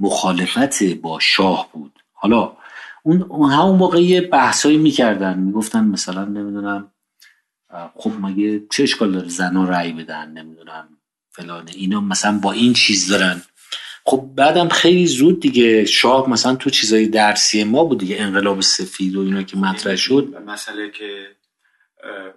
مخالفت 0.00 0.82
با 0.82 1.18
شاه 1.20 1.68
بود. 1.72 1.92
حالا 2.12 2.56
اون 3.02 3.50
همون 3.50 3.76
موقع 3.76 4.02
یه 4.02 4.20
بحثایی 4.20 4.78
می‌کردن. 4.78 5.38
می‌گفتن 5.38 5.84
مثلا 5.84 6.24
نمی‌دونم 6.24 6.92
خب 7.94 8.12
مگه 8.20 8.62
چه 8.70 8.82
اشکال 8.82 9.12
داره 9.12 9.28
زنا 9.28 9.64
رأی 9.64 9.92
بدن؟ 9.92 10.30
نمی‌دونم 10.30 10.88
فلانه 11.30 11.70
اینا 11.74 12.00
مثلا 12.00 12.38
با 12.38 12.52
این 12.52 12.72
چیز 12.72 13.10
دارن 13.10 13.42
خب 14.04 14.30
بعدم 14.36 14.68
خیلی 14.68 15.06
زود 15.06 15.40
دیگه 15.40 15.84
شاه 15.84 16.30
مثلا 16.30 16.54
تو 16.54 16.70
چیزای 16.70 17.06
درسی 17.06 17.64
ما 17.64 17.84
بود 17.84 17.98
دیگه 17.98 18.16
انقلاب 18.20 18.60
سفید 18.60 19.16
و 19.16 19.20
اینا 19.20 19.42
که 19.42 19.56
مطرح 19.56 19.96
شد. 19.96 20.34
مسئله 20.46 20.90
که 20.90 21.26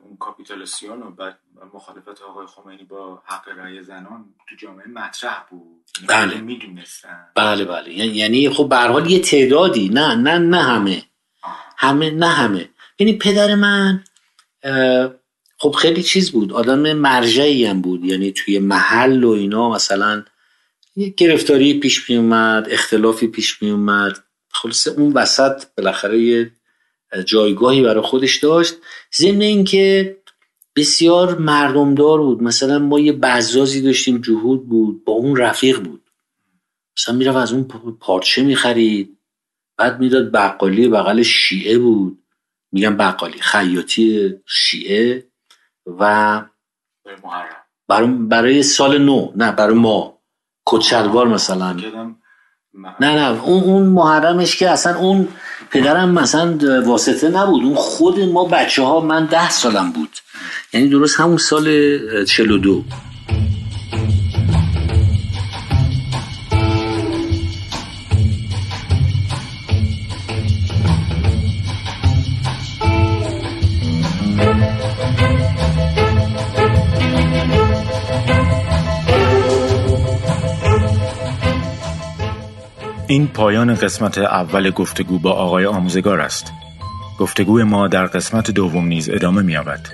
اون 0.03 0.17
کاپیتالسیون 0.17 1.03
و 1.03 1.11
بعد 1.11 1.39
مخالفت 1.73 2.21
آقای 2.29 2.45
خمینی 2.47 2.83
با 2.83 3.21
حق 3.25 3.47
رأی 3.57 3.83
زنان 3.83 4.25
تو 4.49 4.55
جامعه 4.55 4.87
مطرح 4.87 5.45
بود. 5.49 5.85
یعنی 6.09 6.31
بله. 6.31 6.41
می‌دونستن. 6.41 7.25
بله 7.35 7.65
بله. 7.65 7.93
یعنی, 7.93 8.11
یعنی 8.11 8.49
خب 8.49 8.69
به 8.69 8.77
حال 8.77 9.11
یه 9.11 9.19
تعدادی 9.19 9.89
نه 9.89 10.15
نه 10.15 10.37
نه 10.37 10.63
همه. 10.63 11.03
همه 11.77 12.09
نه 12.11 12.27
همه. 12.27 12.69
یعنی 12.99 13.13
پدر 13.13 13.55
من 13.55 14.03
خب 15.57 15.71
خیلی 15.71 16.03
چیز 16.03 16.31
بود. 16.31 16.53
آدم 16.53 16.93
مرجعی 16.93 17.65
هم 17.65 17.81
بود. 17.81 18.05
یعنی 18.05 18.31
توی 18.31 18.59
محل 18.59 19.23
و 19.23 19.29
اینا 19.29 19.69
مثلا 19.69 20.25
یه 20.95 21.09
گرفتاری 21.17 21.80
پیش 21.80 22.09
می 22.09 22.15
اومد 22.15 22.67
اختلافی 22.69 23.27
پیش 23.27 23.61
می 23.61 23.69
اومد. 23.69 24.23
خلاصه 24.49 24.91
اون 24.91 25.13
وسط 25.13 25.63
بالاخره 25.77 26.19
یه 26.19 26.51
جایگاهی 27.26 27.81
برای 27.81 28.03
خودش 28.03 28.38
داشت. 28.38 28.76
ضمن 29.15 29.41
اینکه 29.41 30.17
بسیار 30.76 31.38
مردمدار 31.38 32.22
بود. 32.22 32.43
مثلا 32.43 32.80
ما 32.80 32.99
یه 32.99 33.11
بزازی 33.11 33.81
داشتیم 33.81 34.22
جهود 34.22 34.69
بود 34.69 35.05
با 35.05 35.13
اون 35.13 35.35
رفیق 35.35 35.80
بود. 35.80 36.11
مثلا 36.97 37.15
می‌رفت 37.15 37.38
از 37.38 37.53
اون 37.53 37.63
پارچه 37.99 38.43
می‌خرید 38.43 39.17
بعد 39.77 39.99
می‌داد 39.99 40.31
بقالی 40.31 40.88
بغل 40.88 41.22
شیعه 41.22 41.77
بود. 41.77 42.23
میگم 42.72 42.97
بقالی 42.97 43.39
خیاطی 43.39 44.34
شیعه 44.47 45.27
و 45.99 46.41
برای, 47.88 48.07
برای 48.07 48.63
سال 48.63 48.97
نو 48.97 49.31
نه 49.35 49.51
برای 49.51 49.76
ما. 49.76 50.14
کچلوار 50.65 51.27
مثلا. 51.27 51.73
نه 52.99 53.15
نه 53.15 53.43
اون 53.43 53.63
اون 53.63 53.83
محرمش 53.87 54.55
که 54.55 54.69
اصلا 54.69 54.97
اون 54.97 55.27
پدرم 55.71 56.09
مثلا 56.09 56.57
واسطه 56.85 57.29
نبود. 57.29 57.63
اون 57.63 57.75
خود 57.75 58.19
ما 58.19 58.45
بچه 58.45 58.83
ها 58.83 58.99
من 58.99 59.25
ده 59.25 59.49
سالم 59.49 59.91
بود. 59.91 60.09
یعنی 60.73 60.89
درست 60.89 61.19
همون 61.19 61.37
سال 61.37 61.65
42 62.25 62.83
این 83.07 83.27
پایان 83.27 83.76
قسمت 83.76 84.18
اول 84.18 84.72
گفتگو 84.72 85.19
با 85.19 85.32
آقای 85.32 85.65
آموزگار 85.65 86.22
است. 86.22 86.53
گفتگوی 87.19 87.64
ما 87.64 87.88
در 87.88 88.06
قسمت 88.06 88.52
دوم 88.52 88.86
نیز 88.88 89.10
ادامه 89.10 89.41
می‌یابد. 89.41 89.88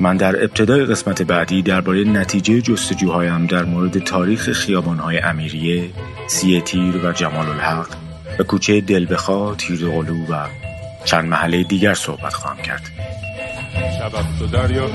من 0.00 0.16
در 0.16 0.44
ابتدای 0.44 0.84
قسمت 0.84 1.22
بعدی 1.22 1.62
درباره 1.62 2.04
نتیجه 2.04 2.60
جستجوهایم 2.60 3.46
در 3.46 3.64
مورد 3.64 3.98
تاریخ 3.98 4.52
خیابانهای 4.52 5.18
امیریه، 5.18 5.90
سی 6.26 6.60
تیر 6.60 7.06
و 7.06 7.12
جمال 7.12 7.48
الحق 7.48 7.88
و 8.38 8.42
کوچه 8.42 8.80
دلبخا، 8.80 9.54
تیرقلو 9.54 10.26
و 10.26 10.46
چند 11.04 11.24
محله 11.24 11.62
دیگر 11.62 11.94
صحبت 11.94 12.34
خواهم 12.34 12.62
کرد. 12.62 12.82
شب 13.98 14.42
و 14.42 14.46
دریا 14.46 14.86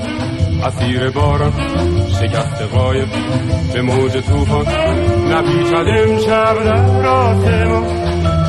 اسیر 0.64 1.10
باران 1.10 1.52
شکست 2.20 2.62
قایب 2.62 3.08
به 3.72 3.82
موج 3.82 4.12
توفان 4.12 4.66
نپیچد 5.32 5.86
امشب 5.98 6.64
در 6.64 7.06
آسمان 7.06 7.86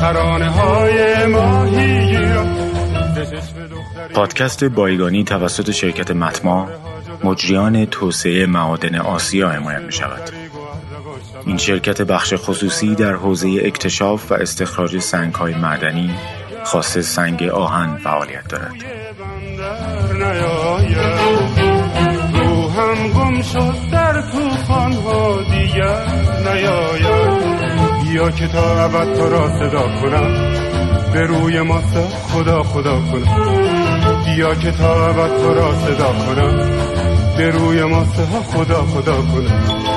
ترانه 0.00 0.50
های 0.50 1.26
ماهی 1.26 2.20
پادکست 4.14 4.64
بایگانی 4.64 5.24
توسط 5.24 5.70
شرکت 5.70 6.10
متما 6.10 6.68
مجریان 7.24 7.86
توسعه 7.86 8.46
معادن 8.46 8.96
آسیا 8.96 9.48
حمایت 9.48 9.82
می 9.82 9.92
شود. 9.92 10.30
این 11.46 11.56
شرکت 11.56 12.02
بخش 12.02 12.34
خصوصی 12.36 12.94
در 12.94 13.12
حوزه 13.12 13.60
اکتشاف 13.64 14.32
و 14.32 14.34
استخراج 14.34 14.98
سنگ 14.98 15.34
های 15.34 15.54
معدنی 15.54 16.10
خاص 16.64 16.98
سنگ 16.98 17.42
آهن 17.42 17.96
فعالیت 17.96 18.48
دارد. 18.48 18.74
روحم 22.34 23.08
گم 23.08 23.42
شد 23.42 23.90
در 23.92 24.20
توفان 24.20 24.92
ها 24.92 25.42
دیگر 25.42 26.06
نیاید. 26.44 27.40
بیا 28.02 28.30
که 28.30 28.48
تا 28.48 28.84
ابد 28.84 29.14
تو 29.14 29.28
را 29.28 29.48
صدا 29.48 29.82
کنم. 30.00 30.52
به 31.12 31.20
روی 31.20 31.60
ما 31.60 31.82
خدا 32.32 32.62
خدا 32.62 33.00
کنم. 33.00 34.24
بیا 34.24 34.54
که 34.54 34.70
تا 34.70 35.08
ابد 35.08 35.36
تو 35.42 35.54
را 35.54 35.74
صدا 35.74 36.12
کنم. 36.12 36.70
به 37.36 37.50
روی 37.50 37.84
ما 37.84 38.04
خدا 38.52 38.82
خدا 38.82 39.16
کنم. 39.16 39.89